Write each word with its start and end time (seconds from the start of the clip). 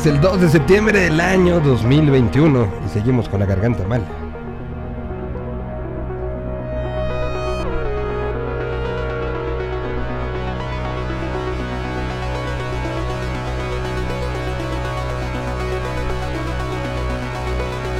Es 0.00 0.06
el 0.06 0.18
2 0.18 0.40
de 0.40 0.48
septiembre 0.48 0.98
del 0.98 1.20
año 1.20 1.60
2021 1.60 2.66
y 2.86 2.88
seguimos 2.88 3.28
con 3.28 3.40
la 3.40 3.44
garganta 3.44 3.86
mal. 3.86 4.02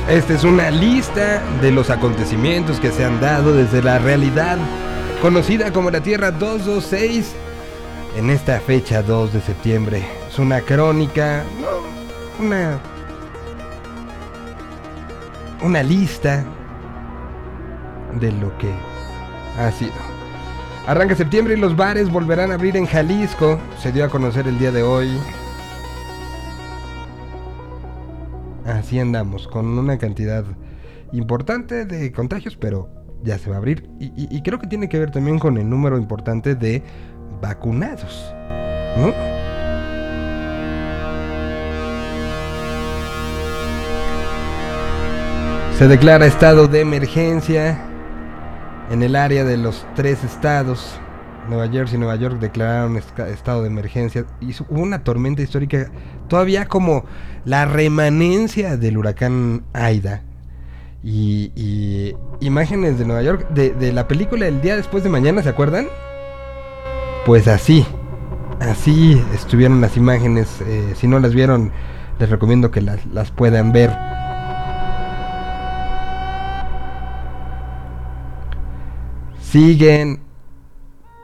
Esta 0.08 0.32
es 0.32 0.44
una 0.44 0.70
lista 0.70 1.42
de 1.60 1.70
los 1.70 1.90
acontecimientos 1.90 2.80
que 2.80 2.92
se 2.92 3.04
han 3.04 3.20
dado 3.20 3.52
desde 3.52 3.82
la 3.82 3.98
realidad 3.98 4.56
conocida 5.20 5.70
como 5.70 5.90
la 5.90 6.00
Tierra 6.00 6.30
226 6.30 7.34
en 8.16 8.30
esta 8.30 8.58
fecha 8.60 9.02
2 9.02 9.34
de 9.34 9.40
septiembre. 9.42 10.02
Es 10.30 10.38
una 10.38 10.60
crónica, 10.60 11.44
una 12.40 12.80
una 15.62 15.82
lista 15.82 16.44
de 18.18 18.32
lo 18.32 18.56
que 18.58 18.70
ha 19.58 19.70
sido. 19.70 19.92
Arranca 20.86 21.14
septiembre 21.14 21.54
y 21.54 21.56
los 21.58 21.76
bares 21.76 22.10
volverán 22.10 22.50
a 22.50 22.54
abrir 22.54 22.76
en 22.76 22.86
Jalisco. 22.86 23.58
Se 23.78 23.92
dio 23.92 24.04
a 24.04 24.08
conocer 24.08 24.48
el 24.48 24.58
día 24.58 24.72
de 24.72 24.82
hoy. 24.82 25.10
Así 28.64 28.98
andamos, 28.98 29.46
con 29.48 29.78
una 29.78 29.98
cantidad 29.98 30.44
importante 31.12 31.84
de 31.84 32.12
contagios, 32.12 32.56
pero 32.56 32.88
ya 33.22 33.38
se 33.38 33.50
va 33.50 33.56
a 33.56 33.58
abrir. 33.58 33.90
Y, 34.00 34.12
y 34.34 34.42
creo 34.42 34.58
que 34.58 34.66
tiene 34.66 34.88
que 34.88 34.98
ver 34.98 35.10
también 35.10 35.38
con 35.38 35.58
el 35.58 35.68
número 35.68 35.98
importante 35.98 36.54
de 36.54 36.82
vacunados. 37.40 38.32
¿no? 38.96 39.39
Se 45.80 45.88
declara 45.88 46.26
estado 46.26 46.68
de 46.68 46.80
emergencia 46.80 47.80
en 48.90 49.02
el 49.02 49.16
área 49.16 49.44
de 49.44 49.56
los 49.56 49.86
tres 49.96 50.22
estados. 50.24 51.00
Nueva 51.48 51.70
Jersey 51.70 51.96
y 51.96 51.98
Nueva 51.98 52.16
York 52.16 52.38
declararon 52.38 52.98
estado 52.98 53.62
de 53.62 53.68
emergencia. 53.68 54.26
Y 54.42 54.50
hubo 54.68 54.82
una 54.82 55.04
tormenta 55.04 55.40
histórica, 55.40 55.90
todavía 56.28 56.68
como 56.68 57.06
la 57.46 57.64
remanencia 57.64 58.76
del 58.76 58.98
huracán 58.98 59.62
Aida. 59.72 60.22
Y, 61.02 62.14
imágenes 62.40 62.98
de 62.98 63.06
Nueva 63.06 63.22
York, 63.22 63.48
de, 63.48 63.92
la 63.94 64.06
película 64.06 64.48
El 64.48 64.60
día 64.60 64.76
después 64.76 65.02
de 65.02 65.08
mañana, 65.08 65.42
¿se 65.42 65.48
acuerdan? 65.48 65.88
Pues 67.24 67.48
así, 67.48 67.86
así 68.60 69.24
estuvieron 69.32 69.80
las 69.80 69.96
imágenes. 69.96 70.60
Eh, 70.60 70.92
si 70.94 71.06
no 71.08 71.18
las 71.20 71.34
vieron, 71.34 71.72
les 72.18 72.28
recomiendo 72.28 72.70
que 72.70 72.82
las, 72.82 73.06
las 73.06 73.30
puedan 73.30 73.72
ver. 73.72 74.19
Siguen 79.50 80.20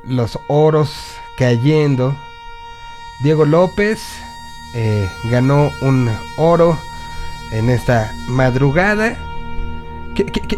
los 0.05 0.37
oros 0.49 0.93
cayendo. 1.39 2.17
Diego 3.23 3.45
López 3.45 4.03
eh, 4.75 5.09
ganó 5.31 5.71
un 5.81 6.11
oro 6.37 6.77
en 7.53 7.71
esta 7.71 8.13
madrugada. 8.29 9.17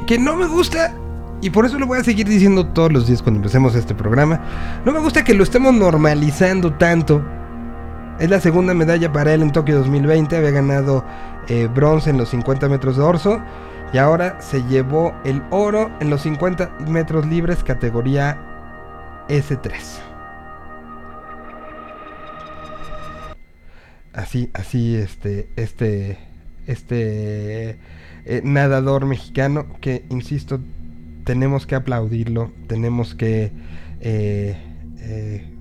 Que, 0.07 0.19
no 0.19 0.37
me 0.37 0.47
gusta. 0.47 0.95
Y 1.43 1.51
por 1.51 1.67
eso 1.67 1.79
lo 1.79 1.87
voy 1.87 1.99
a 1.99 2.05
seguir 2.05 2.27
diciendo 2.27 2.67
todos 2.69 2.91
los 2.91 3.07
días 3.07 3.23
cuando 3.23 3.39
empecemos 3.39 3.75
este 3.75 3.95
programa. 3.95 4.41
No 4.87 4.93
me 4.93 5.01
gusta 5.01 5.23
que 5.23 5.35
lo 5.35 5.45
estemos 5.45 5.75
normalizando 5.75 6.73
tanto. 6.73 7.23
Es 8.19 8.31
la 8.31 8.41
segunda 8.41 8.73
medalla 8.73 9.13
para 9.13 9.35
él 9.35 9.43
en 9.43 9.53
Tokio 9.53 9.77
2020. 9.77 10.37
Había 10.37 10.53
ganado 10.53 11.05
eh, 11.49 11.69
bronce 11.73 12.09
en 12.09 12.17
los 12.17 12.31
50 12.31 12.67
metros 12.69 12.97
de 12.97 13.03
orso. 13.03 13.43
Y 13.93 13.97
ahora 13.97 14.41
se 14.41 14.63
llevó 14.65 15.15
el 15.25 15.43
oro 15.51 15.91
en 16.01 16.11
los 16.11 16.23
50 16.23 16.79
metros 16.89 17.27
libres 17.27 17.65
categoría 17.65 18.39
S3. 19.29 19.73
Así, 24.13 24.51
así, 24.53 24.97
este, 24.97 25.49
este, 25.57 26.19
este 26.67 27.79
eh, 28.27 28.43
nadador 28.45 29.07
mexicano 29.07 29.67
que, 29.81 30.05
insisto, 30.11 30.61
tenemos 31.25 31.67
que 31.67 31.75
aplaudirlo, 31.75 32.53
tenemos 32.67 33.15
que 33.15 33.53
eh, 34.01 34.57
eh, 34.99 35.55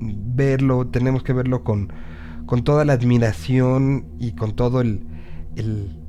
verlo, 0.00 0.88
tenemos 0.88 1.22
que 1.22 1.32
verlo 1.32 1.62
con, 1.62 1.92
con 2.46 2.64
toda 2.64 2.84
la 2.84 2.94
admiración 2.94 4.06
y 4.18 4.32
con 4.32 4.56
todo 4.56 4.80
el, 4.80 5.06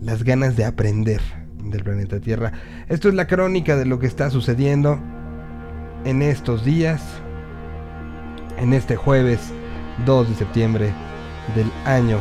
las 0.02 0.24
ganas 0.24 0.56
de 0.56 0.66
aprender 0.66 1.22
del 1.64 1.84
planeta 1.84 2.20
Tierra. 2.20 2.52
Esto 2.88 3.10
es 3.10 3.16
la 3.16 3.28
crónica 3.28 3.76
de 3.76 3.86
lo 3.86 4.00
que 4.00 4.08
está 4.08 4.30
sucediendo 4.30 5.00
en 6.06 6.22
estos 6.22 6.64
días, 6.64 7.02
en 8.58 8.74
este 8.74 8.96
jueves 8.96 9.40
2 10.06 10.30
de 10.30 10.36
septiembre 10.36 10.94
del 11.56 11.70
año 11.86 12.18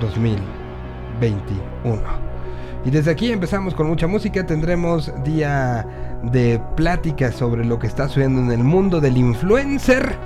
2021. 0.00 2.02
Y 2.84 2.90
desde 2.90 3.10
aquí 3.10 3.32
empezamos 3.32 3.74
con 3.74 3.88
mucha 3.88 4.06
música, 4.06 4.46
tendremos 4.46 5.12
día 5.24 5.86
de 6.22 6.60
plática 6.76 7.32
sobre 7.32 7.64
lo 7.64 7.78
que 7.78 7.88
está 7.88 8.08
sucediendo 8.08 8.40
en 8.40 8.52
el 8.52 8.64
mundo 8.64 9.00
del 9.00 9.16
influencer, 9.16 10.16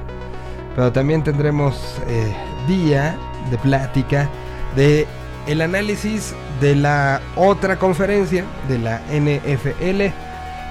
pero 0.76 0.92
también 0.92 1.24
tendremos 1.24 2.00
eh, 2.06 2.32
día 2.68 3.16
de 3.50 3.58
plática 3.58 4.28
de 4.76 5.06
el 5.46 5.60
análisis 5.60 6.34
de 6.60 6.76
la 6.76 7.20
otra 7.36 7.76
conferencia 7.76 8.44
de 8.68 8.78
la 8.78 9.00
NFL. 9.10 10.12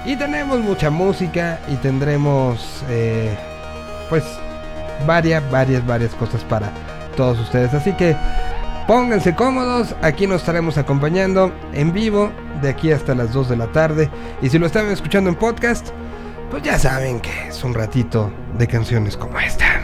Y 0.06 0.16
tenemos 0.16 0.60
mucha 0.60 0.90
música 0.90 1.60
y 1.68 1.76
tendremos 1.76 2.82
eh, 2.88 3.36
pues 4.08 4.24
varias, 5.06 5.48
varias, 5.50 5.86
varias 5.86 6.14
cosas 6.14 6.42
para 6.44 6.70
todos 7.16 7.38
ustedes. 7.38 7.74
Así 7.74 7.92
que 7.92 8.16
pónganse 8.86 9.34
cómodos, 9.34 9.94
aquí 10.02 10.26
nos 10.26 10.40
estaremos 10.40 10.78
acompañando 10.78 11.52
en 11.72 11.92
vivo 11.92 12.32
de 12.62 12.70
aquí 12.70 12.92
hasta 12.92 13.14
las 13.14 13.32
2 13.32 13.50
de 13.50 13.56
la 13.56 13.66
tarde. 13.68 14.10
Y 14.42 14.48
si 14.48 14.58
lo 14.58 14.66
están 14.66 14.86
escuchando 14.86 15.30
en 15.30 15.36
podcast, 15.36 15.88
pues 16.50 16.62
ya 16.62 16.78
saben 16.78 17.20
que 17.20 17.48
es 17.48 17.62
un 17.62 17.74
ratito 17.74 18.32
de 18.58 18.66
canciones 18.66 19.16
como 19.16 19.38
esta. 19.38 19.82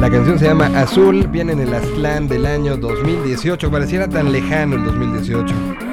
La 0.00 0.08
canción 0.10 0.38
se 0.38 0.46
llama 0.46 0.66
Azul, 0.80 1.26
viene 1.26 1.52
en 1.52 1.60
el 1.60 1.74
Aztlán 1.74 2.26
del 2.26 2.46
año 2.46 2.78
2018, 2.78 3.70
pareciera 3.70 4.08
tan 4.08 4.32
lejano 4.32 4.76
el 4.76 4.84
2018. 4.84 5.89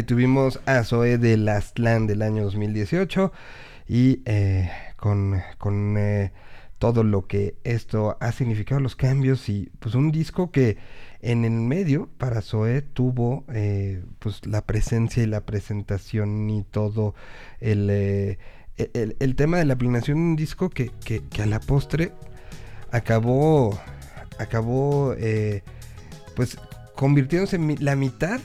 Tuvimos 0.00 0.58
a 0.64 0.84
Zoe 0.84 1.18
de 1.18 1.36
Last 1.36 1.78
Land 1.78 2.08
del 2.08 2.22
año 2.22 2.44
2018 2.44 3.30
y 3.86 4.22
eh, 4.24 4.70
con, 4.96 5.34
eh, 5.98 6.32
todo 6.78 7.04
lo 7.04 7.26
que 7.26 7.56
esto 7.62 8.16
ha 8.18 8.32
significado, 8.32 8.80
los 8.80 8.96
cambios 8.96 9.50
y 9.50 9.70
pues 9.80 9.94
un 9.94 10.10
disco 10.10 10.50
que 10.50 10.78
en 11.20 11.44
el 11.44 11.52
medio 11.52 12.08
para 12.16 12.40
Zoe 12.40 12.80
tuvo 12.80 13.44
eh, 13.52 14.02
pues 14.18 14.46
la 14.46 14.64
presencia 14.64 15.22
y 15.22 15.26
la 15.26 15.42
presentación 15.42 16.48
y 16.48 16.64
todo 16.64 17.14
el, 17.60 17.90
el, 18.78 19.36
tema 19.36 19.58
de 19.58 19.66
la 19.66 19.76
planeación 19.76 20.16
de 20.16 20.22
un 20.22 20.36
disco 20.36 20.70
que, 20.70 20.90
que, 21.04 21.42
a 21.42 21.46
la 21.46 21.60
postre 21.60 22.12
acabó 22.90 23.78
acabó 24.38 25.14
pues 26.34 26.56
convirtiéndose 26.96 27.56
en 27.56 27.76
la 27.84 27.94
mitad 27.94 28.40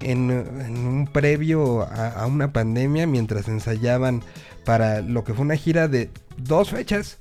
en, 0.00 0.30
un 0.30 1.08
previo 1.12 1.82
a, 1.82 2.26
una 2.26 2.52
pandemia 2.52 3.06
mientras 3.06 3.48
ensayaban 3.48 4.22
para 4.64 5.00
lo 5.00 5.24
que 5.24 5.34
fue 5.34 5.44
una 5.44 5.56
gira 5.56 5.88
de 5.88 6.10
dos 6.36 6.70
fechas, 6.70 7.18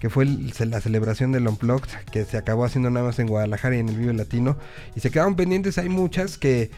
que 0.00 0.10
fue 0.10 0.26
la 0.26 0.80
celebración 0.80 1.32
del 1.32 1.48
Unplugged, 1.48 1.90
que 2.12 2.24
se 2.24 2.36
acabó 2.36 2.64
haciendo 2.64 2.90
nada 2.90 3.06
más 3.06 3.18
en 3.18 3.26
Guadalajara 3.26 3.76
y 3.76 3.80
en 3.80 3.88
el 3.88 3.96
Vive 3.96 4.14
Latino, 4.14 4.56
y 4.94 5.00
se 5.00 5.10
quedaron 5.10 5.36
pendientes, 5.36 5.78
hay 5.78 5.88
muchas 5.88 6.38
que, 6.38 6.70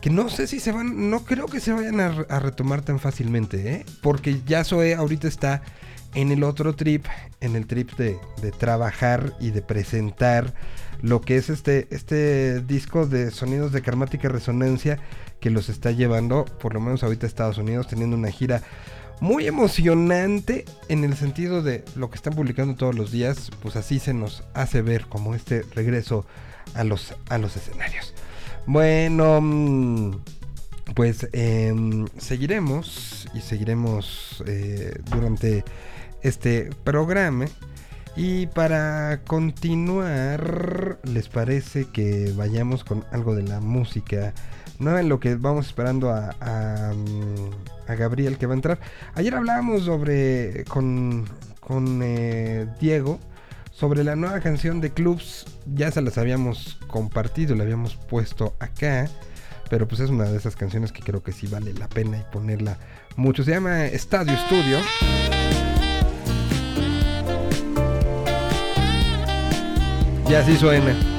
que 0.00 0.10
no 0.10 0.28
sé 0.28 0.46
si 0.46 0.60
se 0.60 0.72
van, 0.72 1.10
no 1.10 1.24
creo 1.24 1.46
que 1.46 1.60
se 1.60 1.72
vayan 1.72 2.00
a, 2.00 2.40
retomar 2.40 2.82
tan 2.82 2.98
fácilmente, 2.98 3.72
¿eh? 3.72 3.86
porque 4.02 4.40
ya 4.46 4.64
Zoe 4.64 4.94
ahorita 4.94 5.28
está 5.28 5.62
en 6.14 6.32
el 6.32 6.44
otro 6.44 6.74
trip, 6.74 7.06
en 7.40 7.56
el 7.56 7.66
trip 7.66 7.92
de, 7.96 8.18
de 8.40 8.50
trabajar 8.50 9.34
y 9.40 9.50
de 9.50 9.62
presentar 9.62 10.54
lo 11.02 11.20
que 11.20 11.36
es 11.36 11.50
este, 11.50 11.86
este 11.90 12.60
disco 12.60 13.06
de 13.06 13.30
sonidos 13.30 13.72
de 13.72 13.82
karmática 13.82 14.28
resonancia 14.28 14.98
que 15.40 15.50
los 15.50 15.68
está 15.68 15.90
llevando, 15.92 16.44
por 16.44 16.74
lo 16.74 16.80
menos 16.80 17.02
ahorita 17.02 17.26
a 17.26 17.28
Estados 17.28 17.58
Unidos, 17.58 17.88
teniendo 17.88 18.16
una 18.16 18.30
gira 18.30 18.62
muy 19.20 19.46
emocionante 19.46 20.64
en 20.88 21.04
el 21.04 21.16
sentido 21.16 21.62
de 21.62 21.84
lo 21.96 22.10
que 22.10 22.16
están 22.16 22.34
publicando 22.34 22.76
todos 22.76 22.94
los 22.94 23.10
días, 23.10 23.50
pues 23.62 23.76
así 23.76 23.98
se 23.98 24.14
nos 24.14 24.44
hace 24.54 24.82
ver 24.82 25.06
como 25.06 25.34
este 25.34 25.62
regreso 25.74 26.26
a 26.74 26.84
los, 26.84 27.14
a 27.28 27.38
los 27.38 27.56
escenarios. 27.56 28.14
Bueno, 28.66 29.40
mm, 29.40 30.20
pues 30.94 31.28
em, 31.32 32.06
seguiremos 32.18 33.28
y 33.34 33.40
seguiremos 33.40 34.42
eh, 34.46 35.00
durante 35.10 35.64
este 36.22 36.70
programa 36.84 37.46
y 38.18 38.48
para 38.48 39.20
continuar, 39.24 40.98
¿les 41.04 41.28
parece 41.28 41.84
que 41.84 42.32
vayamos 42.36 42.82
con 42.82 43.04
algo 43.12 43.36
de 43.36 43.44
la 43.44 43.60
música? 43.60 44.34
No 44.80 44.98
en 44.98 45.08
lo 45.08 45.20
que 45.20 45.36
vamos 45.36 45.68
esperando 45.68 46.10
a, 46.10 46.34
a, 46.40 47.94
Gabriel 47.94 48.36
que 48.36 48.46
va 48.46 48.54
a 48.54 48.56
entrar. 48.56 48.80
Ayer 49.14 49.36
hablábamos 49.36 49.84
sobre 49.84 50.64
con, 50.64 51.26
con 51.60 52.00
eh, 52.02 52.66
Diego 52.80 53.20
sobre 53.70 54.02
la 54.02 54.16
nueva 54.16 54.40
canción 54.40 54.80
de 54.80 54.90
Clubs. 54.90 55.46
Ya 55.72 55.92
se 55.92 56.02
las 56.02 56.18
habíamos 56.18 56.76
compartido, 56.88 57.54
la 57.54 57.62
habíamos 57.62 57.94
puesto 57.94 58.56
acá. 58.58 59.08
Pero 59.70 59.86
pues 59.86 60.00
es 60.00 60.10
una 60.10 60.24
de 60.24 60.36
esas 60.36 60.56
canciones 60.56 60.90
que 60.90 61.02
creo 61.02 61.22
que 61.22 61.30
sí 61.30 61.46
vale 61.46 61.72
la 61.72 61.88
pena 61.88 62.18
y 62.18 62.32
ponerla 62.32 62.78
mucho. 63.14 63.44
Se 63.44 63.52
llama 63.52 63.84
Estadio 63.84 64.36
Studio. 64.46 64.78
Y 70.28 70.34
así 70.34 70.58
suena. 70.58 71.17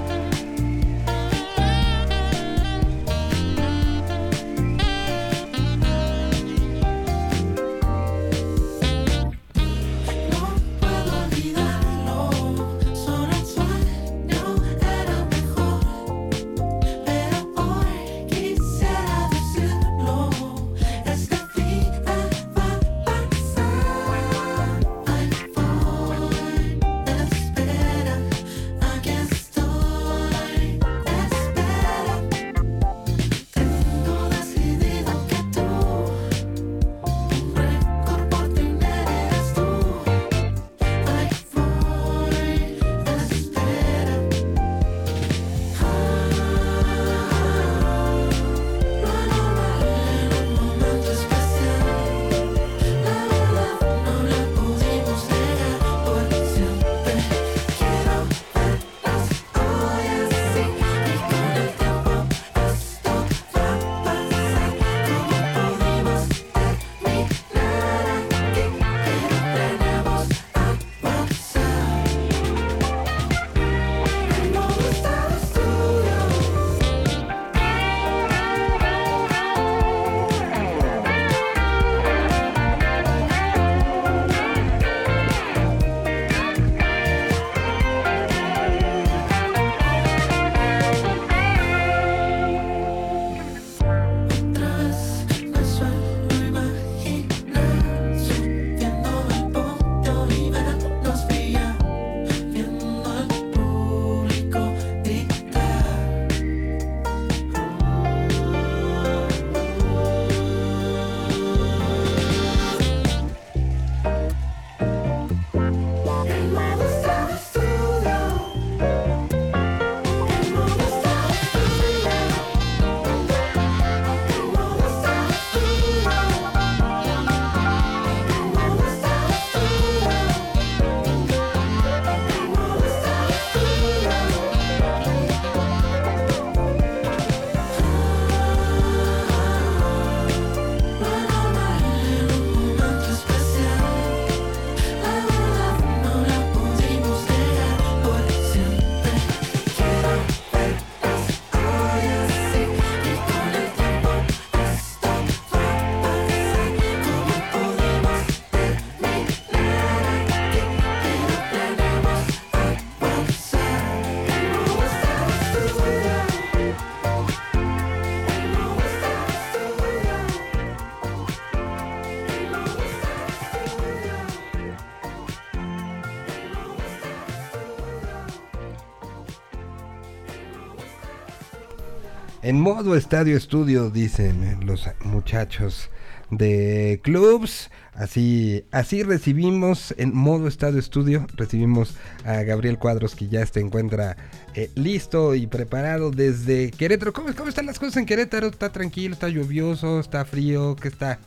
En 182.50 182.60
modo 182.60 182.96
estadio 182.96 183.38
estudio, 183.38 183.91
dicen 183.91 184.65
los 184.65 184.89
muchachos 185.03 185.91
de 186.32 187.00
clubs. 187.03 187.70
Así, 187.94 188.65
así 188.72 189.03
recibimos 189.03 189.94
en 190.00 190.15
modo 190.15 190.48
estadio 190.48 190.79
estudio, 190.79 191.27
recibimos 191.36 191.96
a 192.25 192.41
Gabriel 192.41 192.79
Cuadros 192.79 193.13
que 193.13 193.27
ya 193.27 193.46
se 193.46 193.60
encuentra 193.60 194.18
eh, 194.56 194.72
listo 194.74 195.36
y 195.36 195.46
preparado 195.46 196.10
desde 196.10 196.72
Querétaro. 196.72 197.13
¿Cómo, 197.13 197.27
¿Cómo 197.38 197.50
están 197.50 197.68
las 197.68 197.77
cosas 197.77 197.98
en 197.98 198.08
Querétaro? 198.08 198.48
¿Está 198.48 198.72
tranquilo? 198.72 199.13
¿Está 199.13 199.29
lluvioso? 199.29 200.00
¿Está 200.00 200.25
frío? 200.25 200.75
¿Qué 200.75 200.88
está? 200.88 201.20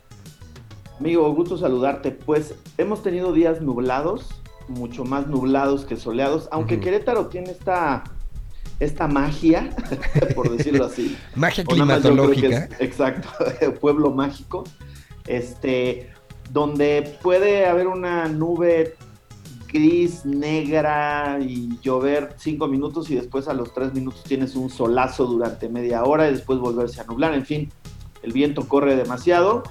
Amigo, 0.98 1.32
gusto 1.36 1.56
saludarte. 1.56 2.10
Pues 2.10 2.56
hemos 2.78 3.04
tenido 3.04 3.32
días 3.32 3.60
nublados, 3.60 4.42
mucho 4.66 5.04
más 5.04 5.28
nublados 5.28 5.84
que 5.84 5.94
soleados, 5.94 6.48
aunque 6.50 6.80
Querétaro 6.80 7.28
tiene 7.28 7.52
esta 7.52 8.02
esta 8.82 9.06
magia, 9.06 9.70
por 10.34 10.54
decirlo 10.56 10.86
así. 10.86 11.16
magia 11.34 11.64
climatológica. 11.64 12.68
exacto, 12.78 13.28
pueblo 13.80 14.10
mágico. 14.10 14.64
Este, 15.26 16.10
donde 16.50 17.16
puede 17.22 17.66
haber 17.66 17.86
una 17.86 18.26
nube 18.26 18.96
gris, 19.72 20.26
negra 20.26 21.38
y 21.40 21.78
llover 21.80 22.34
cinco 22.36 22.66
minutos 22.66 23.08
y 23.10 23.14
después 23.14 23.48
a 23.48 23.54
los 23.54 23.72
tres 23.72 23.94
minutos 23.94 24.24
tienes 24.24 24.56
un 24.56 24.68
solazo 24.68 25.26
durante 25.26 25.68
media 25.68 26.02
hora 26.02 26.28
y 26.28 26.32
después 26.32 26.58
volverse 26.58 27.00
a 27.00 27.04
nublar. 27.04 27.34
En 27.34 27.46
fin, 27.46 27.72
el 28.22 28.32
viento 28.32 28.68
corre 28.68 28.96
demasiado, 28.96 29.62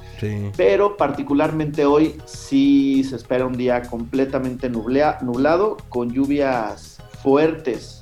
pero 0.55 0.95
particularmente 0.95 1.85
hoy 1.85 2.15
sí 2.25 3.03
se 3.03 3.17
espera 3.17 3.45
un 3.45 3.57
día 3.57 3.83
completamente 3.83 4.69
nublado 4.69 5.77
con 5.89 6.11
lluvias 6.11 6.97
fuertes 7.21 8.00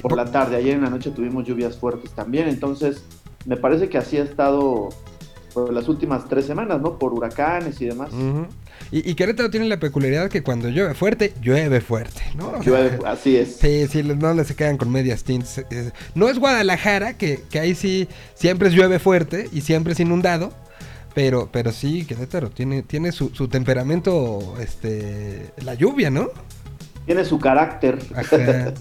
por 0.00 0.16
la 0.16 0.26
tarde. 0.26 0.56
Ayer 0.56 0.74
en 0.74 0.82
la 0.82 0.90
noche 0.90 1.10
tuvimos 1.10 1.46
lluvias 1.46 1.76
fuertes 1.76 2.10
también, 2.12 2.48
entonces 2.48 3.04
me 3.46 3.56
parece 3.56 3.88
que 3.88 3.98
así 3.98 4.18
ha 4.18 4.22
estado 4.22 4.90
por 5.54 5.72
las 5.72 5.88
últimas 5.88 6.28
tres 6.28 6.46
semanas, 6.46 6.80
¿no? 6.80 6.98
Por 6.98 7.12
huracanes 7.12 7.80
y 7.80 7.86
demás. 7.86 8.10
y, 8.90 9.14
Querétaro 9.14 9.50
tiene 9.50 9.66
la 9.66 9.78
peculiaridad 9.78 10.28
que 10.28 10.42
cuando 10.42 10.68
llueve 10.68 10.94
fuerte, 10.94 11.32
llueve 11.40 11.80
fuerte, 11.80 12.22
¿no? 12.36 12.62
Llueve, 12.62 12.98
así 13.06 13.36
es. 13.36 13.56
Sí, 13.56 13.86
sí, 13.88 14.02
no 14.02 14.44
se 14.44 14.54
quedan 14.54 14.76
con 14.76 14.90
medias 14.90 15.24
tintas. 15.24 15.64
No 16.14 16.28
es 16.28 16.38
Guadalajara, 16.38 17.14
que, 17.14 17.40
que 17.50 17.58
ahí 17.60 17.74
sí 17.74 18.08
siempre 18.34 18.70
llueve 18.70 18.98
fuerte 18.98 19.48
y 19.52 19.62
siempre 19.62 19.92
es 19.92 20.00
inundado. 20.00 20.52
Pero, 21.14 21.48
pero 21.50 21.72
sí, 21.72 22.04
Querétaro 22.04 22.50
tiene, 22.50 22.82
tiene 22.82 23.10
su, 23.10 23.30
su 23.30 23.48
temperamento, 23.48 24.54
este, 24.60 25.50
la 25.64 25.74
lluvia, 25.74 26.10
¿no? 26.10 26.28
Tiene 27.06 27.24
su 27.24 27.40
carácter. 27.40 27.98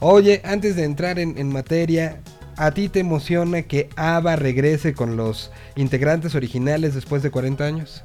Oye, 0.00 0.42
antes 0.44 0.76
de 0.76 0.84
entrar 0.84 1.18
en, 1.18 1.52
materia, 1.52 2.20
¿a 2.56 2.72
ti 2.72 2.88
te 2.88 3.00
emociona 3.00 3.62
que 3.62 3.88
ABBA 3.96 4.36
regrese 4.36 4.94
con 4.94 5.16
los 5.16 5.50
integrantes 5.76 6.34
originales 6.34 6.94
después 6.94 7.22
de 7.22 7.30
40 7.30 7.64
años? 7.64 8.04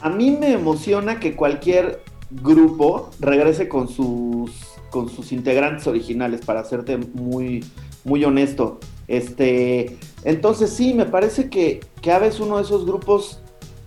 A 0.00 0.10
mí 0.10 0.36
me 0.38 0.52
emociona 0.52 1.20
que 1.20 1.36
cualquier 1.36 2.02
grupo 2.30 3.10
regrese 3.20 3.68
con 3.68 3.88
sus, 3.88 4.50
con 4.90 5.08
sus 5.08 5.32
integrantes 5.32 5.86
originales, 5.86 6.40
para 6.44 6.64
serte 6.64 6.96
muy, 6.96 7.64
muy 8.04 8.24
honesto. 8.24 8.80
Este, 9.08 9.96
entonces 10.24 10.70
sí, 10.70 10.94
me 10.94 11.06
parece 11.06 11.50
que, 11.50 11.80
que 12.02 12.12
ABBA 12.12 12.26
es 12.26 12.40
uno 12.40 12.56
de 12.56 12.64
esos 12.64 12.84
grupos 12.84 13.40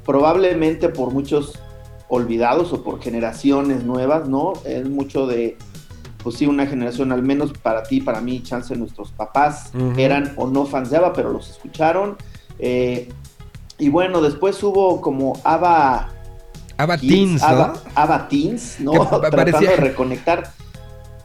probablemente 0.06 0.90
por 0.90 1.14
muchos 1.14 1.60
olvidados 2.10 2.74
o 2.74 2.84
por 2.84 3.02
generaciones 3.02 3.84
nuevas, 3.84 4.28
¿no? 4.28 4.54
Es 4.66 4.88
mucho 4.88 5.26
de, 5.26 5.58
pues 6.24 6.38
sí, 6.38 6.48
una 6.48 6.66
generación, 6.66 7.12
al 7.12 7.22
menos 7.22 7.52
para 7.52 7.84
ti, 7.84 8.00
para 8.00 8.22
mí, 8.22 8.42
chance 8.42 8.76
nuestros 8.76 9.12
papás 9.12 9.72
eran 9.98 10.34
o 10.38 10.48
no 10.48 10.66
fans 10.66 10.90
de 10.90 10.98
ABBA, 10.98 11.14
pero 11.14 11.32
los 11.32 11.50
escucharon. 11.50 12.18
Eh, 12.60 13.10
y 13.78 13.90
bueno, 13.90 14.22
después 14.22 14.62
hubo 14.64 15.02
como 15.02 15.34
ABBA... 15.44 16.10
ABBA 16.78 16.98
Teens, 16.98 17.42
¿no? 17.42 17.74
ABBA, 17.96 18.28
Teens, 18.30 18.80
¿no? 18.80 18.92
Tratando 19.20 19.60
de 19.60 19.76
reconectar. 19.76 20.52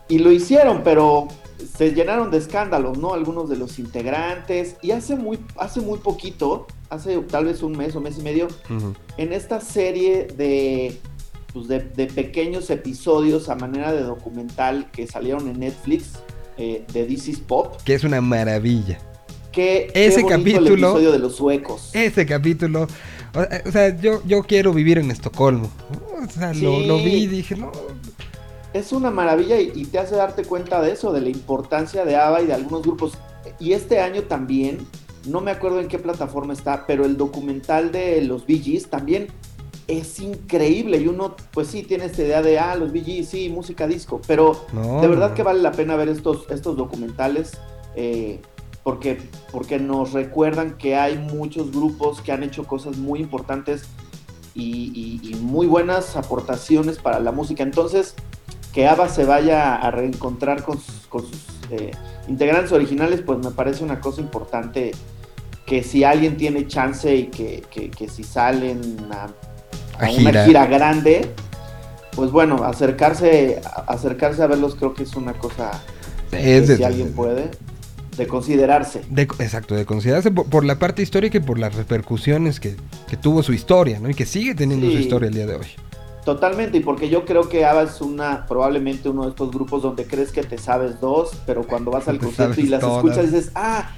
Y 0.09 0.19
lo 0.19 0.33
hicieron, 0.33 0.83
pero 0.83 1.28
se 1.76 1.93
llenaron 1.93 2.31
de 2.31 2.38
escándalos, 2.38 2.99
¿no? 2.99 3.14
Algunos 3.14 3.49
de 3.49 3.57
los 3.57 3.78
integrantes. 3.78 4.76
Y 4.83 4.90
hace 4.90 5.14
muy, 5.14 5.38
hace 5.59 5.81
muy 5.81 5.99
poquito, 5.99 6.67
hace 6.90 7.19
tal 7.21 7.45
vez 7.45 7.62
un 7.62 7.73
mes 7.73 7.95
o 7.95 8.00
mes 8.00 8.19
y 8.19 8.23
medio, 8.23 8.49
en 9.17 9.33
esta 9.33 9.61
serie 9.61 10.26
de 10.37 11.00
pues, 11.67 11.97
de, 11.97 12.07
pequeños 12.07 12.71
episodios 12.71 13.49
a 13.49 13.55
manera 13.55 13.93
de 13.93 14.03
documental 14.03 14.91
que 14.91 15.07
salieron 15.07 15.49
en 15.49 15.61
Netflix 15.61 16.12
eh, 16.57 16.85
de 16.93 17.05
This 17.05 17.29
is 17.29 17.41
Pop. 17.41 17.81
Que 17.85 17.95
es 17.95 18.05
una 18.05 18.21
maravilla. 18.21 18.99
Que 19.53 19.91
ese 19.95 20.25
capítulo. 20.25 20.67
El 20.67 20.73
episodio 20.75 21.12
de 21.12 21.19
los 21.19 21.37
suecos. 21.37 21.91
Ese 21.95 22.27
capítulo. 22.27 22.87
O, 23.35 23.71
sea, 23.71 23.97
yo, 23.99 24.23
yo 24.25 24.43
quiero 24.43 24.73
vivir 24.73 24.99
en 24.99 25.11
Estocolmo. 25.11 25.71
O 26.23 26.31
sea, 26.31 26.55
lo, 26.55 26.99
vi 26.99 27.15
y 27.15 27.27
dije, 27.27 27.57
no. 27.57 27.73
Es 28.73 28.93
una 28.93 29.11
maravilla 29.11 29.59
y, 29.61 29.85
te 29.87 29.99
hace 29.99 30.15
darte 30.15 30.45
cuenta 30.45 30.81
de 30.81 30.93
eso, 30.93 31.12
de 31.12 31.21
la 31.21 31.31
importancia 31.31 32.05
de 32.05 32.17
ABBA 32.17 32.43
y 32.43 32.47
de 32.47 32.55
algunos 32.55 32.83
grupos. 32.83 33.12
Y 33.59 33.73
este 33.73 34.00
año 34.00 34.23
también, 34.23 34.87
no 35.27 35.41
me 35.41 35.50
acuerdo 35.50 35.81
en 35.81 35.88
qué 35.88 35.99
plataforma 35.99 36.53
está, 36.53 36.87
pero 36.87 37.05
el 37.05 37.17
documental 37.17 37.93
de 37.93 38.23
los 38.23 38.47
Bee 38.47 38.59
Gees 38.59 38.88
también 38.88 39.29
es 39.88 40.21
increíble 40.21 40.99
y 40.99 41.09
uno 41.09 41.35
pues 41.50 41.68
sí 41.68 41.83
tiene 41.83 42.04
esta 42.04 42.23
idea 42.23 42.42
de, 42.42 42.59
ah, 42.59 42.76
los 42.76 42.92
BG, 42.92 43.25
sí, 43.25 43.49
música 43.49 43.87
disco, 43.87 44.21
pero 44.26 44.66
de 45.00 45.09
verdad 45.09 45.33
que 45.33 45.42
vale 45.42 45.61
la 45.61 45.73
pena 45.73 45.97
ver 45.97 46.11
estos, 46.11 46.49
estos 46.50 46.76
documentales 46.76 47.52
eh, 47.97 48.40
porque, 48.85 49.18
porque 49.50 49.78
nos 49.78 50.12
recuerdan 50.12 50.76
que 50.76 50.95
hay 50.95 51.18
muchos 51.18 51.73
grupos 51.73 52.21
que 52.21 52.33
han 52.33 52.42
hecho 52.42 52.64
cosas 52.64 52.99
muy 52.99 53.21
importantes 53.21 53.85
y, 54.54 55.37
muy 55.40 55.66
buenas 55.66 56.16
aportaciones 56.16 56.99
para 56.99 57.21
la 57.21 57.30
música. 57.30 57.62
Entonces, 57.62 58.14
que 58.73 58.88
ABBA 58.88 59.09
se 59.09 59.25
vaya 59.25 59.76
a 59.76 59.90
reencontrar 59.90 60.64
con 60.64 60.78
sus, 60.78 61.09
eh, 61.71 61.92
integrantes 62.28 62.73
originales, 62.73 63.23
pues 63.23 63.38
me 63.38 63.50
parece 63.50 63.85
una 63.85 64.00
cosa 64.00 64.21
importante 64.21 64.92
que 65.64 65.83
si 65.83 66.02
alguien 66.04 66.37
tiene 66.37 66.66
chance 66.66 67.14
y 67.14 67.26
que, 67.26 67.62
que, 67.71 67.90
que 67.90 68.09
si 68.09 68.25
salen 68.25 68.80
a 69.12 69.28
a, 69.99 70.11
una 70.11 70.45
gira 70.45 70.67
grande, 70.67 71.31
pues 72.14 72.31
bueno, 72.31 72.64
acercarse, 72.64 73.61
acercarse 73.87 74.43
a 74.43 74.47
verlos 74.47 74.75
creo 74.75 74.95
que 74.95 75.05
es 75.05 75.14
una 75.14 75.35
cosa 75.35 75.83
que 76.31 76.76
si 76.76 76.83
alguien 76.83 77.12
puede, 77.12 77.50
de 78.17 78.26
considerarse. 78.26 79.02
exacto, 79.38 79.75
de 79.75 79.87
considerarse 79.87 80.31
por, 80.31 80.64
la 80.64 80.78
parte 80.78 81.02
histórica 81.02 81.38
y 81.38 81.40
por 81.40 81.59
las 81.59 81.75
repercusiones 81.75 82.61
que, 82.61 82.76
tuvo 83.21 83.43
su 83.43 83.52
historia, 83.52 84.00
¿no? 84.00 84.11
Y 84.11 84.14
que 84.14 84.26
sigue 84.26 84.55
teniendo 84.55 84.90
su 84.90 84.99
historia 84.99 85.28
el 85.28 85.35
día 85.35 85.47
de 85.47 85.57
hoy. 85.57 85.67
Totalmente, 86.25 86.76
y 86.76 86.81
porque 86.81 87.09
yo 87.09 87.25
creo 87.25 87.49
que 87.49 87.64
ABBA 87.64 87.85
es 87.85 88.00
una, 88.02 88.45
probablemente 88.47 89.09
uno 89.09 89.23
de 89.23 89.31
estos 89.31 89.50
grupos 89.50 89.83
donde 89.83 90.05
crees 90.05 90.31
que 90.31 90.43
te 90.43 90.59
sabes 90.59 91.00
dos, 91.00 91.31
pero 91.47 91.62
cuando 91.62 91.90
vas 91.90 92.07
al 92.07 92.19
concierto 92.19 92.61
y 92.61 92.67
las 92.67 92.83
escuchas 92.83 93.33
dices, 93.33 93.50
ah, 93.55 93.93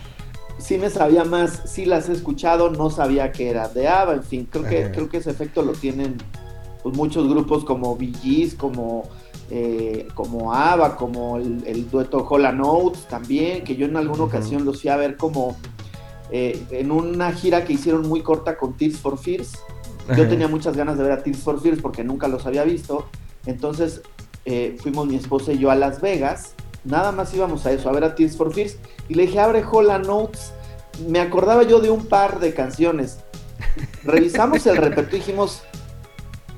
sí 0.60 0.78
me 0.78 0.90
sabía 0.90 1.24
más, 1.24 1.62
sí 1.64 1.84
las 1.84 2.08
he 2.08 2.12
escuchado, 2.12 2.70
no 2.70 2.90
sabía 2.90 3.32
que 3.32 3.48
era 3.50 3.68
de 3.68 3.88
ABBA, 3.88 4.14
en 4.14 4.22
fin, 4.22 4.48
creo 4.50 4.64
que, 4.64 4.90
creo 4.92 5.08
que 5.08 5.18
ese 5.18 5.30
efecto 5.30 5.62
lo 5.62 5.72
tienen 5.72 6.16
pues, 6.82 6.96
muchos 6.96 7.28
grupos 7.28 7.64
como 7.64 7.96
VGs, 7.96 8.54
como, 8.54 9.08
eh, 9.50 10.06
como 10.14 10.54
ABBA, 10.54 10.96
como 10.96 11.36
el, 11.38 11.90
dueto 11.90 12.26
Hola 12.28 12.52
Notes 12.52 13.06
también, 13.08 13.64
que 13.64 13.76
yo 13.76 13.86
en 13.86 13.96
alguna 13.96 14.24
ocasión 14.24 14.64
los 14.64 14.80
fui 14.82 14.90
a 14.90 14.96
ver 14.96 15.16
como 15.16 15.56
eh, 16.30 16.62
en 16.70 16.90
una 16.90 17.32
gira 17.32 17.64
que 17.64 17.72
hicieron 17.72 18.08
muy 18.08 18.22
corta 18.22 18.56
con 18.56 18.76
Tears 18.76 18.98
for 18.98 19.18
Fears. 19.18 19.52
Yo 20.16 20.28
tenía 20.28 20.48
muchas 20.48 20.76
ganas 20.76 20.98
de 20.98 21.04
ver 21.04 21.12
a 21.12 21.22
Tears 21.22 21.38
for 21.38 21.60
Fears 21.60 21.80
porque 21.80 22.02
nunca 22.02 22.26
los 22.26 22.44
había 22.44 22.64
visto. 22.64 23.06
Entonces 23.46 24.02
eh, 24.44 24.76
fuimos 24.80 25.06
mi 25.06 25.14
esposa 25.14 25.52
y 25.52 25.58
yo 25.58 25.70
a 25.70 25.76
Las 25.76 26.00
Vegas 26.00 26.54
Nada 26.84 27.12
más 27.12 27.32
íbamos 27.34 27.66
a 27.66 27.72
eso, 27.72 27.88
a 27.88 27.92
ver 27.92 28.04
a 28.04 28.14
Tears 28.14 28.36
for 28.36 28.52
Fears. 28.52 28.76
Y 29.08 29.14
le 29.14 29.26
dije, 29.26 29.40
abre 29.40 29.64
Hola 29.70 29.98
Notes. 29.98 30.52
Me 31.06 31.20
acordaba 31.20 31.62
yo 31.62 31.80
de 31.80 31.90
un 31.90 32.06
par 32.06 32.40
de 32.40 32.52
canciones. 32.54 33.18
Revisamos 34.04 34.66
el 34.66 34.76
repertorio 34.76 35.16
y 35.16 35.20
dijimos, 35.20 35.62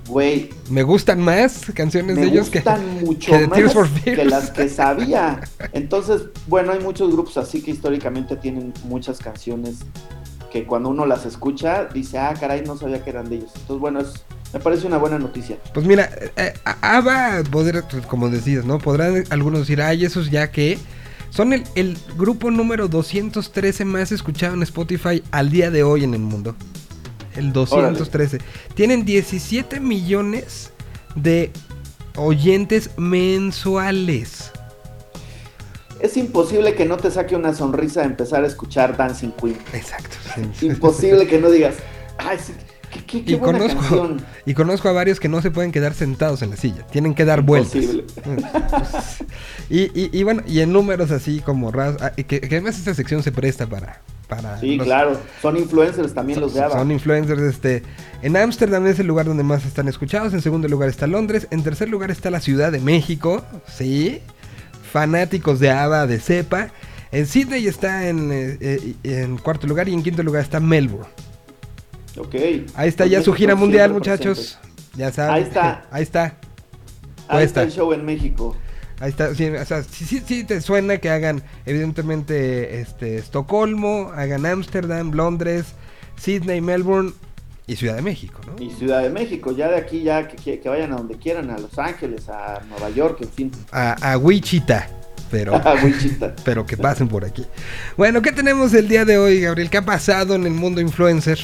güey. 0.09 0.51
Me 0.71 0.83
gustan 0.83 1.21
más 1.21 1.71
canciones 1.75 2.17
de 2.17 2.25
ellos 2.25 2.51
que. 2.51 2.61
Me 2.61 2.65
gustan 2.65 3.05
mucho 3.05 3.33
más 3.49 3.89
que 4.05 4.25
las 4.25 4.51
que 4.51 4.69
sabía. 4.69 5.41
Entonces, 5.73 6.23
bueno, 6.47 6.73
hay 6.73 6.81
muchos 6.81 7.13
grupos 7.13 7.37
así 7.37 7.63
que 7.63 7.73
históricamente 7.73 8.37
tienen 8.37 8.73
muchas 8.85 9.19
canciones 9.19 9.81
que 10.53 10.67
cuando 10.67 10.91
uno 10.91 11.07
las 11.07 11.25
escucha 11.25 11.87
dice, 11.87 12.19
ah, 12.19 12.35
caray, 12.39 12.63
no 12.63 12.77
sabía 12.77 13.03
que 13.03 13.11
eran 13.11 13.29
de 13.29 13.37
ellos. 13.37 13.53
Entonces, 13.55 13.81
bueno, 13.81 14.01
es 14.01 14.25
me 14.53 14.61
parece 14.61 14.87
una 14.87 14.99
buena 14.99 15.19
noticia. 15.19 15.59
Pues 15.73 15.87
mira, 15.87 16.11
eh, 16.37 16.55
ABBA, 16.65 17.45
poder, 17.51 17.85
como 18.07 18.29
decías, 18.29 18.65
¿no? 18.65 18.79
Podrán 18.79 19.25
algunos 19.31 19.61
decir, 19.61 19.81
ay, 19.81 20.05
esos 20.05 20.31
ya 20.31 20.51
que... 20.51 20.79
Son 21.31 21.55
el, 21.55 21.97
grupo 22.19 22.51
número 22.51 22.89
213 22.89 23.87
más 23.87 24.13
escuchado 24.13 24.53
en 24.53 24.63
Spotify 24.65 25.23
al 25.31 25.49
día 25.49 25.71
de 25.71 25.83
hoy 25.83 26.05
en 26.05 26.13
el 26.13 26.21
mundo. 26.21 26.55
El 27.35 27.55
213. 27.55 28.39
Tienen 28.75 29.07
17 29.07 29.81
millones 29.81 30.73
de 31.15 31.51
oyentes 32.17 32.91
mensuales. 32.99 34.53
es 36.01 36.19
imposible 36.19 36.75
que 36.75 36.85
no 36.85 36.99
te 36.99 37.11
saque 37.11 37.35
una 37.35 37.55
sonrisa 37.55 38.01
de 38.01 38.09
empezar 38.09 38.45
a 38.45 38.47
escuchar 38.47 38.95
Dancing 38.99 39.31
Queen. 39.31 39.57
Exacto. 39.73 40.17
Imposible 40.61 41.27
que 41.27 41.39
no 41.39 41.51
digas, 41.51 41.77
ay, 42.19 42.39
sí, 42.45 42.53
qué, 42.93 43.25
qué, 43.25 43.33
y, 43.33 43.39
conozco, 43.39 44.17
y 44.47 44.55
conozco 44.55 44.89
a 44.89 44.93
varios 44.93 45.19
que 45.19 45.29
no 45.29 45.41
se 45.43 45.51
pueden 45.51 45.73
quedar 45.73 45.95
sentados 45.95 46.43
en 46.43 46.51
la 46.51 46.57
silla, 46.57 46.87
tienen 46.87 47.15
que 47.15 47.25
dar 47.25 47.43
vueltas. 47.43 47.75
y, 49.71 50.19
y, 50.19 50.23
bueno, 50.23 50.43
y 50.47 50.61
en 50.61 50.73
números 50.73 51.11
así 51.11 51.41
como 51.41 51.71
ras, 51.71 51.97
ah, 52.01 52.11
que, 52.11 52.25
que 52.25 52.47
además 52.47 52.79
esta 52.79 52.95
sección 52.95 53.23
se 53.23 53.33
presta 53.33 53.67
para, 53.67 54.01
sí, 54.61 54.79
claro. 54.79 55.19
Son 55.41 55.57
influencers 55.57 56.15
también 56.15 56.41
los 56.41 56.55
de 56.55 56.63
ABBA. 56.63 56.79
Son 56.79 56.91
influencers. 56.91 57.43
Este, 57.43 57.83
en 58.23 58.37
Ámsterdam 58.37 58.87
es 58.87 58.99
el 58.99 59.07
lugar 59.07 59.27
donde 59.27 59.43
más 59.43 59.65
están 59.65 59.89
escuchados. 59.89 60.33
En 60.33 60.41
segundo 60.41 60.69
lugar 60.69 60.89
está 60.89 61.07
Londres. 61.07 61.49
En 61.51 61.63
tercer 61.63 61.89
lugar 61.89 62.11
está 62.11 62.31
la 62.31 62.41
Ciudad 62.41 62.73
de 62.73 62.81
México. 62.81 63.45
Sí. 63.67 64.21
Fanáticos 64.93 65.61
de 65.61 65.71
ABBA, 65.71 66.07
de 66.07 66.19
Cepa. 66.19 66.69
En 67.11 67.27
Sydney 67.27 67.67
está 67.67 68.09
en, 68.09 68.31
eh, 68.33 68.57
eh, 68.61 68.95
en 69.05 69.37
cuarto 69.39 69.67
lugar. 69.67 69.89
Y 69.89 69.95
en 69.95 70.03
quinto 70.03 70.23
lugar 70.23 70.43
está 70.43 70.61
Melbourne. 70.61 71.09
Ok. 72.17 72.35
Ahí 72.75 72.89
está 72.89 73.07
ya 73.07 73.23
su 73.23 73.33
gira 73.33 73.55
mundial, 73.55 73.93
muchachos. 73.93 74.59
Ya 74.95 75.13
saben. 75.13 75.35
Ahí 75.35 75.43
está. 75.43 75.85
Ahí 75.91 76.03
está. 76.03 76.37
Ahí 77.29 77.45
está 77.45 77.63
el 77.63 77.71
show 77.71 77.93
en 77.93 78.05
México. 78.05 78.57
Ahí 79.03 79.11
está, 79.11 79.35
sí, 79.35 79.49
o 79.49 79.65
sea, 79.65 79.83
sí, 79.83 80.23
sí, 80.25 80.45
te 80.45 80.61
suena 80.61 80.99
que 80.99 81.11
hagan, 81.11 81.43
evidentemente, 81.67 82.81
este, 82.81 83.17
Estocolmo, 83.17 84.13
hagan 84.15 84.47
Ámsterdam, 84.47 85.11
Londres, 85.11 85.75
Sydney, 86.17 86.61
Melbourne 86.61 87.13
y 87.67 87.75
Ciudad 87.75 87.97
de 87.97 88.03
México, 88.03 88.41
¿no? 88.47 88.63
Y 88.63 88.71
Ciudad 88.71 89.03
de 89.03 89.11
México, 89.11 89.51
ya 89.57 89.69
de 89.69 89.77
aquí 89.77 90.05
ya 90.05 90.29
que, 90.29 90.61
vayan 90.67 90.93
a 90.93 90.97
donde 90.99 91.17
quieran, 91.17 91.51
a 91.51 91.59
Los 91.59 91.77
Ángeles, 91.81 92.29
a 92.29 92.63
Nueva 92.69 92.91
York, 92.91 93.19
en 93.23 93.29
fin. 93.29 93.53
A, 93.73 94.17
Wichita. 94.19 94.89
Pero, 95.33 95.61
Wichita. 95.83 96.37
pero 96.45 96.65
que 96.65 96.77
pasen 96.77 97.09
por 97.09 97.25
aquí. 97.25 97.45
Bueno, 97.97 98.23
¿qué 98.23 98.31
tenemos 98.31 98.73
el 98.73 98.87
día 98.87 99.05
de 99.05 99.19
hoy, 99.19 99.41
Gabriel? 99.41 99.69
¿Qué 99.69 99.79
ha 99.79 99.85
pasado 99.85 100.37
en 100.37 100.47
el 100.47 100.53
mundo 100.53 100.81
influencer? 100.81 101.41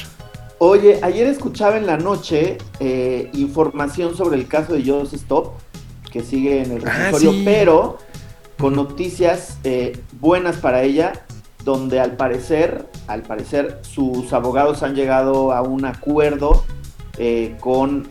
Oye, 0.61 0.99
ayer 1.01 1.25
escuchaba 1.27 1.77
en 1.77 1.87
la 1.87 1.95
noche 1.95 2.57
eh, 2.81 3.29
información 3.33 4.17
sobre 4.17 4.35
el 4.35 4.49
caso 4.49 4.73
de 4.73 4.83
Joss 4.85 5.13
Stop 5.13 5.53
que 6.11 6.21
sigue 6.21 6.61
en 6.61 6.73
el 6.73 6.85
ah, 6.85 6.91
reclusorio, 6.91 7.45
pero 7.45 7.97
con 8.57 8.75
noticias 8.75 9.57
eh, 9.63 9.97
buenas 10.19 10.57
para 10.57 10.83
ella, 10.83 11.13
donde 11.63 12.01
al 12.01 12.17
parecer, 12.17 12.87
al 13.07 13.21
parecer, 13.21 13.79
sus 13.83 14.33
abogados 14.33 14.83
han 14.83 14.95
llegado 14.95 15.53
a 15.53 15.61
un 15.61 15.85
acuerdo 15.85 16.65
eh, 17.17 17.55
con 17.61 18.09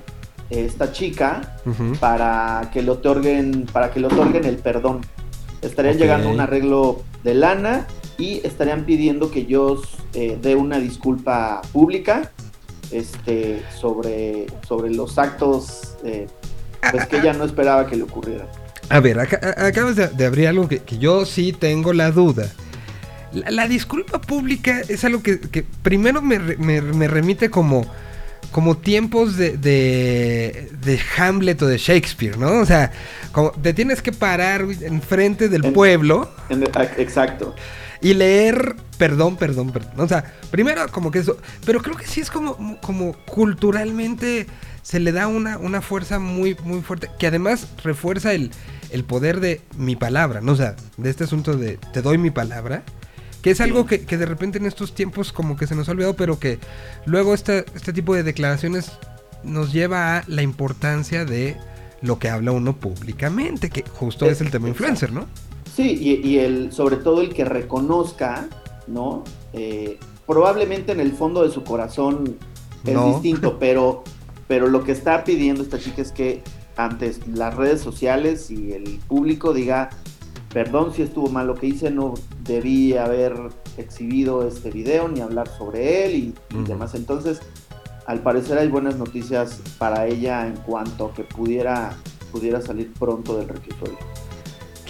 esta 0.49 0.91
chica 0.91 1.59
para 2.01 2.71
que 2.73 2.83
le 2.83 2.91
otorguen, 2.93 3.67
para 3.71 3.91
que 3.91 4.01
le 4.01 4.07
otorguen 4.07 4.47
el 4.47 4.57
perdón. 4.57 5.03
Estarían 5.61 5.99
llegando 5.99 6.31
a 6.31 6.33
un 6.33 6.41
arreglo 6.41 7.03
de 7.25 7.35
lana 7.35 7.87
y 8.19 8.41
estarían 8.45 8.85
pidiendo 8.85 9.31
que 9.31 9.47
yo 9.47 9.81
eh, 10.13 10.37
dé 10.43 10.57
una 10.57 10.79
disculpa 10.79 11.63
pública 11.73 12.33
este, 12.91 13.63
sobre, 13.81 14.47
sobre 14.67 14.91
los 14.91 15.19
actos 15.19 15.95
pues 16.91 17.07
que 17.07 17.19
ella 17.19 17.33
no 17.33 17.45
esperaba 17.45 17.87
que 17.87 17.97
le 17.97 18.03
ocurriera. 18.03 18.47
A 18.91 19.01
ver, 19.01 19.19
acabas 19.21 19.97
de, 19.97 20.27
abrir 20.27 20.49
algo 20.49 20.69
que, 20.69 20.83
yo 20.99 21.27
sí 21.27 21.53
tengo 21.53 21.93
la 21.93 22.11
duda. 22.11 22.51
La, 23.33 23.69
disculpa 23.69 24.21
pública 24.21 24.81
es 24.89 25.05
algo 25.05 25.23
que, 25.23 25.39
primero 25.83 26.23
me, 26.23 26.39
remite 27.09 27.51
como, 27.51 27.85
como 28.51 28.79
tiempos 28.79 29.37
de, 29.37 29.59
de, 29.59 31.01
Hamlet 31.19 31.61
o 31.61 31.67
de 31.67 31.77
Shakespeare, 31.77 32.39
¿no? 32.39 32.61
O 32.61 32.67
sea, 32.67 32.91
como 33.33 33.51
te 33.51 33.75
tienes 33.75 34.01
que 34.01 34.13
parar 34.13 34.63
enfrente 34.81 35.49
del 35.51 35.73
pueblo. 35.73 36.31
exacto. 36.97 37.55
Y 38.01 38.15
leer 38.15 38.77
perdón, 38.99 39.37
perdón, 39.37 39.71
perdón. 39.71 39.93
O 39.99 40.09
sea, 40.09 40.25
primero 40.51 40.87
como 40.91 41.11
que 41.11 41.21
eso. 41.21 41.39
Pero 41.65 41.81
creo 41.81 41.97
que 41.97 42.07
sí 42.07 42.21
es 42.21 42.31
como, 42.31 42.79
como 42.81 43.15
culturalmente 43.25 44.47
se 44.83 45.01
le 45.01 45.13
da 45.13 45.29
una, 45.29 45.57
una 45.59 45.81
fuerza 45.81 46.19
muy, 46.19 46.57
muy 46.65 46.83
fuerte, 46.83 47.09
que 47.19 47.27
además 47.27 47.69
refuerza 47.83 48.33
el, 48.33 48.51
el 48.91 49.05
poder 49.05 49.41
de 49.41 49.61
mi 49.77 49.97
palabra, 49.97 50.41
¿no? 50.41 50.53
O 50.53 50.57
sea, 50.57 50.77
de 50.97 51.11
este 51.11 51.25
asunto 51.25 51.57
de 51.57 51.79
te 51.93 52.03
doy 52.03 52.19
mi 52.19 52.31
palabra, 52.31 52.83
que 53.43 53.51
es 53.51 53.61
algo 53.61 53.87
que, 53.87 53.99
de 53.99 54.27
repente 54.27 54.59
en 54.59 54.67
estos 54.67 54.95
tiempos 54.95 55.33
como 55.33 55.57
que 55.57 55.67
se 55.67 55.75
nos 55.75 55.89
ha 55.89 55.93
olvidado, 55.93 56.17
pero 56.17 56.39
que 56.39 56.59
luego 57.07 57.35
este, 57.35 57.65
este 57.75 57.93
tipo 57.93 58.15
de 58.15 58.23
declaraciones 58.23 58.93
nos 59.45 59.73
lleva 59.73 60.19
a 60.19 60.25
la 60.27 60.43
importancia 60.43 61.25
de 61.25 61.57
lo 62.03 62.19
que 62.19 62.29
habla 62.29 62.53
uno 62.53 62.77
públicamente, 62.77 63.71
que 63.71 63.85
justo 63.93 64.27
es, 64.27 64.41
el 64.41 64.51
tema 64.51 64.69
influencer, 64.69 65.13
¿no? 65.13 65.27
Sí, 65.79 66.21
y, 66.25 66.39
el, 66.39 66.73
sobre 66.73 66.97
todo 66.97 67.21
el 67.21 67.33
que 67.33 67.45
reconozca, 67.45 68.49
¿no? 68.89 69.23
Eh, 69.53 70.01
probablemente 70.27 70.91
en 70.91 70.99
el 70.99 71.13
fondo 71.13 71.45
de 71.45 71.53
su 71.53 71.63
corazón 71.63 72.37
es 72.85 73.05
distinto, 73.05 73.59
pero 73.61 74.03
pero 74.49 74.67
lo 74.67 74.83
que 74.83 74.91
está 74.91 75.23
pidiendo 75.23 75.63
esta 75.63 75.79
chica 75.79 76.03
es 76.03 76.11
que 76.11 76.43
antes 76.77 77.25
las 77.29 77.55
redes 77.55 77.81
sociales 77.81 78.51
y 78.51 78.73
el 78.73 78.99
público 79.07 79.53
diga, 79.53 79.91
perdón 80.53 80.93
si 80.93 81.03
estuvo 81.03 81.29
mal 81.29 81.47
lo 81.47 81.55
que 81.55 81.69
hice, 81.69 81.93
no 81.93 82.15
debí 82.43 82.97
haber 82.97 83.37
exhibido 83.77 84.49
este 84.49 84.73
video 84.73 85.07
ni 85.07 85.21
hablar 85.21 85.47
sobre 85.47 86.07
él 86.07 86.35
y, 86.51 86.65
demás. 86.65 86.97
Entonces, 86.97 87.39
al 88.05 88.19
parecer 88.19 88.59
hay 88.59 88.67
buenas 88.67 88.97
noticias 88.97 89.61
para 89.79 90.09
ella 90.09 90.45
en 90.45 90.57
cuanto 90.57 91.07
a 91.07 91.15
que 91.15 91.23
pudiera, 91.23 91.97
pudiera 92.33 92.61
salir 92.61 92.93
pronto 92.95 93.37
del 93.37 93.49
reclusorio. 93.49 93.97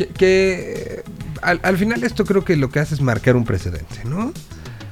Que, 0.06 1.02
al, 1.42 1.60
al, 1.62 1.76
final 1.76 2.04
esto 2.04 2.24
creo 2.24 2.44
que 2.44 2.56
lo 2.56 2.70
que 2.70 2.78
hace 2.78 2.94
es 2.94 3.00
marcar 3.00 3.34
un 3.36 3.44
precedente, 3.44 4.04
¿no? 4.04 4.32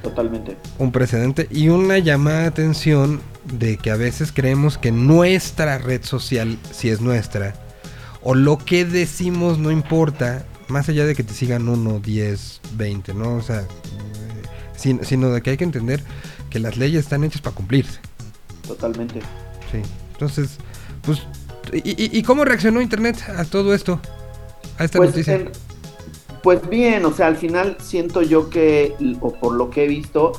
Totalmente. 0.03 0.57
Un 0.77 0.91
precedente 0.91 1.47
y 1.49 1.69
una 1.69 1.97
llamada 1.97 2.41
de 2.41 2.47
atención 2.47 3.21
de 3.45 3.77
que 3.77 3.91
a 3.91 3.95
veces 3.95 4.31
creemos 4.31 4.77
que 4.77 4.91
nuestra 4.91 5.77
red 5.77 6.03
social, 6.03 6.57
si 6.71 6.89
es 6.89 7.01
nuestra, 7.01 7.55
o 8.21 8.35
lo 8.35 8.57
que 8.57 8.85
decimos 8.85 9.57
no 9.57 9.71
importa, 9.71 10.45
más 10.67 10.89
allá 10.89 11.05
de 11.05 11.15
que 11.15 11.23
te 11.23 11.33
sigan 11.33 11.69
uno, 11.69 11.99
10, 11.99 12.61
20, 12.73 13.13
¿no? 13.13 13.35
O 13.35 13.41
sea, 13.41 13.61
eh, 13.61 15.03
sino, 15.03 15.29
de 15.29 15.41
que 15.41 15.51
hay 15.51 15.57
que 15.57 15.63
entender 15.63 16.03
que 16.49 16.59
las 16.59 16.77
leyes 16.77 17.03
están 17.03 17.23
hechas 17.23 17.41
para 17.41 17.55
cumplirse. 17.55 17.99
Totalmente. 18.67 19.19
Sí. 19.71 19.81
Entonces, 20.13 20.57
pues, 21.03 21.21
¿y, 21.73 22.21
cómo 22.23 22.43
reaccionó 22.45 22.81
Internet 22.81 23.23
a 23.35 23.45
todo 23.45 23.73
esto? 23.73 24.01
A 24.77 24.85
esta 24.85 24.97
pues, 24.97 25.11
noticia. 25.11 25.51
pues 26.43 26.67
bien, 26.69 27.05
o 27.05 27.13
sea, 27.13 27.27
al 27.27 27.37
final 27.37 27.77
siento 27.79 28.21
yo 28.21 28.49
que, 28.49 28.95
o 29.21 29.33
por 29.33 29.53
lo 29.53 29.69
que 29.69 29.85
he 29.85 29.87
visto, 29.87 30.33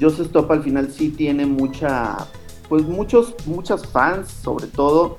Joseph 0.00 0.26
Stop 0.26 0.50
al 0.50 0.62
final 0.62 0.90
sí 0.90 1.10
tiene 1.10 1.46
mucha 1.46 2.16
pues 2.72 2.84
muchos, 2.86 3.34
muchas 3.44 3.86
fans, 3.86 4.30
sobre 4.30 4.66
todo, 4.66 5.18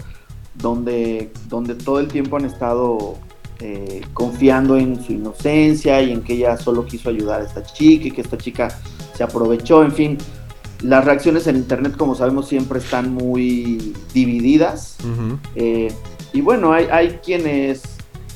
donde, 0.56 1.32
donde 1.50 1.76
todo 1.76 2.00
el 2.00 2.08
tiempo 2.08 2.38
han 2.38 2.46
estado 2.46 3.16
eh, 3.60 4.02
confiando 4.16 4.76
en 4.76 5.00
su 5.04 5.14
inocencia 5.14 6.02
y 6.02 6.12
en 6.12 6.24
que 6.24 6.34
ella 6.34 6.58
solo 6.58 6.84
quiso 6.84 7.10
ayudar 7.10 7.42
a 7.42 7.44
esta 7.44 7.64
chica 7.64 8.08
y 8.08 8.12
que 8.12 8.22
esta 8.22 8.40
chica 8.40 8.70
se 9.16 9.24
aprovechó, 9.24 9.84
en 9.84 9.92
fin. 9.92 10.18
Las 10.82 11.06
reacciones 11.06 11.46
en 11.46 11.58
internet, 11.58 11.96
como 11.96 12.16
sabemos, 12.16 12.48
siempre 12.48 12.80
están 12.80 13.14
muy 13.14 13.94
divididas. 14.16 14.98
Eh, 15.54 15.94
y 16.34 16.42
bueno, 16.42 16.74
hay, 16.74 16.88
hay 16.92 17.20
quienes... 17.24 17.93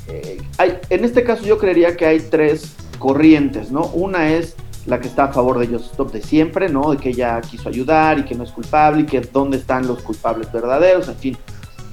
Eh, 0.08 0.41
hay, 0.58 0.80
en 0.89 1.04
este 1.04 1.24
caso 1.24 1.43
yo 1.43 1.58
creería 1.58 1.98
que 1.98 2.06
hay 2.06 2.20
tres 2.20 2.74
corrientes, 3.00 3.72
¿no? 3.72 3.88
Una 3.88 4.30
es 4.30 4.56
la 4.86 5.00
que 5.00 5.08
está 5.08 5.26
a 5.26 5.34
favor 5.34 5.60
de 5.60 5.65
ellos 5.65 5.86
Stop 5.91 6.12
de 6.12 6.22
siempre, 6.22 6.70
¿no? 6.70 6.91
De 6.91 6.98
que 6.98 7.10
ella 7.10 7.39
quiso 7.41 7.70
ayudar 7.70 8.20
y 8.20 8.24
que 8.24 8.36
no 8.36 8.43
es 8.43 8.52
culpable 8.52 9.02
y 9.02 9.06
que 9.06 9.20
dónde 9.22 9.58
están 9.58 9.86
los 9.86 10.02
culpables 10.02 10.52
verdaderos, 10.52 11.08
en 11.10 11.15
fin. 11.15 11.38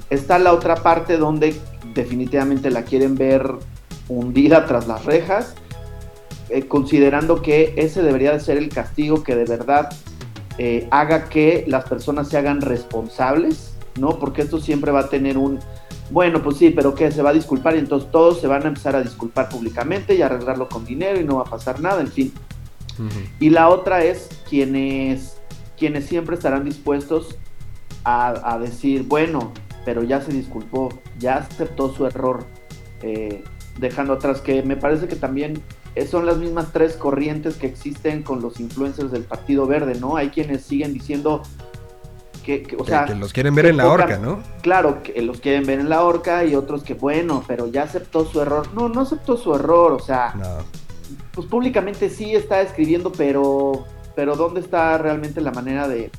Está 0.09 0.39
la 0.39 0.53
otra 0.53 0.75
parte 0.75 1.17
donde 1.17 1.55
definitivamente 1.93 2.69
la 2.69 2.83
quieren 2.83 3.15
ver 3.15 3.51
hundida 4.07 4.65
tras 4.65 4.87
las 4.87 5.03
rejas, 5.05 5.55
eh, 6.49 6.67
considerando 6.67 7.41
que 7.41 7.73
ese 7.75 8.01
debería 8.01 8.31
de 8.31 8.39
ser 8.39 8.57
el 8.57 8.69
castigo 8.69 9.23
que 9.23 9.35
de 9.35 9.45
verdad 9.45 9.89
eh, 10.57 10.87
haga 10.91 11.25
que 11.25 11.65
las 11.67 11.85
personas 11.85 12.29
se 12.29 12.37
hagan 12.37 12.61
responsables, 12.61 13.73
¿no? 13.99 14.19
Porque 14.19 14.43
esto 14.43 14.59
siempre 14.59 14.91
va 14.91 15.01
a 15.01 15.09
tener 15.09 15.37
un, 15.37 15.59
bueno, 16.11 16.41
pues 16.43 16.57
sí, 16.57 16.69
pero 16.69 16.93
que 16.93 17.11
se 17.11 17.21
va 17.21 17.31
a 17.31 17.33
disculpar 17.33 17.75
y 17.75 17.79
entonces 17.79 18.11
todos 18.11 18.39
se 18.39 18.47
van 18.47 18.63
a 18.63 18.67
empezar 18.67 18.95
a 18.95 19.01
disculpar 19.01 19.49
públicamente 19.49 20.15
y 20.15 20.21
arreglarlo 20.21 20.69
con 20.69 20.85
dinero 20.85 21.19
y 21.19 21.23
no 21.23 21.37
va 21.37 21.41
a 21.43 21.45
pasar 21.45 21.79
nada, 21.79 22.01
en 22.01 22.11
fin. 22.11 22.33
Y 23.39 23.49
la 23.49 23.69
otra 23.69 24.03
es 24.03 24.29
quienes, 24.47 25.37
quienes 25.77 26.05
siempre 26.05 26.35
estarán 26.35 26.63
dispuestos 26.63 27.37
a, 28.03 28.57
decir, 28.59 29.03
bueno, 29.03 29.51
pero 29.83 30.03
ya 30.03 30.21
se 30.21 30.31
disculpó, 30.31 30.89
ya 31.19 31.37
aceptó 31.37 31.93
su 31.93 32.05
error, 32.05 32.45
eh, 33.01 33.43
dejando 33.79 34.13
atrás 34.13 34.41
que 34.41 34.63
me 34.63 34.77
parece 34.77 35.07
que 35.07 35.15
también 35.15 35.61
son 36.09 36.25
las 36.25 36.37
mismas 36.37 36.73
tres 36.73 36.97
corrientes 36.97 37.55
que 37.55 37.67
existen 37.67 38.21
con 38.21 38.41
los 38.41 38.59
influencers 38.59 39.11
del 39.11 39.23
Partido 39.23 39.65
Verde, 39.65 39.95
¿no? 39.99 40.17
Hay 40.17 40.29
quienes 40.29 40.63
siguen 40.63 40.93
diciendo 40.93 41.41
que, 42.45 42.61
que- 42.61 42.75
o 42.75 42.79
Que- 42.79 42.91
sea, 42.91 43.05
que 43.05 43.15
los 43.15 43.33
quieren 43.33 43.55
ver 43.55 43.65
en 43.65 43.77
la 43.77 43.89
horca, 43.89 44.17
¿no? 44.19 44.39
Claro, 44.61 45.01
que 45.01 45.19
los 45.23 45.39
quieren 45.39 45.65
ver 45.65 45.79
en 45.79 45.89
la 45.89 46.03
horca 46.03 46.45
y 46.45 46.53
otros 46.55 46.83
que 46.83 46.93
bueno, 46.93 47.43
pero 47.47 47.67
ya 47.67 47.83
aceptó 47.83 48.23
su 48.25 48.39
error. 48.39 48.67
No, 48.73 48.87
no 48.87 49.01
aceptó 49.01 49.35
su 49.35 49.53
error, 49.55 49.93
o 49.93 49.99
sea, 49.99 50.33
No. 50.35 50.57
pues 51.33 51.47
públicamente 51.47 52.09
sí 52.09 52.35
está 52.35 52.61
escribiendo, 52.61 53.11
pero, 53.11 53.85
pero 54.15 54.35
¿dónde 54.35 54.59
está 54.59 54.97
realmente 54.99 55.41
la 55.41 55.51
manera 55.51 55.87
de, 55.87 56.11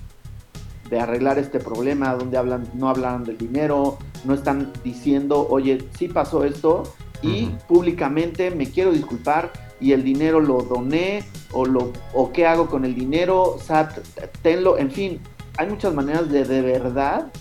de 0.90 1.00
arreglar 1.00 1.38
este 1.38 1.60
problema? 1.60 2.14
¿Dónde 2.14 2.36
hablan, 2.38 2.68
no 2.74 2.88
hablan 2.88 3.22
del 3.24 3.38
dinero? 3.38 3.98
No 4.24 4.34
están 4.34 4.72
diciendo, 4.82 5.46
oye, 5.48 5.78
sí 5.96 6.08
pasó 6.08 6.44
esto 6.44 6.92
y 7.22 7.46
públicamente 7.68 8.50
me 8.50 8.68
quiero 8.70 8.90
disculpar 8.90 9.52
y 9.80 9.92
el 9.92 10.02
dinero 10.02 10.40
lo 10.40 10.58
doné 10.62 11.22
o, 11.52 11.64
lo, 11.66 11.92
o 12.14 12.32
qué 12.32 12.46
hago 12.46 12.66
con 12.66 12.84
el 12.84 12.94
dinero, 12.94 13.56
SAT, 13.64 13.98
tenlo, 14.42 14.76
en 14.78 14.90
fin, 14.90 15.20
hay 15.58 15.68
muchas 15.68 15.94
maneras 15.94 16.30
de 16.30 16.44
de 16.44 16.62
verdad 16.62 17.32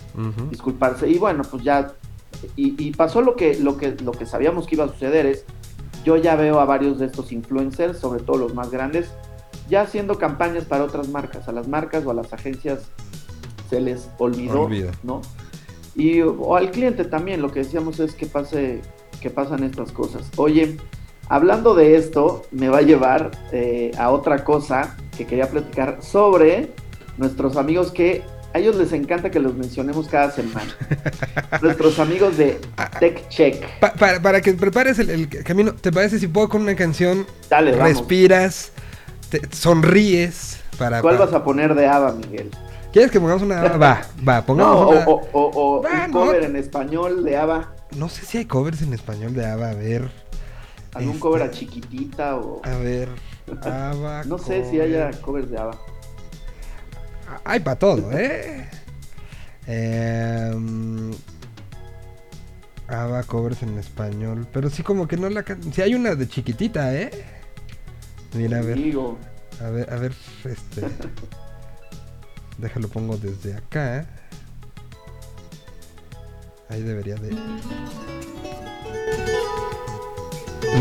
disculparse. 0.50 1.10
Y 1.10 1.18
bueno, 1.18 1.44
pues 1.44 1.64
ya, 1.64 1.94
y, 2.56 2.76
y 2.82 2.92
pasó 2.92 3.22
lo 3.22 3.36
que, 3.36 3.58
lo, 3.60 3.78
que, 3.78 3.96
lo 4.04 4.12
que 4.12 4.26
sabíamos 4.26 4.68
que 4.68 4.76
iba 4.76 4.86
a 4.86 4.90
suceder 4.90 5.26
es, 5.26 5.46
yo 6.04 6.18
ya 6.18 6.36
veo 6.36 6.60
a 6.60 6.66
varios 6.66 7.00
de 7.00 7.08
estos 7.08 7.32
influencers, 7.32 7.98
sobre 7.98 8.22
todo 8.22 8.38
los 8.38 8.54
más 8.54 8.70
grandes, 8.70 9.10
ya 9.70 9.82
haciendo 9.82 10.18
campañas 10.18 10.66
para 10.66 10.84
otras 10.84 11.10
marcas. 11.10 11.48
A 11.48 11.52
las 11.52 11.68
marcas 11.68 12.06
o 12.06 12.12
a 12.12 12.14
las 12.14 12.32
agencias 12.32 12.92
se 13.70 13.82
les 13.82 14.10
olvidó, 14.20 14.62
Olvida. 14.62 14.92
¿no? 15.04 15.22
Y 15.96 16.22
o 16.22 16.56
al 16.56 16.72
cliente 16.72 17.06
también, 17.06 17.42
lo 17.42 17.52
que 17.52 17.60
decíamos 17.60 18.00
es 18.00 18.14
que 18.14 18.26
pase, 18.26 18.82
que 19.22 19.30
pasan 19.30 19.64
estas 19.64 19.92
cosas. 19.92 20.30
Oye, 20.38 20.78
hablando 21.30 21.74
de 21.74 21.96
esto, 21.96 22.44
me 22.52 22.70
va 22.70 22.80
a 22.80 22.82
llevar 22.82 23.32
eh, 23.52 23.92
a 23.98 24.12
otra 24.12 24.44
cosa 24.44 24.96
que 25.18 25.26
quería 25.26 25.50
platicar 25.50 26.00
sobre 26.02 26.74
nuestros 27.18 27.58
amigos 27.58 27.92
que 27.92 28.24
a 28.54 28.60
ellos 28.60 28.76
les 28.78 28.94
encanta 28.94 29.30
que 29.32 29.40
los 29.40 29.54
mencionemos 29.56 30.08
cada 30.08 30.32
semana. 30.32 30.74
nuestros 31.62 32.00
amigos 32.00 32.38
de 32.38 32.60
Tech 33.00 33.28
Check. 33.30 33.64
Pa- 33.80 33.94
para, 33.94 34.22
para 34.22 34.42
que 34.42 34.54
prepares 34.54 34.98
el, 35.00 35.10
el 35.10 35.30
camino, 35.44 35.74
¿te 35.74 35.92
parece 35.92 36.20
si 36.20 36.28
puedo 36.28 36.48
con 36.50 36.62
una 36.62 36.76
canción? 36.76 37.26
Dale, 37.50 37.72
vamos. 37.72 37.88
respiras, 37.90 38.72
te 39.30 39.42
sonríes. 39.52 40.62
Para, 40.78 41.02
¿Cuál 41.02 41.16
para- 41.18 41.26
vas 41.26 41.36
a 41.36 41.44
poner 41.44 41.76
de 41.76 41.86
Ava, 41.88 42.14
Miguel? 42.14 42.50
¿Quieres 42.94 43.12
que 43.12 43.20
pongamos 43.20 43.44
una? 43.44 43.62
Va, 43.62 43.78
va, 43.78 44.06
No, 44.40 44.46
pongamos 44.46 44.76
o, 44.76 44.90
una. 44.90 45.06
o- 45.06 45.30
o- 45.34 45.52
o 45.78 45.82
Va, 45.84 46.06
un 46.06 46.12
no. 46.12 46.20
cover 46.22 46.44
en 46.44 46.56
español 46.56 47.26
de 47.26 47.36
Ava. 47.36 47.74
No 47.98 48.08
sé 48.08 48.26
si 48.26 48.38
hay 48.38 48.46
covers 48.46 48.82
en 48.82 48.94
español 48.94 49.34
de 49.34 49.46
ABBA. 49.46 49.70
A 49.70 49.74
ver. 49.74 50.10
Algún 50.94 51.10
Este, 51.12 51.20
cover 51.20 51.42
a 51.44 51.52
chiquitita 51.52 52.38
o. 52.38 52.62
A 52.64 52.78
ver. 52.78 53.10
No 54.28 54.38
sé 54.38 54.68
si 54.70 54.80
haya 54.80 55.12
covers 55.22 55.50
de 55.52 55.58
Ava. 55.58 55.78
Hay 57.44 57.60
para 57.60 57.78
todo, 57.80 58.12
¿eh? 58.18 58.68
Em, 59.68 61.12
ABBA 62.88 63.24
covers 63.24 63.64
en 63.64 63.78
español. 63.80 64.48
Pero 64.52 64.70
sí, 64.70 64.84
como 64.84 65.08
que 65.08 65.18
no 65.18 65.30
la. 65.30 65.44
can- 65.44 65.74
Sí, 65.74 65.82
hay 65.82 65.96
una 65.96 66.16
de 66.16 66.28
chiquitita, 66.28 66.94
¿eh? 66.96 67.10
Mira, 68.34 68.60
a 68.60 68.62
ver. 68.62 68.78
Digo, 68.78 69.18
A 69.64 69.70
ver, 69.70 69.92
a 69.92 69.96
ver, 69.98 70.14
este. 70.44 70.82
Déjalo 72.58 72.88
pongo 72.88 73.18
desde 73.18 73.56
acá. 73.56 74.06
Ahí 76.70 76.82
debería 76.82 77.16
de. 77.16 77.32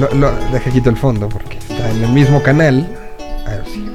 Lo, 0.00 0.12
lo, 0.14 0.32
deja 0.50 0.70
quito 0.70 0.90
el 0.90 0.96
fondo 0.96 1.28
porque 1.28 1.58
está 1.58 1.90
en 1.90 2.02
el 2.04 2.10
mismo 2.10 2.42
canal. 2.42 2.86
A 3.46 3.50
ver 3.50 3.64
sí. 3.66 3.86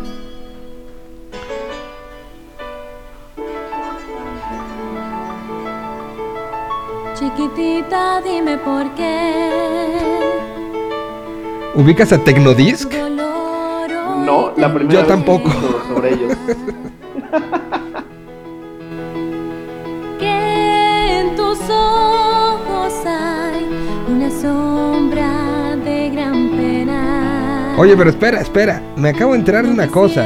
Chiquitita, 7.20 8.22
dime 8.22 8.58
por 8.60 8.96
qué. 8.96 9.98
¿Ubicas 11.76 12.14
a 12.14 12.18
Tecnodisc? 12.24 12.94
No, 14.26 14.54
la 14.56 14.74
primera 14.74 14.94
Yo 14.94 15.00
vez 15.00 15.08
tampoco. 15.08 15.44
que 15.44 15.50
escucho 15.58 15.84
sobre 15.88 16.14
ellos. 16.14 16.38
Que 20.20 21.20
en 21.20 21.36
tus 21.36 21.60
ojos 21.70 22.94
hay 23.06 23.68
una 24.10 24.30
sombra 24.32 25.76
de 25.84 26.10
gran 26.10 26.50
pena. 26.52 27.76
Oye, 27.78 27.96
pero 27.98 28.10
espera, 28.10 28.40
espera. 28.42 28.82
Me 28.96 29.10
acabo 29.10 29.34
de 29.34 29.40
enterar 29.40 29.66
de 29.66 29.72
una 29.72 29.88
cosa. 29.88 30.26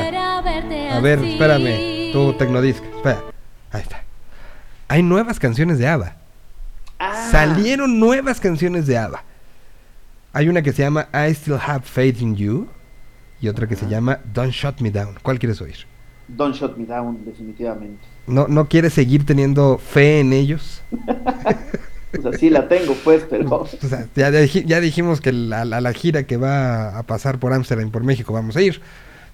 A 0.92 1.00
ver, 1.00 1.24
espérame. 1.24 2.12
Tú, 2.12 2.34
Tecnodisc. 2.34 2.84
Espera. 2.84 3.22
Ahí 3.72 3.82
está. 3.82 4.04
Hay 4.88 5.02
nuevas 5.04 5.40
canciones 5.40 5.78
de 5.80 5.88
ABBA. 5.88 6.23
Ah, 7.00 7.30
Salieron 7.32 8.00
nuevas 8.00 8.40
canciones 8.40 8.88
de 8.88 8.98
ABBA. 8.98 9.24
Hay 10.34 10.50
una 10.50 10.62
que 10.62 10.72
se 10.74 10.82
llama 10.84 11.08
I 11.14 11.32
Still 11.34 11.58
Have 11.66 11.82
Faith 11.84 12.22
in 12.22 12.36
You 12.36 12.68
y 13.42 13.48
otra 13.50 13.68
que 13.68 13.76
se 13.76 13.88
llama 13.88 14.20
Don't 14.34 14.52
Shut 14.54 14.80
Me 14.82 14.90
Down. 14.90 15.16
¿Cuál 15.22 15.38
quieres 15.40 15.60
oír? 15.62 15.76
Don't 16.28 16.56
Shut 16.56 16.78
Me 16.78 16.86
Down, 16.86 17.24
definitivamente. 17.26 18.00
¿No, 18.26 18.48
¿No 18.48 18.68
quieres 18.70 18.94
seguir 18.94 19.26
teniendo 19.26 19.78
fe 19.78 20.20
en 20.22 20.34
ellos? 20.34 20.82
O 22.16 22.22
sea, 22.22 22.32
sí 22.34 22.52
la 22.52 22.68
tengo, 22.68 22.94
pues, 23.04 23.26
pero. 23.28 23.50
O 23.62 23.68
sea, 23.68 24.08
ya, 24.16 24.30
dij- 24.30 24.66
ya 24.68 24.80
dijimos 24.80 25.20
que 25.20 25.32
la, 25.34 25.66
la- 25.66 25.82
la 25.82 25.94
gira 25.94 26.22
que 26.28 26.38
va 26.38 26.96
a 26.96 27.02
pasar 27.02 27.40
por 27.40 27.52
Ámsterdam 27.54 27.88
y 27.88 27.90
por 27.90 28.04
México 28.04 28.32
vamos 28.32 28.56
a 28.56 28.62
ir. 28.62 28.80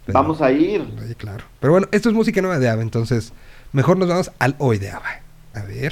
Pero- 0.05 0.17
Vamos 0.17 0.41
a 0.41 0.49
ir. 0.49 0.87
Sí, 1.05 1.13
claro. 1.15 1.43
Pero 1.59 1.73
bueno, 1.73 1.87
esto 1.91 2.07
es 2.07 2.15
música 2.15 2.41
nueva 2.41 2.57
de 2.57 2.69
ABBA, 2.69 2.81
entonces 2.83 3.33
mejor 3.73 3.97
nos 3.97 4.07
vamos 4.07 4.31
al 4.39 4.55
hoy 4.59 4.77
de 4.77 4.91
ABBA. 4.91 5.21
A 5.55 5.61
ver. 5.63 5.91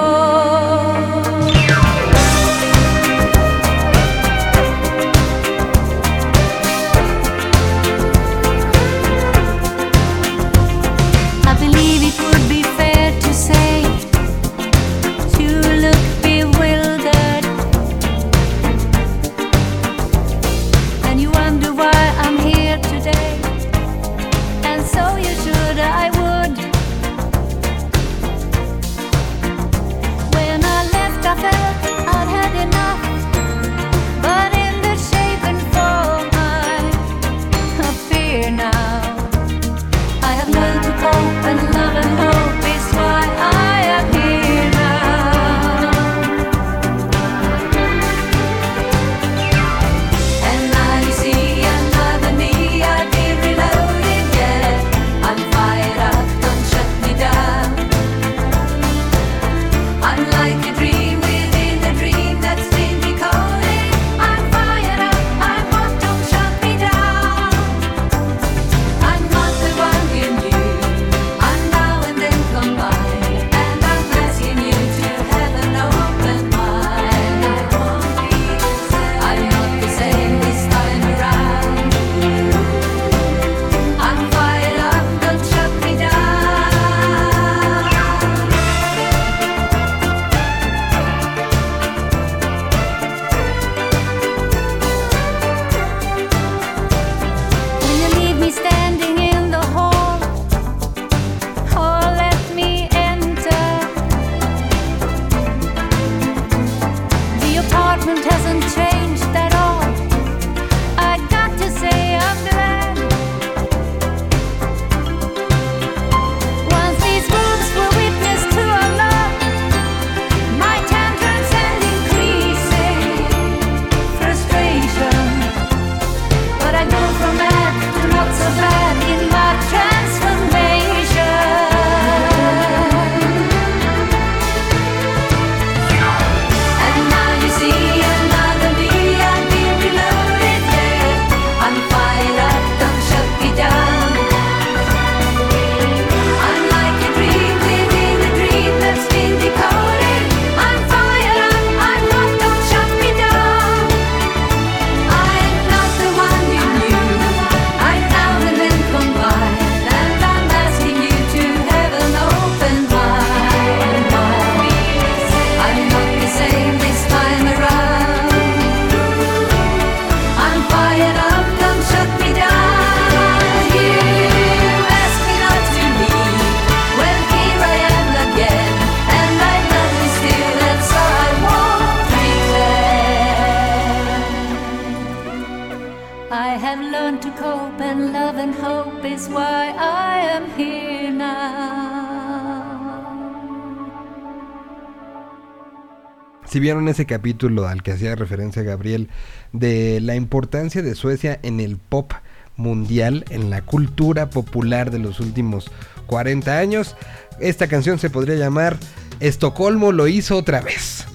Vieron 196.61 196.87
ese 196.87 197.05
capítulo 197.05 197.67
al 197.67 197.83
que 197.83 197.91
hacía 197.91 198.15
referencia 198.15 198.63
Gabriel 198.63 199.09
de 199.51 199.99
la 200.01 200.15
importancia 200.15 200.81
de 200.81 200.95
Suecia 200.95 201.39
en 201.43 201.59
el 201.59 201.77
pop 201.77 202.13
mundial, 202.55 203.25
en 203.29 203.49
la 203.49 203.61
cultura 203.63 204.29
popular 204.29 204.91
de 204.91 204.99
los 204.99 205.19
últimos 205.19 205.69
40 206.07 206.57
años, 206.57 206.95
esta 207.39 207.67
canción 207.67 207.99
se 207.99 208.09
podría 208.09 208.35
llamar 208.35 208.77
Estocolmo 209.19 209.91
lo 209.91 210.07
hizo 210.07 210.37
otra 210.37 210.61
vez. 210.61 211.05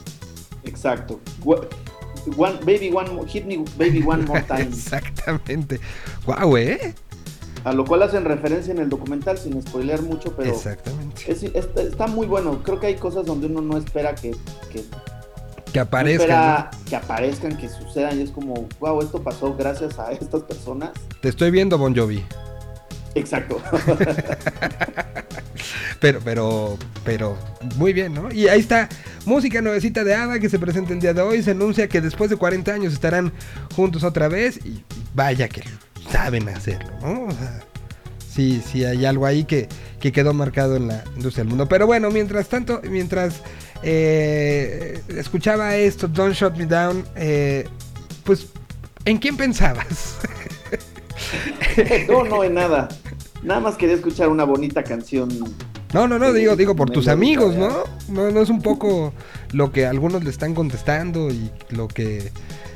Exacto. 0.65 1.21
One, 1.45 2.59
baby, 2.65 2.91
one, 2.93 3.27
hit 3.29 3.45
me, 3.45 3.59
baby, 3.79 4.03
one 4.05 4.25
more 4.27 4.43
time. 4.49 4.63
Exactamente. 4.63 5.81
Guau, 6.25 6.57
¿eh? 6.57 6.95
A 7.65 7.73
lo 7.73 7.85
cual 7.85 8.03
hacen 8.03 8.25
referencia 8.25 8.73
en 8.73 8.79
el 8.79 8.89
documental 8.89 9.39
sin 9.39 9.61
spoilear 9.61 10.03
mucho, 10.03 10.35
pero 10.37 10.51
Exactamente. 10.55 11.31
es- 11.31 11.43
está, 11.43 11.83
está 11.83 12.07
muy 12.07 12.27
bueno. 12.27 12.63
Creo 12.63 12.79
que 12.81 12.87
hay 12.89 12.95
cosas 12.97 13.27
donde 13.27 13.47
uno 13.47 13.61
no 13.61 13.77
espera 13.77 14.15
que, 14.15 14.33
que 14.73 14.85
Que 15.73 15.79
no 15.79 15.85
aparezca. 15.85 16.23
espera 16.23 16.71
que 16.89 16.97
aparezcan, 16.97 17.57
que 17.57 17.69
sucedan 17.69 18.19
y 18.19 18.23
es 18.23 18.31
como, 18.31 18.69
wow, 18.81 19.03
esto 19.03 19.23
pasó 19.23 19.55
gracias 19.55 19.99
a 19.99 20.13
estas 20.13 20.43
personas. 20.43 20.91
Te 21.21 21.29
estoy 21.29 21.51
viendo, 21.51 21.77
Bon 21.79 21.95
Jovi. 21.95 22.25
Exacto. 23.15 23.61
Pero, 26.01 26.21
pero, 26.23 26.79
pero, 27.05 27.39
muy 27.77 27.93
bien, 27.93 28.13
¿no? 28.13 28.31
Y 28.31 28.49
ahí 28.49 28.61
está, 28.61 28.89
música 29.25 29.63
nuevecita 29.63 30.05
de 30.05 30.15
Ava 30.15 30.39
que 30.39 30.49
se 30.49 30.59
presenta 30.59 30.93
el 30.93 31.01
día 31.01 31.15
de 31.15 31.23
hoy. 31.23 31.43
Se 31.43 31.53
anuncia 31.53 31.89
que 31.89 32.01
después 32.01 32.29
de 32.31 32.37
40 32.37 32.73
años 32.73 32.93
estarán 32.93 33.33
juntos 33.75 34.05
otra 34.05 34.29
vez. 34.29 34.59
Y 34.65 34.85
vaya 35.15 35.49
que 35.49 35.63
saben 36.11 36.49
hacerlo, 36.49 36.91
¿no? 37.01 37.25
O 37.25 37.31
sea, 37.33 37.61
sí, 38.29 38.63
sí 38.65 38.85
hay 38.85 39.07
algo 39.07 39.27
ahí 39.27 39.45
que, 39.45 39.69
que 40.01 40.13
quedó 40.13 40.35
marcado 40.35 40.77
en 40.77 40.89
la 40.89 41.03
industria 41.17 41.45
del 41.45 41.49
mundo. 41.49 41.67
Pero 41.67 41.87
bueno, 41.87 42.11
mientras 42.11 42.49
tanto, 42.49 42.81
mientras 42.89 43.41
eh, 43.83 45.01
escuchaba 45.09 45.77
esto, 45.77 46.09
Don't 46.09 46.35
Shut 46.35 46.57
Me 46.57 46.67
Down, 46.67 47.05
eh, 47.15 47.69
pues, 48.25 48.49
¿en 49.05 49.19
quién 49.19 49.37
pensabas? 49.37 50.19
no, 52.09 52.25
no, 52.25 52.45
en 52.45 52.55
nada. 52.55 52.89
Nada 53.43 53.61
más 53.61 53.77
quería 53.77 53.95
escuchar 53.95 54.29
una 54.29 54.45
bonita 54.45 54.83
canción. 54.83 55.29
No, 55.93 56.09
no, 56.09 56.19
no, 56.19 56.33
digo, 56.33 56.57
digo 56.57 56.75
por 56.75 56.91
tus 56.91 57.09
amigos, 57.09 57.55
¿no? 57.55 57.85
¿no? 58.09 58.31
No 58.31 58.41
es 58.41 58.51
un 58.51 58.61
poco 58.61 59.13
lo 59.53 59.71
que 59.71 59.87
algunos 59.87 60.25
le 60.25 60.31
están 60.31 60.55
contestando 60.55 61.31
y 61.31 61.51
lo 61.71 61.89
que 61.89 62.33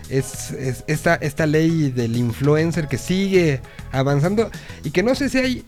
es, 0.08 0.52
es 0.52 0.84
esta, 0.86 1.16
esta 1.16 1.46
ley 1.46 1.90
del 1.90 2.16
influencer 2.16 2.88
que 2.88 2.98
sigue 2.98 3.60
avanzando 3.92 4.50
y 4.84 4.90
que 4.90 5.02
no 5.02 5.14
sé 5.14 5.28
si 5.28 5.38
hay 5.38 5.64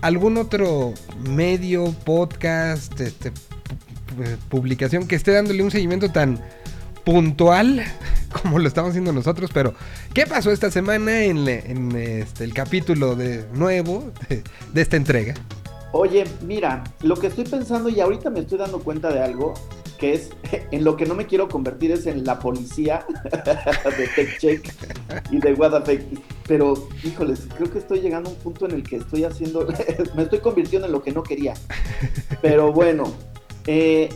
algún 0.00 0.36
otro 0.36 0.94
medio, 1.24 1.92
podcast, 2.04 3.00
este, 3.00 3.32
publicación 4.48 5.06
que 5.06 5.16
esté 5.16 5.32
dándole 5.32 5.62
un 5.62 5.70
seguimiento 5.70 6.10
tan 6.10 6.40
puntual 7.04 7.82
como 8.42 8.58
lo 8.58 8.68
estamos 8.68 8.90
haciendo 8.90 9.12
nosotros, 9.12 9.50
pero 9.52 9.74
¿qué 10.14 10.26
pasó 10.26 10.50
esta 10.52 10.70
semana 10.70 11.22
en, 11.22 11.46
este, 11.96 12.44
el 12.44 12.54
capítulo 12.54 13.14
de 13.16 13.44
nuevo 13.54 14.10
de- 14.28 14.80
esta 14.80 14.96
entrega? 14.96 15.34
Oye, 15.92 16.24
mira, 16.46 16.82
lo 17.02 17.16
que 17.16 17.26
estoy 17.26 17.44
pensando 17.44 17.88
y 17.90 18.00
ahorita 18.00 18.30
me 18.30 18.40
estoy 18.40 18.56
dando 18.58 18.78
cuenta 18.80 19.12
de 19.12 19.20
algo, 19.20 19.52
que 19.98 20.14
es 20.14 20.30
en 20.70 20.84
lo 20.84 20.96
que 20.96 21.04
no 21.04 21.14
me 21.14 21.26
quiero 21.26 21.48
convertir 21.48 21.90
es 21.90 22.06
en 22.06 22.24
la 22.24 22.38
policía 22.38 23.04
de 23.98 24.08
Tech 24.16 24.38
Check 24.38 24.72
y 25.30 25.38
de 25.38 25.52
WhatsApp. 25.52 25.88
Pero, 26.48 26.88
híjoles, 27.04 27.40
creo 27.56 27.70
que 27.70 27.78
estoy 27.80 28.00
llegando 28.00 28.30
a 28.30 28.32
un 28.32 28.38
punto 28.38 28.64
en 28.66 28.72
el 28.72 28.82
que 28.82 28.96
estoy 28.96 29.24
haciendo, 29.24 29.66
me 30.16 30.22
estoy 30.22 30.38
convirtiendo 30.38 30.86
en 30.86 30.92
lo 30.92 31.02
que 31.02 31.12
no 31.12 31.22
quería. 31.22 31.52
Pero 32.40 32.72
bueno, 32.72 33.12
eh, 33.66 34.08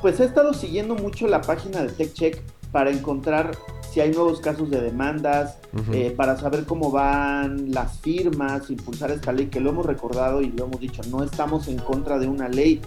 pues 0.00 0.20
he 0.20 0.24
estado 0.24 0.54
siguiendo 0.54 0.94
mucho 0.94 1.26
la 1.26 1.40
página 1.40 1.82
de 1.82 1.88
Tech 1.90 2.12
Check 2.12 2.40
para 2.72 2.90
encontrar 2.90 3.52
si 3.92 4.00
hay 4.00 4.12
nuevos 4.12 4.40
casos 4.40 4.70
de 4.70 4.80
demandas, 4.80 5.56
eh, 5.92 6.14
para 6.16 6.38
saber 6.38 6.64
cómo 6.64 6.92
van 6.92 7.72
las 7.72 7.98
firmas, 7.98 8.70
impulsar 8.70 9.10
esta 9.10 9.32
ley, 9.32 9.46
que 9.46 9.58
lo 9.58 9.70
hemos 9.70 9.84
recordado 9.84 10.42
y 10.42 10.52
lo 10.52 10.66
hemos 10.66 10.78
dicho, 10.78 11.02
no 11.10 11.24
estamos 11.24 11.66
en 11.66 11.78
contra 11.78 12.18
de 12.20 12.28
una 12.28 12.48
ley, 12.48 12.80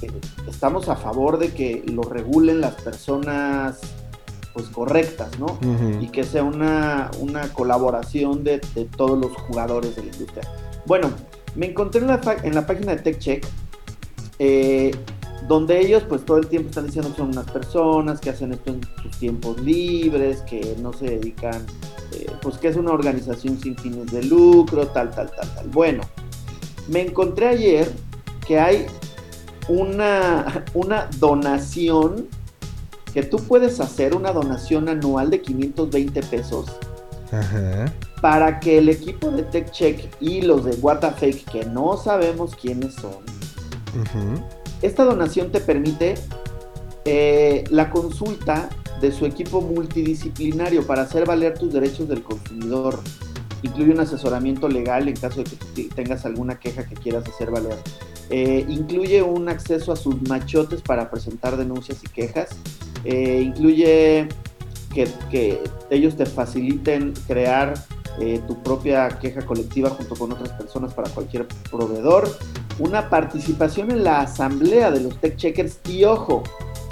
eh, 0.00 0.10
estamos 0.48 0.88
a 0.88 0.96
favor 0.96 1.38
de 1.38 1.52
que 1.52 1.84
lo 1.86 2.02
regulen 2.02 2.62
las 2.62 2.74
personas 2.76 3.80
pues 4.54 4.66
correctas, 4.68 5.38
¿no? 5.38 5.58
Y 6.00 6.08
que 6.08 6.24
sea 6.24 6.42
una, 6.42 7.10
una 7.20 7.52
colaboración 7.52 8.42
de, 8.42 8.60
de 8.74 8.86
todos 8.86 9.18
los 9.18 9.32
jugadores 9.32 9.94
de 9.94 10.04
la 10.04 10.10
industria. 10.10 10.42
Bueno, 10.86 11.10
me 11.54 11.66
encontré 11.66 12.00
en 12.00 12.08
la, 12.08 12.20
en 12.42 12.54
la 12.54 12.66
página 12.66 12.96
de 12.96 13.02
TechCheck, 13.02 13.46
eh, 14.40 14.90
donde 15.46 15.80
ellos 15.80 16.02
pues 16.08 16.24
todo 16.24 16.38
el 16.38 16.46
tiempo 16.46 16.70
están 16.70 16.86
diciendo 16.86 17.10
que 17.10 17.18
son 17.18 17.28
unas 17.28 17.50
personas 17.50 18.20
que 18.20 18.30
hacen 18.30 18.52
esto 18.52 18.70
en 18.70 18.80
sus 19.02 19.18
tiempos 19.18 19.60
libres, 19.60 20.40
que 20.42 20.76
no 20.80 20.94
se 20.94 21.04
dedican, 21.06 21.66
eh, 22.12 22.26
pues 22.40 22.56
que 22.56 22.68
es 22.68 22.76
una 22.76 22.92
organización 22.92 23.60
sin 23.60 23.76
fines 23.76 24.10
de 24.10 24.22
lucro, 24.22 24.86
tal, 24.86 25.10
tal, 25.10 25.30
tal, 25.30 25.54
tal. 25.54 25.68
Bueno, 25.68 26.02
me 26.88 27.02
encontré 27.02 27.48
ayer 27.48 27.92
que 28.46 28.58
hay 28.58 28.86
una, 29.68 30.64
una 30.72 31.08
donación 31.18 32.26
que 33.12 33.22
tú 33.22 33.38
puedes 33.38 33.78
hacer, 33.78 34.14
una 34.14 34.32
donación 34.32 34.88
anual 34.88 35.28
de 35.28 35.42
520 35.42 36.22
pesos 36.22 36.66
Ajá. 37.30 37.92
para 38.22 38.58
que 38.58 38.78
el 38.78 38.88
equipo 38.88 39.30
de 39.30 39.42
TechCheck 39.42 40.16
y 40.18 40.40
los 40.42 40.64
de 40.64 40.76
WTF, 40.76 41.44
que 41.50 41.66
no 41.66 41.98
sabemos 41.98 42.54
quiénes 42.54 42.94
son, 42.94 43.39
Esta 44.82 45.04
donación 45.04 45.50
te 45.50 45.60
permite 45.60 46.14
eh, 47.04 47.64
la 47.70 47.90
consulta 47.90 48.68
de 49.00 49.12
su 49.12 49.26
equipo 49.26 49.60
multidisciplinario 49.60 50.86
para 50.86 51.02
hacer 51.02 51.26
valer 51.26 51.58
tus 51.58 51.72
derechos 51.72 52.08
del 52.08 52.22
consumidor. 52.22 53.00
Incluye 53.62 53.92
un 53.92 54.00
asesoramiento 54.00 54.68
legal 54.68 55.08
en 55.08 55.16
caso 55.16 55.42
de 55.42 55.50
que 55.74 55.84
tengas 55.94 56.24
alguna 56.24 56.58
queja 56.58 56.86
que 56.86 56.94
quieras 56.94 57.26
hacer 57.28 57.50
valer. 57.50 57.76
Eh, 58.30 58.64
incluye 58.68 59.22
un 59.22 59.48
acceso 59.48 59.92
a 59.92 59.96
sus 59.96 60.20
machotes 60.28 60.82
para 60.82 61.10
presentar 61.10 61.56
denuncias 61.56 61.98
y 62.04 62.08
quejas. 62.08 62.50
Eh, 63.04 63.42
incluye 63.44 64.28
que 65.30 65.62
ellos 65.90 66.16
te 66.16 66.26
faciliten 66.26 67.14
crear 67.26 67.74
eh, 68.18 68.40
tu 68.46 68.62
propia 68.62 69.08
queja 69.08 69.42
colectiva 69.42 69.90
junto 69.90 70.14
con 70.14 70.32
otras 70.32 70.50
personas 70.50 70.92
para 70.94 71.08
cualquier 71.10 71.46
proveedor. 71.70 72.28
Una 72.78 73.08
participación 73.08 73.90
en 73.90 74.04
la 74.04 74.20
asamblea 74.20 74.90
de 74.90 75.00
los 75.00 75.20
tech 75.20 75.36
checkers 75.36 75.78
y 75.88 76.04
ojo, 76.04 76.42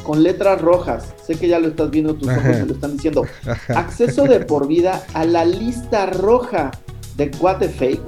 con 0.05 0.23
letras 0.23 0.61
rojas. 0.61 1.15
Sé 1.27 1.35
que 1.35 1.49
ya 1.49 1.59
lo 1.59 1.69
estás 1.69 1.91
viendo, 1.91 2.15
tus 2.15 2.29
ojos 2.29 2.45
me 2.45 2.67
lo 2.67 2.75
están 2.75 2.93
diciendo. 2.93 3.25
Acceso 3.75 4.25
de 4.25 4.41
por 4.41 4.67
vida 4.67 5.05
a 5.15 5.25
la 5.25 5.45
lista 5.45 6.07
roja 6.07 6.71
de 7.17 7.31
What 7.41 7.59
the 7.59 7.69
Fake, 7.69 8.03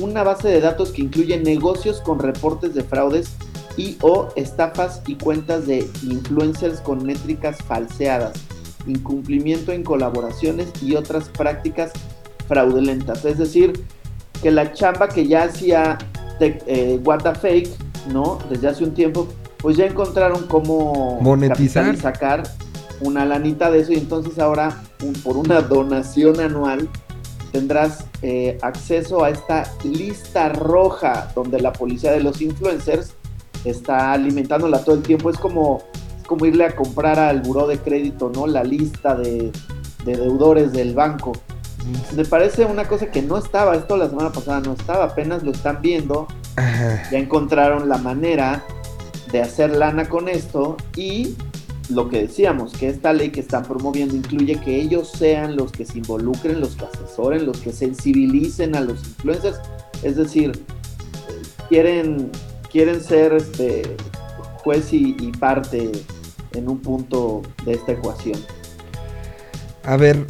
una 0.00 0.22
base 0.22 0.48
de 0.48 0.60
datos 0.60 0.92
que 0.92 1.02
incluye 1.02 1.38
negocios 1.38 2.00
con 2.02 2.18
reportes 2.18 2.74
de 2.74 2.84
fraudes 2.84 3.30
y 3.76 3.96
o 4.02 4.28
estafas 4.36 5.02
y 5.06 5.16
cuentas 5.16 5.66
de 5.66 5.88
influencers 6.02 6.80
con 6.80 7.04
métricas 7.04 7.58
falseadas, 7.66 8.32
incumplimiento 8.86 9.72
en 9.72 9.82
colaboraciones 9.82 10.68
y 10.82 10.94
otras 10.96 11.28
prácticas 11.30 11.92
fraudulentas. 12.54 13.24
Es 13.24 13.38
decir, 13.38 13.84
que 14.42 14.50
la 14.50 14.72
chamba 14.72 15.08
que 15.08 15.26
ya 15.26 15.44
hacía 15.44 15.96
eh, 16.40 16.98
What 17.04 17.20
the 17.22 17.34
Fake, 17.34 17.70
¿no? 18.12 18.38
Desde 18.50 18.68
hace 18.68 18.82
un 18.84 18.92
tiempo, 18.92 19.28
pues 19.58 19.76
ya 19.76 19.86
encontraron 19.86 20.46
cómo 20.48 21.18
Monetizar. 21.22 21.94
y 21.94 21.96
sacar 21.96 22.42
una 23.00 23.24
lanita 23.24 23.70
de 23.70 23.80
eso 23.80 23.92
y 23.92 23.96
entonces 23.98 24.38
ahora 24.38 24.82
un- 25.02 25.12
por 25.22 25.36
una 25.36 25.60
donación 25.60 26.40
anual 26.40 26.88
tendrás 27.52 28.04
eh, 28.22 28.58
acceso 28.62 29.22
a 29.24 29.30
esta 29.30 29.64
lista 29.84 30.48
roja 30.50 31.28
donde 31.34 31.60
la 31.60 31.72
policía 31.72 32.12
de 32.12 32.20
los 32.20 32.40
influencers 32.42 33.14
está 33.64 34.12
alimentándola 34.12 34.82
todo 34.84 34.96
el 34.96 35.02
tiempo. 35.02 35.30
Es 35.30 35.36
como, 35.38 35.82
es 36.20 36.26
como 36.26 36.46
irle 36.46 36.64
a 36.64 36.74
comprar 36.74 37.18
al 37.18 37.40
buró 37.42 37.66
de 37.66 37.78
crédito, 37.78 38.30
¿no? 38.34 38.46
La 38.46 38.64
lista 38.64 39.14
de, 39.14 39.50
de 40.04 40.16
deudores 40.16 40.72
del 40.72 40.94
banco. 40.94 41.32
Me 42.14 42.24
parece 42.24 42.64
una 42.64 42.86
cosa 42.86 43.10
que 43.10 43.22
no 43.22 43.38
estaba, 43.38 43.74
esto 43.74 43.96
la 43.96 44.08
semana 44.08 44.30
pasada 44.30 44.60
no 44.60 44.74
estaba, 44.74 45.04
apenas 45.04 45.42
lo 45.42 45.52
están 45.52 45.80
viendo, 45.80 46.26
Ajá. 46.56 47.02
ya 47.10 47.18
encontraron 47.18 47.88
la 47.88 47.98
manera 47.98 48.64
de 49.32 49.40
hacer 49.40 49.76
lana 49.76 50.08
con 50.08 50.28
esto 50.28 50.76
y 50.96 51.36
lo 51.88 52.08
que 52.08 52.22
decíamos, 52.22 52.72
que 52.72 52.88
esta 52.88 53.12
ley 53.12 53.30
que 53.30 53.40
están 53.40 53.64
promoviendo 53.64 54.14
incluye 54.14 54.60
que 54.60 54.80
ellos 54.80 55.10
sean 55.10 55.56
los 55.56 55.72
que 55.72 55.84
se 55.84 55.98
involucren, 55.98 56.60
los 56.60 56.76
que 56.76 56.84
asesoren, 56.84 57.46
los 57.46 57.58
que 57.58 57.72
sensibilicen 57.72 58.76
a 58.76 58.80
los 58.80 59.00
influencers, 59.00 59.58
es 60.02 60.16
decir, 60.16 60.52
quieren, 61.68 62.30
quieren 62.70 63.00
ser 63.00 63.32
este, 63.34 63.96
juez 64.62 64.92
y, 64.92 65.16
y 65.18 65.32
parte 65.32 65.90
en 66.52 66.68
un 66.68 66.78
punto 66.78 67.42
de 67.64 67.74
esta 67.74 67.92
ecuación. 67.92 68.38
A 69.84 69.96
ver, 69.96 70.26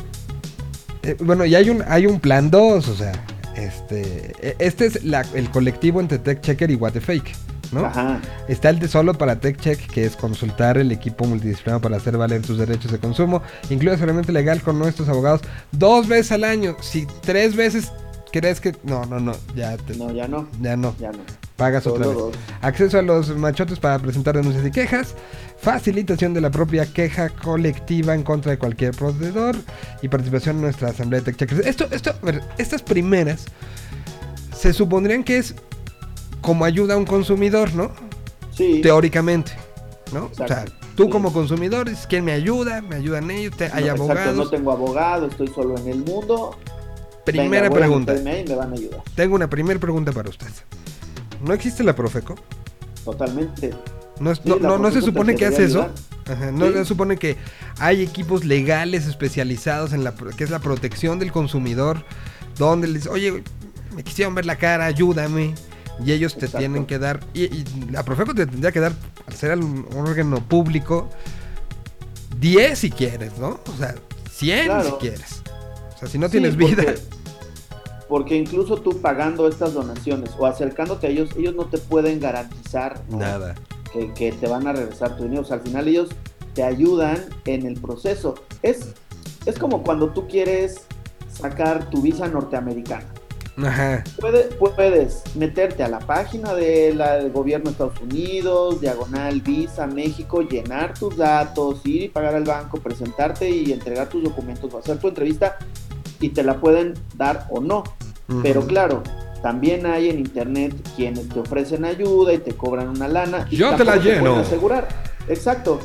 eh, 1.02 1.16
bueno, 1.20 1.44
y 1.44 1.54
hay 1.54 1.70
un, 1.70 1.82
hay 1.88 2.06
un 2.06 2.20
plan 2.20 2.50
2, 2.50 2.88
o 2.88 2.94
sea, 2.94 3.12
Este, 3.56 4.32
e- 4.40 4.56
este 4.58 4.86
es 4.86 5.04
la- 5.04 5.26
el 5.34 5.50
colectivo 5.50 6.00
entre 6.00 6.18
TechChecker 6.18 6.70
y 6.70 6.76
What 6.76 6.92
the 6.92 7.00
Fake, 7.00 7.34
¿no? 7.72 7.84
Ajá. 7.84 8.20
Está 8.48 8.70
el 8.70 8.78
de 8.78 8.88
solo 8.88 9.12
para 9.14 9.38
TechCheck, 9.40 9.86
que 9.90 10.04
es 10.06 10.16
consultar 10.16 10.78
el 10.78 10.90
equipo 10.92 11.26
multidisciplinario 11.26 11.82
para 11.82 11.96
hacer 11.98 12.16
valer 12.16 12.40
tus 12.42 12.56
derechos 12.58 12.90
de 12.92 12.98
consumo. 12.98 13.42
Incluye 13.68 13.98
solamente 13.98 14.32
legal 14.32 14.62
con 14.62 14.78
nuestros 14.78 15.08
abogados 15.10 15.42
dos 15.72 16.08
veces 16.08 16.32
al 16.32 16.44
año. 16.44 16.76
Si 16.80 17.06
tres 17.22 17.54
veces 17.54 17.92
crees 18.32 18.60
que... 18.60 18.74
No, 18.84 19.04
no, 19.04 19.20
no, 19.20 19.32
ya, 19.54 19.76
te- 19.76 19.96
No, 19.96 20.10
ya 20.12 20.26
no. 20.28 20.48
ya 20.62 20.76
no. 20.76 20.94
Ya 20.98 21.10
no. 21.10 21.18
Pagas 21.56 21.84
Solo 21.84 21.96
otra 21.96 22.06
vez. 22.06 22.16
dos. 22.16 22.34
Acceso 22.62 22.98
a 22.98 23.02
los 23.02 23.36
machotes 23.36 23.78
para 23.78 23.98
presentar 23.98 24.36
denuncias 24.36 24.64
y 24.64 24.70
quejas. 24.70 25.14
Facilitación 25.60 26.32
de 26.32 26.40
la 26.40 26.50
propia 26.50 26.86
queja 26.90 27.28
colectiva 27.28 28.14
en 28.14 28.22
contra 28.22 28.52
de 28.52 28.58
cualquier 28.58 28.92
proveedor. 28.92 29.56
Y 30.02 30.08
participación 30.08 30.56
en 30.56 30.62
nuestra 30.62 30.88
asamblea 30.88 31.20
de 31.20 31.26
tech 31.32 31.36
checkers. 31.36 31.66
Esto, 31.66 31.86
esto, 31.90 32.10
a 32.22 32.24
ver, 32.24 32.42
estas 32.58 32.82
primeras 32.82 33.44
se 34.56 34.72
supondrían 34.72 35.22
que 35.24 35.36
es 35.38 35.54
como 36.40 36.64
ayuda 36.64 36.94
a 36.94 36.96
un 36.96 37.04
consumidor, 37.04 37.74
¿no? 37.74 37.90
Sí. 38.56 38.80
Teóricamente, 38.82 39.52
¿no? 40.12 40.30
O 40.32 40.34
sea, 40.34 40.46
Exacto. 40.46 40.72
tú 40.96 41.04
Sí. 41.04 41.10
como 41.10 41.32
consumidor 41.32 41.88
es 41.90 42.06
quien 42.06 42.24
me 42.24 42.32
ayuda, 42.32 42.80
me 42.80 42.96
ayudan 42.96 43.30
ellos, 43.30 43.54
te- 43.56 43.64
hay 43.66 43.70
No, 43.84 43.90
exacto, 43.90 44.02
abogados. 44.04 44.36
no 44.36 44.48
tengo 44.48 44.72
abogado, 44.72 45.26
estoy 45.26 45.48
solo 45.48 45.76
en 45.78 45.88
el 45.88 45.98
mundo. 46.04 46.56
Primera 47.24 47.68
Venga, 47.68 47.74
pregunta. 47.76 48.14
me 48.14 48.44
van 48.54 48.70
a 48.72 48.74
ayudar. 48.74 49.02
Tengo 49.14 49.34
una 49.34 49.48
primera 49.50 49.78
pregunta 49.78 50.10
para 50.12 50.30
usted. 50.30 50.46
¿No 51.44 51.52
existe 51.52 51.84
la 51.84 51.94
Profeco? 51.94 52.34
Totalmente. 53.04 53.72
No, 54.20 54.30
es- 54.30 54.38
Sí, 54.38 54.48
no, 54.48 54.56
no- 54.58 54.78
no 54.78 54.90
se 54.92 55.00
supone 55.02 55.34
que 55.34 55.46
hace 55.46 55.64
eso. 55.64 55.88
Ajá, 56.30 56.52
no 56.52 56.66
Sí. 56.68 56.74
se 56.74 56.84
supone 56.84 57.16
que 57.16 57.36
hay 57.78 58.02
equipos 58.02 58.44
legales 58.44 59.06
especializados 59.06 59.92
en 59.92 60.04
la 60.04 60.14
que 60.14 60.44
es 60.44 60.50
la 60.50 60.58
protección 60.60 61.18
del 61.18 61.32
consumidor, 61.32 62.04
donde 62.56 62.86
les 62.86 63.06
oye, 63.06 63.42
me 63.96 64.04
quisieron 64.04 64.34
ver 64.34 64.46
la 64.46 64.56
cara, 64.56 64.84
ayúdame. 64.86 65.54
Y 66.04 66.12
ellos 66.12 66.32
te 66.34 66.46
Exacto. 66.46 66.58
tienen 66.58 66.86
que 66.86 66.98
dar, 66.98 67.20
y, 67.34 67.42
y 67.44 67.64
la 67.90 68.02
Profeco 68.04 68.34
te 68.34 68.46
tendría 68.46 68.72
que 68.72 68.80
dar, 68.80 68.92
al 69.26 69.34
ser 69.34 69.58
un, 69.58 69.86
órgano 69.96 70.36
público, 70.46 71.10
10 72.38 72.78
si 72.78 72.90
quieres, 72.90 73.36
¿no? 73.38 73.60
O 73.66 73.76
sea, 73.78 73.94
100 74.30 74.70
si 74.84 74.90
quieres. 74.92 75.42
O 75.94 75.98
sea, 75.98 76.08
si 76.08 76.16
no 76.18 76.26
Sí, 76.28 76.32
tienes 76.32 76.56
vida. 76.56 76.82
Porque, 76.84 77.00
porque 78.08 78.36
incluso 78.36 78.76
tú 78.78 79.00
pagando 79.02 79.46
estas 79.46 79.74
donaciones 79.74 80.30
o 80.38 80.46
acercándote 80.46 81.06
a 81.08 81.10
ellos, 81.10 81.30
ellos 81.36 81.54
no 81.54 81.66
te 81.66 81.76
pueden 81.78 82.18
garantizar 82.20 83.02
¿no? 83.10 83.18
Nada. 83.18 83.54
Que, 83.92 84.12
que 84.14 84.32
te 84.32 84.46
van 84.48 84.66
a 84.66 84.72
regresar 84.72 85.16
tu 85.16 85.24
dinero. 85.24 85.42
O 85.42 85.44
sea, 85.44 85.56
al 85.56 85.62
final 85.62 85.88
ellos 85.88 86.08
te 86.54 86.62
ayudan 86.62 87.18
en 87.46 87.66
el 87.66 87.80
proceso. 87.80 88.34
Es, 88.62 88.88
es 89.46 89.58
como 89.58 89.82
cuando 89.82 90.10
tú 90.10 90.26
quieres 90.28 90.82
sacar 91.32 91.88
tu 91.90 92.02
visa 92.02 92.26
norteamericana. 92.28 93.06
Ajá. 93.62 94.04
Puede- 94.20 94.44
puedes 94.56 95.22
meterte 95.36 95.82
a 95.82 95.88
la 95.88 95.98
página 95.98 96.54
de 96.54 96.94
la- 96.94 97.16
del 97.16 97.30
gobierno 97.30 97.66
de 97.66 97.70
Estados 97.72 98.00
Unidos, 98.00 98.80
diagonal 98.80 99.40
Visa 99.42 99.86
México, 99.86 100.40
llenar 100.42 100.94
tus 100.94 101.16
datos, 101.16 101.80
ir 101.84 102.02
y 102.04 102.08
pagar 102.08 102.34
al 102.36 102.44
banco, 102.44 102.78
presentarte 102.78 103.50
y 103.50 103.72
entregar 103.72 104.08
tus 104.08 104.22
documentos 104.22 104.72
o 104.72 104.78
hacer 104.78 104.98
tu 104.98 105.08
entrevista 105.08 105.58
y 106.20 106.30
te 106.30 106.42
la 106.42 106.58
pueden 106.58 106.94
dar 107.16 107.46
o 107.50 107.60
no. 107.60 107.82
Pero 108.42 108.64
claro, 108.66 109.02
también 109.42 109.86
hay 109.86 110.10
en 110.10 110.18
internet 110.18 110.74
quienes 110.96 111.28
te 111.28 111.40
ofrecen 111.40 111.84
ayuda 111.84 112.32
y 112.34 112.38
te 112.38 112.52
cobran 112.54 112.88
una 112.88 113.08
lana. 113.08 113.46
Y 113.50 113.56
Yo 113.56 113.74
te 113.76 113.84
la 113.84 113.96
lleno. 113.96 114.20
pueden 114.32 114.38
asegurar. 114.46 114.88
Exacto. 115.28 115.80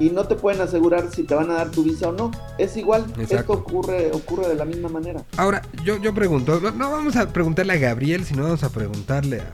Y 0.00 0.10
no 0.10 0.24
te 0.28 0.36
pueden 0.36 0.60
asegurar 0.60 1.10
si 1.12 1.24
te 1.24 1.34
van 1.34 1.50
a 1.50 1.54
dar 1.54 1.70
tu 1.70 1.82
visa 1.82 2.08
o 2.10 2.12
no. 2.12 2.30
Es 2.56 2.76
igual. 2.76 3.04
Exacto. 3.18 3.34
Esto 3.36 3.52
ocurre, 3.54 4.10
ocurre 4.12 4.46
de 4.48 4.54
la 4.54 4.64
misma 4.64 4.88
manera. 4.88 5.24
Ahora, 5.36 5.62
yo, 5.84 5.96
yo 6.00 6.14
pregunto, 6.14 6.60
no- 6.60 6.70
no 6.70 6.90
vamos 6.90 7.16
a 7.16 7.28
preguntarle 7.32 7.72
a 7.72 7.78
Gabriel, 7.78 8.24
sino 8.24 8.44
vamos 8.44 8.62
a 8.62 8.70
preguntarle 8.70 9.40
a... 9.40 9.44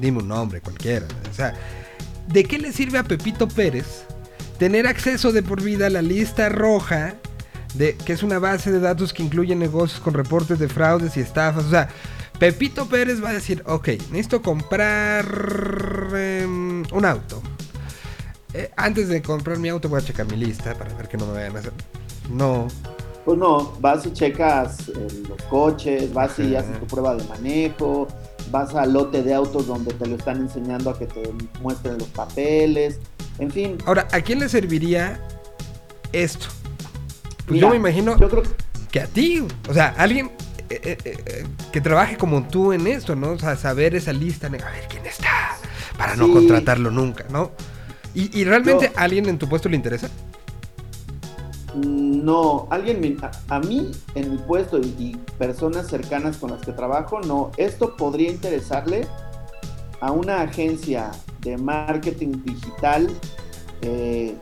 Dime 0.00 0.18
un 0.18 0.28
nombre, 0.28 0.60
cualquiera. 0.60 1.06
O 1.30 1.34
sea, 1.34 1.54
¿de 2.28 2.44
qué 2.44 2.58
le 2.58 2.72
sirve 2.72 2.98
a 2.98 3.04
Pepito 3.04 3.46
Pérez 3.46 4.04
tener 4.58 4.86
acceso 4.86 5.30
de 5.30 5.42
por 5.42 5.60
vida 5.62 5.86
a 5.86 5.90
la 5.90 6.00
lista 6.02 6.48
roja, 6.48 7.14
de, 7.74 7.96
que 7.96 8.12
es 8.14 8.22
una 8.22 8.38
base 8.38 8.72
de 8.72 8.80
datos 8.80 9.12
que 9.12 9.22
incluye 9.22 9.54
negocios 9.54 10.00
con 10.00 10.14
reportes 10.14 10.58
de 10.58 10.68
fraudes 10.68 11.16
y 11.16 11.20
estafas? 11.20 11.64
O 11.64 11.70
sea, 11.70 11.88
Pepito 12.38 12.86
Pérez 12.86 13.22
va 13.22 13.30
a 13.30 13.32
decir, 13.32 13.62
ok, 13.66 13.88
necesito 14.10 14.42
comprar 14.42 15.24
em, 16.14 16.82
un 16.92 17.04
auto. 17.04 17.40
Eh, 18.52 18.70
antes 18.76 19.08
de 19.08 19.22
comprar 19.22 19.58
mi 19.58 19.68
auto 19.68 19.88
voy 19.88 20.00
a 20.00 20.04
checar 20.04 20.26
mi 20.30 20.36
lista 20.36 20.74
para 20.74 20.94
ver 20.94 21.08
que 21.08 21.16
no 21.16 21.26
me 21.26 21.32
vayan 21.34 21.56
a 21.56 21.58
hacer... 21.60 21.72
No, 22.30 22.68
Pues 23.24 23.38
no, 23.38 23.72
vas 23.80 24.06
y 24.06 24.12
checas 24.12 24.88
eh, 24.88 25.22
los 25.28 25.42
coches, 25.42 26.12
vas 26.12 26.38
y 26.38 26.54
haces 26.56 26.78
tu 26.80 26.86
prueba 26.86 27.14
de 27.14 27.24
manejo, 27.24 28.08
vas 28.50 28.74
al 28.74 28.92
lote 28.92 29.22
de 29.22 29.34
autos 29.34 29.66
donde 29.66 29.92
te 29.94 30.06
lo 30.06 30.16
están 30.16 30.38
enseñando 30.38 30.90
a 30.90 30.98
que 30.98 31.06
te 31.06 31.22
muestren 31.60 31.98
los 31.98 32.08
papeles, 32.08 33.00
en 33.38 33.50
fin. 33.50 33.78
Ahora, 33.86 34.06
¿a 34.12 34.20
quién 34.20 34.38
le 34.38 34.48
serviría 34.48 35.20
esto? 36.12 36.46
Pues 37.46 37.56
Mira, 37.56 37.66
yo 37.66 37.70
me 37.70 37.76
imagino 37.76 38.18
Yo 38.18 38.28
creo 38.28 38.42
que 38.42 38.50
que 38.94 39.00
a 39.00 39.08
ti, 39.08 39.44
o 39.68 39.74
sea, 39.74 39.92
alguien 39.98 40.30
eh, 40.82 40.98
eh, 41.04 41.16
eh, 41.26 41.44
que 41.72 41.80
trabaje 41.80 42.16
como 42.16 42.44
tú 42.48 42.72
en 42.72 42.86
esto, 42.86 43.14
¿no? 43.16 43.30
O 43.32 43.38
sea, 43.38 43.56
saber 43.56 43.94
esa 43.94 44.12
lista, 44.12 44.46
a 44.46 44.50
ver 44.50 44.62
quién 44.88 45.04
está, 45.06 45.56
para 45.96 46.16
no 46.16 46.32
contratarlo 46.32 46.90
nunca, 46.90 47.24
¿no? 47.30 47.52
¿Y, 48.14 48.38
y 48.38 48.44
realmente 48.44 48.92
a 48.96 49.02
alguien 49.02 49.28
en 49.28 49.38
tu 49.38 49.48
puesto 49.48 49.68
le 49.68 49.76
interesa? 49.76 50.08
No, 51.74 52.68
alguien, 52.70 53.00
me- 53.00 53.16
a, 53.22 53.56
a 53.56 53.60
mí 53.60 53.90
en 54.14 54.30
mi 54.30 54.38
puesto 54.38 54.78
y, 54.78 54.94
y 54.98 55.16
personas 55.38 55.88
cercanas 55.88 56.36
con 56.36 56.52
las 56.52 56.60
que 56.60 56.72
trabajo, 56.72 57.20
no, 57.20 57.50
esto 57.56 57.96
podría 57.96 58.30
interesarle 58.30 59.06
a 60.00 60.12
una 60.12 60.42
agencia 60.42 61.10
de 61.40 61.56
marketing 61.56 62.42
digital 62.44 63.08
eh, 63.82 64.36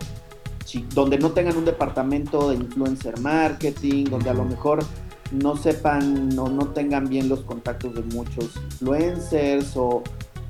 donde 0.94 1.18
no 1.18 1.30
tengan 1.32 1.56
un 1.56 1.64
departamento 1.64 2.50
de 2.50 2.56
influencer 2.56 3.18
marketing, 3.20 4.04
donde 4.04 4.30
a 4.30 4.34
lo 4.34 4.44
mejor 4.44 4.84
no 5.32 5.56
sepan 5.56 6.38
o 6.38 6.48
no 6.48 6.68
tengan 6.68 7.08
bien 7.08 7.28
los 7.28 7.40
contactos 7.40 7.94
de 7.94 8.02
muchos 8.02 8.50
influencers 8.56 9.76
o, 9.76 10.02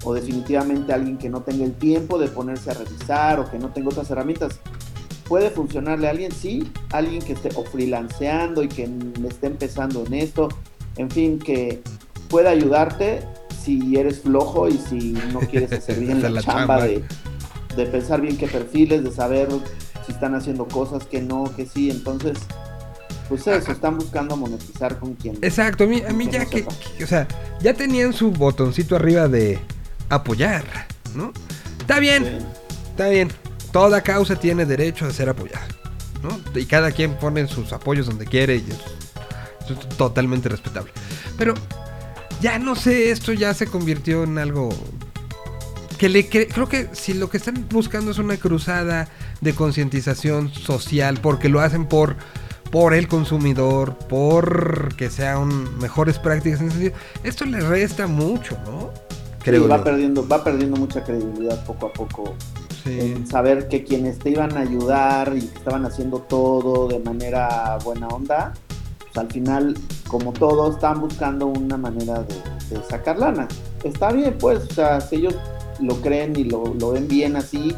o 0.04 0.14
definitivamente 0.14 0.92
alguien 0.92 1.18
que 1.18 1.28
no 1.28 1.42
tenga 1.42 1.64
el 1.64 1.72
tiempo 1.74 2.18
de 2.18 2.28
ponerse 2.28 2.70
a 2.70 2.74
revisar 2.74 3.40
o 3.40 3.50
que 3.50 3.58
no 3.58 3.68
tenga 3.68 3.90
otras 3.90 4.10
herramientas. 4.10 4.60
Puede 5.28 5.50
funcionarle 5.50 6.08
a 6.08 6.10
alguien, 6.10 6.32
sí, 6.32 6.70
alguien 6.90 7.22
que 7.22 7.32
esté 7.32 7.50
o 7.54 7.64
freelanceando 7.64 8.62
y 8.62 8.68
que 8.68 8.86
le 8.86 9.28
esté 9.28 9.46
empezando 9.46 10.04
en 10.04 10.14
esto, 10.14 10.48
en 10.96 11.10
fin, 11.10 11.38
que 11.38 11.80
pueda 12.28 12.50
ayudarte 12.50 13.22
si 13.62 13.96
eres 13.96 14.20
flojo 14.20 14.68
y 14.68 14.72
si 14.72 15.16
no 15.32 15.40
quieres 15.40 15.72
hacer 15.78 16.00
bien 16.00 16.20
la, 16.20 16.28
la 16.28 16.42
chamba, 16.42 16.78
chamba. 16.78 16.84
De, 16.84 17.04
de 17.76 17.86
pensar 17.86 18.20
bien 18.20 18.36
qué 18.36 18.46
perfiles, 18.46 19.04
de 19.04 19.12
saber 19.12 19.48
si 20.04 20.12
están 20.12 20.34
haciendo 20.34 20.66
cosas 20.66 21.04
que 21.06 21.22
no, 21.22 21.44
que 21.56 21.66
sí, 21.66 21.90
entonces, 21.90 22.36
pues 23.36 23.46
eso, 23.46 23.72
están 23.72 23.96
buscando 23.98 24.36
monetizar 24.36 24.98
con 24.98 25.14
quien. 25.14 25.36
Exacto, 25.42 25.84
a 25.84 25.86
mí, 25.86 26.02
a 26.06 26.12
mí 26.12 26.28
ya 26.30 26.44
que, 26.46 26.66
o 27.02 27.06
sea, 27.06 27.26
ya 27.60 27.72
tenían 27.74 28.12
su 28.12 28.30
botoncito 28.30 28.96
arriba 28.96 29.28
de 29.28 29.58
apoyar, 30.08 30.64
¿no? 31.14 31.32
Está 31.80 31.98
bien, 31.98 32.24
Sí. 32.24 32.46
Está 32.90 33.08
bien. 33.08 33.32
Toda 33.72 34.02
causa 34.02 34.36
tiene 34.36 34.66
derecho 34.66 35.06
a 35.06 35.10
ser 35.12 35.30
apoyada. 35.30 35.66
¿no? 36.22 36.38
Y 36.54 36.66
cada 36.66 36.92
quien 36.92 37.14
pone 37.18 37.48
sus 37.48 37.72
apoyos 37.72 38.06
donde 38.06 38.26
quiere 38.26 38.56
y 38.56 38.66
eso 38.68 39.72
es 39.80 39.88
totalmente 39.96 40.48
respetable. 40.48 40.92
Pero 41.38 41.54
ya 42.40 42.58
no 42.58 42.76
sé, 42.76 43.10
esto 43.10 43.32
ya 43.32 43.54
se 43.54 43.66
convirtió 43.66 44.22
en 44.24 44.36
algo 44.38 44.68
que 45.98 46.08
le 46.08 46.28
cre- 46.28 46.48
creo 46.52 46.68
que 46.68 46.88
si 46.92 47.14
lo 47.14 47.30
que 47.30 47.38
están 47.38 47.66
buscando 47.70 48.10
es 48.10 48.18
una 48.18 48.36
cruzada 48.36 49.08
de 49.40 49.54
concientización 49.54 50.52
social 50.52 51.18
porque 51.20 51.48
lo 51.48 51.60
hacen 51.60 51.86
por 51.86 52.16
por 52.72 52.94
el 52.94 53.06
consumidor, 53.06 53.94
por 54.08 54.96
que 54.96 55.10
sean 55.10 55.78
mejores 55.78 56.18
prácticas 56.18 56.60
en 56.60 56.68
ese 56.68 56.76
sentido, 56.78 56.96
esto 57.22 57.44
le 57.44 57.60
resta 57.60 58.08
mucho, 58.08 58.58
¿no? 58.66 58.90
Sí, 59.44 59.66
va 59.68 59.76
yo. 59.78 59.84
perdiendo, 59.84 60.26
va 60.26 60.42
perdiendo 60.42 60.76
mucha 60.78 61.04
credibilidad 61.04 61.64
poco 61.64 61.86
a 61.86 61.92
poco 61.92 62.34
Sí. 62.82 62.98
en 62.98 63.28
saber 63.28 63.68
que 63.68 63.84
quienes 63.84 64.18
te 64.18 64.30
iban 64.30 64.56
a 64.56 64.60
ayudar 64.62 65.34
y 65.36 65.42
que 65.42 65.56
estaban 65.58 65.84
haciendo 65.86 66.18
todo 66.18 66.88
de 66.88 66.98
manera 66.98 67.78
buena 67.84 68.08
onda, 68.08 68.54
pues 68.98 69.16
al 69.18 69.30
final, 69.30 69.76
como 70.08 70.32
todos, 70.32 70.74
están 70.74 71.00
buscando 71.00 71.46
una 71.46 71.76
manera 71.76 72.24
de, 72.24 72.34
de 72.70 72.82
sacar 72.90 73.18
lana. 73.18 73.46
Está 73.84 74.10
bien, 74.12 74.36
pues, 74.40 74.64
o 74.68 74.74
sea, 74.74 75.00
si 75.00 75.16
ellos 75.16 75.36
lo 75.80 75.94
creen 76.00 76.34
y 76.34 76.42
lo, 76.44 76.74
lo 76.74 76.90
ven 76.92 77.06
bien 77.06 77.36
así 77.36 77.76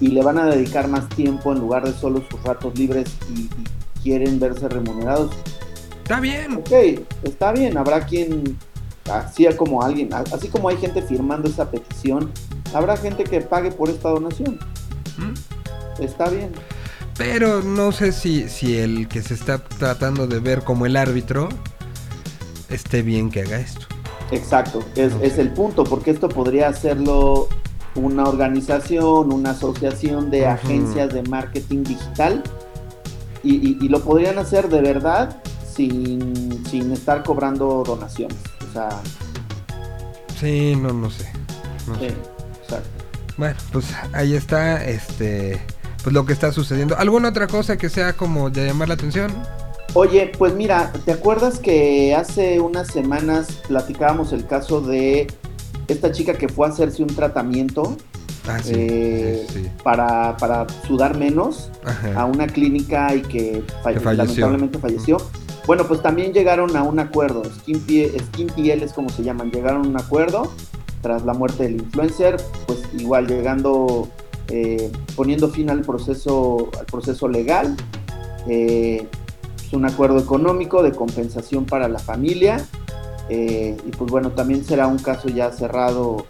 y 0.00 0.08
le 0.08 0.22
van 0.22 0.38
a 0.38 0.46
dedicar 0.46 0.86
más 0.86 1.08
tiempo 1.08 1.52
en 1.52 1.58
lugar 1.58 1.84
de 1.84 1.92
solo 1.92 2.22
sus 2.30 2.40
ratos 2.44 2.78
libres 2.78 3.10
y, 3.34 3.40
y 3.40 3.50
quieren 4.02 4.38
verse 4.40 4.68
remunerados, 4.68 5.30
Está 6.02 6.20
bien. 6.20 6.54
ok, 6.54 6.72
está 7.22 7.52
bien, 7.52 7.76
habrá 7.76 8.06
quien, 8.06 8.56
así 9.12 9.46
como 9.56 9.82
alguien, 9.82 10.08
así 10.14 10.48
como 10.48 10.70
hay 10.70 10.78
gente 10.78 11.02
firmando 11.02 11.50
esa 11.50 11.70
petición, 11.70 12.32
habrá 12.72 12.96
gente 12.96 13.24
que 13.24 13.42
pague 13.42 13.70
por 13.70 13.90
esta 13.90 14.08
donación. 14.08 14.58
¿Mm? 15.18 16.02
Está 16.02 16.30
bien. 16.30 16.52
Pero 17.18 17.62
no 17.62 17.92
sé 17.92 18.12
si, 18.12 18.48
si 18.48 18.78
el 18.78 19.06
que 19.06 19.20
se 19.20 19.34
está 19.34 19.58
tratando 19.58 20.26
de 20.26 20.38
ver 20.38 20.62
como 20.62 20.86
el 20.86 20.96
árbitro 20.96 21.48
esté 22.70 23.02
bien 23.02 23.30
que 23.30 23.42
haga 23.42 23.58
esto. 23.58 23.86
Exacto, 24.30 24.82
es, 24.94 25.12
es 25.20 25.36
el 25.38 25.50
punto, 25.50 25.84
porque 25.84 26.10
esto 26.10 26.28
podría 26.30 26.68
hacerlo 26.68 27.48
una 27.96 28.24
organización, 28.24 29.32
una 29.32 29.50
asociación 29.50 30.30
de 30.30 30.46
agencias 30.46 31.12
de 31.12 31.22
marketing 31.24 31.82
digital 31.82 32.42
y, 33.42 33.54
y- 33.56 33.78
y 33.80 33.88
lo 33.88 34.00
podrían 34.00 34.38
hacer 34.38 34.68
de 34.68 34.80
verdad 34.80 35.40
sin, 35.74 36.64
sin 36.66 36.92
estar 36.92 37.22
cobrando 37.22 37.82
donaciones. 37.86 38.36
O 38.68 38.72
sea, 38.72 38.88
Sí, 40.38 40.76
no, 40.76 40.92
no 40.92 41.10
sé. 41.10 41.28
no 41.86 41.94
sí, 41.94 42.00
sé. 42.00 42.14
exacto. 42.62 42.88
Bueno, 43.36 43.56
pues 43.72 43.86
ahí 44.12 44.34
está, 44.34 44.84
este, 44.84 45.60
pues 46.02 46.12
lo 46.12 46.24
que 46.26 46.32
está 46.32 46.52
sucediendo. 46.52 46.96
¿Alguna 46.96 47.28
otra 47.30 47.46
cosa 47.46 47.76
que 47.76 47.88
sea 47.88 48.12
como 48.14 48.50
de 48.50 48.66
llamar 48.66 48.88
la 48.88 48.94
atención? 48.94 49.32
Oye, 49.94 50.30
pues 50.38 50.54
mira, 50.54 50.92
¿te 51.04 51.12
acuerdas 51.12 51.58
que 51.58 52.14
hace 52.14 52.60
unas 52.60 52.88
semanas 52.88 53.48
platicábamos 53.66 54.32
el 54.32 54.46
caso 54.46 54.80
de 54.80 55.26
esta 55.88 56.12
chica 56.12 56.34
que 56.34 56.48
fue 56.48 56.66
a 56.66 56.70
hacerse 56.70 57.02
un 57.02 57.08
tratamiento 57.14 57.96
Ah, 58.48 58.58
sí, 58.62 58.72
eh, 58.74 59.46
sí, 59.50 59.60
sí. 59.64 59.68
para, 59.84 60.36
para 60.38 60.66
sudar 60.86 61.16
menos? 61.18 61.70
Ajá. 61.84 62.20
a 62.22 62.24
una 62.24 62.46
clínica 62.46 63.14
y 63.14 63.22
que, 63.22 63.62
falle- 63.82 63.94
Que 63.94 64.00
falleció. 64.00 64.14
lamentablemente 64.24 64.78
falleció. 64.78 65.16
Bueno, 65.66 65.84
pues 65.86 66.00
también 66.02 66.32
llegaron 66.32 66.74
a 66.76 66.82
un 66.82 66.98
acuerdo. 66.98 67.42
Skin, 67.44 67.80
Pie- 67.86 68.18
Skin 68.28 68.46
PL 68.48 68.82
es 68.84 68.92
como 68.94 69.10
se 69.10 69.22
llaman. 69.22 69.50
Llegaron 69.50 69.84
a 69.84 69.88
un 69.88 69.96
acuerdo 70.00 70.50
tras 71.02 71.24
la 71.24 71.34
muerte 71.34 71.64
del 71.64 71.74
influencer. 71.76 72.36
Pues 72.66 72.80
igual 72.96 73.26
llegando, 73.26 74.08
eh, 74.48 74.90
poniendo 75.14 75.48
fin 75.50 75.68
al 75.68 75.82
proceso, 75.82 76.70
al 76.78 76.86
proceso 76.86 77.28
legal. 77.28 77.76
Eh, 78.48 79.06
es 79.62 79.72
un 79.74 79.84
acuerdo 79.84 80.18
económico 80.18 80.82
de 80.82 80.92
compensación 80.92 81.66
para 81.66 81.86
la 81.88 81.98
familia. 81.98 82.64
Eh, 83.28 83.76
y 83.86 83.90
pues 83.90 84.10
bueno, 84.10 84.30
también 84.30 84.64
será 84.64 84.86
un 84.86 84.98
caso 84.98 85.28
ya 85.28 85.50
cerrado 85.52 86.24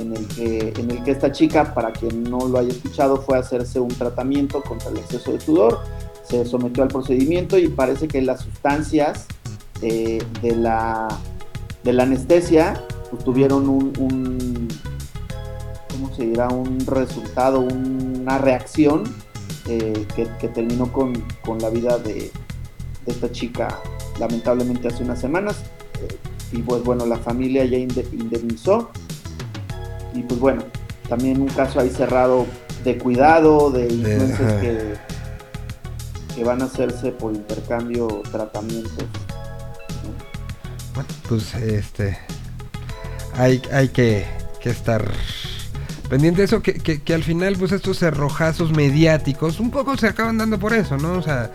en 0.00 0.16
el 0.16 0.26
que, 0.28 0.72
en 0.76 0.90
el 0.90 1.02
que 1.04 1.10
esta 1.10 1.30
chica, 1.30 1.74
para 1.74 1.92
quien 1.92 2.24
no 2.24 2.46
lo 2.48 2.58
haya 2.58 2.70
escuchado, 2.70 3.20
fue 3.22 3.36
a 3.36 3.40
hacerse 3.40 3.78
un 3.80 3.88
tratamiento 3.88 4.62
contra 4.62 4.90
el 4.90 4.98
exceso 4.98 5.32
de 5.32 5.40
sudor, 5.40 5.80
se 6.22 6.44
sometió 6.44 6.82
al 6.82 6.88
procedimiento 6.88 7.58
y 7.58 7.68
parece 7.68 8.08
que 8.08 8.22
las 8.22 8.40
sustancias 8.42 9.26
eh, 9.82 10.22
de, 10.42 10.56
la, 10.56 11.08
de 11.84 11.92
la 11.92 12.04
anestesia 12.04 12.82
pues, 13.10 13.24
tuvieron 13.24 13.68
un, 13.68 14.68
¿cómo 15.90 16.14
se 16.14 16.26
dirá? 16.26 16.48
Un 16.48 16.78
resultado, 16.86 17.60
una 17.60 18.38
reacción 18.38 19.04
eh, 19.68 20.06
que, 20.14 20.48
terminó 20.48 20.92
con, 20.92 21.12
con 21.44 21.58
la 21.58 21.70
vida 21.70 21.98
de, 21.98 22.30
esta 23.06 23.32
chica 23.32 23.80
lamentablemente 24.20 24.88
hace 24.88 25.02
unas 25.02 25.20
semanas. 25.20 25.62
Eh, 26.02 26.16
y 26.52 26.62
pues 26.62 26.84
bueno, 26.84 27.06
la 27.06 27.16
familia 27.16 27.64
ya 27.64 27.76
inde- 27.78 28.06
indemnizó 28.12 28.90
y 30.14 30.22
pues 30.22 30.40
bueno, 30.40 30.62
también 31.08 31.40
un 31.40 31.48
caso 31.48 31.80
ahí 31.80 31.90
cerrado 31.90 32.46
de 32.84 32.98
cuidado, 32.98 33.70
de 33.70 33.86
influencers 33.92 34.40
ajá. 34.40 34.60
que, 34.60 34.94
que 36.34 36.44
van 36.44 36.62
a 36.62 36.66
hacerse 36.66 37.12
por 37.12 37.34
intercambio 37.34 38.22
tratamientos. 38.30 38.92
¿no? 40.04 40.94
Bueno, 40.94 41.08
pues 41.28 41.54
este, 41.54 42.16
hay, 43.34 43.60
hay 43.72 43.88
que, 43.88 44.24
que 44.60 44.70
estar 44.70 45.10
pendiente 46.08 46.40
de 46.40 46.44
eso, 46.46 46.62
que, 46.62 46.74
que, 46.74 47.02
que 47.02 47.14
al 47.14 47.22
final 47.22 47.56
pues 47.58 47.72
estos 47.72 47.98
cerrojazos 47.98 48.72
mediáticos 48.72 49.60
un 49.60 49.70
poco 49.70 49.96
se 49.96 50.08
acaban 50.08 50.38
dando 50.38 50.58
por 50.58 50.72
eso, 50.74 50.96
¿no? 50.96 51.12
O 51.14 51.22
sea, 51.22 51.50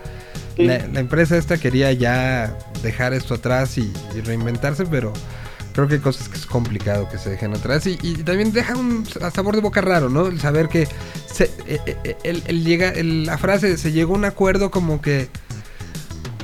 Sí. 0.56 0.64
la, 0.64 0.78
la 0.86 1.00
empresa 1.00 1.36
esta 1.36 1.58
quería 1.58 1.92
ya 1.92 2.56
dejar 2.82 3.12
esto 3.12 3.34
atrás 3.34 3.76
y, 3.76 3.92
y 4.14 4.20
reinventarse, 4.22 4.86
pero 4.86 5.12
creo 5.76 5.86
que 5.86 5.94
hay 5.94 6.00
cosas 6.00 6.28
que 6.30 6.38
es 6.38 6.46
complicado 6.46 7.06
que 7.08 7.18
se 7.18 7.28
dejen 7.28 7.54
atrás 7.54 7.86
y, 7.86 7.98
y 8.02 8.14
también 8.24 8.50
deja 8.50 8.74
un 8.74 9.04
sa- 9.06 9.30
sabor 9.30 9.54
de 9.54 9.60
boca 9.60 9.82
raro, 9.82 10.08
¿no? 10.08 10.26
El 10.26 10.40
saber 10.40 10.68
que 10.70 10.88
se, 11.30 11.44
eh, 11.66 11.78
eh, 11.86 12.16
el, 12.24 12.42
el 12.46 12.64
llega, 12.64 12.94
la 12.96 13.36
frase 13.36 13.76
se 13.76 13.92
llegó 13.92 14.14
a 14.14 14.16
un 14.16 14.24
acuerdo 14.24 14.70
como 14.70 15.02
que 15.02 15.28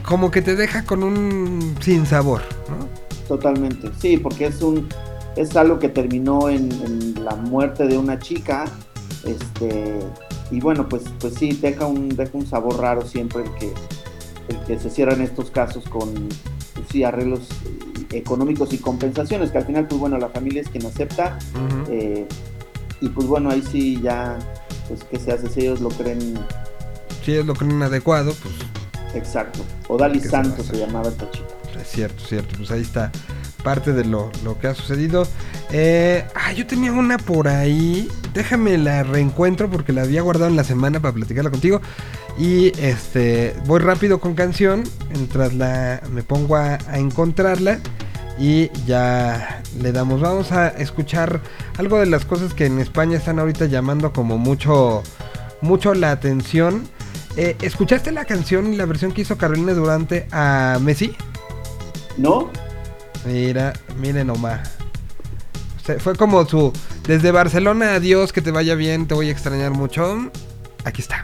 como 0.04 0.30
que 0.30 0.42
te 0.42 0.54
deja 0.54 0.84
con 0.84 1.02
un 1.02 1.76
sin 1.80 2.04
sabor, 2.04 2.42
¿no? 2.68 2.88
Totalmente, 3.26 3.90
sí, 3.98 4.18
porque 4.18 4.46
es 4.46 4.60
un 4.60 4.88
es 5.34 5.56
algo 5.56 5.78
que 5.78 5.88
terminó 5.88 6.50
en, 6.50 6.70
en 6.70 7.24
la 7.24 7.34
muerte 7.34 7.86
de 7.86 7.96
una 7.96 8.18
chica, 8.18 8.66
este 9.24 10.00
y 10.50 10.60
bueno 10.60 10.86
pues 10.90 11.04
pues 11.18 11.34
sí 11.34 11.52
deja 11.52 11.86
un 11.86 12.10
deja 12.10 12.32
un 12.36 12.46
sabor 12.46 12.78
raro 12.78 13.06
siempre 13.06 13.44
el 13.44 13.54
que 13.54 13.72
el 14.48 14.58
que 14.66 14.78
se 14.78 14.90
cierran 14.90 15.22
estos 15.22 15.50
casos 15.50 15.88
con 15.88 16.28
sí 16.92 17.02
arreglos 17.04 17.48
eh, 18.10 18.18
económicos 18.18 18.72
y 18.72 18.78
compensaciones 18.78 19.50
que 19.50 19.58
al 19.58 19.64
final 19.66 19.86
pues 19.88 19.98
bueno 20.00 20.18
la 20.18 20.28
familia 20.28 20.60
es 20.60 20.68
quien 20.68 20.84
acepta 20.86 21.38
eh, 21.90 22.26
y 23.00 23.08
pues 23.08 23.26
bueno 23.26 23.50
ahí 23.50 23.62
sí 23.62 23.98
ya 24.02 24.38
pues 24.88 25.02
qué 25.10 25.18
se 25.18 25.32
hace 25.32 25.48
si 25.48 25.60
ellos 25.60 25.80
lo 25.80 25.88
creen 25.88 26.34
Si 27.24 27.32
es 27.34 27.46
lo 27.46 27.54
creen 27.54 27.82
adecuado, 27.82 28.34
pues 28.42 28.54
exacto. 29.14 29.60
Odali 29.88 30.18
¿Qué 30.18 30.24
se 30.24 30.30
Santos 30.30 30.66
se 30.66 30.72
hacer? 30.72 30.86
llamaba 30.86 31.08
esta 31.08 31.30
chica. 31.30 31.46
Es 31.80 31.88
cierto, 31.88 32.22
cierto. 32.24 32.54
Pues 32.56 32.70
ahí 32.70 32.82
está 32.82 33.10
parte 33.62 33.92
de 33.92 34.04
lo, 34.04 34.30
lo 34.44 34.58
que 34.58 34.68
ha 34.68 34.74
sucedido. 34.74 35.26
Eh, 35.70 36.24
ah, 36.34 36.52
yo 36.52 36.66
tenía 36.66 36.92
una 36.92 37.18
por 37.18 37.48
ahí. 37.48 38.08
Déjame 38.34 38.78
la 38.78 39.02
reencuentro 39.02 39.70
porque 39.70 39.92
la 39.92 40.02
había 40.02 40.22
guardado 40.22 40.50
en 40.50 40.56
la 40.56 40.64
semana 40.64 41.00
para 41.00 41.14
platicarla 41.14 41.50
contigo. 41.50 41.80
Y 42.38 42.78
este 42.80 43.54
voy 43.66 43.80
rápido 43.80 44.20
con 44.20 44.34
canción. 44.34 44.84
Mientras 45.10 45.54
la 45.54 46.02
me 46.10 46.22
pongo 46.22 46.56
a, 46.56 46.78
a 46.88 46.98
encontrarla. 46.98 47.78
Y 48.38 48.70
ya 48.86 49.62
le 49.80 49.92
damos. 49.92 50.20
Vamos 50.20 50.52
a 50.52 50.68
escuchar 50.68 51.40
algo 51.78 51.98
de 51.98 52.06
las 52.06 52.24
cosas 52.24 52.54
que 52.54 52.66
en 52.66 52.78
España 52.78 53.16
están 53.16 53.38
ahorita 53.38 53.66
llamando 53.66 54.12
como 54.12 54.38
mucho. 54.38 55.02
Mucho 55.60 55.94
la 55.94 56.10
atención. 56.10 56.88
Eh, 57.36 57.56
¿Escuchaste 57.62 58.12
la 58.12 58.24
canción 58.24 58.74
y 58.74 58.76
la 58.76 58.84
versión 58.84 59.12
que 59.12 59.22
hizo 59.22 59.38
Carolina 59.38 59.72
Durante 59.72 60.26
a 60.32 60.78
Messi? 60.82 61.16
¿no? 62.16 62.50
Mira, 63.24 63.72
miren 63.98 64.26
nomás. 64.26 64.70
O 65.82 65.86
sea, 65.86 65.98
fue 65.98 66.14
como 66.14 66.44
su. 66.46 66.72
Desde 67.06 67.32
Barcelona, 67.32 67.94
adiós, 67.94 68.32
que 68.32 68.40
te 68.40 68.50
vaya 68.50 68.74
bien, 68.74 69.06
te 69.06 69.14
voy 69.14 69.28
a 69.28 69.32
extrañar 69.32 69.72
mucho. 69.72 70.30
Aquí 70.84 71.02
está. 71.02 71.22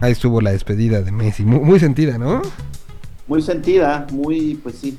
Ahí 0.00 0.12
estuvo 0.12 0.40
la 0.40 0.52
despedida 0.52 1.02
de 1.02 1.12
Messi, 1.12 1.44
muy, 1.44 1.60
muy 1.60 1.78
sentida, 1.80 2.16
¿no? 2.18 2.42
Muy 3.26 3.42
sentida, 3.42 4.06
muy, 4.12 4.54
pues 4.62 4.76
sí. 4.76 4.96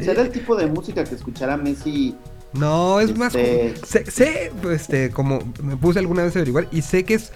¿Será 0.00 0.22
el 0.22 0.30
tipo 0.30 0.54
de 0.54 0.66
música 0.66 1.02
que 1.04 1.14
escuchará 1.14 1.56
Messi? 1.56 2.14
No, 2.52 3.00
es 3.00 3.16
más. 3.16 3.34
Este- 3.34 3.74
como- 3.74 3.86
sé, 3.86 4.10
sé, 4.10 4.52
pues, 4.62 4.82
este, 4.82 5.10
como 5.10 5.38
me 5.62 5.76
puse 5.76 5.98
alguna 5.98 6.22
vez 6.22 6.36
a 6.36 6.40
averiguar, 6.40 6.68
y 6.70 6.82
sé 6.82 7.04
que 7.04 7.14
es 7.14 7.32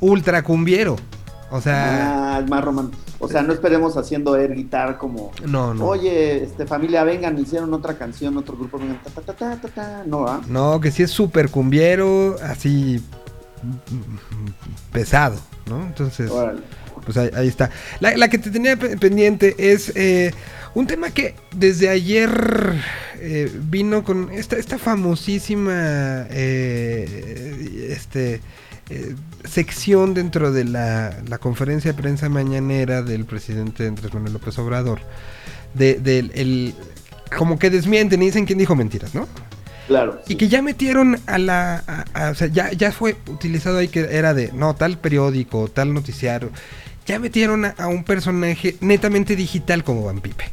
ultra 0.00 0.42
cumbiero. 0.42 0.96
O 1.50 1.60
sea, 1.60 2.34
Ah, 2.36 2.40
es 2.42 2.48
más 2.50 2.64
romántico. 2.64 3.00
O 3.20 3.28
sea, 3.28 3.42
no 3.42 3.52
esperemos 3.52 3.96
haciendo 3.96 4.34
air 4.36 4.54
guitar 4.54 4.98
como, 4.98 5.30
no, 5.46 5.72
no. 5.72 5.84
oye, 5.86 6.42
este 6.42 6.66
familia, 6.66 7.04
vengan, 7.04 7.38
hicieron 7.38 7.72
otra 7.74 7.96
canción, 7.96 8.36
otro 8.36 8.56
grupo, 8.56 8.78
vengan, 8.78 8.98
ta, 9.14 9.22
ta, 9.34 9.60
ta. 9.68 10.02
No, 10.04 10.26
¿ah? 10.26 10.40
No, 10.48 10.80
que 10.80 10.90
sí 10.90 11.02
es 11.04 11.10
súper 11.10 11.50
cumbiero, 11.50 12.36
así 12.42 13.00
pesado, 14.92 15.40
¿no? 15.66 15.82
Entonces, 15.86 16.30
Órale. 16.30 16.60
pues 17.04 17.16
ahí, 17.16 17.30
ahí 17.34 17.48
está. 17.48 17.70
La, 18.00 18.16
la 18.16 18.28
que 18.28 18.38
te 18.38 18.50
tenía 18.50 18.76
pe- 18.76 18.96
pendiente 18.96 19.54
es 19.72 19.92
eh, 19.94 20.32
un 20.74 20.86
tema 20.86 21.10
que 21.10 21.34
desde 21.54 21.88
ayer 21.88 22.30
eh, 23.20 23.50
vino 23.70 24.04
con 24.04 24.30
esta, 24.32 24.56
esta 24.56 24.78
famosísima 24.78 26.26
eh, 26.30 27.88
este, 27.90 28.40
eh, 28.90 29.14
sección 29.44 30.14
dentro 30.14 30.52
de 30.52 30.64
la, 30.64 31.16
la 31.28 31.38
conferencia 31.38 31.92
de 31.92 32.00
prensa 32.00 32.28
mañanera 32.28 33.02
del 33.02 33.24
presidente 33.24 33.86
Andrés 33.86 34.12
Manuel 34.12 34.32
López 34.34 34.58
Obrador. 34.58 35.00
De, 35.74 35.94
del 35.94 36.30
el, 36.34 36.74
como 37.36 37.58
que 37.58 37.68
desmienten 37.68 38.22
y 38.22 38.26
dicen 38.26 38.44
quién 38.46 38.58
dijo 38.58 38.76
mentiras, 38.76 39.12
¿no? 39.12 39.26
Claro. 39.86 40.20
Y 40.28 40.36
que 40.36 40.48
ya 40.48 40.62
metieron 40.62 41.20
a 41.26 41.38
la. 41.38 41.84
a- 41.86 42.04
a- 42.28 42.30
o 42.30 42.34
sea, 42.34 42.46
ya, 42.48 42.72
ya 42.72 42.90
fue 42.92 43.16
utilizado 43.28 43.78
ahí 43.78 43.88
que 43.88 44.00
era 44.00 44.32
de. 44.34 44.50
No, 44.52 44.74
tal 44.74 44.98
periódico, 44.98 45.68
tal 45.68 45.92
noticiario. 45.92 46.50
Ya 47.06 47.18
metieron 47.18 47.64
a, 47.66 47.74
a 47.76 47.88
un 47.88 48.02
personaje 48.04 48.76
netamente 48.80 49.36
digital 49.36 49.84
como 49.84 50.04
Van 50.04 50.20
Pipe. 50.20 50.44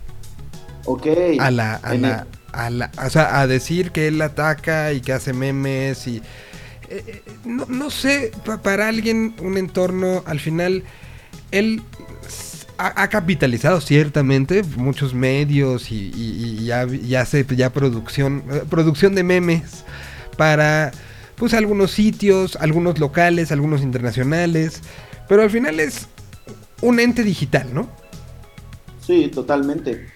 Ok. 0.85 1.07
A 1.39 1.49
la. 1.51 1.75
A 1.75 1.93
la, 1.95 2.27
a 2.51 2.69
la- 2.69 2.91
o 3.05 3.09
sea, 3.09 3.39
a 3.39 3.47
decir 3.47 3.91
que 3.91 4.07
él 4.07 4.21
ataca 4.21 4.91
y 4.91 4.99
que 5.01 5.13
hace 5.13 5.31
memes 5.31 6.07
y. 6.07 6.17
eh, 6.89 7.03
eh, 7.07 7.21
no, 7.45 7.65
no 7.69 7.89
sé, 7.89 8.31
pa- 8.45 8.61
para 8.61 8.89
alguien, 8.89 9.33
un 9.41 9.57
entorno, 9.57 10.23
al 10.25 10.41
final, 10.41 10.83
él 11.51 11.81
ha, 12.87 13.03
ha 13.03 13.09
capitalizado 13.09 13.81
ciertamente 13.81 14.63
muchos 14.77 15.13
medios 15.13 15.91
y, 15.91 16.11
y- 16.15 16.57
y 16.61 16.65
ya, 16.65 16.85
ya 16.87 17.21
hace 17.21 17.45
ya 17.55 17.71
producción, 17.71 18.43
eh, 18.51 18.63
producción 18.69 19.15
de 19.15 19.23
memes 19.23 19.83
para 20.37 20.91
pues 21.35 21.53
algunos 21.53 21.91
sitios, 21.91 22.55
algunos 22.57 22.99
locales, 22.99 23.51
algunos 23.51 23.81
internacionales, 23.81 24.81
pero 25.27 25.41
al 25.41 25.49
final 25.49 25.79
es 25.79 26.07
un 26.81 26.99
ente 26.99 27.23
digital, 27.23 27.73
¿no? 27.73 27.89
Sí, 29.05 29.29
totalmente. 29.33 30.07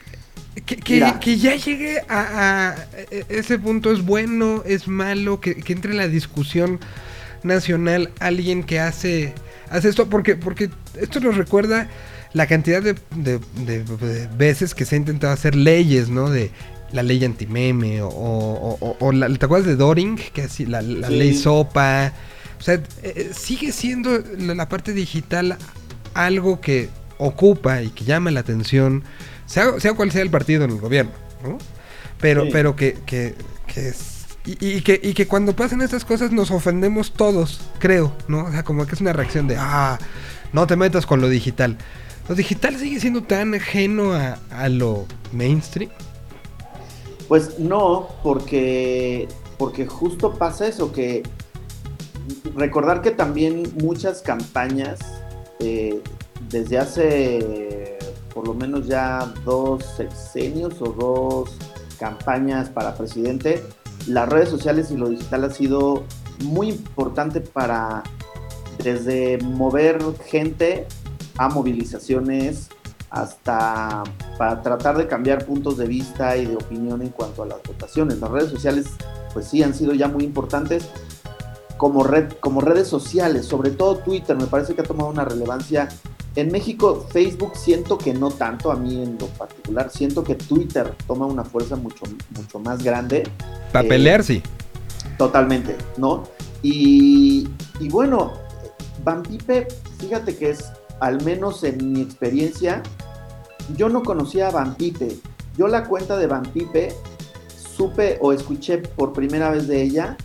Que, 0.66 0.78
que- 0.78 1.38
ya 1.38 1.55
llegue 1.55 1.99
a, 2.07 2.70
a 2.70 2.76
e- 3.11 3.26
ese 3.30 3.59
punto 3.59 3.91
es 3.91 4.05
bueno, 4.05 4.63
es 4.66 4.88
malo, 4.88 5.41
que, 5.41 5.55
que 5.55 5.74
entre 5.74 5.91
en 5.91 5.97
la 5.97 6.07
discusión 6.07 6.80
nacional 7.43 8.11
alguien 8.20 8.63
que 8.63 8.80
hace, 8.80 9.34
hace 9.70 9.89
esto, 9.89 10.09
porque, 10.09 10.36
porque 10.36 10.70
esto 10.99 11.20
nos 11.20 11.36
recuerda 11.36 11.89
la 12.36 12.48
cantidad 12.48 12.84
de, 12.84 12.96
de- 13.16 13.40
de- 13.66 13.84
de 13.84 14.28
veces 14.38 14.76
que 14.76 14.84
se 14.84 14.96
ha 14.96 14.98
intentado 14.98 15.32
hacer 15.32 15.56
leyes, 15.56 16.10
¿no? 16.10 16.30
De 16.30 16.52
la 16.92 17.02
ley 17.02 17.24
antimeme 17.24 18.02
o, 18.02 18.10
o, 18.10 18.78
o- 18.80 18.98
o 19.00 19.12
la, 19.14 19.30
¿te 19.30 19.46
acuerdas 19.46 19.66
de 19.68 19.78
Doring? 19.78 20.18
Que 20.34 20.44
así, 20.44 20.66
la, 20.66 20.82
la 20.82 21.08
Sí. 21.08 21.16
ley 21.16 21.34
SOPA. 21.34 22.12
O 22.60 22.62
sea, 22.62 22.82
eh, 23.04 23.32
sigue 23.34 23.72
siendo 23.72 24.22
la, 24.38 24.54
la 24.54 24.68
parte 24.70 24.92
digital 24.92 25.58
algo 26.14 26.60
que 26.60 26.90
ocupa 27.18 27.82
y 27.82 27.90
que 27.90 28.04
llama 28.04 28.32
la 28.32 28.42
atención, 28.42 29.04
sea, 29.46 29.80
sea 29.80 29.94
cual 29.94 30.12
sea 30.12 30.22
el 30.22 30.30
partido 30.30 30.66
en 30.66 30.72
el 30.72 30.78
gobierno, 30.80 31.12
¿no? 31.42 31.58
Pero, 32.20 32.44
Sí. 32.44 32.50
pero 32.52 32.76
que, 32.76 32.98
que, 33.06 33.34
que 33.74 33.90
es- 33.90 34.26
y, 34.46 34.58
y 34.78 34.82
que, 34.82 35.00
y 35.02 35.14
que 35.14 35.26
cuando 35.28 35.56
pasan 35.56 35.82
estas 35.82 36.04
cosas 36.06 36.32
nos 36.32 36.52
ofendemos 36.52 37.14
todos, 37.14 37.62
creo, 37.80 38.14
¿no? 38.28 38.44
O 38.46 38.52
sea, 38.52 38.64
como 38.64 38.86
que 38.86 38.94
es 38.96 39.02
una 39.02 39.14
reacción 39.14 39.48
de, 39.48 39.56
ah, 39.58 39.98
no 40.54 40.68
te 40.68 40.76
metas 40.76 41.06
con 41.06 41.22
lo 41.22 41.30
digital. 41.30 41.78
Lo 42.28 42.36
digital 42.36 42.76
sigue 42.76 43.00
siendo 43.00 43.22
tan 43.24 43.54
ajeno 43.54 44.14
a, 44.14 44.40
a 44.52 44.70
lo 44.70 45.06
mainstream. 45.32 45.92
Pues 47.28 47.60
no, 47.60 48.08
porque, 48.24 49.28
porque 49.58 49.86
justo 49.86 50.34
pasa 50.34 50.68
eso, 50.68 50.92
que 50.92 51.24
recordar 52.56 53.02
que 53.02 53.12
también 53.12 53.64
muchas 53.82 54.22
campañas, 54.22 55.00
eh, 55.60 56.02
desde 56.50 56.78
hace 56.78 57.98
por 58.34 58.48
lo 58.48 58.54
menos 58.54 58.88
ya 58.88 59.34
dos 59.46 59.86
sexenios 59.96 60.82
o 60.82 60.92
dos 60.92 61.58
campañas 61.98 62.70
para 62.70 62.94
presidente, 62.96 63.64
las 64.08 64.28
redes 64.28 64.50
sociales 64.50 64.92
y 64.92 64.98
lo 64.98 65.10
digital 65.10 65.46
ha 65.46 65.50
sido 65.50 66.04
muy 66.44 66.70
importante 66.70 67.40
para 67.40 68.04
desde 68.84 69.38
mover 69.38 70.00
gente 70.28 70.86
a 71.38 71.50
movilizaciones 71.50 72.70
hasta 73.10 74.04
para 74.38 74.62
tratar 74.62 74.98
de 74.98 75.08
cambiar 75.08 75.46
puntos 75.46 75.78
de 75.78 75.88
vista 75.88 76.36
y 76.36 76.46
de 76.46 76.56
opinión 76.56 77.02
en 77.02 77.10
cuanto 77.10 77.44
a 77.44 77.46
las 77.46 77.64
votaciones. 77.64 78.20
Las 78.20 78.30
redes 78.32 78.50
sociales, 78.50 78.88
pues 79.34 79.48
sí, 79.48 79.64
han 79.64 79.74
sido 79.74 79.94
ya 79.94 80.08
muy 80.08 80.24
importantes 80.24 80.86
como, 81.78 82.04
red, 82.04 82.32
como 82.40 82.62
redes 82.62 82.88
sociales, 82.88 83.46
sobre 83.46 83.72
todo 83.72 83.98
Twitter, 83.98 84.36
me 84.36 84.48
parece 84.48 84.76
que 84.76 84.82
ha 84.82 84.86
tomado 84.86 85.10
una 85.10 85.26
relevancia. 85.26 85.88
En 86.36 86.52
México, 86.52 87.08
Facebook 87.12 87.54
siento 87.56 87.98
que 87.98 88.14
no 88.14 88.30
tanto, 88.30 88.72
a 88.72 88.76
mí 88.76 89.02
en 89.02 89.18
lo 89.18 89.28
particular, 89.28 89.90
siento 89.90 90.24
que 90.24 90.36
Twitter 90.36 90.94
toma 91.08 91.26
una 91.26 91.46
fuerza 91.46 91.78
mucho, 91.78 92.04
mucho 92.36 92.60
más 92.60 92.84
grande. 92.84 93.24
Para 93.72 93.86
Eh, 93.86 93.90
pelear, 93.90 94.24
sí. 94.24 94.42
Totalmente, 95.18 95.78
¿no? 95.98 96.24
Y, 96.62 97.48
y 97.80 97.88
bueno, 97.90 98.34
Van 99.04 99.24
Pipe, 99.24 99.68
fíjate 100.00 100.36
que 100.36 100.50
es, 100.50 100.72
al 101.00 101.24
menos 101.24 101.64
en 101.64 101.93
mi 101.93 102.02
experiencia, 102.02 102.82
yo 103.76 103.89
no 103.89 104.04
conocía 104.04 104.48
a 104.48 104.52
Van 104.52 104.76
Pipe. 104.76 105.18
Yo 105.58 105.68
la 105.68 105.86
cuenta 105.86 106.18
de 106.18 106.28
Van 106.28 106.43
Pipe 106.43 106.93
supe 107.76 108.18
o 108.22 108.32
escuché 108.34 108.78
por 108.80 109.14
primera 109.14 109.50
vez 109.50 109.68
de 109.68 109.82
ella 109.82 110.18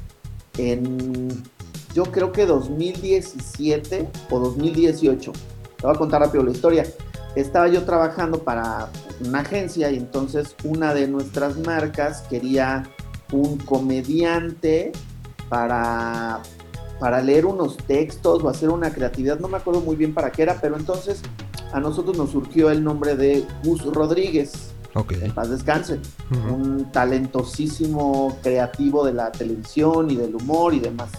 en, 0.59 1.43
yo 1.95 2.05
creo 2.05 2.33
que 2.33 2.47
2017 2.47 4.09
o 4.31 4.39
2018. 4.39 5.33
Te 5.33 5.87
voy 5.87 5.95
a 5.95 5.99
contar 5.99 6.21
rápido 6.21 6.45
la 6.45 6.51
historia. 6.51 6.87
Estaba 7.35 7.69
yo 7.69 7.85
trabajando 7.85 8.43
para 8.43 8.89
una 9.25 9.41
agencia 9.41 9.91
y 9.91 9.97
entonces 9.97 10.55
una 10.65 10.95
de 10.95 11.09
nuestras 11.09 11.57
marcas 11.59 12.23
quería 12.29 12.85
un 13.33 13.59
comediante 13.59 14.93
para, 15.49 16.41
para 17.01 17.23
leer 17.23 17.47
unos 17.47 17.77
textos 17.79 18.45
o 18.45 18.49
hacer 18.49 18.69
una 18.69 18.93
creatividad. 18.93 19.41
No 19.41 19.49
me 19.49 19.57
acuerdo 19.57 19.81
muy 19.81 19.97
bien 19.97 20.15
para 20.15 20.31
qué 20.31 20.43
era, 20.43 20.61
pero 20.61 20.77
entonces 20.77 21.23
a 21.73 21.81
nosotros 21.81 22.17
nos 22.17 22.31
surgió 22.31 22.71
el 22.71 22.85
nombre 22.85 23.17
de 23.17 23.45
Gus 23.65 23.85
Rodríguez. 23.85 24.73
Ok. 24.95 25.13
En 25.13 25.33
paz 25.33 25.51
descanse. 25.51 25.99
Un 26.53 26.93
talentosísimo 26.93 28.37
creativo 28.43 29.05
de 29.05 29.15
la 29.15 29.33
televisión 29.33 30.11
y 30.11 30.17
del 30.17 30.35
humor 30.35 30.75
y 30.75 30.81
demás. 30.81 31.11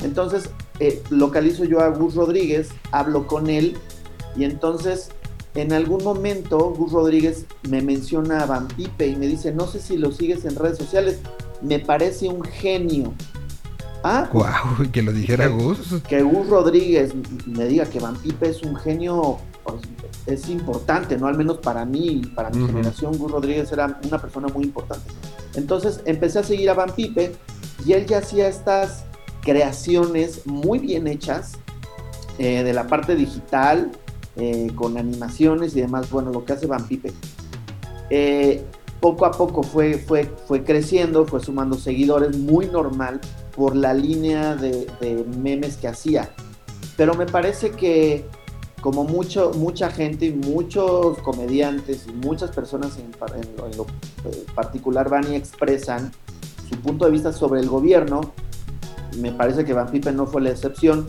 Entonces 0.00 0.50
eh, 0.78 1.02
localizo 1.10 1.64
yo 1.64 1.80
a 1.80 1.88
Gus 1.88 2.14
Rodríguez, 2.14 2.68
hablo 2.92 3.26
con 3.26 3.48
él 3.48 3.76
y 4.36 4.44
entonces 4.44 5.10
en 5.54 5.72
algún 5.72 6.04
momento 6.04 6.58
Gus 6.76 6.92
Rodríguez 6.92 7.46
me 7.68 7.80
menciona 7.80 8.42
a 8.42 8.46
Van 8.46 8.68
Pipe 8.68 9.06
y 9.06 9.16
me 9.16 9.26
dice, 9.26 9.52
no 9.52 9.66
sé 9.66 9.80
si 9.80 9.96
lo 9.96 10.12
sigues 10.12 10.44
en 10.44 10.54
redes 10.54 10.76
sociales, 10.76 11.18
me 11.62 11.78
parece 11.78 12.28
un 12.28 12.42
genio. 12.44 13.14
Ah, 14.08 14.30
que 14.92 15.02
lo 15.02 15.12
dijera 15.12 15.48
Gus. 15.48 16.00
que 16.08 16.22
Gus 16.22 16.48
Rodríguez 16.48 17.12
me 17.44 17.64
diga 17.64 17.86
que 17.86 17.98
Van 17.98 18.14
Pipe 18.16 18.48
es 18.48 18.62
un 18.62 18.76
genio 18.76 19.38
pues, 19.64 19.82
es 20.26 20.48
importante, 20.48 21.18
¿no? 21.18 21.26
Al 21.26 21.36
menos 21.36 21.58
para 21.58 21.84
mí 21.84 22.22
para 22.34 22.50
mi 22.50 22.64
generación, 22.66 23.18
Gus 23.18 23.32
Rodríguez 23.32 23.72
era 23.72 23.98
una 24.06 24.18
persona 24.18 24.46
muy 24.46 24.64
importante. 24.64 25.10
Entonces 25.54 26.02
empecé 26.04 26.38
a 26.38 26.42
seguir 26.44 26.70
a 26.70 26.74
Van 26.74 26.94
Pipe 26.94 27.34
y 27.84 27.94
él 27.94 28.06
ya 28.06 28.18
hacía 28.18 28.46
estas 28.46 29.04
creaciones 29.42 30.46
muy 30.46 30.78
bien 30.78 31.08
hechas 31.08 31.54
eh, 32.38 32.62
de 32.62 32.72
la 32.72 32.86
parte 32.86 33.16
digital, 33.16 33.90
eh, 34.36 34.70
con 34.76 34.98
animaciones 34.98 35.74
y 35.74 35.80
demás. 35.80 36.10
Bueno, 36.10 36.30
lo 36.30 36.44
que 36.44 36.52
hace 36.52 36.66
Van 36.66 36.86
Pipe. 36.86 37.12
Eh, 38.10 38.64
poco 39.00 39.26
a 39.26 39.32
poco 39.32 39.64
fue, 39.64 39.98
fue, 39.98 40.30
fue 40.46 40.62
creciendo, 40.62 41.26
fue 41.26 41.40
sumando 41.40 41.76
seguidores, 41.76 42.36
muy 42.36 42.66
normal 42.66 43.20
por 43.56 43.74
la 43.74 43.94
línea 43.94 44.54
de, 44.54 44.86
de 45.00 45.24
memes 45.38 45.76
que 45.76 45.88
hacía. 45.88 46.30
Pero 46.96 47.14
me 47.14 47.26
parece 47.26 47.70
que 47.70 48.26
como 48.80 49.02
mucho, 49.02 49.50
mucha 49.56 49.90
gente 49.90 50.26
y 50.26 50.32
muchos 50.32 51.18
comediantes 51.18 52.06
y 52.06 52.12
muchas 52.12 52.52
personas 52.52 52.96
en, 52.98 53.10
lo, 53.56 53.66
en 53.66 53.76
lo, 53.76 53.86
eh, 54.30 54.46
particular 54.54 55.08
van 55.08 55.32
y 55.32 55.34
expresan 55.34 56.12
su 56.68 56.78
punto 56.80 57.04
de 57.04 57.10
vista 57.10 57.32
sobre 57.32 57.60
el 57.60 57.68
gobierno, 57.68 58.32
me 59.18 59.32
parece 59.32 59.64
que 59.64 59.72
Van 59.72 59.90
Pipe 59.90 60.12
no 60.12 60.26
fue 60.26 60.40
la 60.42 60.50
excepción, 60.50 61.06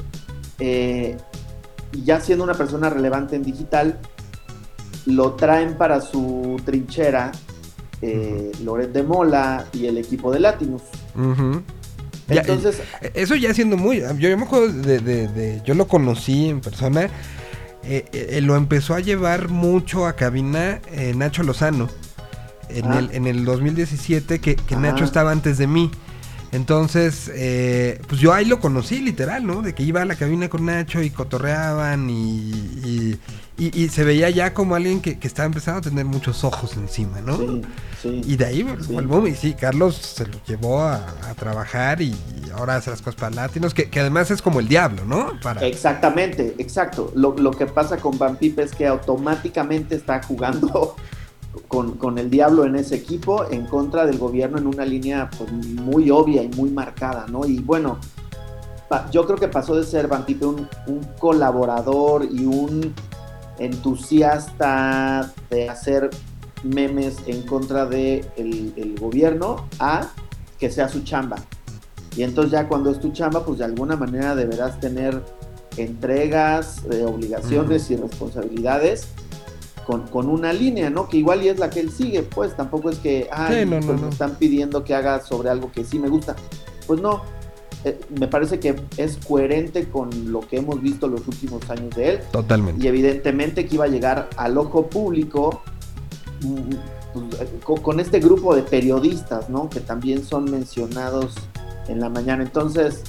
eh, 0.59 1.17
y 1.93 2.03
ya 2.03 2.19
siendo 2.19 2.43
una 2.43 2.53
persona 2.53 2.89
relevante 2.89 3.35
en 3.35 3.43
digital, 3.43 3.99
lo 5.05 5.33
traen 5.33 5.77
para 5.77 6.01
su 6.01 6.59
trinchera 6.65 7.31
eh, 8.01 8.51
Loret 8.63 8.91
de 8.91 9.03
Mola 9.03 9.65
y 9.73 9.85
el 9.85 9.97
equipo 9.97 10.31
de 10.31 10.39
Latinus. 10.39 10.81
Ujú. 11.15 11.61
Ya, 12.28 12.41
Entonces, 12.41 12.82
eh, 13.01 13.11
eso 13.13 13.36
ya 13.36 13.53
siendo 13.53 13.78
muy. 13.78 13.99
Yo, 14.01 14.13
yo 14.13 14.38
me 14.38 14.43
acuerdo 14.45 14.67
de, 14.73 14.99
de- 14.99 15.28
de- 15.30 15.61
Yo 15.65 15.73
lo 15.75 15.88
conocí 15.88 16.49
en 16.49 16.59
persona. 16.61 17.09
eh, 17.89 18.05
eh, 18.11 18.41
lo 18.41 18.55
empezó 18.57 18.95
a 18.95 18.99
llevar 18.99 19.47
mucho 19.49 20.05
a 20.07 20.17
cabina 20.17 20.82
eh, 20.91 21.13
Nacho 21.15 21.43
Lozano. 21.43 21.88
En, 22.69 22.86
Ah. 22.91 22.99
el, 22.99 23.11
en 23.13 23.28
el 23.28 23.45
2017, 23.45 24.39
que, 24.39 24.57
que 24.57 24.75
Ajá. 24.75 24.82
Nacho 24.82 25.05
estaba 25.05 25.32
antes 25.32 25.57
de 25.57 25.67
mí. 25.67 25.89
Entonces, 26.51 27.30
eh, 27.34 27.99
pues 28.07 28.19
yo 28.21 28.34
ahí 28.34 28.45
lo 28.45 28.59
conocí 28.59 28.99
literal, 28.99 29.45
¿no? 29.45 29.61
De 29.61 29.73
que 29.73 29.84
iba 29.84 30.01
a 30.01 30.05
la 30.05 30.15
cabina 30.15 30.49
con 30.49 30.65
Nacho 30.65 31.01
y 31.01 31.09
cotorreaban 31.09 32.09
y, 32.09 32.49
y, 32.84 33.19
y- 33.57 33.84
y 33.84 33.89
se 33.89 34.03
veía 34.03 34.30
ya 34.30 34.53
como 34.53 34.75
alguien 34.75 35.01
que, 35.01 35.19
que 35.19 35.28
estaba 35.28 35.45
empezando 35.45 35.80
a 35.80 35.82
tener 35.82 36.05
muchos 36.05 36.43
ojos 36.43 36.75
encima, 36.78 37.21
¿no? 37.21 37.38
sí, 37.38 37.61
sí. 38.01 38.21
Y 38.25 38.35
de 38.35 38.45
ahí 38.45 38.63
fue 38.63 38.81
Sí. 38.83 38.95
el 38.95 39.07
boom. 39.07 39.27
Y 39.27 39.35
sí, 39.35 39.53
Carlos 39.53 39.95
se 39.95 40.25
lo 40.27 40.37
llevó 40.47 40.81
a, 40.81 40.95
a 41.29 41.33
trabajar 41.35 42.01
y, 42.01 42.07
y 42.09 42.49
ahora 42.55 42.75
hace 42.75 42.89
las 42.89 43.01
cosas 43.01 43.15
para 43.19 43.35
latinos, 43.35 43.73
que, 43.73 43.89
que 43.89 43.99
además 43.99 44.31
es 44.31 44.41
como 44.41 44.59
el 44.59 44.67
diablo, 44.67 45.03
¿no? 45.05 45.33
Para, 45.41 45.65
Exactamente, 45.65 46.55
exacto. 46.57 47.11
Lo, 47.15 47.35
lo 47.37 47.51
que 47.51 47.65
pasa 47.65 47.97
con 47.97 48.17
Van 48.17 48.35
Pipe 48.37 48.63
es 48.63 48.73
que 48.73 48.87
automáticamente 48.87 49.95
está 49.95 50.21
jugando 50.23 50.95
con, 51.67 51.93
con 51.97 52.17
el 52.17 52.29
diablo 52.29 52.65
en 52.65 52.75
ese 52.75 52.95
equipo 52.95 53.49
en 53.49 53.65
contra 53.65 54.05
del 54.05 54.17
gobierno 54.19 54.57
en 54.59 54.67
una 54.67 54.85
línea 54.85 55.29
pues, 55.37 55.51
muy 55.51 56.09
obvia 56.11 56.43
y 56.43 56.49
muy 56.49 56.69
marcada, 56.69 57.25
¿no? 57.29 57.45
Y 57.45 57.59
bueno, 57.59 57.97
pa- 58.89 59.09
yo 59.11 59.25
creo 59.25 59.37
que 59.37 59.47
pasó 59.47 59.75
de 59.75 59.83
ser 59.83 60.07
Van 60.07 60.23
Pipe 60.25 60.45
un, 60.45 60.67
un 60.87 61.03
colaborador 61.19 62.25
y 62.31 62.45
un 62.45 62.93
entusiasta 63.59 65.31
de 65.49 65.69
hacer 65.69 66.09
memes 66.63 67.17
en 67.27 67.43
contra 67.43 67.85
del 67.85 68.21
de 68.35 68.73
el 68.77 68.95
gobierno 68.99 69.65
a 69.79 70.09
que 70.59 70.69
sea 70.69 70.89
su 70.89 71.01
chamba. 71.03 71.37
Y 72.15 72.23
entonces 72.23 72.51
ya 72.51 72.67
cuando 72.67 72.89
es 72.89 72.99
tu 72.99 73.11
chamba, 73.11 73.45
pues 73.45 73.59
de 73.59 73.65
alguna 73.65 73.95
manera 73.95 74.35
deberás 74.35 74.79
tener 74.79 75.21
entregas, 75.77 76.81
eh, 76.91 77.03
obligaciones 77.05 77.89
y 77.91 77.95
responsabilidades 77.95 79.07
con, 79.85 80.07
con 80.07 80.27
una 80.27 80.51
línea, 80.51 80.89
¿no? 80.89 81.07
Que 81.07 81.17
igual 81.17 81.43
y 81.43 81.49
es 81.49 81.59
la 81.59 81.69
que 81.69 81.79
él 81.79 81.91
sigue, 81.91 82.23
pues 82.23 82.55
tampoco 82.55 82.89
es 82.89 82.97
que, 82.97 83.29
ay, 83.31 83.59
Sí, 83.63 83.69
no, 83.69 83.79
no, 83.79 83.85
pues, 83.87 83.99
no. 84.01 84.07
me 84.07 84.11
están 84.11 84.35
pidiendo 84.35 84.83
que 84.83 84.95
haga 84.95 85.21
sobre 85.21 85.49
algo 85.49 85.71
que 85.71 85.85
sí 85.85 85.99
me 85.99 86.09
gusta. 86.09 86.35
Pues 86.87 86.99
no, 86.99 87.21
eh, 87.85 87.99
me 88.19 88.27
parece 88.27 88.59
que 88.59 88.75
es 88.97 89.17
coherente 89.25 89.87
con 89.87 90.09
lo 90.31 90.41
que 90.41 90.57
hemos 90.57 90.81
visto 90.81 91.07
los 91.07 91.25
últimos 91.27 91.69
años 91.69 91.95
de 91.95 92.09
él 92.09 92.19
Totalmente. 92.31 92.83
y 92.83 92.87
evidentemente 92.87 93.65
que 93.67 93.75
iba 93.75 93.85
a 93.85 93.89
llegar 93.89 94.29
al 94.35 94.57
ojo 94.57 94.87
público 94.87 95.61
pues, 97.13 97.29
con, 97.63 97.77
con 97.81 97.99
este 97.99 98.19
grupo 98.19 98.55
de 98.55 98.61
periodistas, 98.63 99.49
¿no? 99.49 99.69
Que 99.69 99.79
también 99.79 100.23
son 100.25 100.49
mencionados 100.51 101.33
en 101.88 101.99
la 101.99 102.09
mañana. 102.09 102.43
Entonces, 102.43 103.03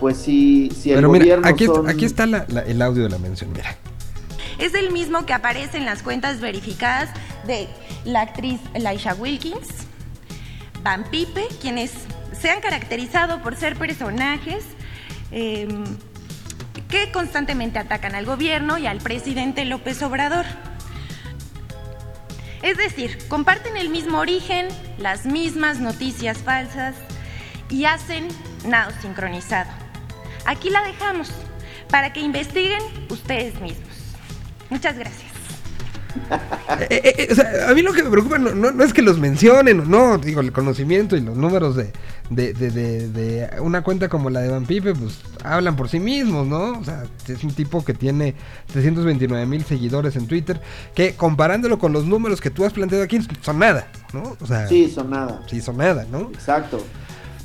pues 0.00 0.16
si, 0.16 0.70
si 0.70 0.90
el 0.90 0.96
Pero 0.96 1.08
mira, 1.10 1.24
gobierno 1.24 1.48
aquí, 1.48 1.64
está- 1.64 1.76
son- 1.76 1.88
aquí 1.88 2.04
está 2.04 2.26
la- 2.26 2.44
la- 2.48 2.62
el 2.62 2.82
audio 2.82 3.04
de 3.04 3.08
la 3.10 3.18
mención, 3.18 3.52
mira. 3.52 3.76
Es 4.58 4.74
el 4.74 4.92
mismo 4.92 5.24
que 5.26 5.32
aparece 5.32 5.78
en 5.78 5.84
las 5.86 6.02
cuentas 6.02 6.40
verificadas 6.40 7.10
de 7.46 7.68
la 8.04 8.20
actriz 8.20 8.60
Laisha 8.78 9.14
Wilkins, 9.14 9.66
Van 10.82 11.04
Pipe, 11.10 11.46
quienes 11.60 11.92
se 12.38 12.50
han 12.50 12.60
caracterizado 12.60 13.40
por 13.42 13.56
ser 13.56 13.76
personajes 13.76 14.64
eh, 15.30 15.68
que 16.88 17.10
constantemente 17.12 17.78
atacan 17.78 18.14
al 18.14 18.26
gobierno 18.26 18.76
y 18.78 18.86
al 18.86 18.98
presidente 18.98 19.64
López 19.64 20.02
Obrador. 20.02 20.44
Es 22.62 22.76
decir, 22.76 23.18
comparten 23.28 23.76
el 23.76 23.88
mismo 23.88 24.18
origen, 24.18 24.68
las 24.96 25.26
mismas 25.26 25.80
noticias 25.80 26.38
falsas 26.38 26.94
y 27.68 27.84
hacen 27.86 28.28
nado 28.64 28.92
sincronizado. 29.00 29.70
Aquí 30.46 30.70
la 30.70 30.82
dejamos 30.82 31.30
para 31.90 32.12
que 32.12 32.20
investiguen 32.20 32.82
ustedes 33.10 33.60
mismos. 33.60 33.88
Muchas 34.70 34.96
gracias. 34.96 35.31
Eh, 36.80 36.86
eh, 36.90 37.14
eh, 37.18 37.28
o 37.30 37.34
sea, 37.34 37.68
a 37.70 37.74
mí 37.74 37.82
lo 37.82 37.92
que 37.92 38.02
me 38.02 38.10
preocupa 38.10 38.38
no, 38.38 38.54
no- 38.54 38.70
no 38.72 38.84
es 38.84 38.92
que 38.92 39.02
los 39.02 39.18
mencionen 39.18 39.80
o 39.80 39.84
no, 39.84 40.18
digo, 40.18 40.40
el 40.40 40.52
conocimiento 40.52 41.16
y 41.16 41.20
los 41.20 41.36
números 41.36 41.76
de, 41.76 41.92
de, 42.30 42.52
de- 42.54 42.70
de- 42.70 43.08
de 43.08 43.60
una 43.60 43.82
cuenta 43.82 44.08
como 44.08 44.30
la 44.30 44.40
de 44.40 44.48
Van 44.48 44.64
Pipe, 44.66 44.94
pues 44.94 45.20
hablan 45.44 45.76
por 45.76 45.88
sí 45.88 46.00
mismos, 46.00 46.46
¿no? 46.46 46.78
O 46.78 46.84
sea, 46.84 47.04
es 47.28 47.44
un 47.44 47.52
tipo 47.54 47.84
que 47.84 47.94
tiene 47.94 48.34
329 48.72 49.46
mil 49.46 49.64
seguidores 49.64 50.16
en 50.16 50.26
Twitter, 50.26 50.60
que 50.94 51.14
comparándolo 51.14 51.78
con 51.78 51.92
los 51.92 52.04
números 52.06 52.40
que 52.40 52.50
tú 52.50 52.64
has 52.64 52.72
planteado 52.72 53.04
aquí, 53.04 53.20
son 53.40 53.58
nada, 53.58 53.88
¿no? 54.12 54.36
O 54.40 54.46
sea, 54.46 54.66
Sí, 54.68 54.90
son 54.90 55.10
nada. 55.10 55.42
sí 55.48 55.60
son 55.60 55.76
nada, 55.76 56.06
¿no? 56.10 56.30
Exacto. 56.32 56.84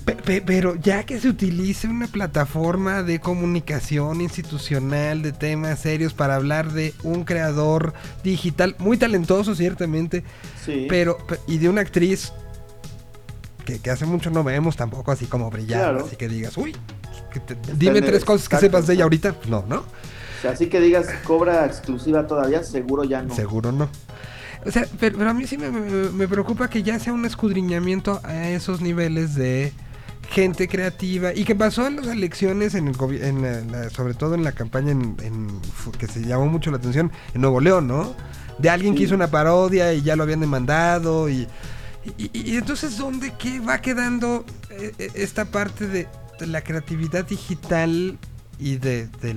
Pe- 0.08 0.16
pe- 0.16 0.42
pero 0.42 0.76
ya 0.76 1.04
que 1.04 1.20
se 1.20 1.28
utilice 1.28 1.90
una 1.90 2.08
plataforma 2.08 3.04
de 3.04 3.20
comunicación 3.20 4.22
institucional 4.22 5.22
de 5.22 5.34
temas 5.34 5.80
serios 5.80 6.14
para 6.14 6.36
hablar 6.36 6.72
de 6.72 6.94
un 7.04 7.26
creador 7.26 7.94
digital 8.24 8.76
muy 8.80 8.96
talentoso 8.98 9.54
ciertamente, 9.54 10.24
Sí. 10.66 10.86
pero 10.88 11.18
pe- 11.28 11.40
y 11.46 11.58
de 11.58 11.68
una 11.68 11.82
actriz 11.82 12.32
que, 13.66 13.80
que 13.80 13.92
hace 13.92 14.06
mucho 14.06 14.30
no 14.30 14.46
vemos 14.46 14.78
tampoco 14.78 15.12
así 15.12 15.26
como 15.26 15.50
brillar, 15.52 15.82
Claro. 15.92 16.06
así 16.06 16.16
que 16.16 16.30
digas, 16.30 16.56
uy, 16.56 16.74
que 17.34 17.42
te- 17.42 17.58
dime 17.76 18.02
tres 18.02 18.24
cosas 18.24 18.48
que 18.48 18.56
sepas 18.60 18.88
de 18.88 18.94
ella 18.94 19.04
ahorita, 19.04 19.36
no, 19.50 19.66
¿no? 19.68 19.80
O 19.80 20.42
sea, 20.42 20.52
así 20.52 20.68
que 20.68 20.80
digas, 20.80 21.08
cobra 21.26 21.66
exclusiva 21.66 22.26
todavía, 22.28 22.64
seguro 22.64 23.04
ya 23.04 23.24
no. 23.24 23.36
Seguro 23.36 23.74
no. 23.74 23.90
O 24.66 24.72
sea, 24.72 24.86
pero, 25.02 25.18
pero 25.18 25.30
a 25.30 25.34
mí 25.34 25.46
sí 25.48 25.58
me, 25.58 25.70
me- 25.70 26.10
me 26.12 26.28
preocupa 26.30 26.70
que 26.70 26.82
ya 26.82 26.98
sea 26.98 27.12
un 27.12 27.26
escudriñamiento 27.26 28.22
a 28.24 28.48
esos 28.50 28.80
niveles 28.80 29.36
de 29.36 29.74
gente 30.30 30.68
creativa 30.68 31.34
y 31.34 31.44
que 31.46 31.56
pasó 31.56 31.88
en 31.88 31.98
las 31.98 32.08
elecciones 32.08 32.76
en 32.76 32.88
el 32.88 32.96
gobi- 32.96 33.22
en 33.24 33.42
la- 33.42 33.62
la- 33.62 33.90
sobre 33.90 34.14
todo 34.14 34.36
en 34.36 34.44
la 34.44 34.52
campaña 34.52 34.92
en, 34.92 35.16
en- 35.24 35.62
que 35.98 36.08
se 36.08 36.22
llamó 36.22 36.48
mucho 36.48 36.70
la 36.72 36.78
atención 36.78 37.12
en 37.34 37.42
Nuevo 37.42 37.60
León, 37.62 37.88
¿no? 37.88 38.14
De 38.60 38.70
alguien 38.70 38.94
que 38.94 39.00
Sí. 39.00 39.04
hizo 39.06 39.16
una 39.16 39.30
parodia 39.32 39.94
y 39.94 40.02
ya 40.02 40.16
lo 40.16 40.24
habían 40.24 40.40
demandado 40.42 41.30
y, 41.30 41.48
y, 42.18 42.30
y 42.34 42.58
entonces 42.58 42.98
dónde 42.98 43.34
qué 43.40 43.60
va 43.60 43.80
quedando 43.82 44.44
eh, 44.70 44.94
eh, 45.00 45.10
esta 45.16 45.46
parte 45.46 45.88
de, 45.88 46.08
de 46.40 46.48
la 46.48 46.62
creatividad 46.62 47.26
digital 47.26 48.18
y 48.60 48.78
de, 48.78 49.08
de 49.22 49.36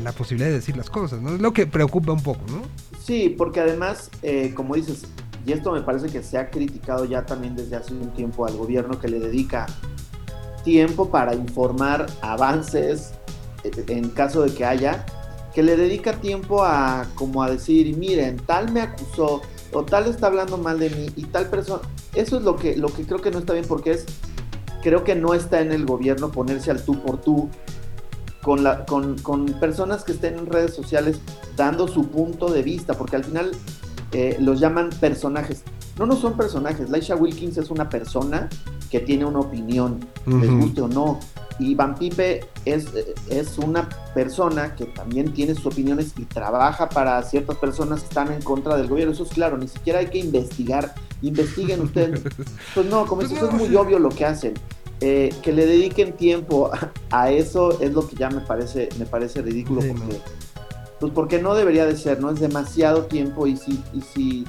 la 0.00 0.12
posibilidad 0.12 0.48
de 0.48 0.54
decir 0.56 0.76
las 0.76 0.88
cosas, 0.88 1.20
¿no? 1.20 1.34
Es 1.34 1.40
lo 1.40 1.52
que 1.52 1.66
preocupa 1.66 2.12
un 2.12 2.22
poco, 2.22 2.40
¿no? 2.48 2.62
Sí, 3.04 3.34
porque 3.36 3.60
además, 3.60 4.10
eh, 4.22 4.52
como 4.54 4.74
dices, 4.76 5.02
y 5.44 5.52
esto 5.52 5.72
me 5.72 5.82
parece 5.82 6.06
que 6.06 6.22
se 6.22 6.38
ha 6.38 6.48
criticado 6.50 7.04
ya 7.04 7.26
también 7.26 7.56
desde 7.56 7.74
hace 7.76 7.92
un 7.92 8.10
tiempo 8.14 8.46
al 8.46 8.56
gobierno 8.56 8.98
que 9.00 9.08
le 9.08 9.18
dedica 9.18 9.66
tiempo 10.64 11.10
para 11.10 11.34
informar 11.34 12.06
avances 12.20 13.12
eh, 13.64 13.70
en 13.88 14.10
caso 14.10 14.42
de 14.42 14.54
que 14.54 14.64
haya, 14.64 15.04
que 15.54 15.62
le 15.62 15.76
dedica 15.76 16.12
tiempo 16.14 16.64
a 16.64 17.06
como 17.14 17.42
a 17.42 17.50
decir, 17.50 17.96
miren, 17.96 18.38
tal 18.38 18.72
me 18.72 18.80
acusó 18.80 19.42
o 19.72 19.84
tal 19.84 20.06
está 20.06 20.26
hablando 20.26 20.58
mal 20.58 20.78
de 20.78 20.90
mí 20.90 21.10
y 21.16 21.24
tal 21.24 21.48
persona. 21.48 21.82
Eso 22.14 22.36
es 22.38 22.42
lo 22.42 22.56
que, 22.56 22.76
lo 22.76 22.88
que 22.88 23.04
creo 23.04 23.20
que 23.20 23.30
no 23.30 23.38
está 23.38 23.52
bien 23.54 23.64
porque 23.66 23.92
es, 23.92 24.06
creo 24.82 25.04
que 25.04 25.14
no 25.14 25.34
está 25.34 25.60
en 25.60 25.72
el 25.72 25.86
gobierno 25.86 26.30
ponerse 26.30 26.70
al 26.70 26.82
tú 26.82 27.00
por 27.02 27.18
tú 27.18 27.48
con, 28.42 28.64
la, 28.64 28.84
con, 28.84 29.18
con 29.18 29.46
personas 29.46 30.04
que 30.04 30.12
estén 30.12 30.38
en 30.38 30.46
redes 30.46 30.74
sociales 30.74 31.20
dando 31.56 31.88
su 31.88 32.08
punto 32.08 32.50
de 32.50 32.62
vista, 32.62 32.94
porque 32.94 33.16
al 33.16 33.24
final 33.24 33.52
eh, 34.12 34.36
los 34.40 34.60
llaman 34.60 34.90
personajes. 35.00 35.62
No, 35.98 36.06
no 36.06 36.16
son 36.16 36.36
personajes. 36.36 36.88
Laisha 36.90 37.14
Wilkins 37.16 37.58
es 37.58 37.70
una 37.70 37.88
persona 37.88 38.48
que 38.90 39.00
tiene 39.00 39.24
una 39.24 39.40
opinión, 39.40 40.00
les 40.26 40.48
Ujú. 40.48 40.58
guste 40.60 40.80
o 40.82 40.88
no. 40.88 41.20
Y 41.58 41.74
Van 41.74 41.94
Pipe 41.94 42.46
es, 42.64 42.86
es 43.28 43.58
una 43.58 43.88
persona 44.14 44.74
que 44.74 44.86
también 44.86 45.32
tiene 45.32 45.54
sus 45.54 45.66
opiniones 45.66 46.12
y 46.16 46.24
trabaja 46.24 46.88
para 46.88 47.22
ciertas 47.22 47.56
personas 47.58 48.00
que 48.00 48.08
están 48.08 48.32
en 48.32 48.40
contra 48.42 48.76
del 48.76 48.88
gobierno. 48.88 49.12
Eso 49.12 49.24
es 49.24 49.30
claro, 49.30 49.58
ni 49.58 49.68
siquiera 49.68 49.98
hay 50.00 50.06
que 50.06 50.18
investigar. 50.18 50.94
Investiguen 51.20 51.82
ustedes. 51.82 52.22
Pues 52.74 52.86
no, 52.86 53.06
como 53.06 53.20
Pues 53.20 53.32
eso 53.32 53.48
es 53.48 53.52
muy 53.54 53.74
obvio 53.76 53.98
lo 53.98 54.08
que 54.08 54.24
hacen. 54.24 54.54
Eh, 55.00 55.34
que 55.42 55.52
le 55.52 55.66
dediquen 55.66 56.12
tiempo 56.16 56.70
a, 56.72 56.92
a 57.10 57.30
eso 57.30 57.80
es 57.80 57.92
lo 57.92 58.08
que 58.08 58.16
ya 58.16 58.30
me 58.30 58.40
parece, 58.40 58.88
me 58.98 59.04
parece 59.04 59.42
ridículo 59.42 59.82
Sí, 59.82 59.88
porque, 59.88 60.04
no. 60.14 60.18
pues 61.00 61.12
porque 61.12 61.42
no 61.42 61.54
debería 61.54 61.84
de 61.86 61.96
ser, 61.96 62.20
¿no? 62.20 62.30
Es 62.30 62.38
demasiado 62.40 63.02
tiempo 63.06 63.46
y 63.48 63.56
si, 63.56 63.82
y 63.92 64.00
si 64.00 64.44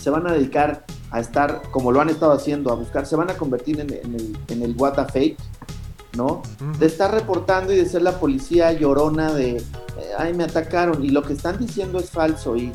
se 0.00 0.10
van 0.10 0.26
a 0.26 0.32
dedicar 0.32 0.84
a 1.10 1.20
estar, 1.20 1.62
como 1.70 1.92
lo 1.92 2.00
han 2.00 2.08
estado 2.08 2.32
haciendo, 2.32 2.72
a 2.72 2.74
buscar, 2.74 3.06
se 3.06 3.16
van 3.16 3.30
a 3.30 3.34
convertir 3.34 3.80
en, 3.80 3.92
en 3.92 4.14
el, 4.14 4.38
en 4.48 4.62
el 4.62 4.74
what 4.76 4.98
a 4.98 5.06
fake, 5.06 5.36
¿no? 6.16 6.42
De 6.78 6.86
estar 6.86 7.12
reportando 7.12 7.72
y 7.72 7.76
de 7.76 7.86
ser 7.86 8.02
la 8.02 8.18
policía 8.18 8.72
llorona 8.72 9.32
de, 9.32 9.56
eh, 9.56 9.64
ay, 10.18 10.34
me 10.34 10.44
atacaron 10.44 11.04
y 11.04 11.10
lo 11.10 11.22
que 11.22 11.32
están 11.32 11.58
diciendo 11.58 11.98
es 11.98 12.10
falso 12.10 12.56
y 12.56 12.72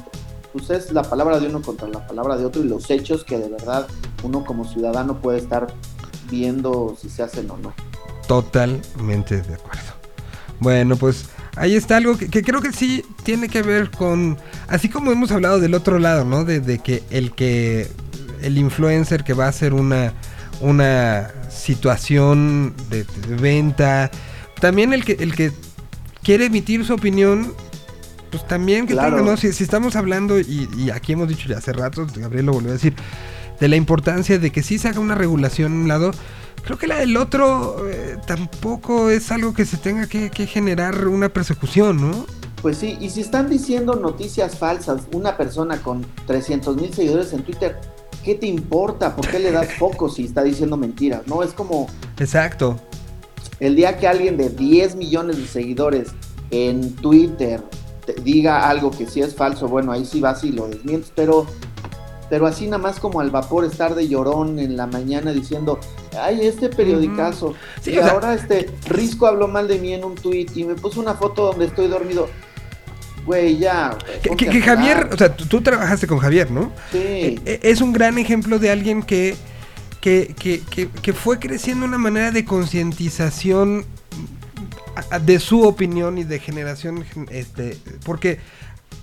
pues 0.53 0.69
es 0.69 0.91
la 0.93 1.03
palabra 1.03 1.39
de 1.39 1.47
uno 1.47 1.61
contra 1.61 1.87
la 1.87 2.05
palabra 2.07 2.37
de 2.37 2.45
otro 2.45 2.63
y 2.63 2.67
los 2.67 2.89
hechos 2.89 3.25
que 3.25 3.37
de 3.37 3.49
verdad 3.49 3.87
uno 4.23 4.45
como 4.45 4.63
ciudadano 4.63 5.19
puede 5.19 5.39
estar 5.39 5.67
viendo 6.29 6.95
si 6.99 7.09
se 7.09 7.23
hacen 7.23 7.49
o 7.51 7.57
no. 7.57 7.73
Totalmente 8.27 9.41
de 9.41 9.53
acuerdo. 9.53 9.81
Bueno, 10.59 10.95
pues 10.95 11.25
ahí 11.55 11.75
está 11.75 11.97
algo 11.97 12.17
que, 12.17 12.29
que 12.29 12.41
creo 12.43 12.61
que 12.61 12.71
sí 12.71 13.03
tiene 13.23 13.49
que 13.49 13.61
ver 13.61 13.91
con, 13.91 14.37
así 14.67 14.89
como 14.89 15.11
hemos 15.11 15.31
hablado 15.31 15.59
del 15.59 15.73
otro 15.73 15.99
lado, 15.99 16.25
¿no? 16.25 16.43
De, 16.45 16.59
de 16.59 16.79
que 16.79 17.03
el 17.09 17.31
que, 17.33 17.89
el 18.41 18.57
influencer 18.57 19.23
que 19.23 19.33
va 19.33 19.45
a 19.45 19.49
hacer 19.49 19.73
una, 19.73 20.13
una 20.61 21.31
situación 21.49 22.73
de, 22.89 23.03
de 23.27 23.35
venta, 23.35 24.11
también 24.59 24.93
el 24.93 25.03
que, 25.05 25.13
el 25.13 25.33
que 25.35 25.51
quiere 26.23 26.45
emitir 26.45 26.85
su 26.85 26.93
opinión, 26.93 27.53
pues 28.31 28.47
también 28.47 28.85
que 28.87 28.93
Claro. 28.93 29.17
tenga, 29.17 29.31
¿no? 29.31 29.37
Si, 29.37 29.53
si 29.53 29.63
estamos 29.63 29.95
hablando, 29.95 30.39
y, 30.39 30.67
y 30.77 30.89
aquí 30.89 31.13
hemos 31.13 31.27
dicho 31.29 31.47
ya 31.47 31.57
hace 31.57 31.71
rato, 31.73 32.05
Gabriel 32.15 32.47
lo 32.47 32.53
volvió 32.53 32.71
a 32.71 32.73
decir, 32.73 32.93
de 33.59 33.67
la 33.69 33.77
importancia 33.77 34.37
de 34.37 34.51
que 34.51 34.61
sí 34.63 34.77
se 34.77 34.89
haga 34.89 34.99
una 34.99 35.15
regulación 35.15 35.71
a 35.71 35.75
un 35.75 35.87
lado, 35.87 36.11
creo 36.65 36.77
que 36.77 36.87
la 36.87 36.97
del 36.97 37.15
otro 37.15 37.87
eh, 37.87 38.17
tampoco 38.25 39.09
es 39.09 39.31
algo 39.31 39.53
que 39.53 39.65
se 39.65 39.77
tenga 39.77 40.07
que, 40.07 40.31
que 40.31 40.47
generar 40.47 41.07
una 41.07 41.29
persecución, 41.29 42.01
¿no? 42.01 42.25
Pues 42.61 42.77
sí, 42.79 42.97
y 42.99 43.11
si 43.11 43.21
están 43.21 43.49
diciendo 43.49 43.95
noticias 43.95 44.57
falsas, 44.57 45.03
una 45.13 45.37
persona 45.37 45.77
con 45.81 46.05
300 46.25 46.75
mil 46.77 46.91
seguidores 46.93 47.31
en 47.33 47.43
Twitter, 47.43 47.79
¿qué 48.23 48.33
te 48.33 48.47
importa? 48.47 49.15
¿Por 49.15 49.27
qué 49.27 49.37
le 49.37 49.51
das 49.51 49.73
foco 49.79 50.09
si 50.09 50.25
está 50.25 50.43
diciendo 50.43 50.75
mentiras? 50.75 51.27
No, 51.27 51.43
es 51.43 51.53
como 51.53 51.87
Exacto. 52.17 52.79
el 53.59 53.75
día 53.75 53.97
que 53.97 54.07
alguien 54.07 54.35
de 54.35 54.49
10 54.49 54.95
millones 54.95 55.37
de 55.37 55.45
seguidores 55.45 56.09
en 56.49 56.95
Twitter 56.95 57.61
te 58.07 58.13
diga 58.13 58.67
algo 58.67 58.89
que 58.89 59.05
sí 59.05 59.21
es 59.21 59.35
falso, 59.35 59.67
bueno, 59.67 59.91
ahí 59.91 60.05
sí 60.05 60.19
vas 60.19 60.43
y 60.43 60.51
lo 60.51 60.67
desmientes, 60.67 61.11
pero, 61.15 61.45
pero 62.29 62.47
así 62.47 62.65
nada 62.65 62.77
más 62.79 62.99
como 62.99 63.19
al 63.21 63.29
vapor 63.29 63.65
estar 63.65 63.93
de 63.95 64.07
llorón 64.07 64.59
en 64.59 64.75
la 64.77 64.87
mañana 64.87 65.31
diciendo, 65.31 65.79
ay, 66.19 66.41
este 66.45 66.69
periodicazo, 66.69 67.53
Sí, 67.81 67.91
y 67.91 67.93
sea- 67.95 68.09
ahora 68.09 68.33
este 68.33 68.69
Risco 68.87 69.27
habló 69.27 69.47
mal 69.47 69.67
de 69.67 69.79
mí 69.79 69.93
en 69.93 70.03
un 70.03 70.15
tweet 70.15 70.47
y 70.55 70.63
me 70.63 70.75
puso 70.75 70.99
una 70.99 71.13
foto 71.15 71.45
donde 71.47 71.65
estoy 71.65 71.87
dormido. 71.87 72.27
Güey, 73.25 73.57
ya. 73.57 73.97
Que, 74.37 74.61
Javier, 74.61 75.09
o 75.11 75.17
sea, 75.17 75.35
tú, 75.35 75.45
tú 75.47 75.61
trabajaste 75.61 76.05
con 76.05 76.19
Javier, 76.19 76.51
¿no? 76.51 76.71
Sí. 76.91 76.97
Eh, 76.99 77.39
eh, 77.45 77.59
es 77.63 77.81
un 77.81 77.91
gran 77.91 78.17
ejemplo 78.19 78.59
de 78.59 78.69
alguien 78.69 79.01
que, 79.01 79.35
que, 79.99 80.35
que, 81.01 81.13
fue 81.13 81.39
creciendo 81.39 81.85
una 81.87 81.97
manera 81.97 82.29
de 82.31 82.45
concientización 82.45 83.83
de 85.23 85.39
su 85.39 85.63
opinión 85.63 86.17
y 86.19 86.23
de 86.23 86.37
generación, 86.39 87.03
gen- 87.03 87.27
este, 87.31 87.77
porque 88.03 88.37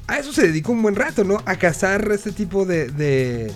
a 0.07 0.19
eso 0.19 0.33
se 0.33 0.49
dedicó 0.49 0.73
un 0.73 0.83
buen 0.83 0.97
rato, 0.97 1.25
¿no? 1.25 1.39
A 1.45 1.57
cazar 1.57 2.11
este 2.13 2.33
tipo 2.33 2.65
de, 2.65 2.89
de, 2.89 3.53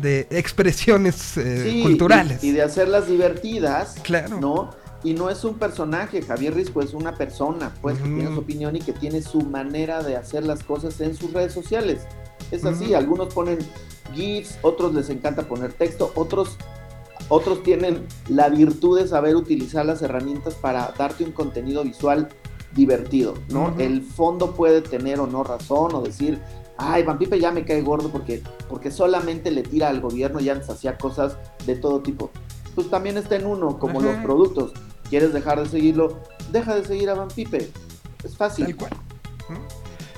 de 0.00 0.26
expresiones 0.30 1.36
eh, 1.36 1.70
Sí, 1.70 1.82
culturales. 1.82 2.42
Y, 2.42 2.48
y 2.48 2.52
de 2.52 2.62
hacerlas 2.62 3.06
divertidas. 3.08 3.96
Claro. 4.02 4.40
¿No? 4.40 4.70
Y 5.02 5.14
no 5.14 5.30
es 5.30 5.44
un 5.44 5.54
personaje, 5.54 6.20
Javier 6.20 6.54
Risco 6.54 6.82
es 6.82 6.92
una 6.92 7.14
persona, 7.14 7.72
pues, 7.80 7.96
que 7.96 8.04
tiene 8.04 8.26
su 8.26 8.40
opinión 8.40 8.76
y 8.76 8.80
que 8.80 8.92
tiene 8.92 9.22
su 9.22 9.40
manera 9.40 10.02
de 10.02 10.16
hacer 10.16 10.44
las 10.44 10.62
cosas 10.62 11.00
en 11.00 11.16
sus 11.16 11.32
redes 11.32 11.54
sociales. 11.54 12.02
Es 12.50 12.66
así, 12.66 12.92
algunos 12.92 13.32
ponen 13.32 13.58
GIFs, 14.14 14.58
otros 14.60 14.94
les 14.94 15.08
encanta 15.08 15.44
poner 15.44 15.72
texto, 15.72 16.12
otros, 16.16 16.58
otros 17.30 17.62
tienen 17.62 18.06
la 18.28 18.50
virtud 18.50 19.00
de 19.00 19.08
saber 19.08 19.36
utilizar 19.36 19.86
las 19.86 20.02
herramientas 20.02 20.54
para 20.54 20.92
darte 20.98 21.24
un 21.24 21.32
contenido 21.32 21.82
visual 21.82 22.28
divertido, 22.74 23.34
¿no? 23.50 23.74
El 23.78 24.02
fondo 24.02 24.52
puede 24.52 24.80
tener 24.82 25.20
o 25.20 25.26
no 25.26 25.42
razón 25.42 25.94
o 25.94 26.02
decir, 26.02 26.40
ay, 26.76 27.02
Van 27.02 27.18
Pipe 27.18 27.38
ya 27.38 27.50
me 27.50 27.64
cae 27.64 27.82
gordo 27.82 28.10
porque, 28.10 28.42
porque 28.68 28.90
solamente 28.90 29.50
le 29.50 29.62
tira 29.62 29.88
al 29.88 30.00
gobierno 30.00 30.40
y 30.40 30.48
antes 30.48 30.70
hacía 30.70 30.96
cosas 30.96 31.36
de 31.66 31.76
todo 31.76 32.00
tipo. 32.00 32.30
Pues 32.74 32.88
también 32.88 33.16
está 33.16 33.36
en 33.36 33.46
uno, 33.46 33.78
como 33.78 34.00
los 34.00 34.16
productos. 34.16 34.72
¿Quieres 35.08 35.32
dejar 35.32 35.60
de 35.60 35.68
seguirlo? 35.68 36.20
Deja 36.52 36.74
de 36.76 36.84
seguir 36.84 37.10
a 37.10 37.14
Van 37.14 37.28
Pipe. 37.28 37.70
Es 38.22 38.36
fácil. 38.36 38.66
Tal 38.66 38.76
cual. 38.76 38.92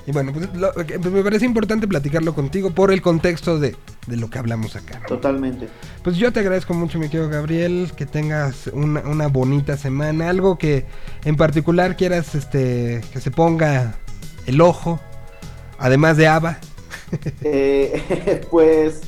Y 0.05 0.11
bueno, 0.11 0.33
pues 0.33 0.53
lo- 0.53 0.73
que- 0.73 0.97
me 0.99 1.23
parece 1.23 1.45
importante 1.45 1.87
platicarlo 1.87 2.35
contigo 2.35 2.71
por 2.71 2.91
el 2.91 3.01
contexto 3.01 3.57
de, 3.59 3.75
de 4.07 4.17
lo 4.17 4.29
que 4.29 4.37
hablamos 4.37 4.75
acá. 4.75 4.99
¿no? 4.99 5.05
Totalmente. 5.07 5.69
Pues 6.03 6.17
yo 6.17 6.33
te 6.33 6.41
agradezco 6.41 6.73
mucho, 6.73 6.99
mi 6.99 7.07
querido 7.07 7.29
Gabriel, 7.29 7.91
que 7.95 8.05
tengas 8.05 8.67
una, 8.67 8.99
una 9.01 9.27
bonita 9.27 9.77
semana. 9.77 10.29
Algo 10.29 10.57
que 10.57 10.85
en 11.23 11.37
particular 11.37 11.95
quieras 11.95 12.35
este, 12.35 13.01
que 13.13 13.21
se 13.21 13.31
ponga 13.31 13.95
el 14.45 14.59
ojo, 14.59 14.99
además 15.79 16.17
de 16.17 16.27
Ava. 16.27 16.57
Eh, 17.41 18.41
pues, 18.51 19.01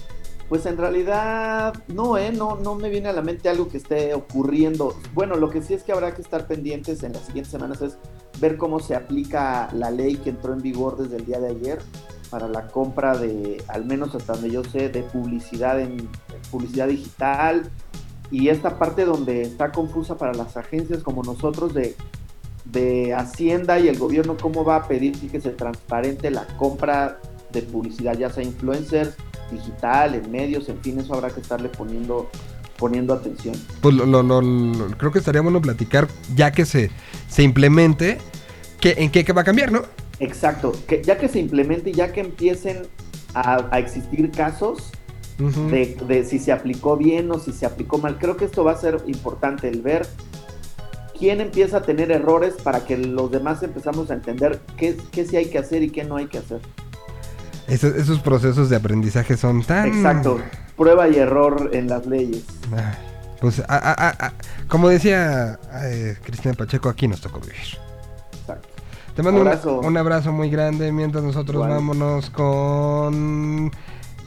pues 0.50 0.66
en 0.66 0.78
realidad 0.78 1.74
no, 1.88 2.18
¿eh? 2.18 2.32
No, 2.32 2.56
no 2.56 2.76
me 2.76 2.90
viene 2.90 3.10
a 3.10 3.14
la 3.14 3.22
mente 3.22 3.50
algo 3.50 3.68
que 3.68 3.78
esté 3.78 4.14
ocurriendo. 4.14 4.96
Bueno, 5.14 5.36
lo 5.36 5.50
que 5.50 5.62
sí 5.62 5.74
es 5.74 5.84
que 5.84 5.92
habrá 5.92 6.14
que 6.14 6.22
estar 6.22 6.48
pendientes 6.48 7.04
en 7.04 7.14
las 7.14 7.24
siguientes 7.24 7.52
semanas 7.52 7.82
es 7.82 7.98
ver 8.40 8.58
cómo 8.58 8.80
se 8.80 8.96
aplica 8.96 9.70
la 9.74 9.90
ley 9.90 10.18
que 10.18 10.30
entró 10.30 10.54
en 10.54 10.62
vigor 10.62 10.98
desde 10.98 11.18
el 11.18 11.26
día 11.26 11.40
de 11.40 11.50
ayer 11.50 11.80
para 12.30 12.48
la 12.48 12.68
compra 12.68 13.18
de, 13.18 13.64
al 13.68 13.86
menos 13.86 14.14
hasta 14.14 14.34
donde 14.34 14.52
yo 14.52 14.64
sé, 14.64 14.90
de 14.90 15.04
publicidad 15.04 15.80
en 15.80 16.10
publicidad 16.52 16.88
digital 16.88 17.70
y 18.32 18.50
esta 18.50 18.78
parte 18.78 19.06
donde 19.06 19.44
está 19.44 19.72
confusa 19.72 20.18
para 20.18 20.34
las 20.34 20.58
agencias 20.58 21.04
como 21.04 21.24
nosotros 21.24 21.74
de, 21.74 21.96
de 22.66 23.14
Hacienda 23.14 23.80
y 23.80 23.88
el 23.88 23.98
gobierno 23.98 24.36
cómo 24.40 24.66
va 24.66 24.78
a 24.78 24.88
pedir 24.88 25.16
que 25.30 25.40
se 25.40 25.52
transparente 25.52 26.30
la 26.32 26.46
compra 26.58 27.20
de 27.52 27.62
publicidad, 27.62 28.18
ya 28.18 28.30
sea 28.30 28.44
influencers, 28.44 29.16
digital, 29.52 30.16
en 30.16 30.32
medios, 30.32 30.70
en 30.70 30.80
fin, 30.82 31.00
eso 31.00 31.14
habrá 31.14 31.30
que 31.30 31.40
estarle 31.42 31.70
poniendo, 31.70 32.30
poniendo 32.78 33.14
atención. 33.14 33.56
Pues 33.82 33.96
lo, 33.96 34.06
lo- 34.06 34.88
creo 34.98 35.12
que 35.12 35.20
estaría 35.20 35.42
bueno 35.42 35.62
platicar 35.62 36.08
ya 36.36 36.52
que 36.52 36.66
se, 36.66 36.90
se 37.30 37.44
implemente, 37.44 38.18
que, 38.80 38.96
en 38.98 39.10
qué, 39.12 39.24
va 39.34 39.42
a 39.42 39.46
cambiar, 39.46 39.72
¿no? 39.72 39.84
Exacto, 40.20 40.72
que 40.88 41.02
ya 41.04 41.18
que 41.18 41.28
se 41.28 41.40
implemente 41.40 41.90
y 41.90 41.94
ya 41.94 42.12
que 42.14 42.22
empiecen 42.22 42.84
a, 43.34 43.68
a 43.72 43.80
existir 43.80 44.32
casos 44.32 44.92
de, 45.70 45.98
de 46.08 46.24
si 46.24 46.40
se 46.40 46.54
aplicó 46.54 46.96
bien 46.96 47.30
o 47.32 47.40
si 47.40 47.52
se 47.52 47.66
aplicó 47.66 47.98
mal, 47.98 48.18
creo 48.18 48.38
que 48.38 48.46
esto 48.46 48.64
va 48.64 48.72
a 48.72 48.78
ser 48.78 49.04
importante, 49.08 49.68
el 49.68 49.82
ver 49.82 50.08
quién 51.18 51.42
empieza 51.42 51.78
a 51.78 51.82
tener 51.82 52.12
errores 52.12 52.54
para 52.64 52.86
que 52.86 52.98
los 52.98 53.30
demás 53.32 53.62
empezamos 53.64 54.12
a 54.12 54.14
entender 54.14 54.62
qué, 54.78 54.96
qué 55.12 55.26
sí 55.26 55.36
hay 55.36 55.48
que 55.48 55.58
hacer 55.58 55.84
y 55.84 55.90
qué 55.90 56.04
no 56.06 56.16
hay 56.16 56.28
que 56.28 56.38
hacer. 56.38 56.62
Esos, 57.68 57.96
esos 57.96 58.20
procesos 58.20 58.70
de 58.70 58.76
aprendizaje 58.76 59.38
son 59.38 59.64
tan... 59.64 59.88
Exacto, 59.88 60.40
prueba 60.78 61.08
y 61.10 61.16
error 61.18 61.70
en 61.74 61.88
las 61.90 62.06
leyes. 62.06 62.44
Ay, 62.76 62.84
pues, 63.42 63.60
a- 63.60 63.64
a- 63.68 64.08
a- 64.10 64.28
a- 64.28 64.34
como 64.68 64.88
decía 64.90 65.60
eh, 65.84 66.16
Cristina 66.24 66.54
Pacheco, 66.54 66.90
aquí 66.90 67.08
nos 67.08 67.22
tocó 67.22 67.40
vivir. 67.40 67.56
Exacto. 68.42 68.68
Te 69.16 69.24
mando 69.24 69.42
un- 69.42 69.48
Abrazo. 69.48 69.80
Un, 69.80 69.98
abrazo 69.98 70.32
muy 70.32 70.50
grande 70.50 70.92
mientras 70.92 71.24
nosotros 71.24 71.56
Igual. 71.56 71.70
vámonos 71.72 72.30
con 72.30 73.72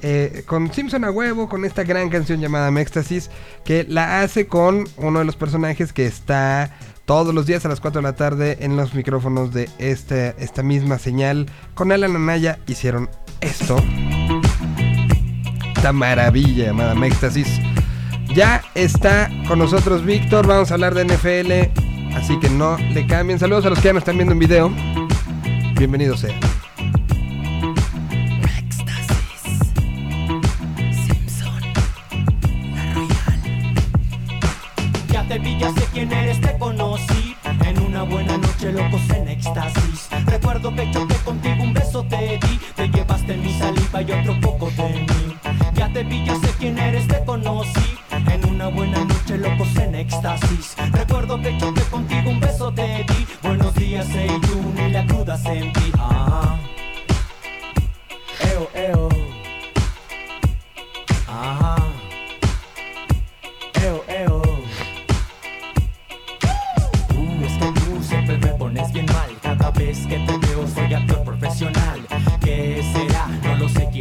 eh, 0.03 0.44
con 0.46 0.72
Simpson 0.72 1.05
a 1.05 1.11
huevo, 1.11 1.49
con 1.49 1.64
esta 1.64 1.84
gran 1.84 2.09
canción 2.09 2.40
llamada 2.40 2.70
Mextasis, 2.70 3.30
que 3.64 3.84
la 3.88 4.20
hace 4.20 4.46
con 4.46 4.88
uno 4.96 5.18
de 5.18 5.24
los 5.24 5.36
personajes 5.36 5.92
que 5.92 6.07
está 6.07 6.76
todos 7.05 7.34
los 7.34 7.46
días 7.46 7.64
a 7.64 7.68
las 7.68 7.80
4 7.80 8.01
de 8.01 8.07
la 8.07 8.16
tarde 8.16 8.59
en 8.61 8.76
los 8.76 8.92
micrófonos 8.94 9.53
de 9.55 9.70
este, 9.78 10.34
esta 10.38 10.62
misma 10.62 10.99
señal. 10.99 11.46
Con 11.74 11.90
Alan 11.90 12.14
Anaya 12.14 12.59
hicieron 12.66 13.09
esto. 13.40 13.76
Esta 15.74 15.92
maravilla 15.92 16.66
llamada 16.66 16.94
Mextasis. 16.94 17.49
Ya 18.34 18.62
está 18.74 19.30
con 19.49 19.59
nosotros 19.59 20.05
Víctor, 20.05 20.46
vamos 20.46 20.70
a 20.70 20.74
hablar 20.74 20.94
de 20.94 21.07
NFL, 21.07 22.14
así 22.14 22.38
que 22.40 22.51
no 22.51 22.76
le 22.76 23.07
cambien. 23.07 23.38
Saludos 23.38 23.64
a 23.64 23.70
los 23.70 23.78
que 23.78 23.86
ya 23.86 23.92
nos 23.94 24.03
están 24.03 24.16
viendo 24.16 24.34
en 24.34 24.38
video. 24.38 24.70
Bienvenidos 25.78 26.20
sea. 26.20 26.38
Te 35.29 35.39
vi, 35.39 35.59
ya 35.59 35.70
sé 35.72 35.87
quién 35.93 36.11
eres, 36.11 36.41
te 36.41 36.57
conocí. 36.59 37.37
En 37.45 37.79
una 37.83 38.03
buena 38.03 38.39
noche, 38.39 38.72
locos 38.72 39.03
en 39.11 39.29
éxtasis. 39.29 40.09
Recuerdo 40.26 40.74
que 40.74 40.91
choqué 40.91 41.14
contigo, 41.16 41.62
un 41.62 41.74
beso 41.74 42.03
te 42.05 42.39
di. 42.39 42.61
Te 42.74 42.89
llevaste 42.89 43.37
mi 43.37 43.53
saliva 43.53 44.03
y 44.03 44.12
otro 44.12 44.41
poco 44.41 44.70
de 44.70 44.89
mí. 44.89 45.37
Ya 45.74 45.93
te 45.93 46.03
vi, 46.03 46.24
ya 46.24 46.35
sé 46.37 46.49
quién 46.59 46.79
eres, 46.79 47.07
te 47.07 47.22
conocí. 47.24 47.99
En 48.11 48.45
una 48.47 48.68
buena 48.68 49.05
noche, 49.05 49.37
locos 49.37 49.76
en 49.76 49.95
éxtasis. 49.95 50.74
Recuerdo 50.93 51.41
que 51.41 51.57
choqué 51.59 51.83
contigo, 51.83 52.31
un 52.31 52.41
beso 52.41 52.72
te 52.72 53.05
di. 53.05 53.26
Buenos 53.43 53.74
días, 53.74 54.07
hey 54.11 54.31
you, 54.49 54.72
ni 54.74 54.91
la 54.91 55.07
cruda 55.07 55.37
sentí. 55.37 55.93
Ah. 55.99 56.57
Eo, 58.41 58.70
eo 58.74 59.18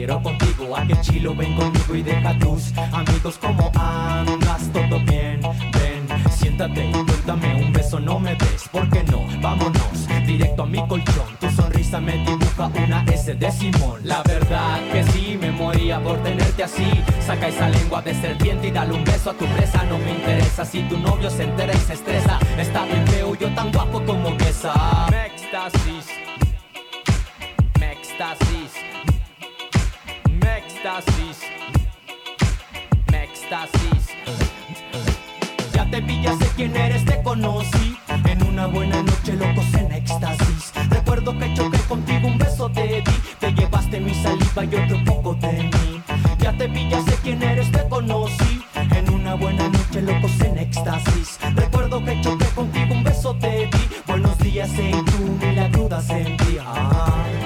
quiero 0.07 0.23
contigo 0.23 0.77
A 0.77 0.87
que 0.87 0.95
chilo 1.01 1.35
ven 1.35 1.53
conmigo 1.55 1.95
y 1.95 2.01
deja 2.01 2.37
tus 2.39 2.71
amigos 2.77 3.37
como 3.39 3.71
andas 3.75 4.69
Todo 4.71 4.99
bien, 5.01 5.41
ven, 5.73 6.07
siéntate 6.31 6.85
y 6.85 6.91
cuéntame 6.91 7.65
un 7.65 7.73
beso 7.73 7.99
No 7.99 8.19
me 8.19 8.35
des, 8.35 8.67
¿por 8.71 8.89
qué 8.89 9.03
no? 9.03 9.25
Vámonos 9.41 10.07
directo 10.27 10.63
a 10.63 10.65
mi 10.65 10.85
colchón. 10.87 11.25
Tu 11.39 11.49
sonrisa 11.49 12.01
me 12.01 12.17
dibuja 12.17 12.69
una 12.83 13.03
S 13.05 13.33
de 13.33 13.51
Simón. 13.51 14.01
La 14.03 14.21
verdad 14.23 14.79
que 14.91 15.03
sí, 15.05 15.37
me 15.39 15.51
moría 15.51 16.03
por 16.03 16.21
tenerte 16.21 16.63
así. 16.63 16.85
Saca 17.25 17.47
esa 17.47 17.69
lengua 17.69 18.01
de 18.01 18.13
serpiente 18.13 18.67
y 18.67 18.71
dale 18.71 18.93
un 18.93 19.05
beso 19.05 19.31
a 19.31 19.33
tu 19.33 19.45
presa. 19.45 19.83
No 19.83 19.97
me 19.97 20.11
interesa 20.11 20.65
si 20.65 20.83
tu 20.83 20.97
novio 20.97 21.29
se 21.29 21.43
entera 21.43 21.73
y 21.73 21.79
se 21.79 21.93
estresa. 21.93 22.39
Está 22.57 22.85
bien 22.85 23.07
feo, 23.07 23.35
yo 23.35 23.47
tan 23.55 23.71
guapo 23.71 24.03
como 24.03 24.29
esa. 24.37 25.07
Me 25.09 25.27
éxtasis. 25.27 25.96
Ya 36.27 36.37
sé 36.37 36.51
quién 36.57 36.75
eres, 36.75 37.05
te 37.05 37.23
conocí. 37.23 37.97
En 38.25 38.43
una 38.43 38.67
buena 38.67 39.01
noche, 39.01 39.31
locos 39.35 39.73
en 39.75 39.89
éxtasis. 39.93 40.73
Recuerdo 40.89 41.37
que 41.39 41.53
choqué 41.53 41.77
contigo, 41.87 42.27
un 42.27 42.37
beso 42.37 42.69
te 42.69 43.01
di. 43.01 43.17
Te 43.39 43.53
llevaste 43.53 44.01
mi 44.01 44.13
saliva 44.13 44.65
y 44.65 44.75
otro 44.75 44.97
poco 45.05 45.35
de 45.35 45.53
mí. 45.53 46.03
Ya 46.39 46.51
te 46.57 46.67
vi, 46.67 46.89
ya 46.89 47.01
sé 47.03 47.17
quién 47.23 47.41
eres, 47.41 47.71
te 47.71 47.87
conocí. 47.87 48.61
En 48.75 49.09
una 49.13 49.35
buena 49.35 49.69
noche, 49.69 50.01
locos 50.01 50.37
en 50.41 50.57
éxtasis. 50.57 51.39
Recuerdo 51.55 52.03
que 52.03 52.19
choqué 52.19 52.45
contigo, 52.47 52.93
un 52.93 53.03
beso 53.05 53.33
te 53.35 53.67
di. 53.67 53.89
Buenos 54.05 54.37
días, 54.39 54.69
en 54.77 55.05
tú, 55.05 55.37
ni 55.39 55.55
la 55.55 55.69
duda 55.69 56.01
sentí. 56.01 56.57
Ah. 56.59 57.36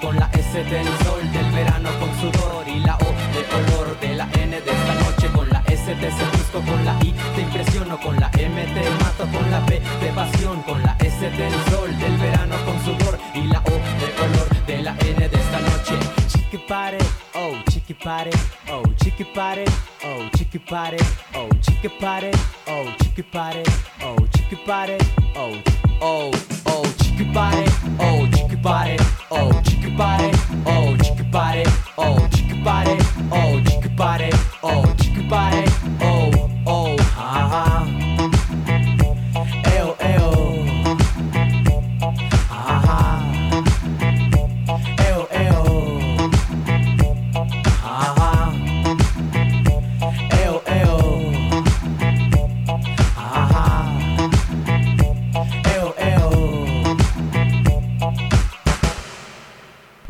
Con 0.00 0.16
la 0.16 0.28
S 0.32 0.52
del 0.52 0.86
sol, 1.04 1.30
del 1.32 1.50
verano 1.52 1.88
con 2.00 2.10
sudor 2.18 2.66
y 2.66 2.80
la 2.80 2.96
O 2.96 3.14
de 3.32 3.44
color, 3.44 4.00
de 4.00 4.14
la 4.16 4.24
N 4.24 4.50
de 4.50 4.58
esta 4.58 4.94
noche, 4.94 5.28
con 5.32 5.48
la 5.48 5.62
S 5.68 5.94
te 5.94 6.10
seduzco, 6.10 6.60
con 6.60 6.84
la 6.84 6.96
I 7.02 7.14
te 7.36 7.42
impresiono, 7.42 7.96
con 8.00 8.16
la 8.16 8.30
M 8.36 8.64
te 8.74 8.90
mato, 9.00 9.24
con 9.30 9.48
la 9.52 9.60
B 9.60 9.80
de 10.00 10.08
pasión, 10.12 10.60
con 10.62 10.82
la 10.82 10.96
S 10.98 11.20
del 11.20 11.52
sol, 11.70 11.96
del 11.98 12.16
verano 12.16 12.56
con 12.64 12.80
sudor 12.84 13.16
y 13.34 13.42
la 13.46 13.60
O 13.60 13.70
de 13.70 14.10
color, 14.18 14.66
de 14.66 14.82
la 14.82 14.96
N 14.98 15.28
de 15.28 15.36
esta 15.38 15.60
noche. 15.60 15.98
Chiqui 16.26 16.58
pare, 16.58 16.98
oh, 17.34 17.54
chiqui 17.70 17.94
pare, 17.94 18.30
oh, 18.72 18.82
chiqui 18.96 19.24
pare, 19.24 19.64
oh, 20.02 20.30
chiqui 20.36 20.58
pare, 20.58 20.96
oh, 21.34 21.48
chiqui 21.60 21.88
pare, 22.00 22.30
oh, 22.66 22.84
chiqui 22.98 23.22
pare, 23.22 23.62
oh, 24.02 24.16
chiqui 24.32 24.56
pare, 24.66 24.98
oh, 25.36 25.54
oh, 26.00 26.30
oh, 26.64 26.82
chiqui 26.98 27.24
pare, 27.32 27.64
oh, 27.98 28.43
chiqui 28.64 28.70
pare, 28.72 28.96
oh, 29.28 29.60
chiqui 29.62 29.90
pare, 29.90 30.30
oh, 30.64 30.96
chiqui 30.96 31.24
pare, 31.30 31.64
oh, 31.96 32.28
chiqui 32.30 32.62
pare, 32.64 32.96
oh, 33.30 33.60
chiqui 33.62 33.88
pare, 33.94 34.30
oh, 34.62 34.94
chiqui 34.96 35.22
pare, 35.28 35.73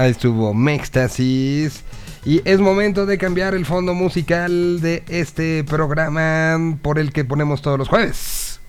Estuvo 0.07 0.55
Mextasis. 0.55 1.83
Y 2.25 2.41
es 2.45 2.59
momento 2.61 3.05
de 3.07 3.19
cambiar 3.19 3.55
el 3.55 3.67
fondo 3.67 3.93
musical 3.95 4.81
de 4.81 5.03
este 5.09 5.63
programa 5.65 6.77
por 6.81 6.99
el 6.99 7.13
que 7.13 7.25
ponemos 7.25 7.61
todos 7.61 7.79
los 7.79 7.89
jueves. 7.89 8.61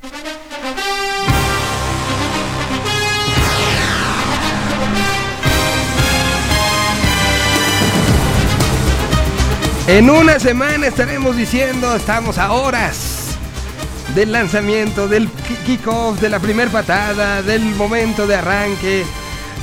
En 9.87 10.09
una 10.09 10.39
semana 10.39 10.87
estaremos 10.87 11.37
diciendo, 11.37 11.95
estamos 11.95 12.37
a 12.39 12.51
horas 12.53 13.37
del 14.15 14.31
lanzamiento, 14.31 15.07
del 15.07 15.27
ki- 15.29 15.55
kickoff, 15.65 16.19
de 16.19 16.29
la 16.29 16.39
primer 16.39 16.69
patada, 16.69 17.43
del 17.43 17.61
momento 17.75 18.25
de 18.25 18.35
arranque, 18.35 19.03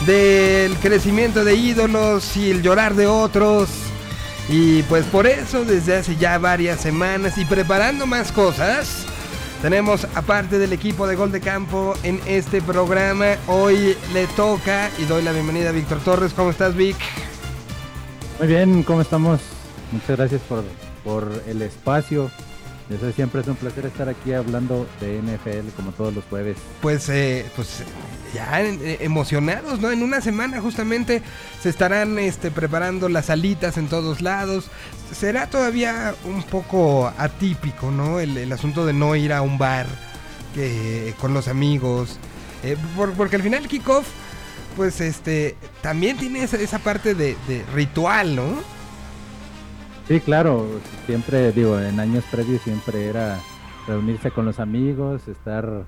del 0.06 0.76
crecimiento 0.76 1.44
de 1.44 1.54
ídolos 1.54 2.36
y 2.36 2.50
el 2.50 2.62
llorar 2.62 2.94
de 2.94 3.06
otros. 3.06 3.68
Y 4.48 4.82
pues 4.84 5.04
por 5.06 5.26
eso 5.26 5.64
desde 5.64 5.96
hace 5.96 6.16
ya 6.16 6.38
varias 6.38 6.80
semanas 6.80 7.38
y 7.38 7.44
preparando 7.44 8.06
más 8.06 8.32
cosas, 8.32 9.06
tenemos 9.60 10.06
aparte 10.14 10.58
del 10.58 10.72
equipo 10.72 11.06
de 11.06 11.14
Gol 11.14 11.30
de 11.30 11.40
Campo 11.40 11.94
en 12.02 12.20
este 12.26 12.60
programa, 12.60 13.36
hoy 13.46 13.96
le 14.12 14.26
toca 14.28 14.90
y 14.98 15.04
doy 15.04 15.22
la 15.22 15.32
bienvenida 15.32 15.68
a 15.68 15.72
Víctor 15.72 16.00
Torres. 16.00 16.32
¿Cómo 16.34 16.50
estás 16.50 16.74
Vic? 16.74 16.96
Muy 18.38 18.48
bien, 18.48 18.82
¿cómo 18.82 19.00
estamos? 19.00 19.40
Muchas 19.92 20.16
gracias 20.16 20.40
por, 20.42 20.64
por 21.04 21.30
el 21.46 21.62
espacio. 21.62 22.30
Eso 22.90 23.10
siempre 23.12 23.40
es 23.40 23.46
un 23.48 23.56
placer 23.56 23.86
estar 23.86 24.08
aquí 24.08 24.32
hablando 24.32 24.86
de 25.00 25.20
NFL 25.22 25.70
como 25.76 25.92
todos 25.92 26.14
los 26.14 26.24
jueves. 26.24 26.56
Pues, 26.80 27.08
eh, 27.08 27.46
pues 27.56 27.82
ya 28.34 28.60
eh, 28.60 28.98
emocionados, 29.00 29.80
¿no? 29.80 29.90
En 29.90 30.02
una 30.02 30.20
semana 30.20 30.60
justamente 30.60 31.22
se 31.62 31.68
estarán 31.68 32.18
este, 32.18 32.50
preparando 32.50 33.08
las 33.08 33.30
alitas 33.30 33.78
en 33.78 33.88
todos 33.88 34.20
lados. 34.20 34.66
Será 35.12 35.46
todavía 35.48 36.14
un 36.24 36.42
poco 36.42 37.12
atípico, 37.16 37.90
¿no? 37.90 38.20
El, 38.20 38.52
asunto 38.52 38.84
de 38.84 38.92
no 38.92 39.14
ir 39.16 39.32
a 39.32 39.42
un 39.42 39.58
bar 39.58 39.86
que, 40.54 41.14
con 41.20 41.32
los 41.34 41.48
amigos. 41.48 42.18
Eh, 42.62 42.76
por- 42.96 43.12
porque 43.14 43.36
al 43.36 43.42
final 43.42 43.62
el 43.62 43.68
kickoff, 43.68 44.06
pues 44.76 45.00
este, 45.00 45.56
también 45.80 46.16
tiene 46.18 46.42
esa, 46.42 46.56
esa 46.56 46.78
parte 46.78 47.14
de 47.14 47.36
ritual, 47.74 48.36
¿no? 48.36 48.81
Sí, 50.08 50.20
claro, 50.20 50.66
siempre, 51.06 51.52
digo, 51.52 51.78
en 51.78 51.98
años 52.00 52.24
previos 52.30 52.60
siempre 52.62 53.06
era 53.06 53.38
reunirse 53.86 54.30
con 54.30 54.44
los 54.44 54.58
amigos, 54.60 55.28
estar 55.28 55.86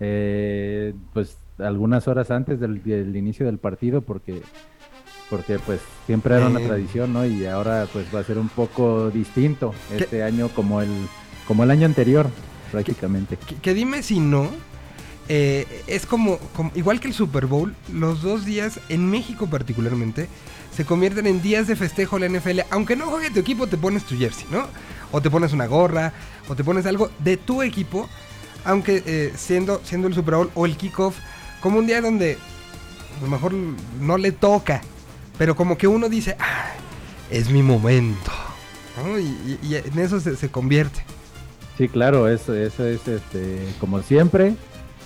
eh, 0.00 0.94
pues 1.12 1.38
algunas 1.58 2.06
horas 2.08 2.30
antes 2.30 2.60
del, 2.60 2.82
del 2.82 3.16
inicio 3.16 3.46
del 3.46 3.58
partido 3.58 4.02
porque 4.02 4.42
porque 5.28 5.58
pues 5.58 5.80
siempre 6.06 6.36
era 6.36 6.46
una 6.46 6.60
Eh. 6.60 6.66
tradición, 6.66 7.12
¿no? 7.12 7.26
Y 7.26 7.46
ahora 7.46 7.86
pues 7.92 8.06
va 8.14 8.20
a 8.20 8.24
ser 8.24 8.38
un 8.38 8.48
poco 8.48 9.10
distinto 9.10 9.74
este 9.92 10.22
año 10.22 10.48
como 10.50 10.80
el 10.80 10.88
como 11.48 11.64
el 11.64 11.70
año 11.72 11.86
anterior 11.86 12.26
prácticamente. 12.70 13.36
Que, 13.36 13.56
que 13.56 13.74
dime 13.74 14.02
si 14.04 14.20
no. 14.20 14.48
Eh, 15.28 15.82
es 15.86 16.06
como, 16.06 16.38
igual 16.74 17.00
que 17.00 17.08
el 17.08 17.14
Super 17.14 17.46
Bowl, 17.46 17.74
los 17.92 18.22
dos 18.22 18.44
días, 18.44 18.80
en 18.88 19.08
México 19.10 19.46
particularmente, 19.48 20.28
se 20.74 20.84
convierten 20.84 21.26
en 21.26 21.40
días 21.42 21.66
de 21.66 21.74
festejo 21.76 22.18
la 22.18 22.28
NFL. 22.28 22.60
Aunque 22.70 22.96
no 22.96 23.06
juegue 23.06 23.30
tu 23.30 23.40
equipo, 23.40 23.66
te 23.66 23.76
pones 23.76 24.04
tu 24.04 24.16
jersey, 24.16 24.46
¿no? 24.50 24.66
O 25.12 25.20
te 25.22 25.30
pones 25.30 25.52
una 25.52 25.66
gorra, 25.66 26.12
o 26.48 26.54
te 26.54 26.62
pones 26.64 26.84
algo 26.86 27.10
de 27.20 27.36
tu 27.36 27.62
equipo, 27.62 28.08
aunque 28.64 29.02
eh, 29.06 29.32
siendo, 29.36 29.80
siendo 29.84 30.08
el 30.08 30.14
Super 30.14 30.34
Bowl 30.34 30.50
o 30.54 30.66
el 30.66 30.76
kickoff, 30.76 31.16
como 31.60 31.78
un 31.78 31.86
día 31.86 32.00
donde 32.00 32.36
a 33.18 33.22
lo 33.24 33.28
mejor 33.28 33.52
no 34.00 34.18
le 34.18 34.32
toca, 34.32 34.82
pero 35.38 35.56
como 35.56 35.78
que 35.78 35.86
uno 35.88 36.08
dice, 36.08 36.36
ah, 36.38 36.72
es 37.30 37.48
mi 37.50 37.62
momento, 37.62 38.30
y- 39.18 39.58
y 39.66 39.74
en 39.76 39.98
eso 39.98 40.20
se, 40.20 40.36
se 40.36 40.50
convierte. 40.50 41.04
Sí, 41.78 41.88
claro, 41.88 42.28
eso, 42.28 42.54
eso 42.54 42.86
es 42.86 43.06
este, 43.06 43.58
como 43.80 44.02
siempre. 44.02 44.54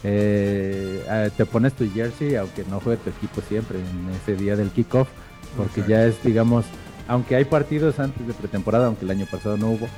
Eh, 0.05 1.05
ah, 1.09 1.29
te 1.37 1.45
pones 1.47 1.73
tu 1.75 1.91
jersey, 1.93 2.37
aunque 2.37 2.65
no 2.65 2.81
juegue 2.81 3.03
tu 3.03 3.11
equipo 3.11 3.41
siempre 3.49 3.79
en 3.79 4.11
ese 4.15 4.35
día 4.43 4.57
del 4.57 4.71
kickoff, 4.71 5.09
porque 5.57 5.83
ya 5.87 6.05
es, 6.05 6.23
digamos, 6.23 6.65
aunque 7.09 7.37
hay 7.37 7.45
partidos 7.45 7.99
antes 7.99 8.27
de 8.27 8.33
pretemporada, 8.35 8.87
aunque 8.87 9.05
el 9.05 9.11
año 9.11 9.27
pasado 9.31 9.57
no 9.57 9.71
hubo, 9.71 9.89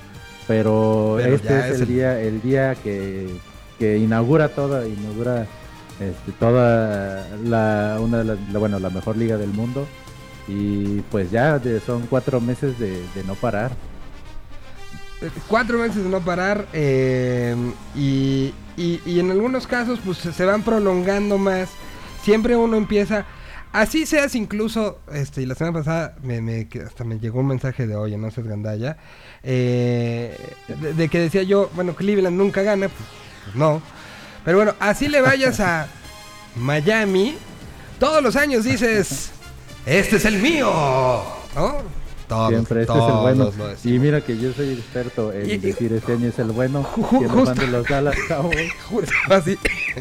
pero, 0.49 1.15
Pero 1.19 1.35
este 1.35 1.59
es, 1.59 1.65
es 1.67 1.75
el 1.77 1.83
el- 1.83 1.89
día, 1.89 2.21
el 2.21 2.43
día 2.43 2.75
que, 2.75 3.29
que 3.79 3.99
inaugura 3.99 4.49
toda, 4.49 4.87
inaugura 4.89 5.47
este, 6.01 6.33
toda 6.41 7.29
la, 7.45 7.99
una 8.01 8.19
de 8.19 8.25
las, 8.25 8.39
la- 8.53 8.59
bueno, 8.59 8.79
la 8.81 8.91
mejor 8.91 9.17
liga 9.17 9.37
del 9.37 9.51
mundo. 9.51 9.87
Y 10.49 11.01
pues 11.13 11.31
ya 11.31 11.61
de- 11.61 11.79
son 11.79 12.07
cuatro 12.09 12.41
meses 12.41 12.77
de, 12.81 12.91
de 13.15 13.23
no 13.25 13.35
parar. 13.37 13.71
Eh, 15.21 15.31
Cuatro 15.47 15.79
meses 15.79 16.03
de 16.03 16.09
no 16.11 16.19
parar 16.21 16.67
eh, 16.73 17.55
y, 17.95 18.53
y- 18.77 19.01
y 19.07 19.21
en 19.21 19.31
algunos 19.31 19.67
casos 19.67 20.01
pues 20.05 20.19
se 20.19 20.45
van 20.45 20.63
prolongando 20.63 21.39
más. 21.39 21.69
Siempre 22.25 22.55
uno 22.57 22.77
empieza, 22.77 23.25
así 23.73 24.07
seas 24.07 24.35
incluso, 24.35 25.01
este, 25.13 25.43
y 25.43 25.47
la 25.47 25.55
semana 25.55 25.79
pasada 25.81 26.17
me, 26.23 26.69
hasta 26.87 27.05
me 27.05 27.19
llegó 27.19 27.41
un 27.41 27.49
mensaje 27.49 27.87
de 27.87 27.97
oye, 27.97 28.17
no 28.17 28.31
seas 28.31 28.47
gandalla, 28.47 28.97
eh, 29.43 30.37
de, 30.69 30.95
de 30.95 31.09
que 31.09 31.19
decía 31.19 31.43
yo, 31.43 31.71
bueno, 31.75 31.95
Cleveland 31.97 32.37
nunca 32.37 32.63
gana, 32.63 32.89
pues, 32.89 33.09
pues 33.45 33.57
no. 33.57 33.83
Pero 34.45 34.57
bueno, 34.59 34.75
así 34.81 35.09
le 35.09 35.21
vayas 35.21 35.61
a 35.61 35.87
Miami, 36.57 37.37
Todos 37.99 38.21
los 38.23 38.35
años 38.37 38.65
dices, 38.65 39.31
este 39.87 40.17
es 40.17 40.25
el 40.25 40.39
mío. 40.43 40.67
¿No? 41.55 42.02
Todos, 42.33 42.49
Siempre 42.51 42.81
este 42.83 42.93
es 42.99 43.05
el 43.05 43.15
bueno. 43.15 43.51
Y 43.85 43.99
mira 43.99 44.21
que 44.21 44.39
yo 44.39 44.53
soy 44.53 44.71
experto 44.73 45.33
en 45.33 45.51
Y- 45.51 45.57
decir 45.59 45.93
este 45.93 46.13
año 46.13 46.29
es 46.29 46.39
el 46.39 46.53
bueno. 46.53 46.83
Fan 46.83 47.29
justo. 47.29 47.55
de 47.55 47.67
los 47.67 47.87
Dallas 47.87 48.17
Cowboys. 48.29 48.73
Justo 48.89 49.13
así. 49.31 49.59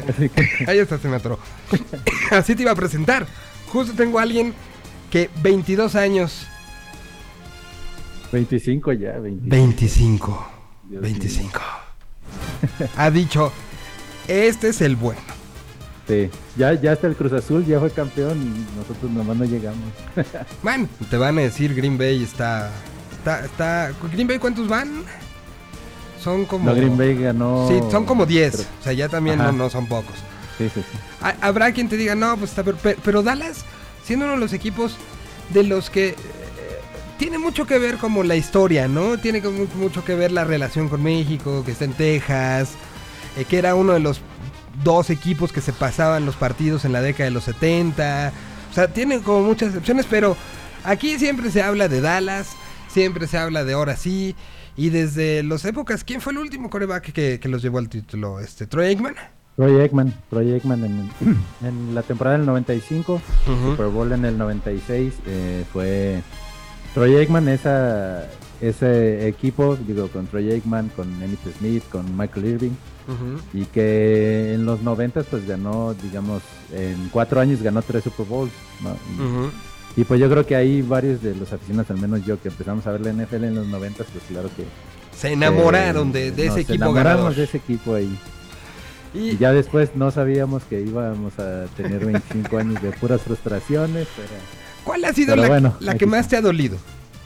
Así 0.08 0.28
que 0.28 0.48
Ahí 0.66 0.78
está, 0.78 0.98
se 0.98 1.08
me 1.08 1.16
atoró. 1.16 1.38
Así 2.30 2.54
te 2.54 2.62
iba 2.62 2.70
a 2.70 2.74
presentar. 2.74 3.26
Justo 3.68 3.92
tengo 3.94 4.18
a 4.18 4.22
alguien 4.22 4.54
que 5.10 5.28
22 5.42 5.94
años. 5.94 6.46
25 8.32 8.92
ya, 8.94 9.18
25. 9.18 9.50
25. 9.50 10.48
Dios 10.88 11.02
25. 11.02 11.60
Ha 12.96 13.10
dicho, 13.10 13.52
este 14.28 14.68
es 14.70 14.80
el 14.80 14.96
bueno. 14.96 15.20
Sí, 16.08 16.28
ya, 16.56 16.74
ya 16.74 16.92
hasta 16.92 17.06
el 17.06 17.14
Cruz 17.16 17.32
Azul 17.32 17.64
ya 17.64 17.78
fue 17.78 17.90
campeón 17.90 18.36
y 18.42 18.76
nosotros 18.78 19.10
nomás 19.10 19.36
no 19.36 19.44
llegamos. 19.44 19.80
Man, 20.62 20.88
te 21.10 21.16
van 21.16 21.38
a 21.38 21.42
decir 21.42 21.74
Green 21.74 21.96
Bay 21.96 22.22
está... 22.22 22.70
Está, 23.18 23.44
está... 23.44 23.92
¿Green 24.12 24.26
Bay 24.26 24.38
cuántos 24.38 24.66
van? 24.66 25.04
Son 26.20 26.44
como... 26.44 26.70
No, 26.70 26.74
Green 26.76 26.96
Bay 26.96 27.16
ganó. 27.16 27.68
Sí, 27.68 27.78
son 27.90 28.04
como 28.04 28.26
10. 28.26 28.50
Pero- 28.56 28.68
O 28.80 28.82
sea, 28.82 28.92
ya 28.92 29.08
también 29.08 29.38
no, 29.38 29.52
no 29.52 29.70
son 29.70 29.86
pocos. 29.86 30.14
Sí, 30.58 30.68
sí, 30.74 30.80
sí. 30.80 30.98
Ha- 31.20 31.36
Habrá 31.40 31.72
quien 31.72 31.88
te 31.88 31.96
diga, 31.96 32.14
no, 32.16 32.36
pues 32.36 32.50
está... 32.50 32.64
Pero, 32.64 32.78
pero 33.04 33.22
Dallas, 33.22 33.64
siendo 34.04 34.24
uno 34.26 34.34
de 34.34 34.40
los 34.40 34.52
equipos 34.52 34.96
de 35.50 35.62
los 35.62 35.88
que... 35.88 36.08
eh, 36.10 36.16
tiene 37.18 37.38
mucho 37.38 37.64
que 37.66 37.78
ver 37.78 37.98
como 37.98 38.24
la 38.24 38.34
historia, 38.34 38.88
¿no? 38.88 39.18
Tiene 39.18 39.40
como 39.40 39.66
mucho 39.76 40.04
que 40.04 40.16
ver 40.16 40.32
la 40.32 40.42
relación 40.44 40.88
con 40.88 41.02
México, 41.02 41.62
que 41.64 41.70
está 41.72 41.84
en 41.84 41.92
Texas, 41.92 42.70
eh, 43.36 43.44
que 43.44 43.58
era 43.58 43.76
uno 43.76 43.92
de 43.92 44.00
los 44.00 44.20
dos 44.82 45.10
equipos 45.10 45.52
que 45.52 45.60
se 45.60 45.72
pasaban 45.72 46.26
los 46.26 46.36
partidos 46.36 46.84
en 46.84 46.92
la 46.92 47.00
década 47.02 47.24
de 47.24 47.30
los 47.30 47.44
70. 47.44 48.32
O 48.70 48.74
sea, 48.74 48.88
tiene 48.88 49.20
como 49.20 49.42
muchas 49.42 49.68
excepciones, 49.68 50.06
pero 50.08 50.36
aquí 50.84 51.18
siempre 51.18 51.50
se 51.50 51.62
habla 51.62 51.88
de 51.88 52.00
Dallas, 52.00 52.50
siempre 52.88 53.26
se 53.26 53.38
habla 53.38 53.64
de 53.64 53.74
ahora 53.74 53.96
sí. 53.96 54.34
Y 54.76 54.88
desde 54.88 55.42
las 55.42 55.64
épocas, 55.64 56.02
¿quién 56.04 56.20
fue 56.20 56.32
el 56.32 56.38
último 56.38 56.70
coreback 56.70 57.12
que, 57.12 57.38
que 57.38 57.48
los 57.48 57.62
llevó 57.62 57.78
al 57.78 57.88
título? 57.88 58.40
Este, 58.40 58.66
¿Troy 58.66 58.86
Aikman? 58.86 59.14
Troy 59.56 59.80
Aikman, 59.80 60.14
Troy 60.30 60.52
Aikman 60.52 60.84
en, 60.84 61.10
en 61.66 61.94
la 61.94 62.02
temporada 62.02 62.38
del 62.38 62.46
95, 62.46 63.20
Super 63.44 63.86
Bowl 63.88 64.12
en 64.12 64.24
el 64.24 64.38
96, 64.38 65.14
eh, 65.26 65.64
fue 65.72 66.22
Troy 66.94 67.16
Aikman, 67.16 67.48
esa, 67.48 68.26
ese 68.62 69.26
equipo, 69.26 69.76
digo, 69.76 70.08
con 70.08 70.26
Troy 70.26 70.52
Aikman, 70.52 70.88
con 70.90 71.08
Emmitt 71.22 71.40
Smith, 71.58 71.82
con 71.90 72.16
Michael 72.16 72.46
Irving, 72.46 72.70
y 73.52 73.64
que 73.66 74.54
en 74.54 74.64
los 74.64 74.80
90 74.82 75.24
pues 75.24 75.46
ganó, 75.46 75.94
digamos, 75.94 76.42
en 76.72 77.08
cuatro 77.10 77.40
años 77.40 77.60
ganó 77.60 77.82
tres 77.82 78.04
Super 78.04 78.24
Bowls, 78.26 78.52
¿no? 78.82 78.96
Y, 79.96 80.04
pues 80.04 80.18
yo 80.20 80.30
creo 80.30 80.46
que 80.46 80.56
ahí 80.56 80.80
varios 80.80 81.20
de 81.22 81.34
los 81.34 81.52
aficionados, 81.52 81.90
al 81.90 81.98
menos 81.98 82.24
yo, 82.24 82.40
que 82.40 82.48
empezamos 82.48 82.86
a 82.86 82.92
ver 82.92 83.02
la 83.02 83.12
NFL 83.12 83.44
en 83.44 83.54
los 83.56 83.66
90, 83.66 84.04
pues 84.04 84.24
claro 84.28 84.48
que... 84.56 84.64
Se 85.14 85.32
enamoraron 85.32 86.08
eh, 86.10 86.12
de, 86.12 86.30
de 86.30 86.46
nos 86.46 86.56
ese 86.56 86.60
equipo 86.62 86.84
enamoramos 86.84 87.16
ganador. 87.16 87.34
de 87.34 87.44
ese 87.44 87.56
equipo 87.58 87.94
ahí. 87.94 88.18
Y, 89.12 89.30
Y 89.32 89.36
ya 89.36 89.52
después 89.52 89.90
no 89.94 90.10
sabíamos 90.10 90.62
que 90.62 90.80
íbamos 90.80 91.38
a 91.38 91.66
tener 91.76 92.06
25 92.06 92.56
años 92.56 92.82
de 92.82 92.92
puras 92.92 93.20
frustraciones, 93.20 94.08
pero 94.16 94.30
¿Cuál 94.84 95.04
ha 95.04 95.12
sido 95.12 95.34
Pero 95.34 95.42
la, 95.42 95.48
bueno, 95.48 95.76
la 95.80 95.92
aquí 95.92 96.00
que 96.00 96.06
más 96.06 96.28
te 96.28 96.36
ha 96.36 96.40
dolido? 96.40 96.78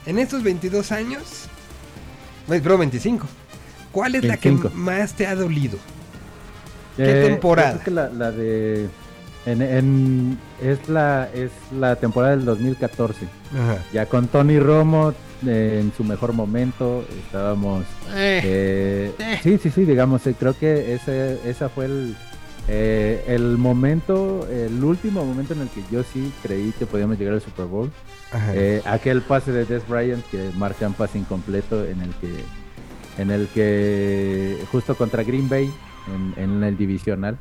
En 0.07 0.19
estos 0.19 0.43
22 0.43 0.93
años, 0.93 1.23
bueno, 2.47 2.63
pero 2.63 2.79
25. 2.79 3.27
¿Cuál 3.93 4.15
es 4.15 4.25
la 4.25 4.37
que 4.37 4.51
25. 4.51 4.77
más 4.79 5.15
te 5.15 5.27
ha 5.27 5.35
dolido? 5.35 5.79
¿Qué 6.97 7.25
Eh, 7.25 7.29
temporada? 7.29 7.83
que 7.83 7.91
la, 7.91 8.09
la 8.09 8.31
de 8.31 8.89
en, 9.47 9.63
en- 9.63 10.39
es 10.63 10.89
la 10.89 11.29
es 11.35 11.51
la 11.79 11.97
temporada 11.97 12.37
del 12.37 12.45
2014. 12.45 13.27
Ajá. 13.55 13.79
Ya 13.93 14.07
con 14.07 14.29
Tony 14.29 14.59
Romo 14.59 15.13
eh, 15.47 15.79
en 15.83 15.93
su 15.97 16.03
mejor 16.05 16.33
momento 16.33 17.05
estábamos 17.27 17.85
eh, 18.15 19.13
eh. 19.19 19.41
sí 19.43 19.59
sí 19.63 19.71
sí 19.71 19.85
digamos 19.85 20.27
eh, 20.27 20.35
creo 20.39 20.59
que 20.59 20.95
ese 20.95 21.39
esa 21.49 21.69
fue 21.69 21.85
el 21.85 22.17
eh, 22.69 23.25
el 23.29 23.57
momento 23.59 24.47
el 24.49 24.83
último 24.83 25.25
momento 25.25 25.55
en 25.55 25.61
el 25.61 25.69
que 25.69 25.83
yo 25.91 26.03
sí 26.03 26.33
creí 26.43 26.73
que 26.79 26.87
podíamos 26.87 27.19
llegar 27.19 27.35
al 27.35 27.41
Super 27.41 27.67
Bowl. 27.67 27.91
Eh, 28.53 28.83
aquel 28.85 29.23
pase 29.23 29.53
de 29.53 29.65
Des 29.65 29.89
Bryant 29.89 30.25
que 30.31 30.51
marca 30.57 30.87
un 30.87 30.95
pase 30.95 31.19
incompleto 31.19 31.85
en 31.85 32.01
el 32.03 32.11
que 32.17 32.45
en 33.19 33.31
el 33.31 33.49
que 33.49 34.59
justo 34.71 34.95
contra 34.95 35.23
Green 35.23 35.49
Bay 35.49 35.73
en, 36.15 36.43
en 36.43 36.63
el 36.65 36.77
divisional 36.77 37.39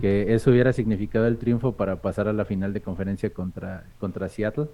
que 0.00 0.32
eso 0.32 0.52
hubiera 0.52 0.72
significado 0.72 1.26
el 1.26 1.38
triunfo 1.38 1.72
para 1.72 2.00
pasar 2.00 2.28
a 2.28 2.32
la 2.32 2.44
final 2.44 2.72
de 2.72 2.80
conferencia 2.82 3.30
contra 3.30 3.84
contra 3.98 4.28
Seattle. 4.28 4.68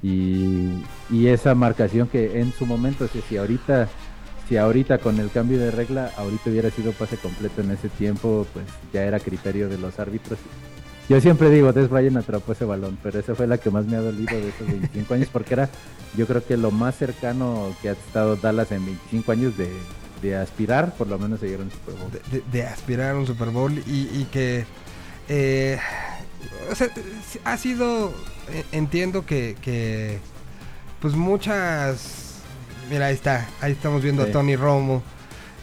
Y, 0.00 0.84
y 1.10 1.26
esa 1.26 1.56
marcación 1.56 2.06
que 2.06 2.40
en 2.40 2.52
su 2.52 2.64
momento 2.64 3.06
o 3.06 3.08
sea, 3.08 3.20
si 3.22 3.36
ahorita 3.36 3.88
si 4.48 4.56
ahorita 4.56 4.98
con 4.98 5.20
el 5.20 5.30
cambio 5.30 5.58
de 5.58 5.70
regla 5.70 6.10
ahorita 6.16 6.50
hubiera 6.50 6.70
sido 6.70 6.92
pase 6.92 7.16
completo 7.18 7.60
en 7.60 7.70
ese 7.70 7.88
tiempo 7.90 8.46
pues 8.52 8.64
ya 8.92 9.04
era 9.04 9.20
criterio 9.20 9.68
de 9.68 9.78
los 9.78 9.98
árbitros. 9.98 10.38
Yo 11.08 11.20
siempre 11.20 11.48
digo 11.50 11.72
Des 11.72 11.88
Bryant 11.88 12.16
atrapó 12.16 12.52
ese 12.52 12.64
balón 12.64 12.98
pero 13.02 13.18
esa 13.18 13.34
fue 13.34 13.46
la 13.46 13.58
que 13.58 13.70
más 13.70 13.86
me 13.86 13.96
ha 13.96 14.00
dolido 14.00 14.34
de 14.34 14.48
esos 14.48 14.66
25 14.66 15.14
años 15.14 15.28
porque 15.30 15.54
era 15.54 15.68
yo 16.16 16.26
creo 16.26 16.44
que 16.44 16.56
lo 16.56 16.70
más 16.70 16.96
cercano 16.96 17.74
que 17.82 17.90
ha 17.90 17.92
estado 17.92 18.36
Dallas 18.36 18.72
en 18.72 18.84
25 18.86 19.32
años 19.32 19.56
de, 19.58 19.70
de 20.22 20.36
aspirar 20.36 20.94
por 20.94 21.08
lo 21.08 21.18
menos 21.18 21.42
a 21.42 21.46
llegar 21.46 21.60
a 21.60 21.64
un 21.64 21.70
Super 21.70 21.94
Bowl. 21.94 22.42
De, 22.50 22.66
aspirar 22.66 23.14
a 23.14 23.18
un 23.18 23.26
Super 23.26 23.50
Bowl 23.50 23.72
y, 23.86 24.24
que 24.32 24.64
eh, 25.28 25.78
o 26.70 26.74
sea, 26.74 26.88
ha 27.44 27.56
sido 27.58 28.12
eh, 28.50 28.64
entiendo 28.72 29.26
que, 29.26 29.56
que 29.60 30.20
pues 31.00 31.14
muchas 31.14 32.27
mira 32.90 33.06
ahí 33.06 33.14
está 33.14 33.48
ahí 33.60 33.72
estamos 33.72 34.02
viendo 34.02 34.24
Sí. 34.24 34.30
a 34.30 34.32
Tony 34.32 34.56
Romo 34.56 35.02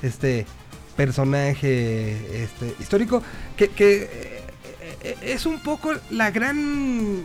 este 0.01 0.45
personaje 0.95 2.43
este 2.43 2.75
histórico 2.79 3.21
que, 3.57 3.69
que 3.69 4.03
eh, 4.03 4.41
eh, 5.03 5.15
es 5.23 5.45
un 5.45 5.59
poco 5.59 5.93
la 6.11 6.31
gran 6.31 7.21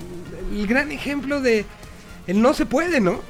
el 0.52 0.66
gran 0.66 0.90
ejemplo 0.92 1.40
de 1.40 1.64
el 2.26 2.40
no 2.42 2.54
se 2.54 2.66
puede 2.66 3.00
no 3.00 3.20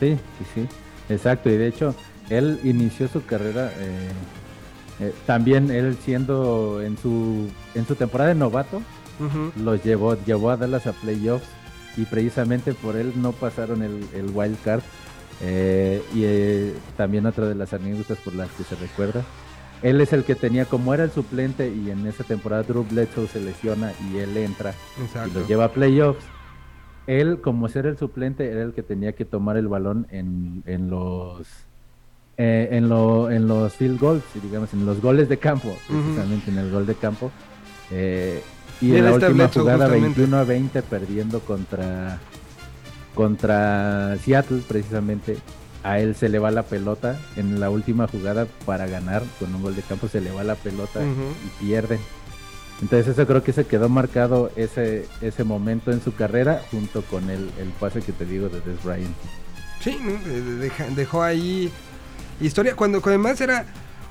Sí, 0.00 0.18
sí, 0.38 0.44
sí, 0.54 0.68
exacto. 1.08 1.48
Y 1.48 1.56
de 1.56 1.68
hecho, 1.68 1.94
él 2.28 2.58
inició 2.64 3.06
su 3.08 3.24
carrera 3.24 3.72
eh, 3.78 4.08
eh, 5.00 5.14
también 5.24 5.70
él 5.70 5.96
siendo 6.04 6.82
en 6.82 6.98
su 6.98 7.48
en 7.76 7.86
su 7.86 7.94
temporada 7.94 8.28
de 8.30 8.34
novato 8.34 8.82
los 9.62 9.82
llevó 9.84 10.16
llevó 10.24 10.50
a 10.50 10.56
Dallas 10.56 10.86
a 10.88 10.92
playoffs 10.92 11.46
y 11.96 12.04
precisamente 12.06 12.74
por 12.74 12.96
él 12.96 13.12
no 13.14 13.30
pasaron 13.32 13.82
el, 13.82 14.04
el 14.14 14.30
wild 14.34 14.56
card 14.64 14.82
Eh, 15.40 16.02
y 16.14 16.22
eh, 16.24 16.74
también 16.96 17.26
otra 17.26 17.46
de 17.46 17.54
las 17.54 17.72
anécdotas 17.72 18.18
por 18.18 18.34
las 18.34 18.50
que 18.52 18.62
se 18.62 18.76
recuerda 18.76 19.24
él 19.84 20.00
es 20.00 20.14
el 20.14 20.24
que 20.24 20.34
tenía 20.34 20.64
como 20.64 20.94
era 20.94 21.04
el 21.04 21.10
suplente 21.10 21.68
y 21.68 21.90
en 21.90 22.06
esa 22.06 22.24
temporada 22.24 22.62
Drew 22.62 22.86
Bledsoe 22.90 23.28
se 23.28 23.38
lesiona 23.38 23.92
y 24.10 24.16
él 24.16 24.34
entra 24.38 24.72
y 25.26 25.30
los 25.30 25.46
lleva 25.46 25.66
a 25.66 25.72
playoffs. 25.72 26.24
Él, 27.06 27.42
como 27.42 27.68
ser 27.68 27.84
el 27.84 27.98
suplente, 27.98 28.50
era 28.50 28.62
el 28.62 28.72
que 28.72 28.82
tenía 28.82 29.12
que 29.12 29.26
tomar 29.26 29.58
el 29.58 29.68
balón 29.68 30.06
en, 30.10 30.62
en 30.64 30.88
los 30.88 31.46
eh, 32.38 32.68
en, 32.72 32.88
lo, 32.88 33.30
en 33.30 33.46
los 33.46 33.74
field 33.74 34.00
goals, 34.00 34.24
digamos, 34.42 34.72
en 34.72 34.86
los 34.86 35.02
goles 35.02 35.28
de 35.28 35.36
campo, 35.36 35.76
precisamente 35.86 36.50
en 36.50 36.58
el 36.58 36.70
gol 36.70 36.86
de 36.86 36.94
campo. 36.94 37.30
Eh, 37.90 38.42
y 38.80 38.96
en 38.96 39.04
la 39.04 39.12
última 39.12 39.32
Bledsoe, 39.34 39.62
jugada, 39.64 39.84
justamente. 39.84 40.20
21 40.20 40.36
a 40.38 40.44
20, 40.44 40.82
perdiendo 40.82 41.40
contra, 41.40 42.18
contra 43.14 44.16
Seattle, 44.24 44.62
precisamente. 44.66 45.38
A 45.82 45.98
él 46.00 46.14
se 46.14 46.30
le 46.30 46.38
va 46.38 46.50
la 46.50 46.62
pelota 46.62 47.18
en 47.36 47.60
la 47.60 47.68
última 47.68 48.08
jugada 48.08 48.46
para 48.64 48.86
ganar 48.86 49.22
con 49.38 49.54
un 49.54 49.60
gol 49.60 49.76
de 49.76 49.82
campo, 49.82 50.08
se 50.08 50.22
le 50.22 50.30
va 50.30 50.42
la 50.42 50.54
pelota 50.54 51.00
y 51.02 51.64
pierden. 51.64 52.00
Entonces 52.80 53.08
eso 53.08 53.26
creo 53.26 53.42
que 53.42 53.52
se 53.52 53.66
quedó 53.66 53.90
marcado 53.90 54.50
ese, 54.56 55.06
ese 55.20 55.44
momento 55.44 55.92
en 55.92 56.02
su 56.02 56.14
carrera 56.14 56.62
junto 56.70 57.02
con 57.02 57.28
el, 57.28 57.50
el 57.58 57.68
pase 57.78 58.00
que 58.00 58.12
te 58.12 58.24
digo 58.24 58.48
de 58.48 58.62
Des 58.62 58.82
Bryant. 58.82 59.14
Sí, 59.80 59.98
dejó 60.96 61.22
ahí 61.22 61.70
historia 62.40 62.74
cuando, 62.74 63.00
cuando 63.02 63.20
además 63.20 63.40
era 63.42 63.66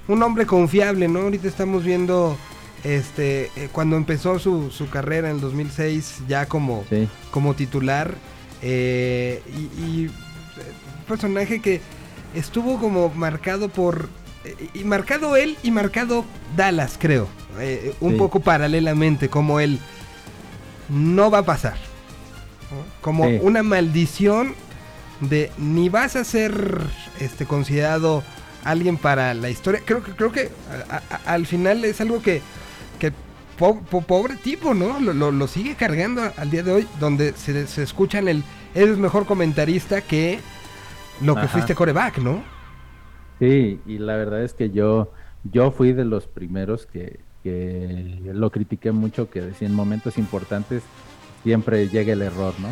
un 0.08 0.22
hombre 0.22 0.46
confiable, 0.46 1.08
¿no? 1.08 1.22
Ahorita 1.22 1.48
estamos 1.48 1.84
viendo 1.84 2.38
este 2.84 3.46
eh, 3.56 3.70
cuando 3.72 3.96
empezó 3.96 4.38
su, 4.40 4.70
su 4.70 4.90
carrera 4.90 5.30
en 5.30 5.36
el 5.38 5.42
2006 5.42 6.24
ya 6.28 6.46
como, 6.46 6.84
Sí, 6.90 7.08
como 7.32 7.54
titular 7.56 8.14
eh, 8.64 9.42
y, 9.48 9.82
y, 9.84 10.06
eh, 10.06 10.10
un 11.00 11.06
personaje 11.06 11.60
que 11.62 11.82
estuvo 12.34 12.80
como 12.80 13.10
marcado 13.10 13.68
por 13.70 14.08
eh, 14.46 14.70
y 14.74 14.84
marcado 14.86 15.36
él 15.36 15.58
y 15.64 15.72
marcado 15.72 16.26
Dallas, 16.56 16.98
creo, 17.00 17.28
eh, 17.60 17.94
un 18.00 18.14
Sí. 18.14 18.18
poco 18.18 18.40
paralelamente 18.40 19.30
como 19.30 19.60
él 19.60 19.80
no 20.90 21.30
va 21.30 21.40
a 21.40 21.46
pasar, 21.46 21.76
¿no? 22.72 22.78
como 23.02 23.26
Sí. 23.28 23.40
una 23.42 23.64
maldición 23.64 24.56
de 25.20 25.52
ni 25.58 25.90
vas 25.90 26.16
a 26.16 26.24
ser 26.24 26.82
este 27.20 27.46
considerado 27.46 28.24
alguien 28.64 28.98
para 28.98 29.34
la 29.34 29.50
historia. 29.50 29.82
Creo 29.86 30.04
que 30.04 30.12
creo 30.14 30.32
que 30.32 30.50
a- 30.90 31.02
a- 31.16 31.34
al 31.34 31.46
final 31.46 31.84
es 31.86 32.00
algo 32.02 32.22
que 32.22 32.42
po- 33.58 33.80
po- 33.82 34.02
pobre 34.02 34.36
tipo, 34.36 34.74
¿no? 34.74 35.00
Lo, 35.00 35.14
lo- 35.14 35.32
lo 35.32 35.48
sigue 35.48 35.76
cargando 35.76 36.22
al 36.38 36.50
día 36.50 36.64
de 36.64 36.72
hoy, 36.72 36.88
donde 37.00 37.34
se, 37.34 37.68
se 37.68 37.84
escuchan 37.84 38.28
el, 38.28 38.44
eres 38.76 38.98
mejor 38.98 39.26
comentarista 39.26 40.02
que 40.02 40.40
lo 41.22 41.36
que 41.36 41.42
Ajá. 41.42 41.48
fuiste 41.50 41.76
coreback, 41.76 42.18
¿no? 42.20 42.44
Sí, 43.40 43.80
y 43.86 43.98
la 43.98 44.16
verdad 44.16 44.44
es 44.44 44.54
que 44.54 44.70
yo, 44.72 45.12
yo 45.52 45.72
fui 45.72 45.92
de 45.94 46.06
los 46.06 46.28
primeros 46.28 46.86
que, 46.86 47.20
que 47.44 48.22
lo 48.34 48.50
critiqué 48.52 48.92
mucho, 48.92 49.30
que 49.30 49.42
decía 49.42 49.68
en 49.68 49.74
momentos 49.76 50.18
importantes 50.18 50.84
siempre 51.44 51.90
llega 51.90 52.14
el 52.14 52.22
error, 52.22 52.54
¿no? 52.60 52.70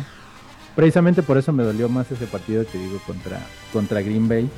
Precisamente 0.74 1.22
por 1.22 1.36
eso 1.36 1.52
me 1.52 1.62
dolió 1.62 1.90
más 1.90 2.10
ese 2.10 2.26
partido 2.26 2.64
que 2.64 2.78
digo 2.78 2.98
contra, 3.06 3.38
contra 3.72 4.00
Green 4.00 4.26
Bay. 4.28 4.48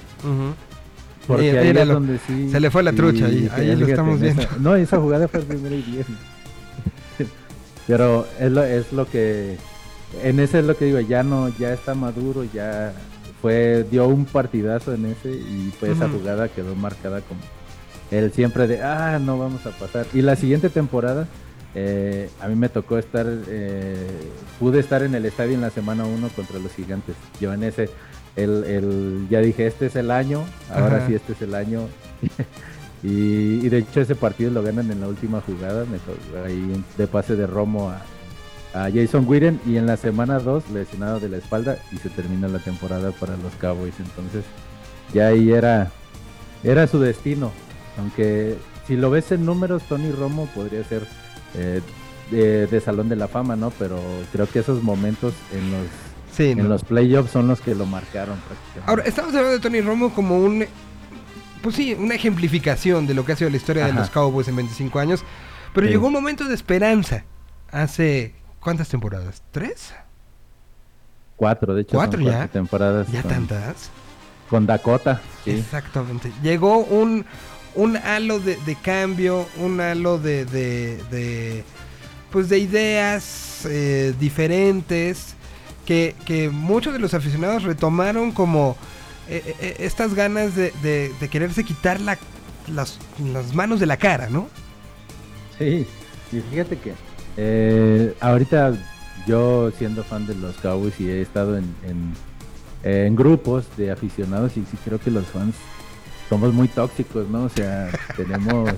Porque 1.27 1.51
ahí 1.51 1.57
es 1.59 1.65
míralo. 1.73 1.95
donde 1.95 2.19
sí. 2.27 2.51
Se 2.51 2.61
le 2.61 2.71
fue 2.71 2.83
la 2.83 2.91
sí, 2.91 2.97
trucha 2.97 3.27
ahí, 3.27 3.49
ahí 3.53 3.77
lo 3.77 3.87
estamos 3.87 4.21
esa- 4.23 4.37
viendo. 4.41 4.57
no, 4.61 4.77
esa 4.77 4.99
jugada 4.99 5.29
fue 5.29 5.41
el 5.41 5.47
primero 5.47 5.75
y 5.75 5.83
diez. 5.83 6.07
Pero 7.87 8.27
es 8.41 8.51
lo, 8.51 8.65
es 8.65 8.93
lo 8.93 9.09
que. 9.09 9.57
En 10.23 10.39
ese 10.41 10.61
es 10.61 10.65
lo 10.65 10.77
que 10.77 10.85
digo, 10.87 11.01
ya 11.01 11.23
no, 11.23 11.49
ya 11.59 11.73
está 11.73 11.95
maduro, 11.95 12.45
ya 12.45 12.93
fue, 13.43 13.85
dio 13.91 14.07
un 14.07 14.25
partidazo 14.25 14.95
en 14.95 15.07
ese 15.07 15.31
y 15.33 15.73
fue 15.79 15.91
esa 15.91 16.09
jugada 16.09 16.49
quedó 16.49 16.75
marcada 16.77 17.21
como 17.23 17.41
el 18.11 18.33
siempre 18.33 18.67
de 18.69 18.81
ah 18.83 19.19
no 19.21 19.39
vamos 19.39 19.67
a 19.67 19.71
pasar. 19.71 20.07
Y 20.15 20.23
la 20.23 20.37
siguiente 20.37 20.71
temporada, 20.71 21.27
eh, 21.75 22.31
a 22.41 22.47
mí 22.47 22.55
me 22.55 22.69
tocó 22.69 22.97
estar, 22.97 23.27
eh, 23.49 24.07
pude 24.61 24.79
estar 24.79 25.03
en 25.03 25.15
el 25.17 25.27
estadio 25.27 25.55
en 25.55 25.63
la 25.63 25.71
semana 25.71 26.05
1 26.05 26.29
contra 26.29 26.61
los 26.61 26.73
gigantes. 26.73 27.17
Yo 27.41 27.53
en 27.53 27.65
ese, 27.65 27.91
el, 28.37 28.65
el, 28.65 29.27
ya 29.31 29.41
dije, 29.41 29.67
este 29.67 29.87
es 29.87 29.97
el 29.97 30.11
año, 30.11 30.45
ahora 30.71 30.99
Ajá. 30.99 31.07
sí 31.07 31.15
este 31.15 31.33
es 31.33 31.43
el 31.43 31.55
año. 31.55 31.89
y, 33.03 33.65
y 33.65 33.69
de 33.69 33.79
hecho 33.79 34.01
ese 34.01 34.15
partido 34.15 34.51
lo 34.51 34.63
ganan 34.63 34.91
en 34.91 35.01
la 35.01 35.09
última 35.09 35.41
jugada, 35.41 35.85
me 35.85 35.99
ahí 36.45 36.83
de 36.97 37.07
pase 37.07 37.37
de 37.37 37.47
Romo 37.47 37.91
a, 37.91 38.03
a 38.75 38.91
Jason 38.91 39.25
Witten 39.27 39.61
y 39.67 39.77
en 39.77 39.87
la 39.87 39.97
semana 39.97 40.39
2 40.41 40.71
lesionado 40.71 41.21
de 41.21 41.29
la 41.29 41.37
espalda 41.37 41.79
y 41.93 41.97
se 41.99 42.11
termina 42.11 42.49
la 42.49 42.59
temporada 42.59 43.13
para 43.13 43.37
los 43.37 43.55
Cowboys. 43.55 43.95
Entonces 43.99 44.45
ya 45.13 45.29
ahí 45.29 45.53
era, 45.53 45.91
era 46.65 46.87
su 46.87 46.99
destino. 46.99 47.53
Aunque 47.99 48.57
si 48.87 48.97
lo 48.97 49.11
ves 49.11 49.31
en 49.31 49.47
números, 49.47 49.85
Tony 49.85 50.11
Romo 50.11 50.47
podría 50.55 50.83
ser 50.83 51.07
eh, 51.55 51.81
de, 52.33 52.67
de 52.67 52.81
Salón 52.81 53.09
de 53.09 53.17
la 53.17 53.29
Fama, 53.29 53.55
¿no? 53.55 53.71
Pero 53.79 54.01
creo 54.33 54.49
que 54.49 54.59
esos 54.59 54.83
momentos 54.83 55.35
en 55.53 55.71
los, 55.71 55.87
Sí, 56.37 56.51
en 56.51 56.59
¿no? 56.59 56.65
los 56.65 56.83
playoffs 56.85 57.31
son 57.31 57.47
los 57.49 57.61
que 57.61 57.75
lo 57.75 57.87
marcaron 57.87 58.37
prácticamente. 58.39 58.91
Ahora, 58.91 59.03
estamos 59.05 59.31
hablando 59.35 59.53
de 59.53 59.61
Tony 59.61 59.81
Romo 59.81 60.13
como 60.15 60.39
un. 60.39 60.65
Pues 61.63 61.77
sí, 61.77 61.95
una 61.95 62.15
ejemplificación 62.15 63.07
de 63.07 63.15
lo 63.15 63.25
que 63.25 63.33
ha 63.33 63.37
sido 63.37 63.49
la 63.51 63.57
historia 63.57 63.87
de 63.87 63.93
los 63.93 64.11
Cowboys 64.11 64.49
en 64.49 64.57
25 64.57 64.99
años. 64.99 65.25
Pero 65.73 65.87
Sí. 65.87 65.93
llegó 65.93 66.09
un 66.09 66.13
momento 66.13 66.45
de 66.45 66.55
esperanza. 66.55 67.25
Hace. 67.71 68.35
¿Cuántas 68.61 68.89
temporadas? 68.89 69.43
¿Tres? 69.51 69.95
cuatro, 71.37 71.75
de 71.75 71.83
hecho, 71.83 71.97
¿Cuatro 71.97 72.19
son 72.21 72.27
ya? 72.31 72.37
cuatro 72.39 72.53
temporadas 72.53 73.09
¿Ya 73.11 73.23
con, 73.23 73.31
tantas? 73.31 73.91
con 74.49 74.67
Dakota. 74.67 75.21
Sí. 75.45 75.51
Exactamente. 75.51 76.31
Llegó 76.43 76.79
un, 76.79 77.25
un 77.75 77.97
halo 77.97 78.39
de, 78.39 78.57
de 78.65 78.77
cambio, 78.77 79.47
un 79.59 79.81
halo 79.81 80.19
de, 80.19 80.45
de, 80.45 81.03
de, 81.11 81.65
pues 82.31 82.49
de 82.49 82.59
ideas 82.61 83.67
eh, 83.69 84.15
diferentes 84.19 85.35
que, 85.87 86.15
que 86.25 86.49
muchos 86.51 86.93
de 86.93 86.99
los 86.99 87.15
aficionados 87.15 87.63
retomaron 87.63 88.33
como 88.33 88.77
eh, 89.29 89.55
eh, 89.61 89.77
estas 89.81 90.15
ganas 90.15 90.55
de, 90.57 90.73
de- 90.83 91.13
de 91.21 91.29
quererse 91.29 91.65
quitar 91.65 92.01
la- 92.01 92.19
las, 92.75 92.99
las 93.33 93.55
manos 93.55 93.81
de 93.81 93.87
la 93.87 93.97
cara, 93.97 94.29
¿no? 94.31 94.49
Sí, 95.59 95.87
y 96.33 96.41
fíjate 96.51 96.79
que 96.79 96.95
eh, 97.37 98.15
ahorita 98.21 98.75
yo 99.27 99.71
siendo 99.79 100.03
fan 100.05 100.27
de 100.27 100.35
los 100.35 100.57
Cowboys 100.57 100.99
y 101.01 101.09
he 101.09 101.21
estado 101.23 101.57
en, 101.57 101.65
en, 101.87 102.13
en 102.91 103.17
grupos 103.17 103.65
de 103.77 103.91
aficionados 103.91 104.53
y 104.57 104.61
sí 104.61 104.77
creo 104.85 104.99
que 104.99 105.11
los 105.11 105.27
fans 105.27 105.55
somos 106.29 106.53
muy 106.55 106.69
tóxicos, 106.69 107.29
¿no? 107.29 107.45
O 107.45 107.49
sea, 107.49 107.91
tenemos, 108.17 108.71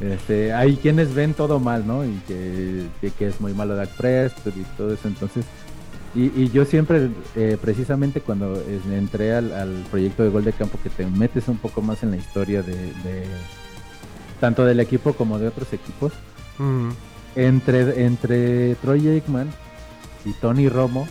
este, 0.00 0.52
hay 0.52 0.76
quienes 0.76 1.14
ven 1.14 1.34
todo 1.34 1.60
mal, 1.60 1.86
¿no? 1.86 2.04
Y 2.04 2.20
que, 2.26 2.86
que, 3.00 3.10
que 3.10 3.26
es 3.28 3.40
muy 3.40 3.52
malo 3.54 3.76
Dak 3.76 3.90
Prescott 3.90 4.56
y 4.56 4.64
todo 4.76 4.92
eso, 4.94 5.06
entonces, 5.08 5.44
y, 6.14 6.42
y 6.42 6.50
yo 6.50 6.64
siempre, 6.64 7.08
eh, 7.36 7.56
precisamente 7.60 8.20
cuando 8.20 8.54
eh, 8.56 8.80
entré 8.92 9.34
al, 9.34 9.52
al 9.52 9.84
proyecto 9.90 10.22
de 10.22 10.28
Gol 10.30 10.44
de 10.44 10.52
Campo, 10.52 10.78
que 10.82 10.90
te 10.90 11.06
metes 11.06 11.48
un 11.48 11.56
poco 11.58 11.80
más 11.82 12.02
en 12.02 12.10
la 12.10 12.16
historia 12.16 12.62
de, 12.62 12.74
de 12.74 13.24
tanto 14.40 14.64
del 14.64 14.80
equipo 14.80 15.12
como 15.14 15.38
de 15.38 15.48
otros 15.48 15.72
equipos, 15.72 16.12
Mm, 16.58 16.90
entre, 17.34 18.04
entre 18.04 18.74
Troy 18.76 19.08
Aikman 19.08 19.48
y 20.26 20.32
Tony 20.34 20.68
Romo, 20.68 21.08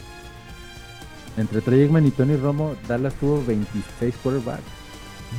entre 1.36 1.62
Troy 1.62 1.82
Aikman 1.82 2.06
y 2.06 2.12
Tony 2.12 2.36
Romo, 2.36 2.76
Dallas 2.88 3.14
tuvo 3.16 3.44
26 3.46 4.14
quarterbacks. 4.22 4.62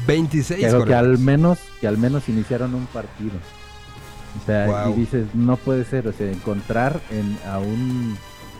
26 0.06 0.60
Pero 0.64 0.84
que 0.84 0.94
al 0.94 1.18
menos, 1.18 1.58
que 1.80 1.86
al 1.86 1.98
menos 1.98 2.28
iniciaron 2.28 2.74
un 2.74 2.86
partido. 2.86 3.34
O 4.42 4.46
sea, 4.46 4.66
Wow. 4.86 4.94
y 4.94 5.00
dices, 5.00 5.26
no 5.34 5.56
puede 5.56 5.84
ser, 5.84 6.08
o 6.08 6.12
sea, 6.12 6.30
encontrar 6.32 7.00
en, 7.10 7.38
a 7.48 7.58
un, 7.58 8.16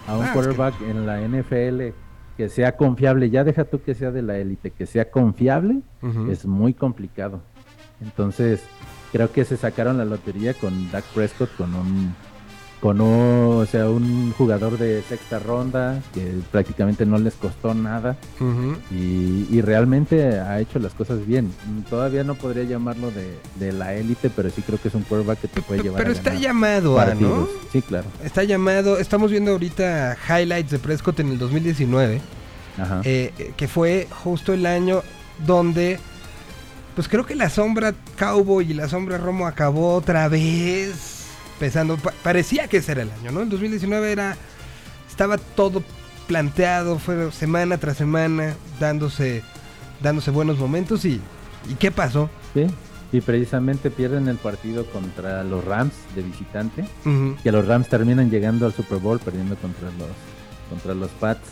a 0.07 0.17
un 0.17 0.25
Ah, 0.25 0.27
es 0.27 0.33
quarterback 0.33 0.81
en 0.83 1.07
la 1.07 1.21
NFL 1.21 1.95
que 2.37 2.49
sea 2.49 2.77
confiable, 2.77 3.31
ya 3.31 3.45
deja 3.45 3.65
tú 3.65 3.83
que 3.83 3.95
sea 3.95 4.11
de 4.11 4.23
la 4.23 4.39
élite, 4.39 4.71
que 4.71 4.87
sea 4.87 5.11
confiable, 5.11 5.83
es 6.31 6.47
muy 6.47 6.75
complicado. 6.75 7.43
Entonces, 8.01 8.65
creo 9.13 9.31
que 9.31 9.45
se 9.45 9.57
sacaron 9.57 9.99
la 9.99 10.05
lotería 10.05 10.55
con 10.55 10.91
Dak 10.91 11.05
Prescott, 11.15 11.55
con 11.57 11.75
un, 11.75 12.15
con 12.83 13.01
un, 13.01 13.63
o 13.63 13.65
sea, 13.67 13.89
un 13.89 14.33
jugador 14.37 14.77
de 14.77 15.03
sexta 15.09 15.39
ronda 15.39 16.03
que 16.13 16.33
prácticamente 16.51 17.07
no 17.07 17.17
les 17.17 17.35
costó 17.35 17.75
nada 17.75 18.17
y, 18.91 19.47
y 19.49 19.61
realmente 19.61 20.41
ha 20.41 20.59
hecho 20.59 20.81
las 20.81 20.93
cosas 20.93 21.25
bien. 21.25 21.53
Todavía 21.89 22.25
no 22.25 22.35
podría 22.35 22.65
llamarlo 22.65 23.13
de, 23.13 23.39
de 23.61 23.73
la 23.73 23.95
élite, 23.95 24.31
pero 24.31 24.51
sí 24.51 24.63
creo 24.63 24.81
que 24.83 24.89
es 24.89 24.95
un 24.95 25.03
quarterback 25.05 25.43
que 25.43 25.49
te 25.49 25.63
puede 25.63 25.81
llevar 25.85 25.99
Pero 25.99 26.11
a 26.11 26.13
está 26.13 26.31
ganar 26.31 26.43
llamado 26.43 26.99
a, 26.99 27.15
¿no? 27.15 27.49
Sí, 27.71 27.83
claro. 27.83 28.07
Está 28.25 28.43
llamado, 28.43 28.99
estamos 28.99 29.31
viendo 29.31 29.53
ahorita 29.53 30.17
highlights 30.29 30.73
de 30.73 30.81
Prescott 30.81 31.21
en 31.21 31.29
el 31.29 31.39
2019. 31.39 32.21
Ajá. 32.79 33.01
eh, 33.05 33.33
eh, 33.39 33.53
que 33.57 33.69
fue 33.69 34.09
justo 34.25 34.53
el 34.53 34.67
año 34.67 35.03
donde, 35.47 36.01
pues 36.97 37.07
creo 37.07 37.25
que 37.27 37.37
la 37.37 37.49
sombra 37.49 37.95
Cowboy 38.19 38.69
y 38.73 38.75
la 38.75 38.89
sombra 38.89 39.19
Romo 39.19 39.47
acabó 39.47 39.95
otra 39.95 40.27
vez 40.27 41.22
Pa- 41.97 42.13
parecía 42.23 42.69
que 42.69 42.79
ese 42.79 42.93
era 42.93 43.03
el 43.03 43.11
año, 43.11 43.31
¿no? 43.33 43.41
El 43.43 43.49
2019 43.49 44.13
era, 44.13 44.37
estaba 45.09 45.39
todo 45.39 45.83
planteado, 46.27 46.99
fue 46.99 47.31
semana 47.33 47.79
tras 47.79 47.97
semana, 47.97 48.55
dándose, 48.81 49.43
dándose 50.01 50.31
buenos 50.31 50.59
momentos 50.59 51.05
y, 51.05 51.21
¿y 51.69 51.75
qué 51.79 51.91
pasó? 51.91 52.31
Sí. 52.55 52.67
Y 53.13 53.21
precisamente 53.21 53.91
pierden 53.91 54.27
el 54.29 54.37
partido 54.37 54.87
contra 54.87 55.45
los 55.45 55.63
Rams 55.65 55.93
de 56.15 56.23
visitante. 56.23 56.83
Ujú. 57.05 57.37
que 57.43 57.53
los 57.53 57.67
Rams 57.67 57.89
terminan 57.89 58.31
llegando 58.31 58.65
al 58.67 58.73
Super 58.73 58.99
Bowl 58.99 59.19
perdiendo 59.19 59.55
contra 59.57 59.89
los 59.91 60.09
contra 60.71 60.95
los 60.95 61.11
Pats 61.11 61.49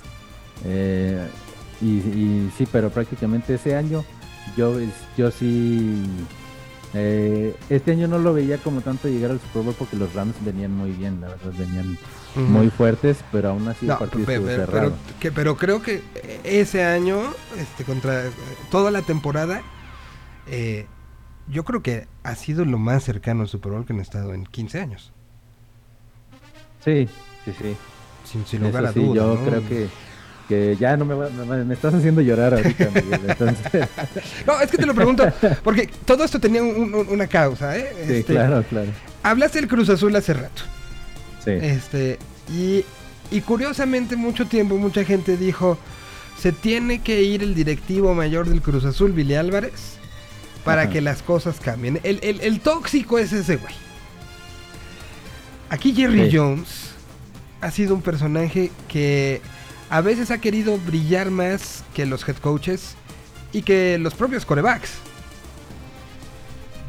Eh, 0.64 1.26
y, 1.82 1.86
y 1.86 2.50
sí 2.56 2.66
pero 2.70 2.88
prácticamente 2.90 3.54
ese 3.54 3.74
año 3.76 4.04
yo 4.56 4.74
yo 5.18 5.30
sí 5.30 6.02
eh, 6.94 7.54
este 7.68 7.92
año 7.92 8.08
no 8.08 8.18
lo 8.18 8.32
veía 8.34 8.58
como 8.58 8.80
tanto 8.80 9.08
llegar 9.08 9.30
al 9.30 9.40
Super 9.40 9.62
Bowl 9.62 9.74
porque 9.78 9.96
los 9.96 10.12
Rams 10.14 10.34
venían 10.44 10.72
muy 10.76 10.90
bien 10.90 11.20
la 11.20 11.28
verdad 11.28 11.52
venían 11.58 11.96
muy 12.34 12.68
fuertes 12.70 13.18
pero 13.30 13.50
aún 13.50 13.66
así 13.68 13.86
el 13.86 13.88
No, 13.92 13.98
partido 13.98 14.28
estuvo 14.28 14.46
cerrado 14.48 14.70
pero, 14.72 15.18
que- 15.20 15.32
pero 15.32 15.56
creo 15.56 15.82
que 15.82 16.02
ese 16.44 16.84
año, 16.84 17.20
este, 17.58 17.84
contra 17.84 18.26
eh, 18.26 18.30
toda 18.70 18.90
la 18.90 19.02
temporada, 19.02 19.62
eh, 20.48 20.86
yo 21.48 21.64
creo 21.64 21.82
que 21.82 22.06
ha 22.22 22.34
sido 22.34 22.64
lo 22.64 22.78
más 22.78 23.04
cercano 23.04 23.42
al 23.42 23.48
Super 23.48 23.72
Bowl 23.72 23.84
que 23.86 23.92
han 23.92 24.00
estado 24.00 24.34
en 24.34 24.44
15 24.46 24.80
años. 24.80 25.12
sí 26.84 27.08
sí 27.44 27.52
sí 27.58 27.76
Sin, 28.24 28.46
sin 28.46 28.60
Eso 28.60 28.68
lugar 28.68 28.86
a 28.86 28.92
sí, 28.92 29.00
dudas. 29.00 29.14
yo 29.16 29.34
¿no? 29.34 29.44
creo 29.44 29.68
que 29.68 29.88
que 30.50 30.76
ya 30.78 30.96
no 30.98 31.04
me, 31.06 31.14
va- 31.14 31.30
me, 31.30 31.64
me 31.64 31.72
estás 31.74 31.94
haciendo 31.94 32.20
llorar 32.20 32.52
ahorita 32.52 32.90
Miguel, 32.94 33.20
entonces 33.26 33.66
No, 34.46 34.60
es 34.60 34.70
que 34.70 34.76
te 34.76 34.84
lo 34.84 34.94
pregunto, 34.94 35.24
porque 35.64 35.88
todo 36.04 36.24
esto 36.24 36.38
tenía 36.38 36.62
un- 36.62 36.92
un- 36.92 37.08
una 37.08 37.26
causa, 37.26 37.74
¿eh? 37.78 37.90
sí 38.06 38.12
Este, 38.16 38.32
claro 38.34 38.62
claro 38.68 38.90
Hablaste 39.22 39.60
del 39.60 39.68
Cruz 39.68 39.88
Azul 39.88 40.14
hace 40.16 40.34
rato. 40.34 40.62
sí 41.44 41.52
Este, 41.52 42.18
y, 42.52 42.84
y 43.30 43.40
curiosamente 43.42 44.16
mucho 44.16 44.46
tiempo 44.46 44.76
mucha 44.76 45.04
gente 45.04 45.36
dijo, 45.36 45.78
se 46.38 46.52
tiene 46.52 47.00
que 47.00 47.22
ir 47.22 47.42
el 47.42 47.54
directivo 47.54 48.12
mayor 48.14 48.48
del 48.48 48.60
Cruz 48.60 48.84
Azul, 48.84 49.12
Billy 49.12 49.36
Álvarez, 49.36 49.98
para 50.64 50.82
Ajá. 50.82 50.90
que 50.90 51.00
las 51.00 51.22
cosas 51.22 51.60
cambien. 51.60 52.00
El, 52.02 52.18
el- 52.22 52.40
el 52.40 52.60
tóxico 52.60 53.18
es 53.18 53.32
ese 53.32 53.56
güey. 53.56 53.74
Aquí 55.68 55.94
Jerry 55.94 56.30
Sí. 56.30 56.36
Jones 56.36 56.68
ha 57.60 57.70
sido 57.70 57.94
un 57.94 58.02
personaje 58.02 58.70
que 58.88 59.40
a 59.90 60.00
veces 60.00 60.30
ha 60.30 60.38
querido 60.38 60.78
brillar 60.78 61.30
más 61.30 61.84
que 61.94 62.06
los 62.06 62.26
head 62.28 62.36
coaches 62.36 62.94
y 63.52 63.62
que 63.62 63.98
los 63.98 64.14
propios 64.14 64.46
corebacks. 64.46 64.92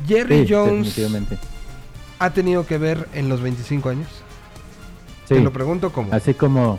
Jerry 0.07 0.45
Sí, 0.47 0.53
Jones 0.53 0.85
definitivamente 0.95 1.37
ha 2.19 2.29
tenido 2.31 2.65
que 2.67 2.77
ver 2.77 3.07
en 3.13 3.29
los 3.29 3.41
25 3.41 3.89
años? 3.89 4.07
Sí. 5.27 5.33
Te 5.35 5.39
lo 5.41 5.51
pregunto 5.51 5.91
como... 5.91 6.13
Así 6.13 6.35
como, 6.35 6.77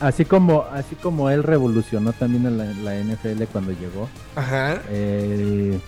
así 0.00 0.24
como, 0.24 0.64
así 0.72 0.96
como 0.96 1.30
él 1.30 1.44
revolucionó 1.44 2.12
también 2.12 2.56
la 2.84 2.94
NFL 2.98 3.44
cuando 3.52 3.70
llegó, 3.72 4.08
Ajá. 4.34 4.80
eh, 4.88 5.78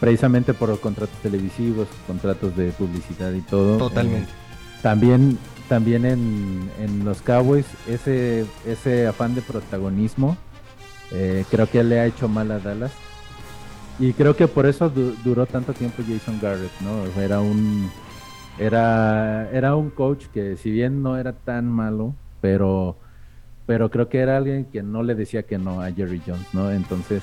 precisamente 0.00 0.54
por 0.54 0.78
contratos 0.80 1.16
televisivos, 1.22 1.86
contratos 2.06 2.56
de 2.56 2.70
publicidad 2.72 3.32
y 3.32 3.42
todo. 3.42 3.76
Totalmente. 3.76 4.30
eh, 4.30 4.80
también, 4.82 5.38
también 5.68 6.04
en, 6.04 6.70
en 6.80 7.04
los 7.04 7.20
Cowboys 7.22 7.66
ese, 7.86 8.46
ese 8.66 9.06
afán 9.06 9.34
de 9.34 9.42
protagonismo, 9.42 10.36
eh, 11.12 11.44
creo 11.50 11.68
que 11.70 11.82
le 11.84 12.00
ha 12.00 12.06
hecho 12.06 12.28
mal 12.28 12.50
a 12.50 12.58
Dallas. 12.58 12.92
Y 14.00 14.12
creo 14.12 14.36
que 14.36 14.46
por 14.46 14.66
eso 14.66 14.88
du- 14.88 15.14
duró 15.24 15.44
tanto 15.46 15.72
tiempo 15.72 16.02
Jason 16.08 16.38
Garrett, 16.40 16.70
¿no? 16.80 17.20
Era 17.20 17.40
un 17.40 17.90
era 18.58 19.48
era 19.52 19.76
un 19.76 19.90
coach 19.90 20.26
que 20.32 20.56
si 20.56 20.70
bien 20.70 21.02
no 21.02 21.16
era 21.16 21.32
tan 21.32 21.70
malo, 21.70 22.14
pero 22.40 22.96
pero 23.66 23.90
creo 23.90 24.08
que 24.08 24.18
era 24.18 24.36
alguien 24.36 24.64
que 24.66 24.82
no 24.82 25.02
le 25.02 25.14
decía 25.14 25.42
que 25.42 25.58
no 25.58 25.82
a 25.82 25.92
Jerry 25.92 26.22
Jones, 26.26 26.46
¿no? 26.52 26.70
Entonces 26.70 27.22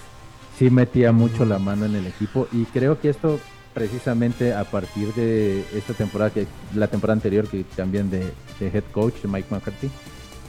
sí 0.58 0.70
metía 0.70 1.12
mucho 1.12 1.44
la 1.46 1.60
mano 1.60 1.86
en 1.86 1.96
el 1.96 2.08
equipo 2.08 2.48
y 2.52 2.66
creo 2.66 3.00
que 3.00 3.10
esto 3.10 3.40
precisamente 3.76 4.54
a 4.56 4.64
partir 4.64 5.14
de 5.14 5.64
esta 5.76 5.94
temporada 5.94 6.32
la 6.74 6.88
temporada 6.88 7.14
anterior 7.18 7.48
que 7.48 7.64
cambian 7.76 8.10
de, 8.10 8.22
de 8.60 8.68
head 8.74 8.86
coach 8.92 9.22
de 9.22 9.28
Mike 9.28 9.50
McCarthy. 9.52 9.92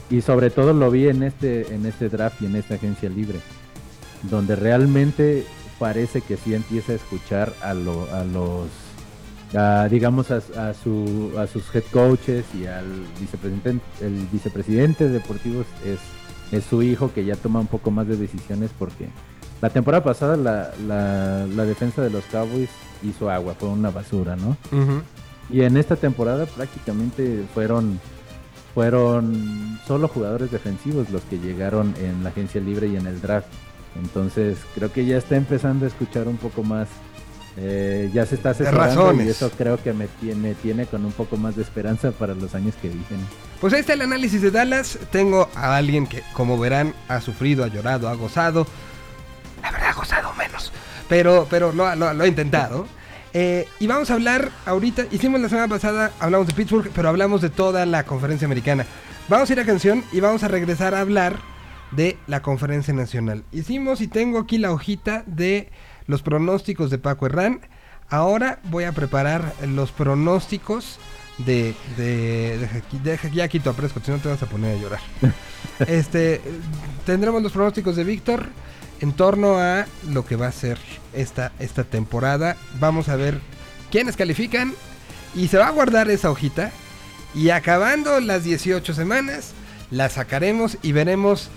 Y 0.09 0.21
sobre 0.21 0.49
todo 0.49 0.73
lo 0.73 0.89
vi 0.89 1.09
en 1.09 1.21
este 1.21 1.75
en 1.75 1.85
este 1.85 2.07
draft 2.09 2.41
y 2.41 2.45
en 2.47 2.55
esta 2.55 2.75
agencia 2.75 3.09
libre 3.09 3.39
donde 4.23 4.55
realmente 4.55 5.45
parece 5.77 6.21
que 6.21 6.37
sí 6.37 6.55
empieza 6.55 6.93
a 6.93 6.95
escuchar 6.95 7.53
a, 7.61 7.73
lo- 7.75 8.07
a 8.11 8.23
los 8.23 8.67
digamos 9.91 10.31
a, 10.31 10.41
su, 10.73 11.31
a 11.37 11.45
sus 11.47 11.63
head 11.75 11.83
coaches 11.91 12.45
y 12.59 12.65
al 12.65 12.85
vicepresidente 13.19 13.79
el 14.01 14.27
vicepresidente 14.31 15.07
deportivo 15.09 15.63
es, 15.85 15.99
es 16.57 16.63
su 16.65 16.81
hijo 16.83 17.13
que 17.13 17.23
ya 17.25 17.35
toma 17.35 17.59
un 17.59 17.67
poco 17.67 17.91
más 17.91 18.07
de 18.07 18.17
decisiones 18.17 18.71
porque 18.79 19.07
la 19.61 19.69
temporada 19.69 20.03
pasada 20.03 20.35
la, 20.37 20.71
la, 20.87 21.45
la 21.47 21.65
defensa 21.65 22.01
de 22.01 22.09
los 22.09 22.23
Cowboys 22.25 22.69
hizo 23.03 23.29
agua, 23.29 23.55
fue 23.59 23.69
una 23.69 23.89
basura, 23.91 24.35
¿no? 24.35 24.57
Y 25.49 25.61
en 25.61 25.77
esta 25.77 25.95
temporada 25.95 26.45
prácticamente 26.45 27.45
fueron 27.53 27.99
fueron 28.73 29.79
solo 29.87 30.07
jugadores 30.07 30.51
defensivos 30.51 31.09
los 31.09 31.23
que 31.23 31.39
llegaron 31.39 31.95
en 31.99 32.23
la 32.23 32.29
agencia 32.29 32.61
libre 32.61 32.87
y 32.87 32.95
en 32.95 33.07
el 33.07 33.19
draft. 33.21 33.47
Entonces 33.95 34.57
creo 34.75 34.91
que 34.93 35.05
ya 35.05 35.17
está 35.17 35.35
empezando 35.35 35.85
a 35.85 35.87
escuchar 35.87 36.27
un 36.27 36.37
poco 36.37 36.63
más. 36.63 36.87
eh, 37.59 38.11
ya 38.13 38.23
se 38.27 38.35
está 38.35 38.51
asesorando 38.51 39.13
y 39.23 39.27
eso 39.29 39.49
creo 39.57 39.81
que 39.81 39.91
me 39.93 40.07
tiene, 40.07 40.53
tiene 40.53 40.85
con 40.85 41.03
un 41.05 41.11
poco 41.11 41.37
más 41.37 41.55
de 41.55 41.63
esperanza 41.63 42.11
para 42.11 42.35
los 42.35 42.53
años 42.53 42.75
que 42.79 42.89
vienen. 42.89 43.25
Pues 43.59 43.73
ahí 43.73 43.79
está 43.79 43.93
el 43.93 44.01
análisis 44.03 44.43
de 44.43 44.51
Dallas. 44.51 44.99
Tengo 45.11 45.49
a 45.55 45.75
alguien 45.75 46.05
que, 46.05 46.21
como 46.33 46.59
verán, 46.59 46.93
ha 47.07 47.19
sufrido, 47.19 47.63
ha 47.63 47.67
llorado, 47.67 48.09
ha 48.09 48.13
gozado. 48.13 48.67
La 49.63 49.71
verdad, 49.71 49.89
ha 49.89 49.93
gozado 49.93 50.33
menos. 50.35 50.71
Pero, 51.09 51.47
pero 51.49 51.71
lo, 51.71 51.93
lo 51.95 52.23
ha 52.23 52.27
intentado. 52.27 52.87
Eh, 53.33 53.67
y 53.79 53.87
vamos 53.87 54.09
a 54.09 54.15
hablar 54.15 54.51
ahorita. 54.65 55.05
Hicimos 55.11 55.39
la 55.39 55.49
semana 55.49 55.67
pasada, 55.67 56.11
hablamos 56.19 56.47
de 56.47 56.53
Pittsburgh, 56.53 56.89
pero 56.95 57.09
hablamos 57.09 57.41
de 57.41 57.49
toda 57.49 57.85
la 57.85 58.03
conferencia 58.03 58.45
americana. 58.45 58.85
Vamos 59.29 59.49
a 59.49 59.53
ir 59.53 59.59
a 59.59 59.65
canción 59.65 60.03
y 60.11 60.19
vamos 60.21 60.43
a 60.43 60.47
regresar 60.47 60.95
a 60.95 61.01
hablar 61.01 61.37
de 61.91 62.17
la 62.27 62.41
conferencia 62.41 62.93
nacional. 62.93 63.43
Hicimos 63.51 64.01
y 64.01 64.07
tengo 64.07 64.39
aquí 64.39 64.57
la 64.57 64.71
hojita 64.71 65.23
de 65.27 65.69
los 66.07 66.21
pronósticos 66.21 66.89
de 66.89 66.97
Paco 66.97 67.25
Herrán. 67.27 67.61
Ahora 68.09 68.59
voy 68.65 68.85
a 68.85 68.93
preparar 68.93 69.53
los 69.67 69.91
pronósticos 69.91 70.97
de... 71.39 71.75
de, 71.97 72.57
deja 72.57 72.77
aquí- 72.77 72.99
deja- 73.03 73.27
ya 73.29 73.47
quito 73.49 73.69
a 73.69 73.73
Prescott, 73.73 74.05
si 74.05 74.11
no 74.11 74.17
te 74.17 74.29
vas 74.29 74.41
a 74.41 74.45
poner 74.47 74.77
a 74.77 74.81
llorar. 74.81 74.99
este, 75.87 76.41
tendremos 77.05 77.43
los 77.43 77.51
pronósticos 77.51 77.95
de 77.95 78.03
Víctor 78.05 78.45
en 79.01 79.13
torno 79.13 79.57
a 79.57 79.85
lo 80.09 80.25
que 80.25 80.35
va 80.35 80.47
a 80.47 80.51
ser 80.51 80.77
esta, 81.13 81.51
esta 81.59 81.83
temporada. 81.83 82.57
Vamos 82.79 83.09
a 83.09 83.15
ver 83.15 83.39
quiénes 83.91 84.15
califican 84.15 84.73
y 85.35 85.47
se 85.47 85.57
va 85.57 85.67
a 85.67 85.71
guardar 85.71 86.09
esa 86.09 86.31
hojita. 86.31 86.71
Y 87.35 87.49
acabando 87.49 88.19
las 88.19 88.43
18 88.43 88.93
semanas, 88.93 89.51
la 89.91 90.09
sacaremos 90.09 90.77
y 90.81 90.91
veremos 90.91 91.49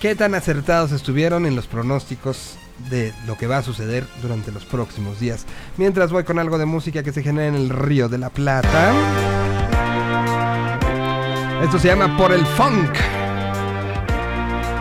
qué 0.00 0.14
tan 0.16 0.34
acertados 0.34 0.92
estuvieron 0.92 1.46
en 1.46 1.54
los 1.54 1.66
pronósticos 1.66 2.56
de 2.90 3.12
lo 3.26 3.36
que 3.38 3.46
va 3.46 3.58
a 3.58 3.62
suceder 3.62 4.06
durante 4.20 4.50
los 4.50 4.64
próximos 4.64 5.20
días. 5.20 5.46
Mientras 5.76 6.10
voy 6.10 6.24
con 6.24 6.38
algo 6.38 6.58
de 6.58 6.66
música 6.66 7.02
que 7.02 7.12
se 7.12 7.22
genera 7.22 7.46
en 7.46 7.54
el 7.54 7.68
Río 7.68 8.08
de 8.08 8.18
la 8.18 8.30
Plata. 8.30 8.92
Esto 11.62 11.78
se 11.78 11.88
llama 11.88 12.16
Por 12.16 12.32
el 12.32 12.44
Funk. 12.44 13.21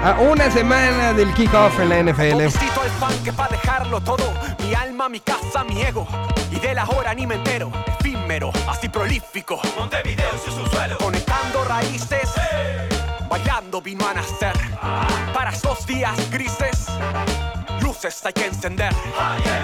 A 0.03 0.19
una 0.19 0.49
semana 0.49 1.13
del 1.13 1.31
kickoff 1.35 1.79
en 1.79 1.89
la 1.89 2.01
NFL. 2.01 2.37
Necesito 2.37 2.83
el 2.83 2.89
fan 2.89 3.23
que 3.23 3.31
pa' 3.31 3.47
dejarlo 3.47 4.01
todo. 4.01 4.33
Mi 4.65 4.73
alma, 4.73 5.07
mi 5.07 5.19
casa, 5.19 5.63
mi 5.63 5.79
ego. 5.79 6.07
Y 6.49 6.59
de 6.59 6.73
la 6.73 6.85
hora 6.85 7.13
ni 7.13 7.27
me 7.27 7.35
entero. 7.35 7.71
Efímero, 7.85 8.51
así 8.67 8.89
prolífico. 8.89 9.61
Montevideo 9.77 10.27
y 10.35 10.39
su 10.39 10.51
subsuelo. 10.57 10.97
Conectando 10.97 11.63
raíces. 11.65 12.31
Bailando 13.29 13.79
vino 13.79 14.07
a 14.07 14.15
nacer. 14.15 14.53
Para 15.35 15.51
esos 15.51 15.85
días 15.85 16.17
grises. 16.31 16.87
Luces 17.79 18.25
hay 18.25 18.33
que 18.33 18.47
encender. 18.47 18.95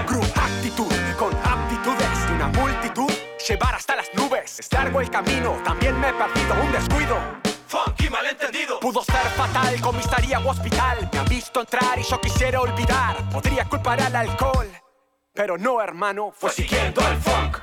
Groove 0.07 0.31
actitud 0.35 0.93
con 1.17 1.33
aptitudes 1.33 2.27
de 2.27 2.33
una 2.33 2.47
multitud. 2.49 3.11
Llevar 3.47 3.73
hasta 3.73 3.95
las 3.95 4.13
nubes. 4.13 4.59
Es 4.59 4.71
largo 4.71 5.01
el 5.01 5.09
camino, 5.09 5.57
también 5.65 5.99
me 5.99 6.09
he 6.09 6.13
perdido 6.13 6.53
un 6.63 6.71
descuido. 6.71 7.46
Funky 7.67 8.09
malentendido. 8.09 8.79
Pudo 8.79 9.03
ser 9.03 9.27
fatal, 9.35 9.79
comisaría 9.81 10.39
o 10.39 10.49
hospital. 10.49 11.09
Me 11.11 11.19
han 11.19 11.27
visto 11.27 11.59
entrar 11.59 11.99
y 11.99 12.03
yo 12.03 12.19
quisiera 12.21 12.61
olvidar. 12.61 13.17
Podría 13.29 13.65
culpar 13.65 14.01
al 14.01 14.15
alcohol. 14.15 14.69
Pero 15.33 15.57
no, 15.57 15.81
hermano, 15.81 16.31
fue 16.35 16.49
siguiendo 16.51 17.01
el 17.07 17.17
funk. 17.17 17.57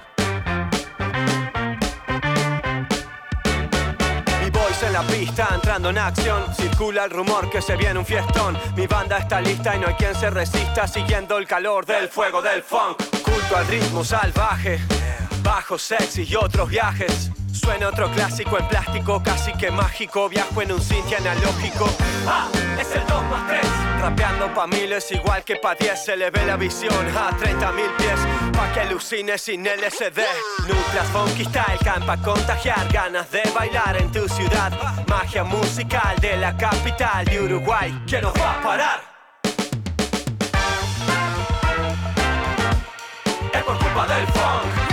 En 4.83 4.93
la 4.93 5.03
pista, 5.03 5.49
entrando 5.55 5.89
en 5.89 5.99
acción. 5.99 6.45
Circula 6.55 7.05
el 7.05 7.11
rumor 7.11 7.49
que 7.49 7.63
se 7.63 7.75
viene 7.75 7.99
un 7.99 8.05
fiestón. 8.05 8.59
Mi 8.77 8.87
banda 8.87 9.17
está 9.17 9.41
lista 9.41 9.75
y 9.75 9.79
no 9.79 9.87
hay 9.87 9.95
quien 9.95 10.15
se 10.15 10.29
resista. 10.29 10.87
Siguiendo 10.87 11.39
el 11.39 11.47
calor 11.47 11.87
del 11.87 12.09
fuego 12.09 12.43
del 12.43 12.63
funk. 12.63 12.99
Culto 13.23 13.57
al 13.57 13.67
ritmo 13.67 14.05
salvaje. 14.05 14.81
Bajo 15.45 15.79
sexy 15.79 16.27
y 16.29 16.35
otros 16.37 16.71
viajes. 16.71 17.31
Suena 17.53 17.89
otro 17.89 18.11
clásico 18.11 18.59
en 18.59 18.67
plástico, 18.67 19.23
casi 19.23 19.53
que 19.53 19.71
mágico. 19.71 20.29
Viajo 20.29 20.63
en 20.63 20.73
un 20.73 20.81
cintia 20.81 21.19
analógico. 21.19 21.89
Ah, 22.27 22.49
es 22.81 22.91
el 22.97 23.07
2 23.07 23.23
más 23.25 23.47
3. 23.49 23.61
Rapeando 24.01 24.53
pa' 24.55 24.67
miles, 24.67 25.13
igual 25.13 25.45
que 25.45 25.57
pa' 25.57 25.75
10. 25.75 26.05
Se 26.05 26.17
le 26.17 26.31
ve 26.31 26.45
la 26.47 26.57
visión 26.57 27.07
a 27.17 27.37
30 27.37 27.73
mil 27.73 27.91
pies. 27.99 28.19
Pa' 28.57 28.73
que 28.73 28.81
alucine 28.81 29.39
sin 29.39 29.65
LSD. 29.65 30.21
Nucleas 30.67 31.09
funky 31.13 31.45
style, 31.45 31.79
campa 31.85 32.17
contagiar. 32.17 32.91
Ganas 32.91 33.31
de 33.31 33.43
bailar 33.55 33.99
en 33.99 34.11
tu 34.11 34.27
ciudad. 34.29 34.73
Magia 35.07 35.45
musical 35.45 36.17
de 36.21 36.39
la 36.39 36.57
capital 36.57 37.27
de 37.27 37.41
Uruguay. 37.41 38.03
¿Quién 38.07 38.23
nos 38.23 38.35
va 38.35 38.59
a 38.59 38.63
parar? 38.63 39.01
Es 43.53 43.63
por 43.63 43.79
culpa 43.79 44.07
del 44.07 44.27
funk. 44.29 44.84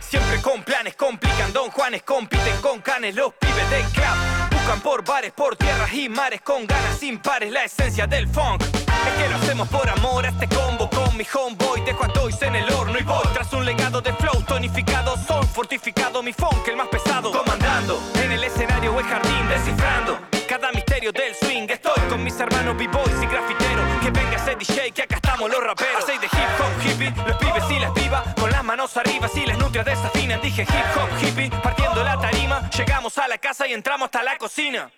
Siempre 0.00 0.42
con 0.42 0.62
planes 0.62 0.96
complican, 0.96 1.52
Don 1.52 1.70
Juanes 1.70 2.02
compiten 2.02 2.60
con 2.60 2.80
canes, 2.80 3.14
los 3.14 3.32
pibes 3.34 3.70
del 3.70 3.84
club 3.92 4.37
por 4.76 5.02
bares, 5.02 5.32
por 5.32 5.56
tierras 5.56 5.92
y 5.94 6.08
mares 6.08 6.42
con 6.42 6.66
ganas 6.66 7.02
impares, 7.02 7.50
la 7.50 7.64
esencia 7.64 8.06
del 8.06 8.28
funk. 8.28 8.62
Es 8.62 9.22
que 9.22 9.28
lo 9.28 9.36
hacemos 9.36 9.68
por 9.68 9.88
amor 9.88 10.26
a 10.26 10.28
este 10.28 10.46
combo 10.48 10.90
con 10.90 11.16
mi 11.16 11.24
homeboy, 11.32 11.80
dejo 11.84 12.04
a 12.04 12.08
Toys 12.08 12.40
en 12.42 12.54
el 12.54 12.70
horno 12.72 12.98
y 12.98 13.02
voy 13.02 13.26
tras 13.32 13.52
un 13.52 13.64
legado 13.64 14.00
de 14.00 14.12
flow 14.12 14.42
tonificado, 14.42 15.16
soul 15.16 15.46
fortificado, 15.46 16.22
mi 16.22 16.32
funk 16.32 16.68
el 16.68 16.76
más 16.76 16.88
pesado, 16.88 17.32
comandando 17.32 18.00
en 18.22 18.32
el 18.32 18.44
escenario 18.44 18.94
o 18.94 19.00
el 19.00 19.06
jardín, 19.06 19.48
descifrando 19.48 20.18
cada 20.48 20.72
misterio 20.72 21.12
del 21.12 21.34
swing. 21.34 21.68
Estoy 21.68 22.00
con 22.08 22.22
mis 22.22 22.38
hermanos 22.38 22.76
b-boys 22.76 23.22
y 23.22 23.26
grafiteros, 23.26 23.67
venga 24.10 24.36
ese 24.36 24.56
DJ 24.56 24.92
que 24.92 25.02
acá 25.02 25.16
estamos 25.16 25.50
los 25.50 25.62
raperos. 25.62 26.04
Soy 26.04 26.18
de 26.18 26.26
hip 26.26 26.60
hop 26.60 26.86
hippie, 26.86 27.12
los 27.26 27.36
pibes 27.36 27.70
y 27.70 27.78
las 27.78 27.90
pibas, 27.92 28.34
con 28.34 28.50
las 28.50 28.64
manos 28.64 28.96
arriba 28.96 29.28
si 29.28 29.46
las 29.46 29.58
nutrias 29.58 29.86
desafinan. 29.86 30.40
Dije 30.40 30.62
hip 30.62 30.96
hop 30.96 31.08
hippie, 31.22 31.50
partiendo 31.62 32.02
la 32.02 32.18
tarima, 32.18 32.68
llegamos 32.70 33.16
a 33.18 33.28
la 33.28 33.38
casa 33.38 33.66
y 33.66 33.72
entramos 33.72 34.06
hasta 34.06 34.22
la 34.22 34.36
cocina. 34.36 34.90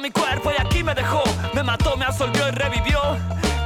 mi 0.00 0.10
cuerpo 0.10 0.50
y 0.50 0.60
aquí 0.60 0.82
me 0.82 0.94
dejó. 0.94 1.22
Me 1.54 1.62
mató, 1.62 1.96
me 1.96 2.04
absolvió 2.04 2.48
y 2.48 2.50
revivió. 2.52 3.00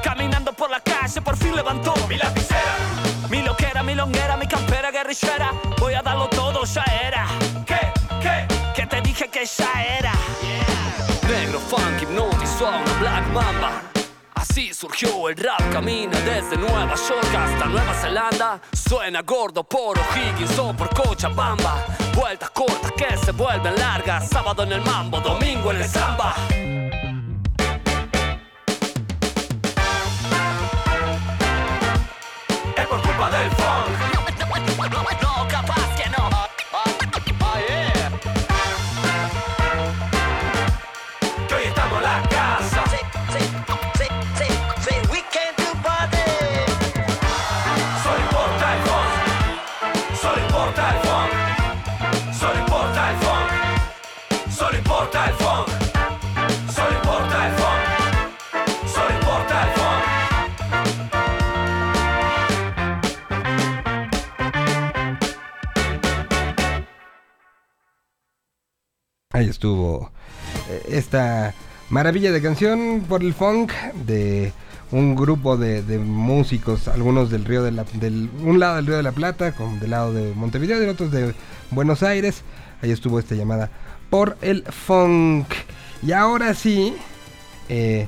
Caminando 0.02 0.52
por 0.52 0.70
la 0.70 0.80
calle, 0.80 1.20
por 1.20 1.36
fin 1.36 1.54
levantó 1.54 1.94
mi 2.08 2.16
lapicera. 2.16 2.76
Mi 3.30 3.42
loquera, 3.42 3.82
mi 3.82 3.94
longuera, 3.94 4.36
mi 4.36 4.46
campera 4.46 4.90
guerrillera. 4.90 5.52
Voy 5.78 5.94
a 5.94 6.02
darlo 6.02 6.13
dije 9.14 9.28
que 9.28 9.46
ya 9.46 9.72
era. 9.98 10.12
Negro 11.28 11.60
funk 11.60 12.02
hipnotizó 12.02 12.66
a 12.66 12.78
una 12.78 12.92
black 12.98 13.26
mamba. 13.28 13.82
Así 14.34 14.74
surgió 14.74 15.28
el 15.28 15.36
rap, 15.36 15.60
camina 15.72 16.18
desde 16.20 16.56
Nueva 16.56 16.94
York 16.96 17.34
hasta 17.34 17.66
Nueva 17.66 17.94
Zelanda. 17.94 18.60
Suena 18.72 19.22
gordo 19.22 19.62
por 19.62 19.96
O'Higgins 19.98 20.58
o 20.58 20.74
por 20.74 20.88
Cochabamba. 20.94 21.84
Vueltas 22.14 22.50
cortas 22.50 22.92
que 22.92 23.16
se 23.16 23.32
vuelven 23.32 23.76
largas. 23.76 24.28
Sábado 24.28 24.64
en 24.64 24.72
el 24.72 24.80
mambo, 24.80 25.20
domingo 25.20 25.70
en 25.70 25.76
el 25.76 25.88
samba. 25.88 26.34
Es 32.76 32.86
por 32.86 33.00
culpa 33.00 33.30
del 33.30 33.50
funk. 33.50 34.13
Ahí 69.34 69.48
estuvo 69.48 70.12
eh, 70.70 70.82
esta 70.90 71.54
maravilla 71.90 72.30
de 72.30 72.40
canción 72.40 73.04
por 73.08 73.24
el 73.24 73.34
funk 73.34 73.72
de 74.06 74.52
un 74.92 75.16
grupo 75.16 75.56
de, 75.56 75.82
músicos, 75.98 76.86
algunos 76.86 77.30
del 77.30 77.44
río 77.44 77.64
de 77.64 77.72
la, 77.72 77.82
del 77.94 78.30
un 78.44 78.60
lado 78.60 78.76
del 78.76 78.86
río 78.86 78.96
de 78.96 79.02
la 79.02 79.10
Plata, 79.10 79.50
como 79.50 79.76
del 79.80 79.90
lado 79.90 80.14
de 80.14 80.32
Montevideo 80.34 80.80
y 80.84 80.86
otros 80.86 81.10
de 81.10 81.34
Buenos 81.72 82.04
Aires. 82.04 82.42
Ahí 82.80 82.92
estuvo 82.92 83.18
esta 83.18 83.34
llamada 83.34 83.70
por 84.08 84.36
el 84.40 84.62
funk. 84.66 85.48
Y 86.00 86.12
ahora 86.12 86.54
sí, 86.54 86.94
eh, 87.68 88.06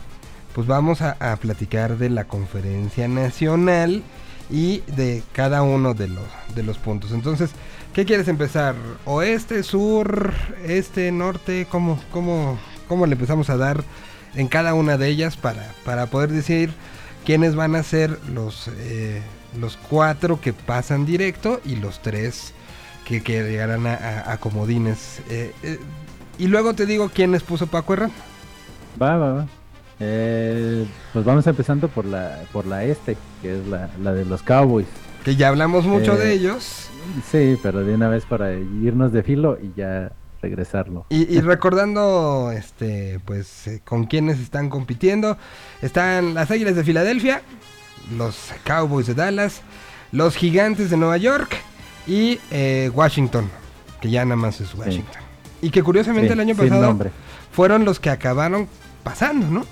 pues 0.54 0.68
vamos 0.68 1.02
a, 1.02 1.16
a 1.18 1.34
platicar 1.38 1.98
de 1.98 2.08
la 2.08 2.28
conferencia 2.28 3.08
nacional 3.08 4.04
y 4.48 4.82
de 4.86 5.24
cada 5.32 5.62
uno 5.62 5.92
de 5.92 6.06
los, 6.06 6.24
de 6.54 6.62
los 6.62 6.78
puntos. 6.78 7.10
Entonces, 7.10 7.50
¿qué 7.96 8.04
quieres 8.04 8.28
empezar? 8.28 8.74
¿Oeste, 9.06 9.62
sur, 9.62 10.34
este, 10.66 11.10
norte? 11.12 11.66
¿Cómo, 11.70 11.98
cómo, 12.12 12.58
cómo 12.88 13.06
le 13.06 13.14
empezamos 13.14 13.48
a 13.48 13.56
dar 13.56 13.82
en 14.34 14.48
cada 14.48 14.74
una 14.74 14.98
de 14.98 15.08
ellas 15.08 15.38
para, 15.38 15.72
para 15.82 16.04
poder 16.04 16.30
decir 16.30 16.74
quiénes 17.24 17.54
van 17.54 17.74
a 17.74 17.82
ser 17.82 18.18
los, 18.28 18.68
eh, 18.80 19.22
los 19.58 19.78
cuatro 19.78 20.42
que 20.42 20.52
pasan 20.52 21.06
directo 21.06 21.58
y 21.64 21.76
los 21.76 22.02
tres 22.02 22.52
que, 23.06 23.22
que 23.22 23.42
llegarán 23.44 23.86
a, 23.86 24.36
comodines? 24.40 25.22
Eh, 25.30 25.54
eh, 25.62 25.78
y 26.36 26.48
luego 26.48 26.74
te 26.74 26.84
digo 26.84 27.08
quiénes 27.08 27.42
puso 27.44 27.66
Paco 27.66 27.94
Herrán. 27.94 28.12
Va, 29.00 29.16
va, 29.16 29.32
va. 29.32 29.46
Pues 29.98 31.24
vamos 31.24 31.46
empezando 31.46 31.88
por 31.88 32.04
la 32.04 32.42
por 32.52 32.66
la 32.66 32.84
este, 32.84 33.16
que 33.40 33.58
es 33.58 33.66
la, 33.66 33.88
la 34.02 34.12
de 34.12 34.26
los 34.26 34.42
Cowboys. 34.42 34.86
Que 35.26 35.34
ya 35.34 35.48
hablamos 35.48 35.86
mucho 35.86 36.14
Eh, 36.14 36.18
de 36.18 36.32
ellos. 36.34 36.86
Sí, 37.32 37.58
pero 37.60 37.82
de 37.82 37.92
una 37.94 38.08
vez 38.08 38.24
para 38.24 38.52
irnos 38.52 39.12
de 39.12 39.24
filo 39.24 39.58
y 39.60 39.72
ya 39.76 40.12
regresarlo. 40.40 41.04
Y, 41.08 41.22
y 41.36 41.40
recordando, 41.40 42.52
este, 42.56 43.18
pues, 43.24 43.66
eh, 43.66 43.82
con 43.84 44.04
quienes 44.04 44.38
están 44.38 44.70
compitiendo, 44.70 45.36
están 45.82 46.34
las 46.34 46.52
Águilas 46.52 46.76
de 46.76 46.84
Filadelfia, 46.84 47.42
los 48.16 48.52
Cowboys 48.64 49.08
de 49.08 49.14
Dallas, 49.14 49.62
los 50.12 50.36
Gigantes 50.36 50.90
de 50.90 50.96
Nueva 50.96 51.16
York 51.16 51.56
y 52.06 52.38
eh, 52.52 52.88
Washington, 52.94 53.50
que 54.00 54.10
ya 54.10 54.24
nada 54.24 54.36
más 54.36 54.60
es 54.60 54.72
Washington. 54.76 55.22
Y 55.60 55.70
que 55.70 55.82
curiosamente 55.82 56.28
Sí, 56.28 56.32
el 56.34 56.38
año 56.40 56.54
pasado 56.54 56.96
fueron 57.50 57.84
los 57.84 57.98
que 57.98 58.10
acabaron 58.10 58.68
pasando, 59.02 59.48
¿no? 59.48 59.66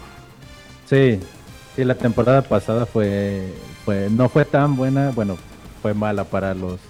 Sí, 0.91 1.21
sí, 1.77 1.85
la 1.85 1.95
temporada 1.95 2.43
pasada 2.43 2.87
fue, 2.87 3.43
fue, 3.85 4.09
no 4.11 4.29
fue 4.29 4.45
tan 4.45 4.77
buena, 4.77 5.11
bueno, 5.11 5.37
fue 5.83 5.95
mala 5.95 6.25
para 6.25 6.55
los, 6.55 6.81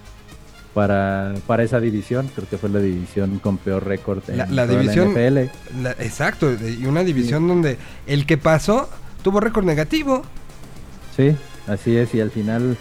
para, 0.72 1.34
para 1.46 1.62
esa 1.62 1.80
división, 1.80 2.28
creo 2.34 2.48
que 2.48 2.58
fue 2.58 2.68
la 2.68 2.80
división 2.80 3.38
con 3.38 3.58
peor 3.58 3.86
récord 3.86 4.22
en 4.28 4.38
La- 4.38 4.46
la 4.46 4.64
NFL. 4.66 5.50
La- 5.82 5.92
exacto, 5.92 6.52
y 6.52 6.84
una 6.86 7.04
división 7.04 7.46
donde 7.46 7.78
el 8.06 8.26
que 8.26 8.36
pasó 8.38 8.88
tuvo 9.22 9.40
récord 9.40 9.64
negativo. 9.64 10.22
Sí, 11.16 11.36
así 11.68 11.96
es, 11.96 12.14
y 12.14 12.20
al 12.20 12.30
final 12.30 12.76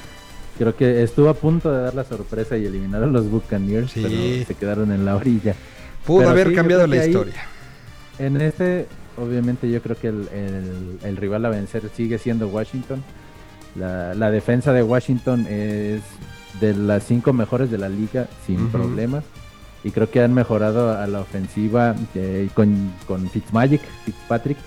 creo 0.57 0.75
que 0.75 1.03
estuvo 1.03 1.29
a 1.29 1.33
punto 1.35 1.71
de 1.71 1.83
dar 1.83 1.93
la 1.95 2.03
sorpresa 2.03 2.57
y 2.57 2.65
eliminar 2.65 3.03
a 3.03 3.07
los 3.07 3.29
Buccaneers, 3.29 3.91
Sí. 3.91 4.01
pero 4.03 4.45
se 4.47 4.55
quedaron 4.55 4.91
en 4.91 5.05
la 5.05 5.15
orilla. 5.15 5.55
Pudo 6.05 6.19
Pero 6.19 6.29
haber 6.31 6.47
sí, 6.49 6.55
cambiado 6.55 6.85
la 6.87 6.95
ahí- 6.95 7.07
historia. 7.09 7.45
En 8.19 8.39
este, 8.41 8.87
obviamente 9.17 9.69
yo 9.69 9.81
creo 9.81 9.95
que 9.97 10.07
el, 10.07 10.27
el- 10.33 10.97
el 11.03 11.17
rival 11.17 11.45
a 11.45 11.49
vencer 11.49 11.89
sigue 11.95 12.17
siendo 12.17 12.47
Washington. 12.47 13.03
La, 13.75 14.13
la 14.13 14.29
defensa 14.31 14.71
de 14.73 14.83
Washington 14.83 15.47
es 15.49 16.01
de 16.61 16.75
las 16.75 17.03
cinco 17.03 17.33
mejores 17.33 17.71
de 17.71 17.77
la 17.79 17.89
liga 17.89 18.27
sin 18.45 18.61
Ujú. 18.63 18.69
problemas. 18.69 19.23
Y 19.83 19.91
creo 19.91 20.09
que 20.09 20.21
han 20.21 20.33
mejorado 20.33 20.97
a 20.97 21.05
la 21.07 21.19
ofensiva 21.19 21.95
eh, 22.15 22.47
con, 22.53 22.93
con 23.07 23.27
Fitzmagic, 23.29 23.81
Fitzpatrick. 24.05 24.57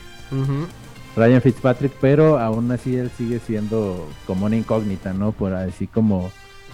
Ryan 1.16 1.40
Fitzpatrick, 1.40 1.92
pero 2.00 2.38
aún 2.38 2.70
así 2.70 2.96
él 2.96 3.10
sigue 3.16 3.38
siendo 3.38 4.06
como 4.26 4.44
una 4.46 4.56
incógnita, 4.56 5.14
¿no? 5.14 5.32
Por 5.32 5.54
así 5.54 5.86
como, 5.86 6.30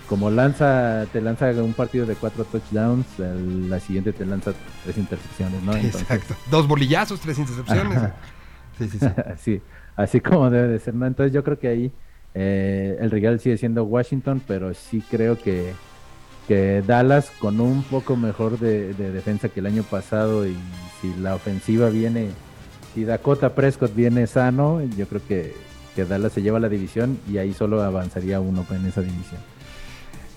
como 0.09 0.31
lanza, 0.31 1.07
te 1.13 1.21
lanza 1.21 1.51
un 1.63 1.73
partido 1.73 2.07
de 2.07 2.15
cuatro 2.15 2.45
touchdowns, 2.45 3.07
el- 3.19 3.71
la 3.71 3.81
siguiente 3.81 4.13
te 4.13 4.25
lanza 4.27 4.53
tres 4.85 4.99
intercepciones, 4.99 5.63
¿no? 5.63 5.75
Entonces, 5.75 6.03
Exacto. 6.03 6.35
Dos 6.51 6.67
bolillazos, 6.69 7.21
tres 7.21 7.39
intercepciones. 7.39 7.99
Sí, 8.79 8.89
sí, 8.89 8.99
sí. 8.99 9.07
así, 9.33 9.63
así 9.97 10.21
como 10.21 10.51
debe 10.51 10.69
de 10.69 10.79
ser, 10.79 10.95
¿no? 10.95 11.07
Entonces 11.07 11.33
yo 11.33 11.43
creo 11.45 11.59
que 11.59 11.69
ahí 11.69 11.93
eh, 12.35 12.97
el 13.01 13.11
rival 13.11 13.41
sigue 13.41 13.57
siendo 13.59 13.85
Washington, 13.85 14.43
pero 14.47 14.73
sí 14.75 15.03
creo 15.11 15.39
que, 15.39 15.73
que 16.49 16.83
Dallas 16.87 17.31
con 17.39 17.61
un 17.61 17.83
poco 17.83 18.17
mejor 18.17 18.59
de, 18.59 18.95
de 18.95 19.13
defensa 19.13 19.49
que 19.49 19.61
el 19.61 19.67
año 19.67 19.83
pasado 19.83 20.47
y 20.47 20.57
si 21.01 21.15
la 21.21 21.35
ofensiva 21.35 21.89
viene, 21.91 22.31
si 22.95 23.05
Dakota 23.05 23.55
Prescott 23.55 23.95
viene 23.95 24.27
sano, 24.27 24.83
yo 24.97 25.07
creo 25.07 25.21
que, 25.27 25.55
que 25.95 26.05
Dallas 26.05 26.33
se 26.33 26.43
lleva 26.43 26.59
la 26.61 26.69
división 26.69 27.19
y 27.31 27.39
ahí 27.39 27.53
solo 27.55 27.83
avanzaría 27.83 28.41
uno 28.41 28.67
en 28.71 28.87
esa 28.87 29.01
división. 29.03 29.41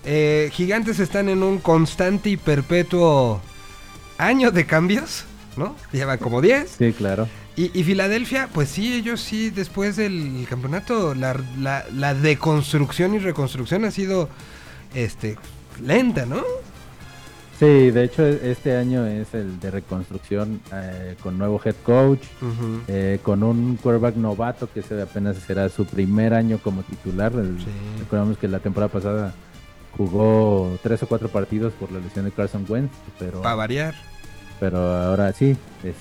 Eh, 0.06 0.50
gigantes 0.52 1.00
están 1.00 1.28
en 1.28 1.42
un 1.42 1.58
constante 1.58 2.30
y 2.30 2.36
perpetuo 2.36 3.40
año 4.18 4.50
de 4.52 4.64
cambios, 4.64 5.24
¿no? 5.56 5.74
Llevan 5.92 6.18
como 6.18 6.40
10. 6.40 6.76
Sí, 6.78 6.92
claro. 6.92 7.28
Y, 7.56 7.76
y 7.78 7.84
Filadelfia, 7.84 8.48
pues 8.52 8.68
sí, 8.68 8.94
ellos 8.94 9.20
sí, 9.20 9.50
después 9.50 9.96
del 9.96 10.46
campeonato, 10.48 11.14
la, 11.14 11.34
la- 11.58 11.84
la 11.92 12.14
deconstrucción 12.14 13.14
y 13.14 13.18
reconstrucción 13.18 13.84
ha 13.84 13.90
sido 13.90 14.28
este 14.94 15.36
lenta, 15.82 16.24
¿no? 16.26 16.42
Sí, 17.58 17.90
de 17.90 18.04
hecho 18.04 18.26
este 18.26 18.76
año 18.76 19.06
es 19.06 19.32
el 19.32 19.58
de 19.58 19.70
reconstrucción 19.70 20.60
eh, 20.74 21.16
con 21.22 21.38
nuevo 21.38 21.58
head 21.64 21.74
coach, 21.82 22.20
eh, 22.86 23.18
con 23.22 23.42
un 23.42 23.76
quarterback 23.76 24.16
novato 24.16 24.68
que 24.70 24.80
apenas 25.00 25.38
será 25.38 25.66
su 25.70 25.86
primer 25.86 26.34
año 26.34 26.58
como 26.62 26.82
titular. 26.82 27.32
El- 27.32 27.58
Sí. 27.58 27.64
Recordamos 28.00 28.36
que 28.36 28.46
la 28.48 28.58
temporada 28.58 28.92
pasada 28.92 29.34
jugó 29.96 30.78
tres 30.82 31.02
o 31.02 31.06
cuatro 31.06 31.28
partidos 31.28 31.72
por 31.74 31.90
la 31.92 31.98
lesión 32.00 32.24
de 32.24 32.30
Carson 32.32 32.64
Wentz, 32.68 32.92
pero, 33.18 33.42
Para 33.42 33.54
variar. 33.54 33.94
pero 34.60 34.78
ahora 34.78 35.32
sí, 35.32 35.56
es- 35.82 35.94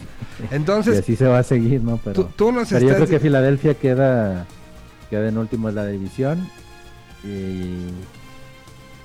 y 0.51 0.55
Entonces, 0.55 0.99
así 0.99 1.15
se 1.15 1.25
va 1.27 1.39
a 1.39 1.43
seguir, 1.43 1.81
¿no? 1.81 1.97
Pero, 2.03 2.13
tú, 2.25 2.29
tú 2.35 2.51
nos 2.51 2.69
pero 2.69 2.87
yo 2.87 2.95
creo 2.95 3.07
que 3.07 3.19
Filadelfia 3.19 3.73
queda, 3.75 4.45
queda 5.09 5.29
en 5.29 5.37
último 5.37 5.69
en 5.69 5.75
la 5.75 5.85
división 5.87 6.47
y 7.23 7.87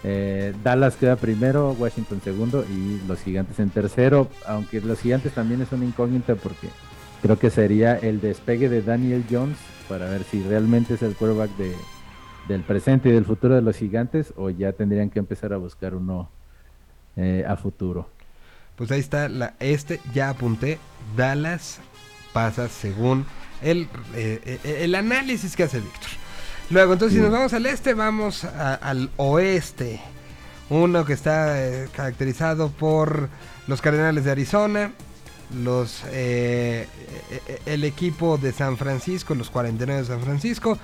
eh, 0.02 0.54
Dallas 0.64 0.96
queda 0.96 1.16
primero, 1.16 1.72
Washington 1.78 2.20
segundo 2.24 2.64
y 2.64 3.00
los 3.06 3.20
gigantes 3.20 3.58
en 3.60 3.70
tercero, 3.70 4.28
aunque 4.46 4.80
los 4.80 4.98
gigantes 5.00 5.32
también 5.32 5.60
es 5.62 5.72
una 5.72 5.84
incógnita 5.84 6.34
porque 6.36 6.68
creo 7.22 7.38
que 7.38 7.50
sería 7.50 7.96
el 7.98 8.20
despegue 8.20 8.68
de 8.68 8.82
Daniel 8.82 9.24
Jones 9.30 9.58
para 9.88 10.08
ver 10.08 10.22
si 10.24 10.42
realmente 10.42 10.94
es 10.94 11.02
el 11.02 11.14
quarterback 11.14 11.50
de, 11.56 11.74
del 12.48 12.62
presente 12.62 13.08
y 13.08 13.12
del 13.12 13.24
futuro 13.24 13.54
de 13.54 13.62
los 13.62 13.76
gigantes 13.76 14.32
o 14.36 14.50
ya 14.50 14.72
tendrían 14.72 15.10
que 15.10 15.18
empezar 15.18 15.52
a 15.52 15.56
buscar 15.56 15.94
uno 15.94 16.28
eh, 17.16 17.44
a 17.46 17.56
futuro. 17.56 18.08
Pues 18.76 18.90
ahí 18.90 19.00
está 19.00 19.28
la 19.28 19.54
este, 19.60 20.00
ya 20.14 20.30
apunté, 20.30 20.78
Dallas 21.16 21.80
pasa 22.32 22.68
según 22.68 23.26
el, 23.62 23.88
eh, 24.14 24.58
eh, 24.64 24.78
el 24.84 24.94
análisis 24.94 25.54
que 25.56 25.64
hace 25.64 25.80
Víctor. 25.80 26.10
Luego, 26.70 26.92
entonces, 26.92 27.16
si 27.16 27.22
nos 27.22 27.32
vamos 27.32 27.52
al 27.52 27.66
este, 27.66 27.94
vamos 27.94 28.44
a- 28.44 28.74
al 28.76 29.10
oeste. 29.16 30.00
Uno 30.70 31.04
que 31.04 31.12
está 31.14 31.60
eh, 31.66 31.88
caracterizado 31.94 32.70
por 32.70 33.28
los 33.66 33.82
Cardenales 33.82 34.24
de 34.24 34.30
Arizona, 34.30 34.92
los 35.54 36.02
eh, 36.12 36.86
eh, 37.30 37.58
el 37.66 37.84
equipo 37.84 38.38
de 38.38 38.52
San 38.52 38.76
Francisco, 38.76 39.34
los 39.34 39.50
49 39.50 40.02
de 40.02 40.06
San 40.06 40.20
Francisco. 40.20 40.78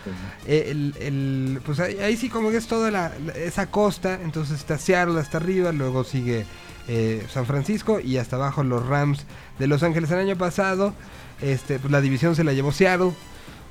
Eh, 0.46 0.68
el, 0.70 0.94
el- 1.00 1.60
pues 1.64 1.78
ahí, 1.80 1.98
ahí 1.98 2.16
sí 2.16 2.28
como 2.28 2.50
que 2.50 2.56
es 2.56 2.66
toda 2.66 2.90
la, 2.90 3.12
la- 3.24 3.32
esa 3.34 3.70
costa, 3.70 4.18
entonces 4.22 4.58
está 4.58 4.76
Seattle 4.78 5.20
hasta 5.20 5.36
arriba, 5.38 5.72
luego 5.72 6.02
sigue 6.04 6.44
eh, 6.88 7.24
San 7.32 7.46
Francisco 7.46 8.00
y 8.00 8.16
hasta 8.18 8.36
abajo 8.36 8.62
los 8.64 8.86
Rams 8.86 9.24
de 9.58 9.66
Los 9.66 9.82
Ángeles 9.82 10.10
el 10.10 10.18
año 10.18 10.36
pasado. 10.36 10.94
Este, 11.40 11.78
pues 11.78 11.90
la 11.92 12.00
división 12.00 12.34
se 12.34 12.44
la 12.44 12.52
llevó 12.52 12.72
Seattle. 12.72 13.12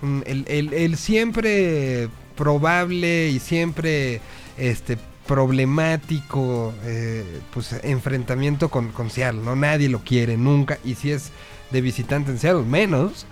Mm, 0.01 0.22
El, 0.26 0.45
el- 0.47 0.73
el 0.73 0.97
siempre 0.97 2.09
probable 2.38 3.30
y 3.30 3.39
siempre 3.39 4.22
este 4.57 4.97
problemático 5.27 6.73
eh, 6.84 7.41
pues 7.53 7.73
enfrentamiento 7.84 8.69
con, 8.69 8.91
con 8.91 9.10
Seattle, 9.10 9.41
¿no? 9.41 9.56
Nadie 9.56 9.89
lo 9.89 9.99
quiere 9.99 10.38
nunca 10.38 10.77
y 10.84 10.95
si 10.95 11.11
es 11.11 11.31
de 11.72 11.81
visitante 11.81 12.31
en 12.31 12.39
Seattle 12.39 12.64
menos. 12.65 13.26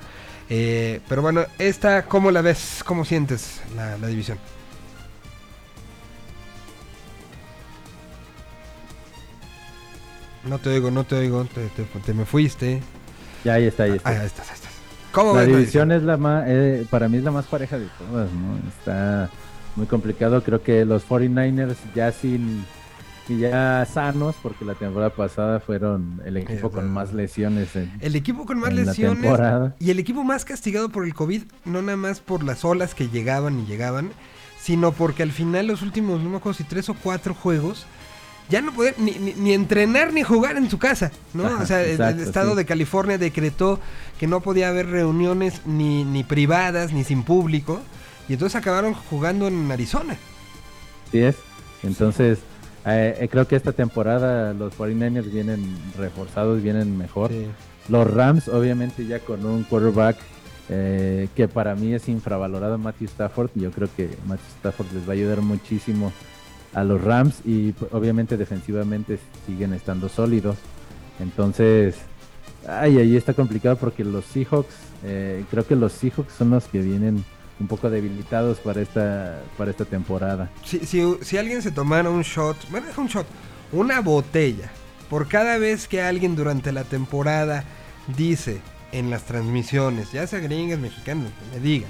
Eh, 0.49 0.99
pero 1.07 1.21
bueno, 1.21 1.45
esta, 1.59 2.05
¿cómo 2.05 2.31
la 2.31 2.41
ves? 2.41 2.83
¿Cómo 2.85 3.05
sientes 3.05 3.61
la, 3.75 3.97
la 3.97 4.07
división? 4.07 4.37
No 10.43 10.59
te 10.59 10.69
oigo, 10.69 10.91
no 10.91 11.05
te 11.05 11.15
oigo, 11.15 11.45
te, 11.45 11.67
te- 11.69 11.83
te 11.83 12.13
me 12.13 12.25
fuiste. 12.25 12.81
Ya 13.43 13.53
ahí 13.53 13.65
está, 13.65 13.83
ahí 13.83 13.91
está. 13.93 14.09
Ah, 14.09 14.19
ahí 14.19 14.25
estás, 14.25 14.49
ahí 14.49 14.55
estás. 14.55 14.71
¿Cómo 15.11 15.35
La 15.35 15.41
ves 15.41 15.49
división 15.49 15.91
es 15.91 16.03
la 16.03 16.17
más, 16.17 16.45
eh, 16.47 16.85
para 16.89 17.07
mí 17.07 17.17
es 17.17 17.23
la 17.23 17.31
más 17.31 17.45
pareja 17.45 17.77
de 17.77 17.87
todas, 17.97 18.29
¿no? 18.31 18.57
Está 18.67 19.29
muy 19.75 19.85
complicado. 19.87 20.43
Creo 20.43 20.61
que 20.61 20.85
los 20.85 21.07
49ers 21.07 21.75
ya 21.95 22.11
sin, 22.11 22.65
y 23.29 23.37
ya 23.39 23.85
sanos, 23.91 24.35
porque 24.43 24.65
la 24.65 24.75
temporada 24.75 25.09
pasada 25.11 25.59
fueron 25.59 26.21
el 26.25 26.37
equipo 26.37 26.69
con 26.71 26.89
más 26.91 27.13
lesiones. 27.13 27.75
en- 27.75 27.91
El 28.01 28.15
equipo 28.15 28.45
con 28.45 28.59
más 28.59 28.73
lesiones 28.73 29.39
y 29.79 29.89
el 29.91 29.99
equipo 29.99 30.23
más 30.23 30.45
castigado 30.45 30.89
por 30.89 31.05
el 31.05 31.13
COVID, 31.13 31.43
no 31.65 31.81
nada 31.81 31.97
más 31.97 32.19
por 32.19 32.43
las 32.43 32.65
olas 32.65 32.93
que 32.95 33.07
llegaban 33.09 33.59
y 33.59 33.65
llegaban, 33.65 34.11
sino 34.61 34.91
porque 34.91 35.23
al 35.23 35.31
final 35.31 35.67
los 35.67 35.81
últimos, 35.81 36.21
no 36.21 36.29
me 36.29 36.37
acuerdo 36.37 36.57
si 36.57 36.63
tres 36.63 36.89
o 36.89 36.93
cuatro 36.95 37.33
juegos, 37.33 37.85
ya 38.49 38.61
no 38.61 38.73
podían 38.73 38.95
ni, 38.97 39.11
ni- 39.11 39.33
ni 39.33 39.53
entrenar 39.53 40.11
ni 40.13 40.21
jugar 40.23 40.57
en 40.57 40.69
su 40.69 40.77
casa, 40.77 41.11
¿no? 41.33 41.45
Ajá, 41.45 41.63
o 41.63 41.65
sea, 41.65 41.81
el- 41.81 42.19
estado 42.19 42.51
sí. 42.51 42.57
de 42.57 42.65
California 42.65 43.17
decretó 43.17 43.79
que 44.19 44.27
no 44.27 44.41
podía 44.41 44.67
haber 44.67 44.87
reuniones 44.89 45.61
ni, 45.65 46.03
ni 46.03 46.23
privadas 46.25 46.91
ni 46.91 47.05
sin 47.05 47.23
público, 47.23 47.81
y 48.27 48.33
entonces 48.33 48.55
acabaron 48.55 48.93
jugando 48.93 49.47
en 49.47 49.71
Arizona. 49.71 50.17
Sí 51.11 51.19
es. 51.19 51.35
Entonces, 51.83 52.39
eh, 52.85 53.17
eh, 53.19 53.27
creo 53.29 53.47
que 53.47 53.55
esta 53.55 53.71
temporada 53.71 54.53
los 54.53 54.73
49ers 54.77 55.31
vienen 55.31 55.77
reforzados, 55.97 56.61
vienen 56.61 56.97
mejor. 56.97 57.31
Sí. 57.31 57.47
Los 57.89 58.09
Rams, 58.11 58.47
obviamente, 58.47 59.05
ya 59.05 59.19
con 59.19 59.45
un 59.45 59.63
quarterback 59.63 60.17
eh, 60.69 61.27
que 61.35 61.47
para 61.47 61.75
mí 61.75 61.93
es 61.93 62.07
infravalorado, 62.07 62.77
Matthew 62.77 63.07
Stafford. 63.07 63.51
Yo 63.55 63.71
creo 63.71 63.89
que 63.95 64.09
Matthew 64.25 64.47
Stafford 64.59 64.87
les 64.93 65.03
va 65.03 65.09
a 65.09 65.13
ayudar 65.13 65.41
muchísimo 65.41 66.13
a 66.73 66.83
los 66.83 67.01
Rams 67.01 67.41
y 67.45 67.73
obviamente 67.91 68.37
defensivamente 68.37 69.19
siguen 69.45 69.73
estando 69.73 70.09
sólidos. 70.09 70.57
Entonces, 71.19 71.95
ay, 72.67 72.97
ahí 72.97 73.15
está 73.15 73.33
complicado 73.33 73.75
porque 73.75 74.03
los 74.03 74.25
Seahawks, 74.25 74.75
eh, 75.03 75.43
creo 75.51 75.67
que 75.67 75.75
los 75.75 75.91
Seahawks 75.93 76.33
son 76.33 76.51
los 76.51 76.65
que 76.65 76.81
vienen 76.81 77.23
un 77.59 77.67
poco 77.67 77.89
debilitados 77.89 78.59
para 78.59 78.81
esta, 78.81 79.41
para 79.57 79.71
esta 79.71 79.85
temporada. 79.85 80.49
Si, 80.65 80.79
si, 80.79 81.01
si 81.21 81.37
alguien 81.37 81.61
se 81.61 81.71
tomara 81.71 82.09
un 82.09 82.23
shot, 82.23 82.57
bueno, 82.69 82.87
deja 82.87 83.01
un 83.01 83.07
shot, 83.07 83.27
una 83.71 84.01
botella, 84.01 84.71
por 85.09 85.27
cada 85.27 85.57
vez 85.57 85.87
que 85.87 86.01
alguien 86.01 86.35
durante 86.35 86.71
la 86.71 86.83
temporada 86.83 87.63
dice 88.17 88.61
en 88.91 89.09
las 89.09 89.23
transmisiones, 89.23 90.11
ya 90.11 90.25
sea 90.27 90.39
gringas, 90.39 90.79
mexicanas, 90.79 91.31
que 91.31 91.57
me 91.57 91.63
digan, 91.63 91.89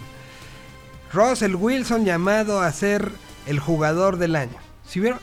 Russell 1.11 1.55
Wilson 1.55 2.05
llamado 2.05 2.61
a 2.61 2.71
ser 2.71 3.11
el 3.45 3.59
jugador 3.59 4.17
del 4.17 4.35
año. 4.35 4.57
Si 4.87 4.99
hubiera, 4.99 5.19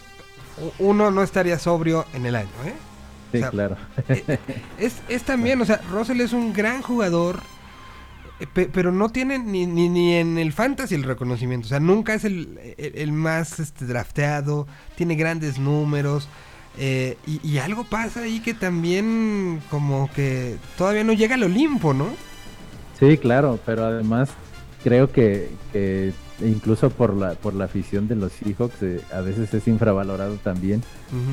uno 0.78 1.10
no 1.10 1.22
estaría 1.22 1.58
sobrio 1.58 2.06
en 2.14 2.26
el 2.26 2.36
año, 2.36 2.50
¿eh? 2.64 2.74
Sí, 3.32 3.38
O 3.38 3.40
sea, 3.40 3.50
claro. 3.50 3.76
Es, 4.78 4.96
es 5.08 5.22
también, 5.22 5.60
o 5.60 5.64
sea, 5.64 5.80
Russell 5.90 6.20
es 6.20 6.32
un 6.32 6.52
gran 6.52 6.82
jugador, 6.82 7.36
eh, 7.36 7.40
pero 8.54 8.92
no 8.92 9.10
tiene 9.10 9.38
ni, 9.38 9.66
ni, 9.66 9.88
ni 9.88 10.14
en 10.14 10.38
el 10.38 10.52
fantasy 10.52 10.94
el 10.94 11.02
reconocimiento. 11.04 11.66
O 11.66 11.68
sea, 11.68 11.80
nunca 11.80 12.14
es 12.14 12.24
el, 12.24 12.58
el- 12.78 12.96
el 12.96 13.12
más 13.12 13.60
este, 13.60 13.84
drafteado, 13.86 14.66
tiene 14.96 15.14
grandes 15.16 15.58
números. 15.58 16.28
eh, 16.78 17.16
y, 17.26 17.46
y 17.46 17.58
algo 17.58 17.84
pasa 17.84 18.20
ahí 18.22 18.40
que 18.40 18.54
también 18.54 19.60
como 19.70 20.08
que 20.14 20.56
todavía 20.78 21.04
no 21.04 21.12
llega 21.12 21.34
al 21.34 21.42
Olimpo, 21.44 21.92
¿no? 21.94 22.08
Sí, 22.98 23.18
claro, 23.18 23.58
pero 23.66 23.84
además 23.84 24.30
creo 24.84 25.10
que, 25.10 25.50
que 25.72 26.12
incluso 26.42 26.88
por 26.90 27.14
la 27.14 27.32
por 27.34 27.54
la 27.54 27.64
afición 27.66 28.08
de 28.08 28.14
los 28.16 28.32
Seahawks 28.32 28.82
eh, 28.82 29.00
a 29.12 29.20
veces 29.20 29.52
es 29.52 29.66
infravalorado 29.68 30.36
también. 30.36 30.82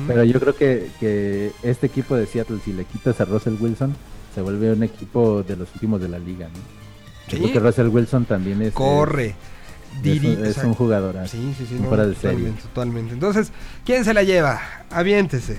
Pero 0.06 0.24
yo 0.24 0.40
creo 0.40 0.56
que, 0.56 0.90
que 0.98 1.52
este 1.62 1.86
equipo 1.86 2.16
de 2.16 2.26
Seattle, 2.26 2.58
si 2.64 2.72
le 2.72 2.84
quitas 2.84 3.20
a 3.20 3.24
Russell 3.24 3.54
Wilson, 3.60 3.94
se 4.34 4.40
vuelve 4.42 4.72
un 4.72 4.82
equipo 4.82 5.42
de 5.42 5.56
los 5.56 5.72
últimos 5.74 6.00
de 6.00 6.08
la 6.08 6.18
liga. 6.18 6.48
¿no? 6.48 6.87
Yo 7.28 7.36
Sí. 7.36 7.42
creo 7.42 7.52
que 7.52 7.60
Russell 7.60 7.88
Wilson 7.88 8.24
también 8.24 8.62
es, 8.62 8.72
Corre. 8.72 9.26
es, 9.28 10.02
Diri- 10.02 10.38
un, 10.38 10.46
es 10.46 10.56
un 10.58 10.74
jugador. 10.74 11.16
Sí, 11.28 11.54
sí, 11.56 11.66
sí. 11.66 11.74
no, 11.80 11.88
fuera 11.88 12.06
de 12.06 12.14
serie. 12.14 12.52
totalmente. 12.62 13.12
Entonces, 13.14 13.52
¿quién 13.84 14.04
se 14.04 14.14
la 14.14 14.22
lleva? 14.22 14.60
Aviéntese. 14.90 15.58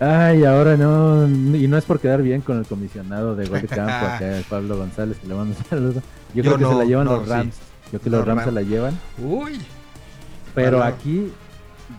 Ay, 0.00 0.44
ahora 0.44 0.76
no, 0.76 1.26
y 1.28 1.68
no 1.68 1.78
es 1.78 1.84
por 1.84 2.00
quedar 2.00 2.20
bien 2.20 2.40
con 2.40 2.58
el 2.58 2.66
comisionado 2.66 3.36
de 3.36 3.46
gol 3.46 3.60
de 3.62 3.68
campo, 3.68 3.92
acá 4.06 4.30
Pablo 4.50 4.76
González, 4.76 5.16
que 5.18 5.28
le 5.28 5.34
mando 5.34 5.56
un 5.56 5.64
saludo. 5.66 6.02
Yo, 6.34 6.42
Yo 6.42 6.54
creo 6.56 6.58
que 6.58 6.74
se 6.74 6.78
la 6.80 6.84
llevan 6.84 7.04
no, 7.06 7.16
los 7.16 7.24
sí. 7.24 7.30
Rams. 7.30 7.54
Yo 7.92 8.00
creo 8.00 8.00
que 8.00 8.10
Los 8.10 8.18
los 8.20 8.26
Rams 8.28 8.44
se 8.44 8.52
la 8.52 8.62
llevan. 8.62 8.98
Uy. 9.22 9.60
Pero 10.54 10.82
aquí, 10.82 11.32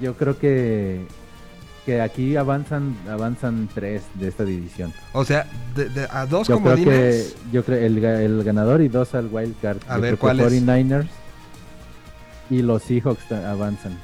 yo 0.02 0.14
creo 0.16 0.38
que, 0.38 1.06
que 1.86 2.02
aquí 2.02 2.36
avanzan, 2.36 2.96
avanzan 3.10 3.70
tres 3.74 4.02
de 4.16 4.28
esta 4.30 4.44
división. 4.44 4.92
O 5.14 5.24
sea, 5.24 5.46
de- 5.76 5.90
de- 5.90 6.08
a 6.12 6.26
dos 6.26 6.48
Yo 6.48 6.60
creo 6.60 6.76
que, 6.76 6.84
comodines. 6.84 7.36
yo 7.52 7.64
creo 7.64 7.86
el, 7.86 8.02
ga- 8.02 8.20
el 8.22 8.44
ganador 8.44 8.82
y 8.82 8.88
dos 8.88 9.14
al 9.14 9.28
wild 9.32 9.56
card. 9.62 9.78
A 9.88 9.96
Yo 9.96 10.02
ver, 10.02 10.18
¿cuáles? 10.18 10.52
49ers 10.52 11.08
y 12.50 12.62
los 12.64 12.82
Seahawks 12.84 13.32
avanzan. 13.32 13.98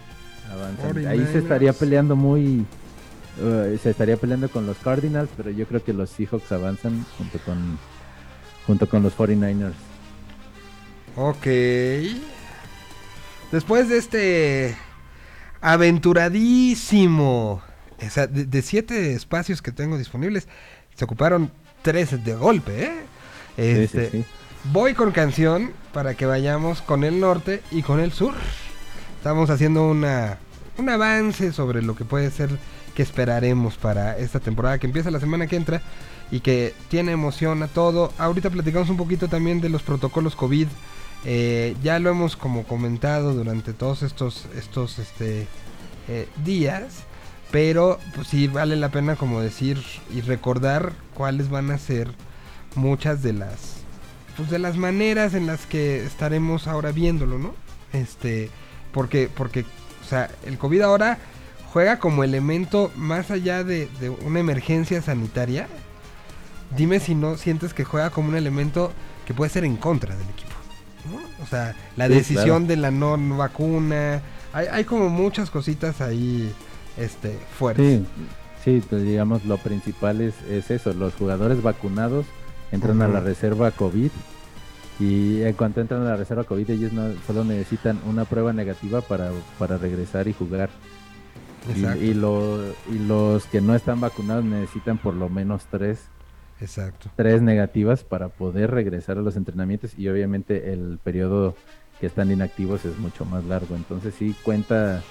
avanzan. 0.51 1.07
Ahí 1.07 1.19
49ers. 1.19 1.31
se 1.31 1.37
estaría 1.39 1.73
peleando 1.73 2.15
muy, 2.15 2.65
eh, 3.41 3.79
se 3.81 3.89
estaría 3.89 4.17
peleando 4.17 4.47
con 4.49 4.67
los 4.67 4.77
Cardinals, 4.77 5.29
pero 5.35 5.49
yo 5.49 5.65
creo 5.65 5.83
que 5.83 5.93
los 5.93 6.09
Seahawks 6.11 6.51
avanzan 6.51 7.03
junto 7.17 7.39
con, 7.39 7.79
junto 8.67 8.87
con 8.89 9.01
los 9.03 9.13
49ers. 9.17 9.73
Ok. 11.15 11.47
Después 13.51 13.89
de 13.89 13.97
este 13.97 14.75
aventuradísimo, 15.61 17.61
o 18.05 18.09
sea, 18.09 18.27
de, 18.27 18.45
de 18.45 18.61
siete 18.61 19.13
espacios 19.13 19.61
que 19.61 19.71
tengo 19.71 19.97
disponibles, 19.97 20.47
se 20.95 21.05
ocuparon 21.05 21.51
tres 21.81 22.23
de 22.23 22.35
golpe, 22.35 22.85
¿eh? 22.85 23.07
Sí, 23.69 23.87
sí, 23.87 24.01
Este, 24.01 24.11
sí. 24.11 24.25
Voy 24.65 24.93
con 24.93 25.11
canción 25.11 25.71
para 25.93 26.13
que 26.13 26.25
vayamos 26.25 26.81
con 26.81 27.03
el 27.03 27.19
norte 27.19 27.61
y 27.71 27.81
con 27.81 27.99
el 27.99 28.11
sur. 28.11 28.35
Estamos 29.17 29.49
haciendo 29.49 29.87
una, 29.89 30.37
un 30.77 30.89
avance 30.89 31.51
sobre 31.51 31.81
lo 31.81 31.95
que 31.95 32.05
puede 32.05 32.29
ser 32.31 32.49
que 32.95 33.03
esperaremos 33.03 33.77
para 33.77 34.17
esta 34.17 34.39
temporada 34.39 34.77
que 34.77 34.87
empieza 34.87 35.11
la 35.11 35.19
semana 35.19 35.47
que 35.47 35.55
entra 35.55 35.81
y 36.29 36.41
que 36.41 36.73
tiene 36.89 37.11
emoción 37.11 37.63
a 37.63 37.67
todo. 37.67 38.13
Ahorita 38.17 38.49
platicamos 38.49 38.89
un 38.89 38.97
poquito 38.97 39.27
también 39.27 39.61
de 39.61 39.69
los 39.69 39.81
protocolos 39.81 40.35
COVID. 40.35 40.67
Eh, 41.25 41.75
ya 41.83 41.99
lo 41.99 42.09
hemos 42.09 42.35
como 42.35 42.63
comentado 42.63 43.33
durante 43.33 43.73
todos 43.73 44.03
estos, 44.03 44.47
estos 44.55 44.99
este, 44.99 45.47
eh, 46.07 46.27
días. 46.43 47.05
Pero 47.51 47.99
pues 48.15 48.27
sí 48.27 48.47
vale 48.47 48.75
la 48.77 48.89
pena 48.89 49.15
como 49.15 49.41
decir 49.41 49.81
y 50.13 50.21
recordar 50.21 50.93
cuáles 51.13 51.49
van 51.49 51.69
a 51.71 51.77
ser 51.77 52.09
muchas 52.75 53.21
de 53.21 53.33
las 53.33 53.77
pues 54.37 54.49
de 54.49 54.59
las 54.59 54.77
maneras 54.77 55.33
en 55.33 55.45
las 55.45 55.65
que 55.65 56.05
estaremos 56.05 56.67
ahora 56.67 56.91
viéndolo, 56.93 57.37
¿no? 57.37 57.53
Este, 57.91 58.49
porque 58.93 59.29
porque 59.35 59.65
o 60.01 60.07
sea, 60.09 60.29
el 60.45 60.57
COVID 60.57 60.81
ahora 60.81 61.17
juega 61.73 61.99
como 61.99 62.23
elemento 62.23 62.91
más 62.95 63.31
allá 63.31 63.63
de, 63.65 63.87
de 63.99 64.09
una 64.09 64.39
emergencia 64.39 65.01
sanitaria. 65.01 65.67
Dime 66.77 67.01
si 67.01 67.15
no 67.15 67.35
sientes 67.37 67.73
que 67.73 67.83
juega 67.83 68.09
como 68.11 68.29
un 68.29 68.35
elemento 68.37 68.93
que 69.25 69.33
puede 69.33 69.51
ser 69.51 69.65
en 69.65 69.75
contra 69.75 70.15
del 70.15 70.27
equipo. 70.29 70.51
¿no? 71.11 71.43
O 71.43 71.47
sea, 71.47 71.75
la 71.97 72.07
Sí, 72.07 72.13
decisión 72.13 72.45
claro. 72.45 72.65
de 72.67 72.75
la 72.77 72.91
no 72.91 73.17
vacuna. 73.37 74.21
Hay, 74.53 74.67
hay 74.71 74.83
como 74.85 75.09
muchas 75.09 75.49
cositas 75.49 75.99
ahí 75.99 76.53
este, 76.97 77.37
fuertes. 77.57 77.99
Sí, 78.01 78.05
Sí, 78.63 78.83
pues 78.87 79.01
digamos 79.01 79.43
lo 79.45 79.57
principal 79.57 80.21
es, 80.21 80.35
es 80.47 80.69
eso, 80.69 80.93
los 80.93 81.15
jugadores 81.15 81.63
vacunados 81.63 82.27
entran 82.71 83.01
a 83.01 83.07
la 83.07 83.19
reserva 83.19 83.71
COVID 83.71 84.11
y 84.99 85.41
en 85.41 85.53
cuanto 85.53 85.81
entran 85.81 86.01
a 86.03 86.09
la 86.11 86.15
reserva 86.15 86.43
COVID 86.43 86.69
ellos 86.69 86.93
no, 86.93 87.11
solo 87.25 87.43
necesitan 87.43 87.99
una 88.05 88.25
prueba 88.25 88.53
negativa 88.53 89.01
para, 89.01 89.31
para 89.57 89.77
regresar 89.79 90.27
y 90.27 90.33
jugar. 90.33 90.69
Y, 91.75 91.79
Exacto. 91.79 92.03
y, 92.03 92.13
lo- 92.13 92.63
y 92.91 92.99
los 93.07 93.45
que 93.45 93.61
no 93.61 93.73
están 93.73 93.99
vacunados 93.99 94.43
necesitan 94.45 94.99
por 94.99 95.15
lo 95.15 95.27
menos 95.27 95.65
tres, 95.71 95.99
Exacto. 96.59 97.09
tres 97.15 97.41
negativas 97.41 98.03
para 98.03 98.29
poder 98.29 98.69
regresar 98.69 99.17
a 99.17 99.21
los 99.21 99.35
entrenamientos 99.37 99.97
y 99.97 100.07
obviamente 100.07 100.71
el 100.71 100.99
periodo 101.03 101.55
que 101.99 102.05
están 102.05 102.29
inactivos 102.31 102.85
es 102.85 102.95
mucho 102.99 103.25
más 103.25 103.43
largo. 103.45 103.75
Entonces 103.75 104.13
sí 104.17 104.35
cuenta, 104.43 105.01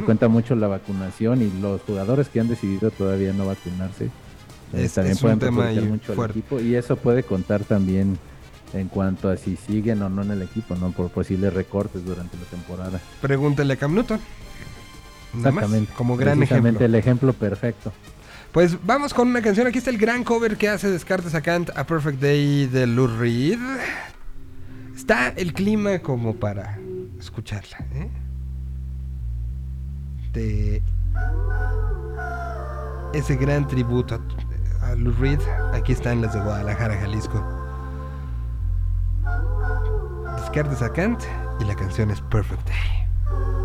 sí 0.00 0.02
cuenta 0.06 0.28
mucho 0.28 0.54
la 0.54 0.66
vacunación 0.68 1.42
y 1.42 1.50
los 1.60 1.80
jugadores 1.82 2.28
que 2.28 2.40
han 2.40 2.48
decidido 2.48 2.90
todavía 2.90 3.32
no 3.32 3.46
vacunarse 3.46 4.06
eh, 4.72 4.84
Es- 4.84 4.94
también 4.94 5.16
es 5.16 5.20
pueden 5.22 5.38
perjudicar 5.38 5.84
mucho 5.84 6.22
al 6.22 6.30
equipo 6.30 6.60
y 6.60 6.74
eso 6.74 6.96
puede 6.96 7.22
contar 7.22 7.64
también 7.64 8.18
en 8.74 8.88
cuanto 8.88 9.30
a 9.30 9.36
si 9.38 9.56
siguen 9.56 10.02
o 10.02 10.08
no 10.10 10.22
en 10.22 10.30
el 10.30 10.42
equipo, 10.42 10.76
no 10.76 10.90
por 10.92 11.10
posibles 11.10 11.54
recortes 11.54 12.04
durante 12.04 12.36
la 12.36 12.44
temporada. 12.44 13.00
Pregúntale 13.22 13.72
a 13.72 13.76
Cam 13.76 13.94
Newton. 13.94 14.20
Nada 15.34 15.50
más, 15.52 15.64
Exactamente. 15.64 15.92
como 15.96 16.16
gran 16.18 16.42
ejemplo. 16.42 16.84
el 16.84 16.94
ejemplo 16.94 17.32
perfecto. 17.32 17.92
Pues 18.52 18.76
vamos 18.84 19.12
con 19.14 19.28
una 19.28 19.40
canción. 19.40 19.66
Aquí 19.66 19.78
está 19.78 19.90
el 19.90 19.96
gran 19.98 20.22
cover 20.24 20.56
que 20.58 20.68
hace 20.68 20.90
Descartes 20.90 21.34
a 21.34 21.40
Kant 21.40 21.70
A 21.76 21.84
Perfect 21.86 22.20
Day 22.20 22.66
de 22.66 22.86
Lou 22.86 23.06
Reed. 23.06 23.58
Está 24.94 25.28
el 25.30 25.52
clima 25.54 25.98
como 26.00 26.34
para 26.36 26.78
escucharla. 27.18 27.78
¿eh? 27.94 28.08
De 30.38 30.80
ese 33.12 33.34
gran 33.34 33.66
tributo 33.66 34.14
a, 34.80 34.86
a 34.86 34.94
Lou 34.94 35.12
Reed. 35.14 35.40
Aquí 35.74 35.90
están 35.90 36.22
las 36.22 36.32
de 36.32 36.40
Guadalajara, 36.40 36.94
Jalisco. 36.94 37.42
Descartes 40.36 40.80
a 40.80 40.92
Kant 40.92 41.20
y 41.58 41.64
la 41.64 41.74
canción 41.74 42.12
es 42.12 42.20
Perfect 42.20 42.68
Day. 42.68 43.57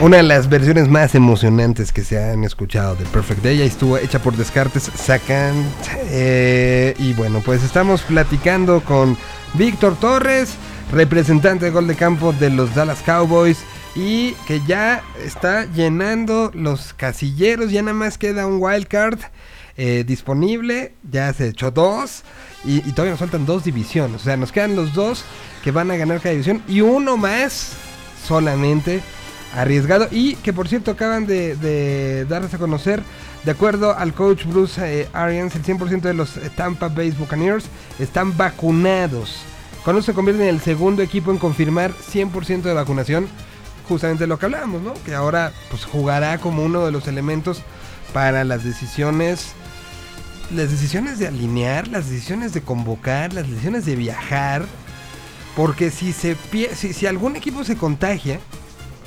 Una 0.00 0.18
de 0.18 0.22
las 0.22 0.48
versiones 0.48 0.88
más 0.88 1.16
emocionantes 1.16 1.90
que 1.90 2.04
se 2.04 2.22
han 2.22 2.44
escuchado 2.44 2.94
de 2.94 3.04
Perfect 3.06 3.42
Day. 3.42 3.60
Ahí 3.60 3.66
estuvo 3.66 3.98
hecha 3.98 4.20
por 4.20 4.36
Descartes 4.36 4.84
Sacan. 4.94 5.56
Eh, 6.04 6.94
y 7.00 7.14
bueno, 7.14 7.42
pues 7.44 7.64
estamos 7.64 8.02
platicando 8.02 8.80
con 8.80 9.18
Víctor 9.54 9.98
Torres, 9.98 10.54
representante 10.92 11.64
de 11.64 11.70
gol 11.72 11.88
de 11.88 11.96
campo 11.96 12.32
de 12.32 12.48
los 12.50 12.76
Dallas 12.76 13.02
Cowboys. 13.02 13.58
Y 13.96 14.34
que 14.46 14.60
ya 14.68 15.02
está 15.24 15.64
llenando 15.64 16.52
los 16.54 16.94
casilleros. 16.94 17.72
Ya 17.72 17.82
nada 17.82 17.94
más 17.94 18.18
queda 18.18 18.46
un 18.46 18.62
wildcard 18.62 19.18
eh, 19.76 20.04
disponible. 20.06 20.92
Ya 21.10 21.32
se 21.32 21.48
echó 21.48 21.72
dos. 21.72 22.22
Y, 22.64 22.88
y 22.88 22.92
todavía 22.92 23.10
nos 23.10 23.20
faltan 23.20 23.46
dos 23.46 23.64
divisiones. 23.64 24.20
O 24.20 24.24
sea, 24.24 24.36
nos 24.36 24.52
quedan 24.52 24.76
los 24.76 24.94
dos 24.94 25.24
que 25.64 25.72
van 25.72 25.90
a 25.90 25.96
ganar 25.96 26.20
cada 26.20 26.30
división. 26.30 26.62
Y 26.68 26.82
uno 26.82 27.16
más 27.16 27.72
solamente 28.24 29.00
arriesgado 29.54 30.08
y 30.10 30.36
que 30.36 30.52
por 30.52 30.68
cierto 30.68 30.90
acaban 30.90 31.26
de, 31.26 31.56
de 31.56 32.24
darse 32.26 32.56
a 32.56 32.58
conocer 32.58 33.02
de 33.44 33.52
acuerdo 33.52 33.96
al 33.96 34.12
coach 34.14 34.44
Bruce 34.44 34.80
eh, 34.84 35.08
Arians 35.12 35.54
el 35.54 35.62
100% 35.62 36.00
de 36.00 36.14
los 36.14 36.36
eh, 36.36 36.50
Tampa 36.54 36.88
Bay 36.88 37.10
Buccaneers 37.12 37.64
están 37.98 38.36
vacunados. 38.36 39.40
Eso 39.86 40.02
se 40.02 40.12
convierte 40.12 40.42
en 40.42 40.54
el 40.54 40.60
segundo 40.60 41.02
equipo 41.02 41.30
en 41.30 41.38
confirmar 41.38 41.92
100% 41.92 42.60
de 42.60 42.74
vacunación. 42.74 43.26
Justamente 43.88 44.26
lo 44.26 44.38
que 44.38 44.44
hablábamos 44.44 44.82
¿no? 44.82 44.92
que 45.02 45.14
ahora 45.14 45.54
pues 45.70 45.86
jugará 45.86 46.36
como 46.36 46.62
uno 46.62 46.84
de 46.84 46.92
los 46.92 47.08
elementos 47.08 47.62
para 48.12 48.44
las 48.44 48.64
decisiones 48.64 49.54
las 50.54 50.70
decisiones 50.70 51.18
de 51.18 51.28
alinear 51.28 51.88
las 51.88 52.10
decisiones 52.10 52.52
de 52.52 52.60
convocar 52.60 53.32
las 53.32 53.48
decisiones 53.48 53.86
de 53.86 53.96
viajar. 53.96 54.66
Porque 55.56 55.90
si 55.90 56.12
se 56.12 56.36
si, 56.74 56.92
si 56.92 57.06
algún 57.06 57.36
equipo 57.36 57.64
se 57.64 57.76
contagia 57.76 58.40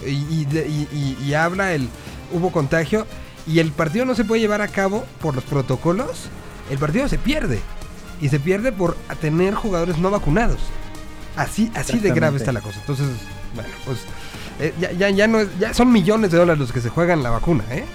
y, 0.05 0.09
y 0.09 0.87
y- 0.91 1.17
y- 1.25 1.33
habla 1.33 1.73
el 1.73 1.89
hubo 2.31 2.51
contagio 2.51 3.05
y 3.47 3.59
el 3.59 3.71
partido 3.71 4.05
no 4.05 4.15
se 4.15 4.23
puede 4.25 4.41
llevar 4.41 4.61
a 4.61 4.67
cabo 4.67 5.05
por 5.21 5.35
los 5.35 5.43
protocolos, 5.43 6.29
el 6.69 6.77
partido 6.77 7.07
se 7.07 7.17
pierde 7.17 7.59
y 8.21 8.29
se 8.29 8.39
pierde 8.39 8.71
por 8.71 8.95
tener 9.19 9.53
jugadores 9.55 9.97
no 9.97 10.11
vacunados. 10.11 10.59
Así 11.35 11.71
así 11.75 11.99
de 11.99 12.11
grave 12.11 12.37
está 12.37 12.51
la 12.51 12.61
cosa. 12.61 12.79
Entonces, 12.79 13.07
bueno, 13.55 13.69
pues 13.85 13.99
eh, 14.59 14.73
ya, 14.79 14.91
ya, 14.91 15.09
ya 15.09 15.27
no 15.27 15.39
es- 15.39 15.49
ya 15.59 15.73
son 15.73 15.91
millones 15.91 16.31
de 16.31 16.37
dólares 16.37 16.59
los 16.59 16.71
que 16.71 16.81
se 16.81 16.89
juegan 16.89 17.23
la 17.23 17.29
vacuna, 17.31 17.63
¿eh? 17.71 17.85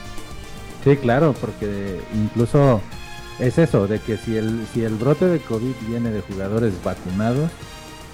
Sí, 0.85 0.97
claro, 0.97 1.35
porque 1.41 2.01
incluso 2.15 2.81
es 3.39 3.59
eso, 3.59 3.87
de 3.87 4.01
que 4.01 4.17
si 4.17 4.37
el, 4.37 4.67
si 4.73 4.83
el 4.85 4.95
brote 4.95 5.27
de 5.27 5.39
COVID 5.41 5.75
viene 5.89 6.11
de 6.11 6.21
jugadores 6.23 6.73
vacunados, 6.85 7.51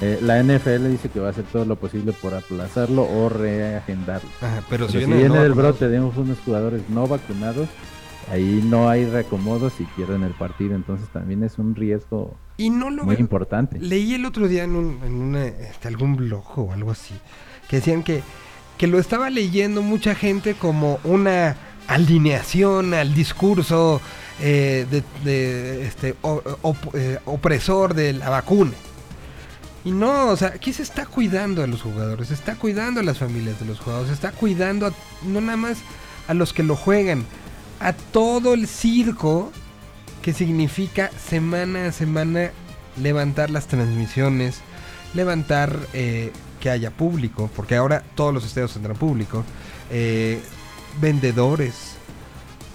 eh, 0.02 0.18
la 0.20 0.42
NFL 0.42 0.88
dice 0.90 1.08
que 1.08 1.20
va 1.20 1.28
a 1.28 1.30
hacer 1.30 1.44
todo 1.44 1.64
lo 1.64 1.76
posible 1.76 2.12
por 2.12 2.34
aplazarlo 2.34 3.02
o 3.04 3.28
reagendarlo. 3.28 4.28
Pero, 4.40 4.52
Pero 4.68 4.86
si 4.88 4.92
si 4.92 4.98
viene, 5.06 5.28
no 5.28 5.34
vacunados- 5.36 5.56
brote 5.56 5.88
de 5.88 6.00
unos 6.00 6.38
jugadores 6.44 6.82
no 6.88 7.06
vacunados, 7.06 7.68
ahí 8.30 8.60
no 8.68 8.88
hay 8.90 9.04
reacomodos 9.04 9.74
y 9.80 9.84
pierden 9.96 10.22
el 10.24 10.32
partido, 10.32 10.74
entonces 10.74 11.08
también 11.12 11.42
es 11.44 11.58
un 11.58 11.74
riesgo 11.74 12.34
y 12.56 12.70
no 12.70 12.90
lo 12.90 13.04
muy 13.04 13.14
ven- 13.16 13.22
importante. 13.24 13.78
Leí 13.80 14.14
el 14.14 14.24
otro 14.26 14.48
día 14.48 14.64
en, 14.64 14.76
un, 14.76 14.98
en 15.04 15.12
una, 15.14 15.46
este, 15.46 15.88
algún 15.88 16.16
blog 16.16 16.58
o 16.58 16.72
algo 16.72 16.90
así, 16.90 17.14
que 17.68 17.76
decían 17.76 18.02
que, 18.02 18.22
que 18.78 18.86
lo 18.88 18.98
estaba 18.98 19.30
leyendo 19.30 19.82
mucha 19.82 20.14
gente 20.14 20.54
como 20.54 20.98
una 21.04 21.56
alineación 21.88 22.94
al 22.94 23.14
discurso 23.14 24.00
eh, 24.40 24.86
de, 24.90 25.02
de, 25.24 25.86
este, 25.86 26.14
op- 26.22 26.94
eh, 26.94 27.18
opresor 27.24 27.94
de 27.94 28.12
la 28.12 28.28
vacuna. 28.30 28.72
Y 29.84 29.90
no, 29.90 30.28
o 30.28 30.36
sea, 30.36 30.48
aquí 30.48 30.72
se 30.72 30.82
está 30.82 31.06
cuidando 31.06 31.62
a 31.62 31.66
los 31.66 31.82
jugadores, 31.82 32.28
se 32.28 32.34
está 32.34 32.54
cuidando 32.54 33.00
a 33.00 33.02
las 33.02 33.18
familias 33.18 33.58
de 33.58 33.66
los 33.66 33.80
jugadores, 33.80 34.08
se 34.08 34.14
está 34.14 34.30
cuidando 34.32 34.86
a- 34.86 34.92
no 35.26 35.40
nada 35.40 35.56
más 35.56 35.78
a 36.28 36.34
los 36.34 36.52
que 36.52 36.62
lo 36.62 36.76
juegan, 36.76 37.24
a 37.80 37.92
todo 37.92 38.54
el 38.54 38.68
circo 38.68 39.50
que 40.22 40.32
significa 40.32 41.10
semana 41.28 41.86
a 41.86 41.92
semana 41.92 42.52
levantar 43.00 43.50
las 43.50 43.66
transmisiones, 43.66 44.60
levantar 45.14 45.76
eh, 45.94 46.30
que 46.60 46.70
haya 46.70 46.92
público, 46.92 47.50
porque 47.56 47.74
ahora 47.74 48.04
todos 48.14 48.32
los 48.32 48.44
estadios 48.44 48.72
tendrán 48.74 48.96
público, 48.96 49.42
eh, 49.90 50.40
vendedores, 51.00 51.96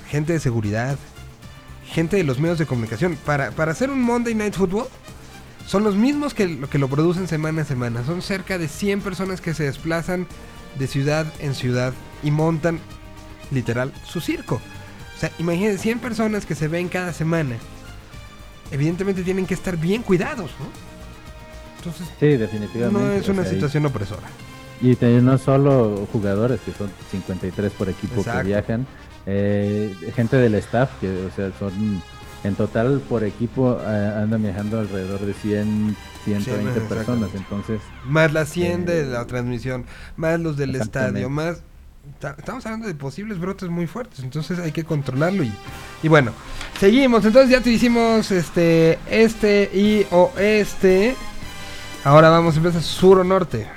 gente 0.09 0.33
de 0.33 0.39
seguridad, 0.41 0.97
gente 1.89 2.17
de 2.17 2.23
los 2.25 2.39
medios 2.39 2.57
de 2.59 2.65
comunicación. 2.65 3.17
Para, 3.25 3.51
para 3.51 3.71
hacer 3.71 3.89
un 3.89 4.01
Monday 4.01 4.35
Night 4.35 4.55
Football, 4.55 4.87
son 5.67 5.83
los 5.83 5.95
mismos 5.95 6.33
que 6.33 6.47
lo, 6.47 6.69
que 6.69 6.79
lo 6.79 6.87
producen 6.87 7.27
semana 7.27 7.61
a 7.61 7.65
semana. 7.65 8.03
Son 8.05 8.21
cerca 8.21 8.57
de 8.57 8.67
100 8.67 9.01
personas 9.01 9.41
que 9.41 9.53
se 9.53 9.63
desplazan 9.63 10.25
de 10.79 10.87
ciudad 10.87 11.25
en 11.39 11.53
ciudad 11.53 11.93
y 12.23 12.31
montan, 12.31 12.79
literal, 13.51 13.93
su 14.05 14.21
circo. 14.21 14.55
O 15.15 15.19
sea, 15.19 15.31
imagínense 15.39 15.79
100 15.79 15.99
personas 15.99 16.45
que 16.45 16.55
se 16.55 16.67
ven 16.67 16.87
cada 16.87 17.11
semana. 17.11 17.57
Evidentemente 18.71 19.23
tienen 19.23 19.45
que 19.45 19.53
estar 19.53 19.77
bien 19.77 20.03
cuidados, 20.03 20.51
¿no? 20.59 20.67
Entonces, 21.77 22.07
Sí, 22.19 22.37
definitivamente. 22.37 22.99
no 22.99 23.11
es 23.11 23.27
o 23.27 23.31
una 23.33 23.43
sea, 23.43 23.53
situación 23.53 23.85
opresora. 23.85 24.27
Y 24.81 24.95
no 25.21 25.37
solo 25.37 26.07
jugadores, 26.11 26.61
que 26.61 26.71
son 26.71 26.89
53 27.11 27.71
por 27.73 27.89
equipo 27.89 28.15
Exacto. 28.21 28.39
que 28.41 28.47
viajan, 28.47 28.87
eh, 29.25 29.93
gente 30.15 30.37
del 30.37 30.55
staff, 30.55 30.91
que 31.01 31.09
o 31.09 31.31
sea, 31.35 31.51
son 31.59 32.01
en 32.47 32.55
total 32.55 33.01
por 33.07 33.23
equipo 33.23 33.77
eh, 33.85 34.13
andan 34.23 34.41
viajando 34.41 34.79
alrededor 34.79 35.19
de 35.21 35.33
100, 35.33 35.95
120 36.25 36.69
exacto. 36.71 36.95
personas. 36.95 37.29
Entonces, 37.35 37.79
Más 38.05 38.31
las 38.33 38.49
100 38.49 38.85
de 38.85 39.01
Eh, 39.01 39.05
la 39.05 39.25
transmisión, 39.25 39.85
más 40.15 40.39
los 40.39 40.57
del 40.57 40.75
estadio, 40.75 41.29
más... 41.29 41.57
ta- 42.19 42.35
Estamos 42.37 42.65
hablando 42.65 42.87
de 42.87 42.95
posibles 42.95 43.37
brotes 43.39 43.69
muy 43.69 43.85
fuertes, 43.87 44.19
entonces 44.19 44.59
hay 44.59 44.71
que 44.71 44.83
controlarlo 44.83 45.43
y, 45.43 45.51
y 46.03 46.07
bueno, 46.07 46.31
seguimos, 46.79 47.23
entonces 47.25 47.51
ya 47.51 47.61
te 47.61 47.69
hicimos 47.71 48.31
este, 48.31 48.97
este 49.09 49.69
y 49.73 50.05
oeste, 50.11 51.15
ahora 52.03 52.29
vamos 52.29 52.55
a 52.55 52.57
empezar 52.57 52.81
sur 52.81 53.19
o 53.19 53.23
norte, 53.23 53.67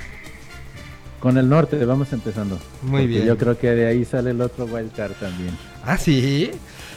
con 1.21 1.37
el 1.37 1.49
norte 1.49 1.85
vamos 1.85 2.13
empezando. 2.13 2.59
muy 2.83 3.07
bien. 3.07 3.27
Yo 3.27 3.37
creo 3.37 3.59
que 3.59 3.69
de 3.71 3.87
ahí 3.87 4.05
sale 4.07 4.31
el 4.31 4.41
otro 4.41 4.65
wild 4.65 4.93
card 4.95 5.13
también. 5.21 5.55
Ah, 5.85 5.99
sí, 5.99 6.51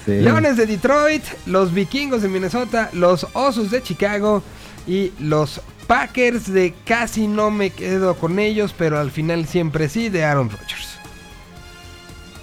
Sí. 0.06 0.20
Leones 0.20 0.58
de 0.58 0.66
Detroit, 0.66 1.24
los 1.46 1.74
Vikingos 1.74 2.22
de 2.22 2.28
Minnesota, 2.28 2.90
los 2.94 3.26
Osos 3.34 3.72
de 3.72 3.82
Chicago 3.82 4.44
y 4.86 5.12
los 5.20 5.62
Packers 5.88 6.52
de 6.52 6.74
casi 6.86 7.28
no 7.28 7.52
me 7.52 7.70
quedo 7.70 8.16
con 8.16 8.40
ellos, 8.40 8.74
pero 8.78 9.00
al 9.00 9.12
final 9.12 9.46
siempre 9.46 9.90
sí, 9.90 10.10
de 10.10 10.26
Aaron 10.26 10.50
Rodgers. 10.50 10.98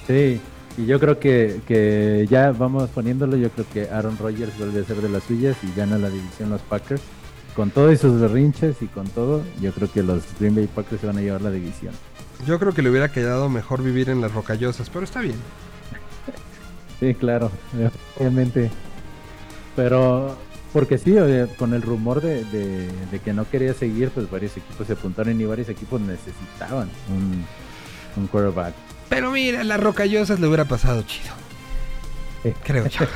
Sí, 0.07 0.41
y 0.77 0.87
yo 0.87 0.99
creo 0.99 1.19
que, 1.19 1.61
que 1.67 2.27
ya 2.31 2.53
vamos 2.53 2.89
poniéndolo, 2.91 3.37
yo 3.37 3.51
creo 3.51 3.67
que 3.73 3.91
Aaron 3.91 4.17
Rodgers 4.19 4.57
vuelve 4.59 4.81
a 4.81 4.85
ser 4.85 4.97
de 4.97 5.09
las 5.09 5.25
suyas 5.25 5.57
y 5.63 5.79
gana 5.79 5.99
la 5.99 6.11
división 6.11 6.51
los 6.51 6.63
Packers. 6.63 7.03
Con 7.55 7.71
todo 7.71 7.91
y 7.91 7.97
sus 7.97 8.21
berrinches 8.21 8.81
y 8.81 8.87
con 8.87 9.09
todo, 9.09 9.43
yo 9.61 9.73
creo 9.73 9.91
que 9.91 10.03
los 10.03 10.23
Green 10.39 10.55
Bay 10.55 10.69
Packers 10.69 11.01
se 11.01 11.07
van 11.07 11.19
a 11.19 11.21
llevar 11.21 11.43
la 11.43 11.51
división. 11.51 11.93
Yo 12.47 12.59
creo 12.59 12.73
que 12.73 12.81
le 12.81 12.91
hubiera 12.91 13.11
quedado 13.11 13.49
mejor 13.49 13.83
vivir 13.83 14.09
en 14.09 14.21
las 14.21 14.33
rocallosas, 14.33 14.89
pero 14.89 15.05
está 15.05 15.21
bien. 15.21 15.37
Sí, 17.01 17.15
claro, 17.15 17.51
obviamente. 18.19 18.71
Pero, 19.75 20.37
porque 20.73 20.99
sí, 20.99 21.15
con 21.59 21.73
el 21.75 21.83
rumor 21.83 22.21
de, 22.21 22.45
de- 22.45 22.91
de 23.11 23.19
que 23.21 23.33
no 23.33 23.49
quería 23.49 23.73
seguir, 23.75 24.11
pues 24.11 24.31
varios 24.31 24.57
equipos 24.57 24.87
se 24.87 24.93
apuntaron 24.93 25.41
y 25.41 25.45
varios 25.45 25.69
equipos 25.69 26.01
necesitaban 26.01 26.91
un, 27.09 27.45
un 28.17 28.27
quarterback. 28.27 28.75
Pero 29.09 29.31
mira, 29.31 29.65
las 29.65 29.81
rocallosas 29.81 30.39
le 30.41 30.47
hubiera 30.47 30.65
pasado 30.67 31.03
chido, 31.03 31.31
Sí. 32.43 32.53
creo 32.65 32.87
yo. 32.87 33.07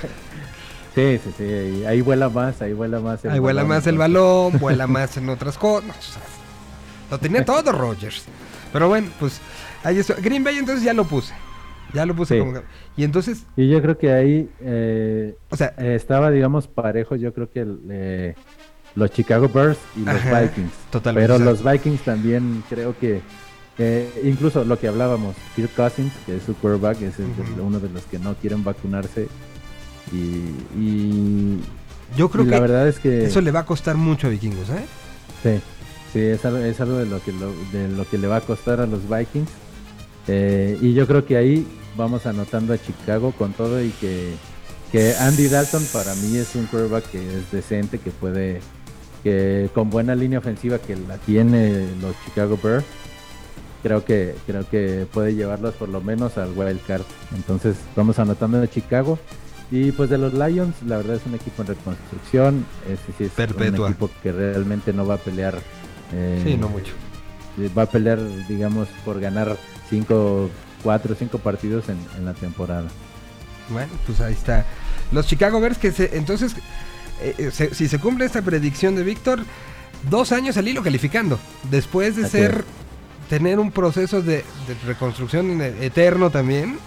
Sí, 0.94 1.18
sí, 1.24 1.34
sí, 1.36 1.84
ahí- 1.86 2.02
vuela 2.02 2.28
más, 2.28 2.62
ahí 2.62 2.72
vuela 2.72 3.00
más. 3.00 3.24
Ahí 3.24 3.40
vuela 3.40 3.64
más 3.64 3.84
el 3.88 3.98
balón, 3.98 4.60
vuela 4.60 4.86
más 4.86 5.16
en 5.16 5.28
otras 5.28 5.58
cosas. 5.58 5.88
No, 5.88 5.92
o 5.92 6.00
sea, 6.00 6.22
lo 7.10 7.18
tenía 7.18 7.44
todo 7.44 7.72
Rodgers. 7.72 8.22
Pero 8.72 8.86
bueno, 8.86 9.08
pues 9.18 9.40
ahí 9.82 9.98
está. 9.98 10.14
Green 10.14 10.44
Bay 10.44 10.56
entonces 10.56 10.84
ya 10.84 10.94
lo 10.94 11.04
puse. 11.04 11.34
Ya 11.94 12.04
lo 12.04 12.14
puse 12.14 12.34
Sí. 12.34 12.40
como... 12.40 12.60
Y 12.96 13.04
entonces, 13.04 13.44
Y 13.56 13.68
yo 13.68 13.80
creo 13.80 13.96
que 13.96 14.12
ahí 14.12 14.50
eh, 14.60 15.36
o 15.50 15.56
sea, 15.56 15.74
eh, 15.78 15.94
estaba, 15.94 16.30
digamos, 16.30 16.66
parejo. 16.66 17.16
Yo 17.16 17.32
creo 17.32 17.48
que 17.50 17.60
el, 17.60 17.78
eh, 17.90 18.34
los 18.96 19.10
Chicago 19.12 19.48
Bears 19.48 19.78
y 19.96 20.00
los 20.00 20.14
Ajá, 20.16 20.40
Vikings. 20.42 20.72
totalmente. 20.90 21.32
Pero 21.32 21.44
los 21.44 21.62
Vikings 21.64 22.00
también 22.02 22.62
creo 22.68 22.96
que, 22.98 23.20
eh, 23.78 24.08
incluso 24.24 24.64
lo 24.64 24.78
que 24.78 24.88
hablábamos, 24.88 25.34
Kirk 25.56 25.72
Cousins, 25.74 26.12
que 26.26 26.36
es 26.36 26.42
su 26.42 26.54
quarterback, 26.56 27.00
es 27.02 27.18
el- 27.18 27.26
uno 27.60 27.80
de 27.80 27.88
los 27.88 28.02
que 28.04 28.18
no 28.18 28.34
quieren 28.34 28.62
vacunarse. 28.64 29.28
Y, 30.12 30.18
y- 30.78 31.60
yo 32.16 32.28
creo 32.28 32.44
y 32.44 32.48
que 32.48 32.54
la 32.54 32.60
verdad 32.60 32.86
es 32.88 32.98
que 32.98 33.24
eso 33.24 33.40
le 33.40 33.50
va 33.50 33.60
a 33.60 33.66
costar 33.66 33.96
mucho 33.96 34.26
a 34.26 34.30
Vikingos, 34.30 34.68
¿eh? 34.70 34.84
sí, 35.42 35.60
sí, 36.12 36.20
es 36.20 36.44
algo, 36.44 36.58
es 36.58 36.80
algo 36.80 36.98
de, 36.98 37.06
lo 37.06 37.20
que 37.22 37.32
lo- 37.32 37.54
de 37.72 37.88
lo 37.88 38.08
que 38.08 38.18
le 38.18 38.26
va 38.28 38.36
a 38.36 38.40
costar 38.40 38.80
a 38.80 38.86
los 38.86 39.08
Vikings. 39.08 39.48
Eh, 40.28 40.78
y 40.80 40.94
yo 40.94 41.06
creo 41.06 41.26
que 41.26 41.36
ahí 41.36 41.66
vamos 41.96 42.26
anotando 42.26 42.72
a 42.74 42.78
Chicago 42.78 43.32
con 43.32 43.52
todo 43.52 43.82
y 43.82 43.90
que, 43.90 44.32
que 44.92 45.14
Andy 45.16 45.48
Dalton 45.48 45.84
para 45.92 46.14
mí 46.16 46.36
es 46.36 46.54
un 46.54 46.66
quarterback 46.66 47.10
que 47.10 47.18
es 47.38 47.50
decente, 47.52 47.98
que 47.98 48.10
puede, 48.10 48.60
que 49.22 49.68
con 49.74 49.90
buena 49.90 50.14
línea 50.14 50.38
ofensiva 50.38 50.78
que 50.78 50.96
la 50.96 51.18
tiene 51.18 51.86
los 52.00 52.14
Chicago 52.24 52.58
Bears, 52.62 52.84
creo 53.82 54.04
que 54.04 54.34
creo 54.46 54.68
que 54.68 55.06
puede 55.12 55.34
llevarlos 55.34 55.74
por 55.74 55.88
lo 55.88 56.00
menos 56.00 56.38
al 56.38 56.52
wild 56.56 56.80
card. 56.86 57.02
Entonces 57.34 57.76
vamos 57.94 58.18
anotando 58.18 58.60
de 58.60 58.68
Chicago 58.68 59.18
y 59.70 59.92
pues 59.92 60.10
de 60.10 60.18
los 60.18 60.34
Lions, 60.34 60.74
la 60.86 60.98
verdad 60.98 61.16
es 61.16 61.26
un 61.26 61.34
equipo 61.34 61.62
en 61.62 61.68
reconstrucción, 61.68 62.66
este 62.88 63.12
sí 63.18 63.24
es 63.24 63.30
Perpetua. 63.30 63.86
un 63.86 63.92
equipo 63.92 64.10
que 64.22 64.30
realmente 64.32 64.92
no 64.92 65.06
va 65.06 65.14
a 65.14 65.18
pelear 65.18 65.58
eh, 66.12 66.40
Sí, 66.44 66.56
no 66.56 66.68
mucho. 66.68 66.92
va 67.76 67.82
a 67.82 67.86
pelear 67.86 68.20
digamos 68.46 68.88
por 69.04 69.20
ganar 69.20 69.56
cinco, 69.88 70.50
cuatro 70.84 71.14
o 71.14 71.16
cinco 71.16 71.38
partidos 71.38 71.88
en, 71.88 71.98
en 72.16 72.24
la 72.24 72.34
temporada. 72.34 72.86
Bueno, 73.70 73.90
pues 74.06 74.20
ahí 74.20 74.34
está. 74.34 74.64
Los 75.10 75.26
Chicago 75.26 75.58
Bears 75.60 75.78
que 75.78 75.90
se, 75.90 76.16
entonces, 76.16 76.54
eh, 77.20 77.34
eh, 77.38 77.50
se- 77.50 77.74
si 77.74 77.88
se 77.88 77.98
cumple 77.98 78.26
esta 78.26 78.42
predicción 78.42 78.94
de 78.94 79.02
Víctor, 79.02 79.40
dos 80.10 80.30
años 80.30 80.56
al 80.56 80.68
hilo 80.68 80.82
calificando. 80.82 81.38
Después 81.70 82.14
de 82.16 82.22
Así 82.26 82.32
ser, 82.32 82.58
es. 82.58 83.28
tener 83.30 83.58
un 83.58 83.72
proceso 83.72 84.22
de, 84.22 84.36
de 84.68 84.74
reconstrucción 84.86 85.60
eterno 85.62 86.30
también, 86.30 86.78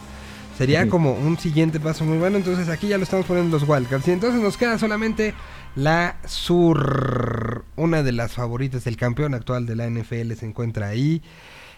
sería 0.57 0.84
Sí. 0.84 0.90
como 0.90 1.14
un 1.14 1.38
siguiente 1.40 1.80
paso 1.80 2.06
muy 2.06 2.18
bueno. 2.19 2.38
Entonces 2.38 2.69
aquí 2.69 2.88
ya 2.88 2.98
lo 2.98 3.03
estamos 3.03 3.26
poniendo 3.26 3.57
los 3.60 3.68
Wildcards. 3.68 4.07
Y 4.07 4.11
entonces 4.11 4.40
nos 4.41 4.56
queda 4.57 4.78
solamente 4.78 5.34
la 5.76 6.18
Sur, 6.26 7.64
una 7.76 8.03
de 8.03 8.11
las 8.11 8.34
favoritas 8.34 8.84
del 8.84 8.98
campeón 8.98 9.34
actual 9.34 9.65
de 9.65 9.76
la 9.76 9.88
NFL 9.90 10.34
se 10.36 10.45
encuentra 10.45 10.88
ahí. 10.88 11.22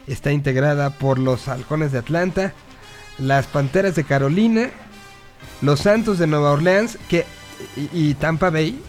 Está 0.09 0.31
integrada 0.33 0.89
por 0.89 1.19
los 1.19 1.47
Halcones 1.47 1.91
de 1.91 1.99
Atlanta, 1.99 2.53
las 3.19 3.45
Panteras 3.45 3.95
de 3.95 4.03
Carolina, 4.03 4.71
los 5.61 5.81
Santos 5.81 6.17
de 6.17 6.27
Nueva 6.27 6.51
Orleans 6.51 6.97
que, 7.07 7.25
y, 7.77 7.89
y 7.93 8.13
Tampa 8.15 8.49
Bay. 8.49 8.81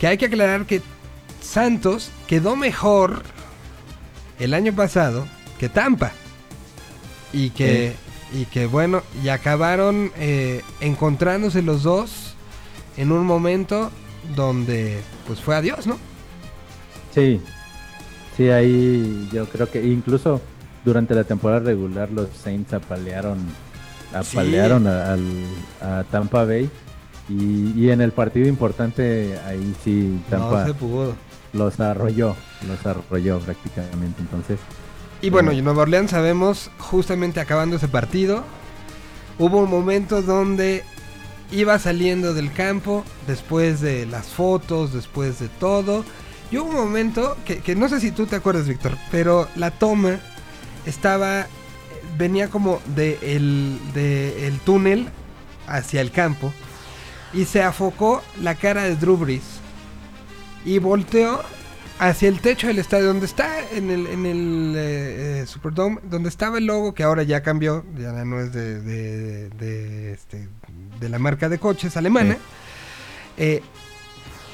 Que 0.00 0.06
hay 0.06 0.18
que 0.18 0.26
aclarar 0.26 0.64
que 0.64 0.80
Santos 1.40 2.10
quedó 2.26 2.56
mejor 2.56 3.22
el 4.38 4.54
año 4.54 4.72
pasado 4.74 5.26
que 5.58 5.68
Tampa. 5.68 6.12
Y 7.32 7.50
que, 7.50 7.94
y 8.34 8.46
que 8.46 8.66
bueno, 8.66 9.02
y 9.22 9.28
acabaron 9.28 10.10
eh, 10.16 10.62
encontrándose 10.80 11.62
los 11.62 11.82
dos 11.82 12.34
en 12.96 13.12
un 13.12 13.24
momento 13.26 13.90
donde 14.34 15.00
pues 15.26 15.40
fue 15.40 15.54
adiós, 15.54 15.86
¿no? 15.86 15.98
Sí, 17.14 17.40
sí, 18.36 18.48
ahí 18.48 19.28
yo 19.32 19.46
creo 19.46 19.70
que 19.70 19.82
incluso 19.84 20.40
durante 20.84 21.14
la 21.14 21.24
temporada 21.24 21.60
regular 21.60 22.10
los 22.10 22.28
Saints 22.42 22.72
apalearon, 22.72 23.38
apalearon 24.12 24.86
a, 24.86 25.12
al- 25.12 25.46
a 25.80 26.04
Tampa 26.04 26.44
Bay 26.44 26.70
y, 27.28 27.72
y 27.80 27.90
en 27.90 28.00
el 28.00 28.12
partido 28.12 28.48
importante 28.48 29.38
ahí 29.46 29.74
sí 29.84 30.20
Tampa 30.28 30.64
No 30.66 31.16
los 31.52 31.80
arrolló, 31.80 32.36
los 32.66 32.84
arrolló 32.86 33.38
prácticamente. 33.40 34.20
Entonces, 34.22 34.58
Y 35.20 35.30
bueno, 35.30 35.52
y 35.52 35.58
en 35.58 35.64
Nueva 35.64 35.82
Orleans 35.82 36.10
sabemos, 36.10 36.70
justamente 36.78 37.40
acabando 37.40 37.76
ese 37.76 37.88
partido, 37.88 38.42
hubo 39.38 39.58
un 39.58 39.70
momento 39.70 40.22
donde 40.22 40.82
iba 41.50 41.78
saliendo 41.78 42.34
del 42.34 42.52
campo, 42.52 43.04
después 43.26 43.80
de 43.80 44.06
las 44.06 44.26
fotos, 44.28 44.92
después 44.92 45.38
de 45.38 45.48
todo. 45.48 46.04
Y 46.50 46.56
hubo 46.58 46.70
un 46.70 46.76
momento 46.76 47.36
que, 47.44 47.58
que 47.58 47.74
no 47.76 47.88
sé 47.88 48.00
si 48.00 48.10
tú 48.12 48.26
te 48.26 48.36
acuerdas, 48.36 48.66
Víctor, 48.66 48.96
pero 49.10 49.48
la 49.56 49.70
toma 49.70 50.18
estaba, 50.86 51.46
venía 52.18 52.48
como 52.48 52.80
de 52.94 53.18
el, 53.22 53.78
de 53.94 54.46
el 54.46 54.58
túnel 54.60 55.08
hacia 55.66 56.00
el 56.00 56.10
campo 56.10 56.52
y 57.32 57.44
se 57.44 57.62
afocó 57.62 58.22
la 58.40 58.54
cara 58.54 58.84
de 58.84 58.96
Drew 58.96 59.16
Brees 59.16 59.60
y 60.64 60.78
volteó 60.78 61.42
hacia 61.98 62.28
el 62.28 62.40
techo 62.40 62.66
del 62.66 62.78
estadio 62.78 63.06
donde 63.06 63.26
está 63.26 63.68
en 63.70 63.90
el, 63.90 64.06
en 64.06 64.26
el 64.26 64.74
eh, 64.76 65.40
eh, 65.42 65.46
Superdome, 65.46 66.00
donde 66.02 66.28
estaba 66.28 66.58
el 66.58 66.66
logo 66.66 66.94
que 66.94 67.02
ahora 67.02 67.22
ya 67.22 67.42
cambió, 67.42 67.84
ya 67.96 68.12
no 68.24 68.40
es 68.40 68.52
de, 68.52 68.80
de, 68.80 69.48
de, 69.50 70.12
este, 70.12 70.48
la 71.00 71.18
marca 71.18 71.48
de 71.48 71.58
coches 71.58 71.96
alemana. 71.96 72.34
Sí. 72.34 72.40
Eh, 73.38 73.62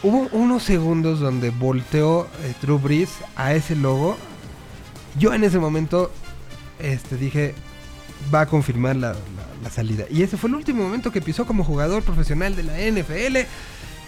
hubo 0.02 0.28
unos 0.32 0.62
segundos 0.62 1.20
donde 1.20 1.50
volteó 1.50 2.28
Drew 2.60 2.78
Brees 2.78 3.10
a 3.36 3.55
ese 3.55 3.76
logo. 3.76 4.16
Yo 5.19 5.32
en 5.35 5.45
ese 5.45 5.59
momento 5.59 6.11
este, 6.78 7.16
dije, 7.16 7.55
va 8.32 8.43
a 8.43 8.47
confirmar 8.47 8.97
la, 8.97 9.12
la- 9.12 9.19
la 9.62 9.70
salida. 9.70 10.05
Y 10.11 10.23
ese 10.23 10.36
fue 10.36 10.49
el 10.51 10.57
último 10.57 10.82
momento 10.85 11.11
que 11.11 11.20
pisó 11.20 11.45
como 11.47 11.65
jugador 11.65 12.03
profesional 12.03 12.55
de 12.55 12.62
la 12.62 12.74
NFL 12.78 13.36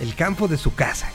el 0.01 0.15
campo 0.17 0.47
de 0.49 0.57
su 0.57 0.75
casa. 0.75 1.11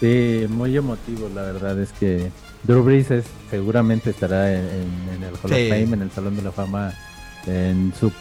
sí, 0.00 0.46
muy 0.48 0.76
emotivo, 0.76 1.28
la 1.34 1.42
verdad 1.42 1.80
es 1.80 1.90
que 1.92 2.30
Drew 2.64 2.82
Brees 2.82 3.10
es- 3.10 3.24
seguramente 3.50 4.10
estará 4.10 4.52
en, 4.52 4.60
en- 4.60 5.14
en 5.16 5.22
el 5.24 5.34
Hall 5.34 5.50
Sí. 5.50 5.54
of 5.54 5.68
Fame, 5.68 5.82
en 5.94 6.02
el 6.02 6.10
Salón 6.10 6.36
de 6.36 6.42
la 6.42 6.52
Fama, 6.52 6.92
en 7.46 7.92
su... 7.98 8.12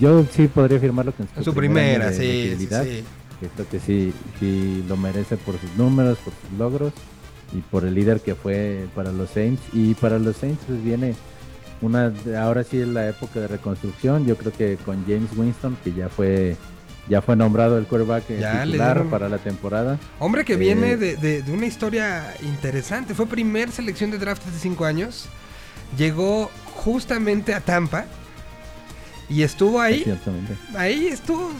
Yo 0.00 0.24
sí 0.34 0.48
podría 0.48 0.78
afirmarlo 0.78 1.14
que 1.14 1.22
en 1.22 1.28
su, 1.28 1.38
En 1.38 1.44
su 1.44 1.54
primer 1.54 2.02
año 2.02 2.10
primera, 2.10 2.10
de- 2.10 2.18
de 2.18 2.32
sí, 2.34 2.42
sí, 2.46 2.52
actividad. 2.52 2.84
sí. 2.84 3.04
que 3.40 3.48
creo 3.48 3.68
que 3.68 3.80
sí, 3.80 4.12
sí 4.40 4.84
lo 4.88 4.96
merece 4.96 5.36
por 5.36 5.58
sus 5.60 5.70
números, 5.76 6.18
por 6.18 6.32
sus 6.34 6.58
logros 6.58 6.92
y 7.52 7.58
por 7.60 7.84
el 7.84 7.94
líder 7.94 8.20
que 8.20 8.34
fue 8.34 8.86
para 8.94 9.12
los 9.12 9.30
Saints. 9.30 9.62
Y 9.72 9.94
para 9.94 10.18
los 10.18 10.36
Saints 10.36 10.62
pues 10.66 10.82
viene 10.82 11.14
una, 11.82 12.12
ahora 12.40 12.64
sí 12.64 12.80
es 12.80 12.88
la 12.88 13.08
época 13.08 13.40
de 13.40 13.48
reconstrucción. 13.48 14.26
Yo 14.26 14.36
creo 14.36 14.52
que 14.52 14.76
con 14.84 15.04
James 15.06 15.30
Winston, 15.36 15.76
que 15.84 15.92
ya 15.92 16.08
fue 16.08 16.56
ya 17.06 17.20
fue 17.20 17.36
nombrado 17.36 17.76
el 17.76 17.84
quarterback 17.86 18.24
eh, 18.30 18.38
Ya 18.40 18.64
titular 18.64 18.94
dieron- 18.96 19.10
para 19.10 19.28
la 19.28 19.36
temporada. 19.36 19.98
Hombre 20.20 20.42
que 20.46 20.54
Eh, 20.54 20.56
viene 20.56 20.96
de, 20.96 21.16
de- 21.16 21.42
de 21.42 21.52
una 21.52 21.66
historia 21.66 22.34
interesante. 22.42 23.14
Fue 23.14 23.26
primer 23.26 23.70
selección 23.70 24.10
de 24.10 24.16
draft 24.18 24.42
hace 24.48 24.58
5 24.58 24.86
años. 24.86 25.26
Llegó 25.98 26.50
justamente 26.74 27.52
a 27.52 27.60
Tampa. 27.60 28.06
Y 29.28 29.42
estuvo 29.42 29.80
ahí. 29.82 30.02
Ahí 30.76 31.06
estuvo. 31.08 31.50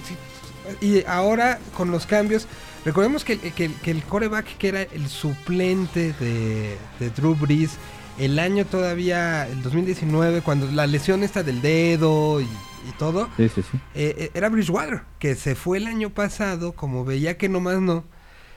Y 0.80 1.04
ahora 1.06 1.58
con 1.76 1.90
los 1.90 2.06
cambios. 2.06 2.46
Recordemos 2.84 3.24
que, 3.24 3.38
que, 3.38 3.72
que 3.72 3.90
el 3.90 4.02
coreback 4.02 4.56
que 4.58 4.68
era 4.68 4.82
el 4.82 5.08
suplente 5.08 6.12
de, 6.14 6.76
de 7.00 7.10
Drew 7.10 7.34
Brees. 7.34 7.78
El 8.18 8.38
año 8.38 8.64
todavía, 8.64 9.48
el 9.48 9.62
2019, 9.62 10.42
cuando 10.42 10.70
la 10.70 10.86
lesión 10.86 11.24
esta 11.24 11.42
del 11.42 11.60
dedo 11.60 12.40
y, 12.40 12.44
y 12.44 12.92
todo. 12.98 13.28
Sí, 13.36 13.48
sí, 13.48 13.62
sí. 13.62 13.78
Eh, 13.94 14.14
eh, 14.18 14.30
era 14.34 14.48
Bridgewater, 14.48 15.02
que 15.18 15.34
se 15.34 15.54
fue 15.54 15.78
el 15.78 15.86
año 15.86 16.10
pasado, 16.10 16.72
como 16.72 17.04
veía 17.04 17.36
que 17.36 17.48
nomás 17.48 17.80
no, 17.80 18.04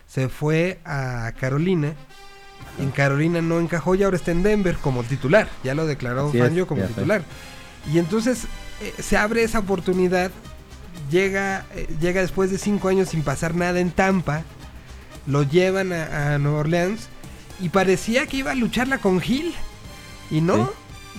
se 0.08 0.30
fue 0.30 0.80
a 0.86 1.32
Carolina. 1.40 1.94
En 2.80 2.92
Carolina 2.92 3.42
no 3.42 3.60
encajó 3.60 3.96
y 3.96 4.04
ahora 4.04 4.18
está 4.18 4.32
en 4.32 4.44
Denver 4.44 4.78
como 4.78 5.04
titular. 5.04 5.48
Ya 5.64 5.74
lo 5.74 5.88
declaró 5.88 6.32
Fangio 6.32 6.68
como 6.68 6.84
titular. 6.84 7.24
Y 7.92 7.98
entonces 8.00 8.46
eh, 8.82 8.94
se 9.02 9.18
abre 9.18 9.44
esa 9.44 9.60
oportunidad. 9.60 10.32
Llega, 11.12 11.66
eh, 11.76 11.88
llega 12.02 12.22
después 12.22 12.52
de 12.52 12.58
cinco 12.58 12.90
años 12.90 13.10
sin 13.10 13.24
pasar 13.24 13.56
nada 13.56 13.80
en 13.80 13.92
Tampa. 13.92 14.44
Lo 15.26 15.44
llevan 15.44 15.94
a, 15.94 16.36
a 16.36 16.38
Nueva 16.38 16.60
Orleans. 16.60 17.08
Y 17.60 17.70
parecía 17.70 18.28
que 18.28 18.38
iba 18.38 18.52
a 18.52 18.56
lucharla 18.56 19.00
con 19.00 19.22
Hill. 19.26 19.54
Y 20.30 20.42
no. 20.42 20.66
Sí. 20.66 20.72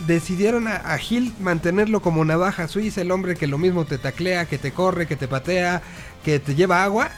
Decidieron 0.06 0.68
a, 0.68 0.76
a 0.92 0.98
Hill 1.00 1.32
mantenerlo 1.40 2.00
como 2.00 2.24
navaja 2.24 2.68
suiza, 2.68 3.00
el 3.00 3.10
hombre 3.10 3.34
que 3.34 3.48
lo 3.48 3.59
mismo 3.59 3.84
te 3.84 3.98
taclea, 3.98 4.46
que 4.46 4.56
te 4.56 4.70
corre, 4.70 5.09
que 5.09 5.16
te 5.16 5.26
patea, 5.26 5.82
que 6.24 6.38
te 6.38 6.55
lleva 6.55 6.84
agua. 6.84 7.10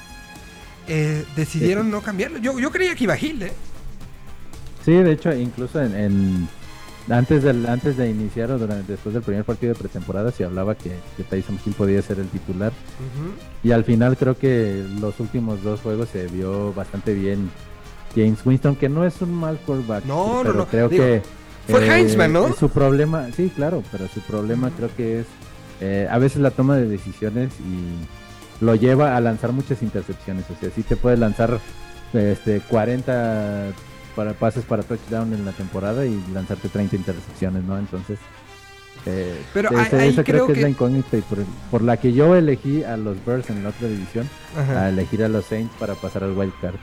Eh, 0.88 1.26
decidieron 1.36 1.90
no 1.90 2.00
cambiarlo. 2.00 2.38
Yo, 2.38 2.58
yo 2.58 2.70
creía 2.70 2.94
que 2.94 3.04
iba 3.04 3.18
Hill, 3.18 3.42
¿eh? 3.42 3.52
Sí, 4.84 4.92
de 4.92 5.12
hecho, 5.12 5.30
incluso 5.34 5.82
en, 5.82 5.94
en- 5.94 6.48
antes 7.10 7.42
del 7.42 7.66
antes 7.66 7.96
de 7.96 8.10
iniciar 8.10 8.50
o 8.50 8.58
durante, 8.58 8.92
después 8.92 9.12
del 9.12 9.22
primer 9.22 9.44
partido 9.44 9.74
de 9.74 9.78
pretemporada 9.78 10.30
se 10.30 10.44
hablaba 10.44 10.74
que, 10.74 10.92
que 11.16 11.24
Tyson 11.24 11.58
Hill 11.64 11.74
podía 11.74 12.02
ser 12.02 12.18
el 12.18 12.28
titular. 12.28 12.72
Y 13.62 13.72
al 13.72 13.84
final 13.84 14.16
creo 14.16 14.36
que 14.36 14.84
los 15.00 15.18
últimos 15.20 15.62
dos 15.62 15.80
juegos 15.80 16.08
se 16.10 16.26
vio 16.26 16.72
bastante 16.72 17.14
bien 17.14 17.50
James 18.14 18.44
Winston, 18.44 18.76
que 18.76 18.88
no 18.88 19.04
es 19.04 19.20
un 19.22 19.34
mal 19.34 19.58
quarterback. 19.66 20.04
No, 20.04 20.36
no, 20.36 20.42
pero 20.42 20.54
no. 20.54 20.66
Creo 20.66 20.88
Digo, 20.88 21.04
que 21.04 21.16
eh, 21.16 21.22
fue 21.68 21.86
Heinzman, 21.86 22.32
¿no? 22.32 22.52
Su 22.54 22.68
problema, 22.68 23.26
sí, 23.36 23.52
claro, 23.54 23.82
pero 23.92 24.08
su 24.08 24.20
problema 24.20 24.70
creo 24.70 24.90
que 24.96 25.20
es 25.20 25.26
eh, 25.80 26.08
a 26.10 26.18
veces 26.18 26.42
la 26.42 26.50
toma 26.50 26.76
de 26.76 26.86
decisiones 26.86 27.50
y 27.60 28.64
lo 28.64 28.74
lleva 28.74 29.16
a 29.16 29.20
lanzar 29.20 29.52
muchas 29.52 29.82
intercepciones. 29.82 30.44
O 30.50 30.60
sea, 30.60 30.70
sí 30.74 30.82
te 30.82 30.96
puede 30.96 31.16
lanzar 31.16 31.58
este 32.12 32.60
40 32.60 33.72
para 34.20 34.34
pases 34.34 34.64
para 34.66 34.82
touchdown 34.82 35.32
en 35.32 35.46
la 35.46 35.52
temporada 35.52 36.04
y 36.04 36.22
lanzarte 36.34 36.68
30 36.68 36.94
intercepciones, 36.94 37.64
¿no? 37.64 37.78
Entonces, 37.78 38.18
eh, 39.06 39.40
Pero 39.54 39.70
esa- 39.70 39.96
ahí- 39.96 40.02
ahí 40.02 40.08
esa 40.10 40.24
creo 40.24 40.44
creo 40.44 40.46
que, 40.48 40.52
es 40.52 40.58
la 40.62 40.68
incógnita 40.68 41.16
y 41.16 41.22
por, 41.22 41.38
por 41.70 41.80
la 41.80 41.96
que 41.96 42.12
yo 42.12 42.36
elegí 42.36 42.84
a 42.84 42.98
los 42.98 43.16
Bears 43.24 43.48
en 43.48 43.62
la 43.62 43.70
otra 43.70 43.88
división, 43.88 44.28
Ajá. 44.58 44.84
a 44.84 44.88
elegir 44.90 45.24
a 45.24 45.28
los 45.28 45.46
Saints 45.46 45.74
para 45.80 45.94
pasar 45.94 46.22
al 46.24 46.36
wild 46.36 46.52
card. 46.60 46.74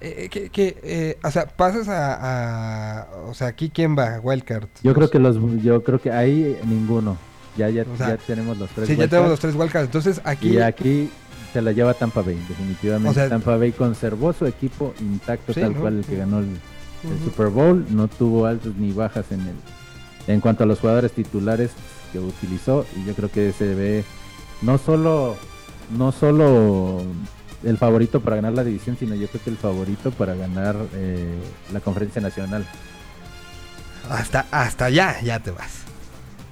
Eh, 0.00 0.28
que, 0.30 0.50
que, 0.50 0.78
eh, 0.84 1.18
o 1.24 1.30
sea, 1.32 1.46
pasas 1.48 1.88
a, 1.88 3.00
a- 3.00 3.06
O 3.26 3.34
sea, 3.34 3.48
aquí 3.48 3.70
quién 3.74 3.96
va, 3.98 4.20
Wildcard. 4.22 4.68
Yo 4.84 4.94
creo 4.94 5.10
que 5.10 5.18
los, 5.18 5.36
yo 5.64 5.82
creo 5.82 6.00
que 6.00 6.12
ahí 6.12 6.56
ninguno. 6.64 7.16
Ya, 7.56 7.68
ya, 7.70 7.82
O 7.92 7.96
sea, 7.96 8.10
ya 8.10 8.16
tenemos 8.16 8.56
los 8.56 8.70
tres. 8.70 8.86
Sí, 8.86 8.94
ya 8.94 9.08
tenemos 9.08 9.30
los 9.30 9.40
tres 9.40 9.56
Wildcards. 9.56 9.86
Entonces 9.88 10.20
aquí. 10.22 10.50
Y 10.50 10.58
aquí 10.60 11.10
se 11.52 11.62
la 11.62 11.72
lleva 11.72 11.94
Tampa 11.94 12.22
Bay, 12.22 12.38
definitivamente. 12.48 13.10
O 13.10 13.14
sea- 13.14 13.28
Tampa 13.28 13.56
Bay 13.56 13.72
conservó 13.72 14.32
su 14.32 14.46
equipo 14.46 14.94
intacto 15.00 15.52
Sí, 15.52 15.60
tal 15.60 15.74
¿no? 15.74 15.80
cual 15.80 15.98
el 15.98 16.04
que 16.04 16.16
ganó 16.16 16.38
el. 16.40 16.58
Super 17.24 17.46
Bowl, 17.48 17.86
no 17.90 18.08
tuvo 18.08 18.44
altas 18.46 18.74
ni 18.76 18.92
bajas 18.92 19.24
en 19.32 19.40
el 19.40 19.54
en 20.26 20.40
cuanto 20.40 20.64
a 20.64 20.66
los 20.66 20.80
jugadores 20.80 21.12
titulares 21.12 21.70
que 22.12 22.18
utilizó 22.18 22.84
y 22.94 23.06
yo 23.06 23.14
creo 23.14 23.30
que 23.30 23.52
se 23.52 23.74
ve 23.74 24.04
no 24.60 24.76
solo 24.76 25.34
no 25.96 26.12
solo 26.12 27.02
el 27.64 27.78
favorito 27.78 28.20
para 28.20 28.36
ganar 28.36 28.52
la 28.52 28.64
división, 28.64 28.96
sino 29.00 29.14
yo 29.14 29.28
creo 29.28 29.42
que 29.42 29.48
el 29.50 29.56
favorito 29.56 30.10
para 30.10 30.34
ganar 30.34 30.76
eh, 30.94 31.38
la 31.72 31.80
conferencia 31.80 32.20
nacional. 32.20 32.66
Hasta, 34.10 34.46
hasta 34.50 34.84
allá, 34.86 35.20
ya 35.22 35.40
te 35.40 35.50
vas. 35.52 35.84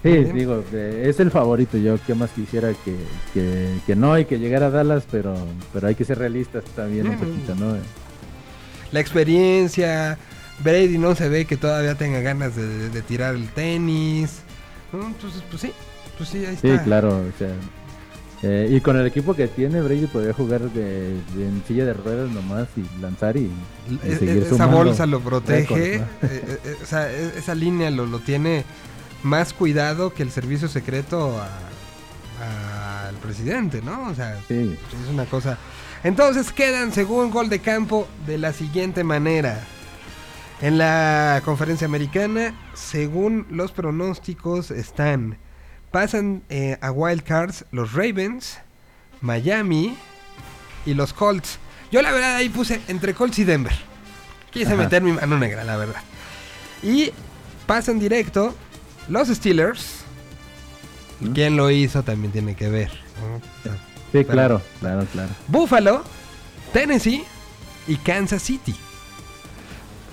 Sí, 0.03 0.11
digo, 0.33 0.62
eh, 0.73 1.07
es 1.09 1.19
el 1.20 1.31
favorito. 1.31 1.77
Yo 1.77 1.99
que 2.07 2.15
más 2.15 2.31
quisiera 2.31 2.73
que, 2.85 2.97
que, 3.35 3.69
que 3.87 3.97
no 3.97 4.16
y 4.19 4.25
que 4.27 4.39
llegara 4.39 4.66
a 4.66 4.70
Dallas, 4.70 5.05
pero, 5.11 5.35
pero 5.73 5.89
hay 5.89 5.95
que 5.97 6.05
ser 6.05 6.19
realistas 6.19 6.62
también 6.77 7.09
un 7.09 7.16
Mm. 7.16 7.19
poquito, 7.19 7.55
¿no? 7.57 7.77
La 8.93 9.01
experiencia, 9.01 10.16
Brady 10.62 10.99
no 10.99 11.15
se 11.15 11.29
ve 11.29 11.45
que 11.47 11.57
todavía 11.57 11.95
tenga 11.97 12.20
ganas 12.20 12.55
de, 12.57 13.03
tirar 13.03 13.35
el 13.35 13.49
tenis. 13.49 14.41
Entonces, 14.93 15.43
pues 15.51 15.62
sí, 15.62 15.73
pues 16.16 16.31
sí, 16.31 16.45
ahí 16.47 16.57
Sí, 16.61 16.69
está. 16.69 16.85
claro, 16.85 17.09
o 17.19 17.39
sea. 17.39 17.51
eh, 18.45 18.69
y 18.70 18.81
con 18.81 18.97
el 18.97 19.05
equipo 19.07 19.35
que 19.35 19.49
tiene, 19.49 19.81
Brady 19.83 20.07
podría 20.07 20.33
jugar 20.33 20.61
de, 20.70 21.11
de- 21.35 21.49
en 21.49 21.61
silla 21.66 21.85
de 21.85 21.93
ruedas 21.93 22.31
nomás 22.31 22.69
y 22.77 23.03
lanzar 23.03 23.37
y, 23.37 23.51
y 23.91 23.99
E- 24.05 24.16
seguir 24.16 24.45
e- 24.45 24.47
esa 24.55 24.66
bolsa 24.66 25.07
lo 25.07 25.19
protege. 25.20 25.75
récords, 25.75 26.01
¿no? 26.23 26.29
eh, 26.29 26.43
eh, 26.47 26.59
eh, 26.65 26.75
o 26.83 26.87
sea, 26.87 27.12
e- 27.12 27.37
esa 27.37 27.55
línea 27.57 27.91
lo, 27.91 28.07
lo 28.07 28.20
tiene 28.20 28.65
más 29.23 29.53
cuidado 29.53 30.12
que 30.12 30.23
el 30.23 30.31
servicio 30.31 30.69
secreto 30.69 31.40
al 32.40 33.15
presidente, 33.16 33.82
¿no? 33.82 34.09
O 34.09 34.15
sea, 34.15 34.39
Sí, 34.49 34.78
es 35.03 35.11
una 35.11 35.24
cosa. 35.27 35.59
Entonces 36.05 36.53
quedan, 36.53 36.93
según 36.93 37.31
gol 37.31 37.49
de 37.49 37.59
campo, 37.59 38.07
de 38.27 38.39
la 38.39 38.53
siguiente 38.53 39.03
manera. 39.03 39.61
En 40.61 40.78
la 40.78 41.43
conferencia 41.45 41.86
americana, 41.86 42.55
según 42.74 43.47
los 43.51 43.73
pronósticos, 43.73 44.70
están. 44.70 45.39
Pasan 45.90 46.43
eh, 46.49 46.77
a 46.81 46.90
Wild 46.90 47.23
Cards 47.23 47.65
los 47.73 47.93
Ravens, 47.93 48.59
Miami 49.20 49.97
y 50.85 50.95
los 50.95 51.12
Colts. 51.12 51.59
Yo 51.90 52.03
la 52.03 52.12
verdad 52.12 52.36
ahí 52.36 52.49
puse 52.49 52.81
entre 52.89 53.15
Colts 53.15 53.39
y 53.39 53.45
Denver. 53.45 53.73
Quise 54.51 54.69
Ajá. 54.74 54.77
meter 54.77 55.03
mi 55.03 55.12
mano 55.12 55.39
negra, 55.39 55.65
la 55.65 55.77
verdad. 55.77 56.03
Y 56.82 57.12
pasan 57.66 57.99
directo 57.99 58.55
los 59.09 59.29
Steelers. 59.29 60.01
¿Mm? 61.21 61.33
¿Quién 61.33 61.57
lo 61.57 61.71
hizo? 61.71 62.03
También 62.03 62.33
tiene 62.33 62.55
que 62.55 62.69
ver. 62.69 62.91
¿no? 63.21 63.37
O 63.37 63.63
sea, 63.63 63.73
sí, 63.73 63.79
Pero- 64.13 64.29
claro, 64.29 64.63
claro, 64.81 65.07
claro. 65.13 65.31
Buffalo, 65.49 66.03
Tennessee 66.73 67.25
y 67.87 67.97
Kansas 67.97 68.43
City. 68.43 68.75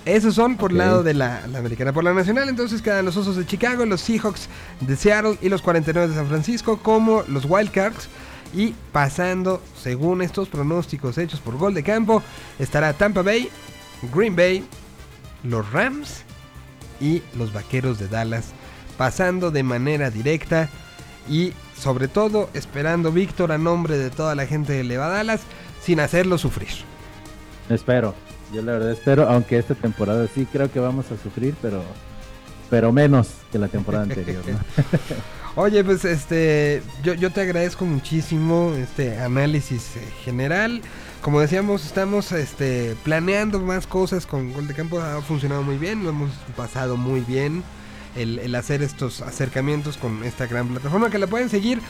Esos 0.06 0.36
son 0.36 0.56
por 0.58 0.72
Ok. 0.72 0.78
lado 0.78 1.04
de 1.04 1.14
la, 1.16 1.46
la 1.48 1.60
americana. 1.60 1.92
Por 1.92 2.04
la 2.04 2.14
nacional, 2.14 2.48
entonces 2.48 2.82
quedan 2.82 3.06
los 3.06 3.18
Osos 3.18 3.38
de 3.38 3.46
Chicago, 3.46 3.86
los 3.86 4.02
Seahawks 4.02 4.48
de 4.82 4.96
Seattle 4.96 5.38
y 5.42 5.50
los 5.50 5.62
49 5.64 6.10
de 6.10 6.16
San 6.16 6.28
Francisco 6.28 6.78
como 6.78 7.24
los 7.28 7.46
Wildcards. 7.46 8.08
Y 8.54 8.74
pasando, 8.92 9.62
según 9.82 10.22
estos 10.22 10.48
pronósticos 10.48 11.18
hechos 11.18 11.40
por 11.42 11.58
gol 11.58 11.74
de 11.74 11.84
campo, 11.84 12.22
estará 12.60 12.94
Tampa 12.94 13.22
Bay, 13.24 13.50
Green 14.14 14.36
Bay, 14.36 14.64
los 15.44 15.70
Rams 15.72 16.22
y 17.02 17.22
los 17.38 17.52
Vaqueros 17.52 17.98
de 18.00 18.08
Dallas. 18.08 18.54
Pasando 18.98 19.52
de 19.52 19.64
manera 19.64 20.10
directa 20.10 20.70
y 21.30 21.54
sobre 21.78 22.08
todo 22.08 22.50
esperando 22.54 23.12
Víctor 23.12 23.52
a 23.52 23.58
nombre 23.58 23.98
de 23.98 24.10
toda 24.10 24.36
la 24.36 24.46
gente 24.46 24.74
de 24.74 24.84
Leva 24.84 25.08
Dallas 25.08 25.42
sin 25.82 26.00
hacerlo 26.00 26.38
sufrir. 26.38 26.70
Espero, 27.70 28.14
yo 28.54 28.62
la 28.62 28.74
verdad 28.74 28.92
espero, 28.92 29.28
aunque 29.28 29.58
esta 29.58 29.76
temporada 29.76 30.28
sí 30.34 30.48
creo 30.52 30.72
que 30.72 30.80
vamos 30.80 31.12
a 31.12 31.22
sufrir, 31.22 31.56
pero 31.62 31.84
pero 32.70 32.92
menos 32.92 33.30
que 33.52 33.60
la 33.60 33.68
temporada 33.68 34.04
anterior, 34.04 34.44
¿no? 34.48 34.60
Oye, 35.62 35.84
pues 35.84 36.04
este, 36.04 36.84
yo, 37.04 37.14
yo 37.14 37.32
te 37.32 37.42
agradezco 37.42 37.86
muchísimo 37.86 38.74
este 38.76 39.20
análisis 39.20 39.96
eh, 39.96 40.02
general. 40.24 40.82
Como 41.22 41.40
decíamos, 41.40 41.86
estamos 41.86 42.34
este, 42.34 42.96
planeando 43.04 43.60
más 43.60 43.88
cosas 43.88 44.26
con 44.26 44.52
Gol 44.52 44.68
de 44.68 44.74
Campo. 44.74 45.00
Ha 45.00 45.22
funcionado 45.22 45.64
muy 45.64 45.78
bien, 45.78 46.04
lo 46.04 46.10
hemos 46.10 46.32
pasado 46.58 46.98
muy 46.98 47.22
bien. 47.22 47.64
El, 48.16 48.40
el 48.40 48.56
hacer 48.56 48.82
estos 48.82 49.22
acercamientos 49.22 49.98
con 49.98 50.24
esta 50.24 50.48
gran 50.48 50.70
plataforma 50.70 51.10
que 51.10 51.18
la 51.18 51.28
pueden 51.28 51.50
seguir 51.50 51.82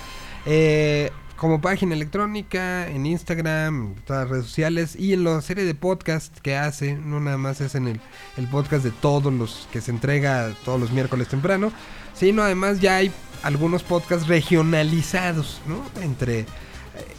eh, 0.46 1.12
como 1.36 1.60
página 1.60 1.96
electrónica, 1.96 2.88
en 2.88 3.06
Instagram, 3.06 3.88
en 3.88 3.96
todas 4.06 4.24
las 4.24 4.30
redes 4.30 4.46
sociales 4.46 4.96
y 4.96 5.14
en 5.14 5.24
la 5.24 5.42
serie 5.42 5.66
de 5.66 5.76
podcast 5.76 6.38
que 6.40 6.56
hace. 6.56 6.96
No 6.96 7.20
nada 7.20 7.38
más 7.38 7.60
es 7.62 7.76
en 7.76 7.88
el, 7.88 8.00
el 8.38 8.48
podcast 8.48 8.84
de 8.84 8.92
todos 8.92 9.34
los 9.34 9.68
que 9.72 9.82
se 9.82 9.92
entrega 9.92 10.54
todos 10.64 10.80
los 10.80 10.92
miércoles 10.92 11.28
temprano, 11.28 11.74
sino 12.14 12.42
además 12.42 12.80
ya 12.80 12.98
hay 12.98 13.12
algunos 13.44 13.84
podcasts 13.84 14.28
regionalizados, 14.28 15.62
¿no? 15.68 15.84
Entre 16.02 16.40
eh, 16.40 16.46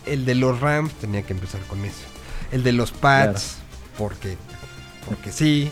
el 0.07 0.25
de 0.25 0.35
los 0.35 0.61
Rams, 0.61 0.95
tenía 0.95 1.23
que 1.23 1.35
empezar 1.35 1.61
con 1.63 1.85
eso. 1.85 2.03
El 2.53 2.63
de 2.63 2.73
los 2.73 2.93
Pats, 2.93 3.59
porque, 3.99 4.37
porque 5.07 5.31
sí. 5.31 5.71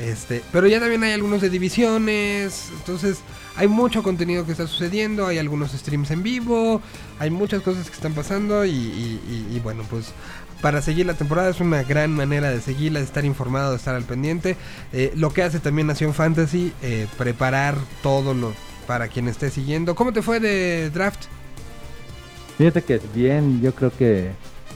Este, 0.00 0.42
pero 0.52 0.66
ya 0.66 0.80
también 0.80 1.02
hay 1.04 1.12
algunos 1.12 1.40
de 1.42 1.50
divisiones, 1.50 2.70
entonces 2.78 3.18
hay 3.56 3.68
mucho 3.68 4.02
contenido 4.02 4.44
que 4.46 4.52
está 4.52 4.66
sucediendo, 4.66 5.26
hay 5.26 5.38
algunos 5.38 5.72
streams 5.72 6.10
en 6.10 6.22
vivo, 6.22 6.80
hay 7.18 7.30
muchas 7.30 7.62
cosas 7.62 7.88
que 7.88 7.94
están 7.94 8.14
pasando 8.14 8.64
y, 8.64 8.70
y- 8.70 9.60
bueno, 9.62 9.84
pues 9.90 10.06
para 10.62 10.80
seguir 10.80 11.06
la 11.06 11.14
temporada 11.14 11.50
es 11.50 11.60
una 11.60 11.82
gran 11.82 12.10
manera 12.12 12.50
de 12.50 12.60
seguirla, 12.60 13.00
de 13.00 13.04
estar 13.04 13.24
informado, 13.24 13.72
de 13.72 13.76
estar 13.76 13.94
al 13.94 14.04
pendiente. 14.04 14.56
Eh, 14.92 15.12
lo 15.14 15.32
que 15.32 15.42
hace 15.42 15.60
también 15.60 15.86
Nación 15.88 16.14
Fantasy, 16.14 16.72
eh, 16.82 17.06
preparar 17.18 17.76
todo 18.02 18.32
lo 18.32 18.54
para 18.86 19.08
quien 19.08 19.28
esté 19.28 19.50
siguiendo. 19.50 19.94
¿Cómo 19.94 20.12
te 20.12 20.22
fue 20.22 20.40
de 20.40 20.90
draft? 20.90 21.24
Fíjate 22.58 22.82
que 22.82 23.00
bien, 23.14 23.60
yo 23.60 23.74
creo 23.74 23.90
que 23.96 24.30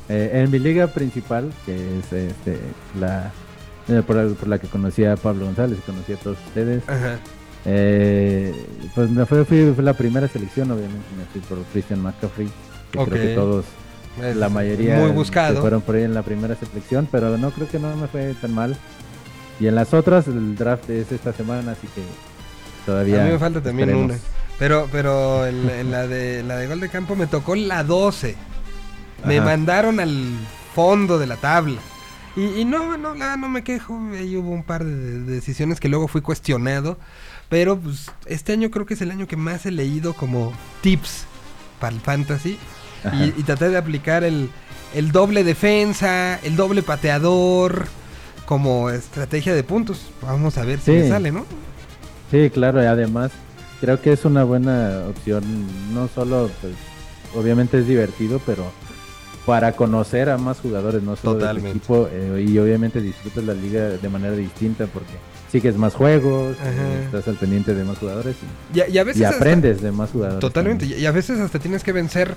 eh, 0.09 0.31
en 0.35 0.51
mi 0.51 0.59
liga 0.59 0.89
principal, 0.89 1.53
que 1.65 1.75
es 1.75 2.13
este, 2.13 2.59
la 3.01 3.33
por, 4.07 4.17
la- 4.17 4.35
por 4.35 4.49
la 4.49 4.59
que 4.59 4.67
conocí 4.69 5.05
a 5.05 5.17
Pablo 5.17 5.47
González, 5.47 5.79
conocí 5.87 6.13
a 6.13 6.17
todos 6.17 6.39
ustedes, 6.49 6.83
Ajá. 6.89 7.19
eh, 7.65 8.55
pues 8.95 9.11
me 9.11 9.27
fue, 9.27 9.45
fui, 9.45 9.73
fue 9.75 9.85
la 9.85 9.93
primera 9.95 10.29
selección, 10.29 10.71
obviamente 10.71 11.07
me 11.17 11.25
fui 11.27 11.41
por 11.43 11.65
Christian 11.73 12.01
McCaffrey, 12.03 12.49
que 12.93 12.99
creo 12.99 13.09
que 13.09 13.35
todos, 13.35 13.65
Es 14.23 14.35
la 14.37 14.49
mayoría 14.49 14.97
Muy 14.99 15.09
se 15.09 15.15
buscado. 15.15 15.61
fueron 15.61 15.83
por 15.83 15.95
ahí 15.97 16.05
en 16.05 16.15
la 16.15 16.23
primera 16.23 16.55
selección, 16.57 17.09
pero 17.11 17.37
no 17.37 17.51
creo 17.51 17.69
que 17.69 17.79
no 17.79 17.95
me 17.97 18.07
fue 18.09 18.35
tan 18.41 18.55
mal. 18.55 18.77
Y 19.61 19.67
en 19.67 19.75
las 19.75 19.93
otras, 19.95 20.27
el 20.29 20.55
draft 20.57 20.89
es 20.91 21.11
esta 21.13 21.33
semana, 21.33 21.73
así 21.73 21.87
que 21.95 22.03
todavía. 22.85 23.23
A 23.23 23.25
mí 23.27 23.33
me 23.33 23.39
falta 23.39 23.61
también 23.63 23.89
esperemos. 23.91 24.13
una. 24.17 24.21
Pero, 24.59 24.89
pero 24.91 25.47
en, 25.47 25.69
en 25.69 25.91
la 25.91 26.07
de 26.07 26.43
la 26.43 26.57
de 26.57 26.67
gol 26.67 26.81
de 26.81 26.89
campo 26.89 27.15
me 27.17 27.27
tocó 27.27 27.55
la 27.57 27.83
12. 27.85 28.37
Me 29.27 29.41
mandaron 29.41 29.99
al 30.01 30.25
fondo 30.75 31.19
de 31.19 31.27
la 31.27 31.37
tabla. 31.37 31.79
Y, 32.37 32.61
y 32.61 32.65
no, 32.65 32.97
no, 32.99 33.15
no 33.15 33.49
me 33.49 33.65
quejo. 33.65 33.99
Ahí 34.13 34.37
hubo 34.37 34.51
un 34.51 34.63
par 34.63 34.85
de, 34.85 34.95
de 34.95 35.33
decisiones 35.33 35.81
que 35.81 35.89
luego 35.89 36.07
fui 36.07 36.21
cuestionado. 36.21 36.99
Pero 37.49 37.79
pues 37.79 38.11
este 38.27 38.53
año 38.53 38.71
creo 38.71 38.87
que 38.87 38.95
es 38.95 39.01
el 39.01 39.11
año 39.11 39.27
que 39.27 39.37
más 39.37 39.67
he 39.67 39.71
leído 39.71 40.15
como 40.15 40.53
tips 40.83 41.25
para 41.81 41.95
el 41.95 42.01
fantasy. 42.01 42.59
Y, 43.13 43.41
y 43.41 43.43
traté 43.45 43.69
de 43.69 43.77
aplicar 43.77 44.25
el, 44.25 44.51
el 44.95 45.13
doble 45.13 45.45
defensa, 45.45 46.41
el 46.43 46.57
doble 46.57 46.83
pateador 46.83 47.87
como 48.47 48.91
estrategia 48.91 49.55
de 49.55 49.63
puntos. 49.63 50.11
Vamos 50.23 50.59
a 50.59 50.65
ver 50.65 50.81
si 50.81 50.91
me 50.91 51.09
sale, 51.09 51.31
¿no? 51.31 51.47
Sí, 52.31 52.51
claro, 52.51 52.83
y 52.83 52.87
además 52.87 53.31
creo 53.81 54.03
que 54.03 54.13
es 54.13 54.25
una 54.25 54.43
buena 54.43 55.05
opción, 55.09 55.45
no 55.95 56.09
solo, 56.09 56.51
pues, 56.61 56.75
obviamente 57.37 57.79
es 57.79 57.87
divertido, 57.87 58.41
pero 58.45 58.73
para 59.47 59.73
conocer 59.73 60.29
a 60.29 60.37
más 60.39 60.59
jugadores, 60.59 61.03
no 61.03 61.15
solo 61.17 61.39
Totalmente. 61.39 61.71
equipo, 61.71 62.09
eh, 62.13 62.45
y 62.47 62.59
obviamente 62.59 63.01
disfrutas 63.01 63.45
la 63.45 63.55
liga 63.55 63.91
de 63.91 64.09
manera 64.09 64.35
distinta 64.35 64.87
porque 64.87 65.13
sigues 65.53 65.77
más 65.77 65.95
juegos, 65.95 66.57
Ajá. 66.61 66.71
eh, 66.73 67.03
estás 67.05 67.29
al 67.29 67.37
pendiente 67.37 67.73
de 67.75 67.85
más 67.85 67.97
jugadores 67.99 68.35
y, 68.75 68.79
Y, 68.79 68.81
a- 68.83 68.89
y 68.89 68.99
a 68.99 69.05
veces 69.05 69.23
y 69.23 69.25
hasta- 69.25 69.37
aprendes 69.37 69.81
de 69.81 69.93
más 69.93 70.11
jugadores. 70.11 70.41
Totalmente. 70.41 70.85
también. 70.85 71.01
Y 71.01 71.05
y 71.05 71.07
a 71.07 71.13
veces 71.13 71.39
hasta 71.39 71.59
tienes 71.61 71.85
que 71.85 71.93
vencer 71.93 72.35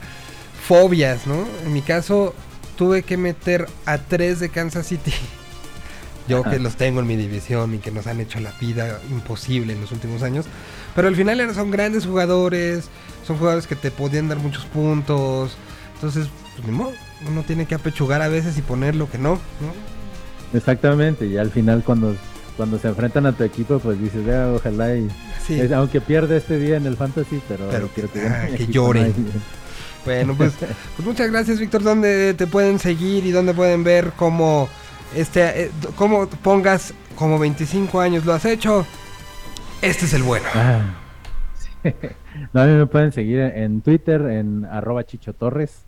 fobias, 0.67 1.25
¿no? 1.25 1.45
En 1.65 1.73
mi 1.73 1.81
caso, 1.81 2.33
tuve 2.77 3.01
que 3.03 3.17
meter 3.17 3.65
a 3.85 3.97
tres 3.97 4.39
de 4.39 4.49
Kansas 4.49 4.85
City. 4.87 5.11
Yo 6.27 6.43
que 6.43 6.59
los 6.59 6.75
tengo 6.75 6.99
en 6.99 7.07
mi 7.07 7.15
división 7.15 7.73
y 7.73 7.79
que 7.79 7.89
nos 7.89 8.05
han 8.05 8.19
hecho 8.19 8.39
la 8.39 8.51
vida 8.61 8.99
imposible 9.09 9.73
en 9.73 9.81
los 9.81 9.91
últimos 9.91 10.21
años. 10.21 10.45
Pero 10.95 11.07
al 11.07 11.15
final 11.15 11.39
eran- 11.39 11.55
son 11.55 11.71
grandes 11.71 12.05
jugadores, 12.05 12.85
son 13.25 13.37
jugadores 13.37 13.65
que 13.65 13.75
te 13.75 13.89
podían 13.89 14.27
dar 14.29 14.37
muchos 14.37 14.65
puntos. 14.65 15.57
Entonces, 15.95 16.27
pues 16.61 16.71
ni 16.71 16.77
modo, 16.77 16.91
uno 17.27 17.43
tiene 17.43 17.65
que 17.65 17.75
apechugar 17.75 18.21
a 18.21 18.27
veces 18.27 18.57
y 18.57 18.61
poner 18.61 18.95
lo 18.95 19.09
que 19.09 19.17
no, 19.17 19.33
¿no? 19.33 20.57
Exactamente, 20.57 21.25
y 21.27 21.37
al 21.37 21.51
final 21.51 21.83
cuando, 21.83 22.15
cuando 22.57 22.79
se 22.79 22.87
enfrentan 22.87 23.25
a 23.25 23.33
tu 23.33 23.43
equipo, 23.43 23.79
pues 23.79 23.99
dices, 24.01 24.27
"Ah, 24.29 24.51
ojalá 24.55 24.95
y... 24.95 25.07
Sí. 25.45 25.59
es- 25.59 25.71
aunque 25.71 26.01
pierde 26.01 26.37
este 26.37 26.57
día 26.57 26.77
en 26.77 26.85
el 26.85 26.95
fantasy, 26.97 27.41
pero, 27.47 27.67
Pero 27.69 27.93
que, 27.93 28.03
que- 28.03 28.27
ah, 28.27 28.47
que 28.55 28.67
lloren. 28.67 29.13
¿no? 29.17 29.31
Bueno, 30.05 30.33
pues, 30.35 30.53
pues 30.95 31.05
muchas 31.05 31.29
gracias, 31.29 31.59
Víctor. 31.59 31.83
¿Dónde 31.83 32.33
te 32.33 32.47
pueden 32.47 32.79
seguir 32.79 33.25
y 33.25 33.31
dónde 33.31 33.53
pueden 33.53 33.83
ver 33.83 34.13
cómo 34.15 34.69
este 35.13 35.63
eh, 35.65 35.71
cómo 35.97 36.25
pongas 36.27 36.93
como 37.17 37.37
25 37.37 37.99
años 37.99 38.25
lo 38.25 38.33
has 38.33 38.45
hecho. 38.45 38.85
Este 39.81 40.05
es 40.05 40.13
el 40.13 40.23
bueno. 40.23 40.45
Ah, 40.55 40.81
sí. 41.83 41.89
No, 42.53 42.61
a 42.61 42.65
mí 42.65 42.71
me 42.73 42.85
pueden 42.85 43.11
seguir 43.11 43.39
en 43.41 43.81
Twitter 43.81 44.21
en 44.21 44.63
arroba 44.65 45.03
Chicho 45.03 45.33
Torres, 45.33 45.81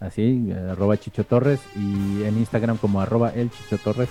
así, 0.00 0.50
arroba 0.52 0.96
Chicho 0.96 1.24
Torres, 1.24 1.60
y 1.76 2.24
en 2.24 2.38
Instagram 2.38 2.78
como 2.78 3.00
arroba 3.00 3.30
el 3.30 3.50
Chicho 3.50 3.78
Torres. 3.78 4.08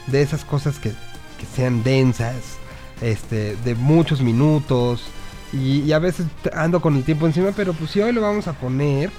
de 0.07 0.21
esas 0.21 0.45
cosas 0.45 0.79
que, 0.79 0.89
que 0.89 1.45
sean 1.55 1.83
densas, 1.83 2.57
este, 3.01 3.55
de 3.57 3.75
muchos 3.75 4.21
minutos. 4.21 5.03
Y, 5.51 5.91
a 5.91 5.99
veces 5.99 6.27
ando 6.53 6.81
con 6.81 6.95
el 6.95 7.03
tiempo 7.03 7.25
encima, 7.25 7.51
pero 7.55 7.73
pues 7.73 7.91
si 7.91 8.01
hoy 8.01 8.11
lo 8.11 8.21
vamos 8.21 8.47
a 8.47 8.53
poner, 8.53 9.11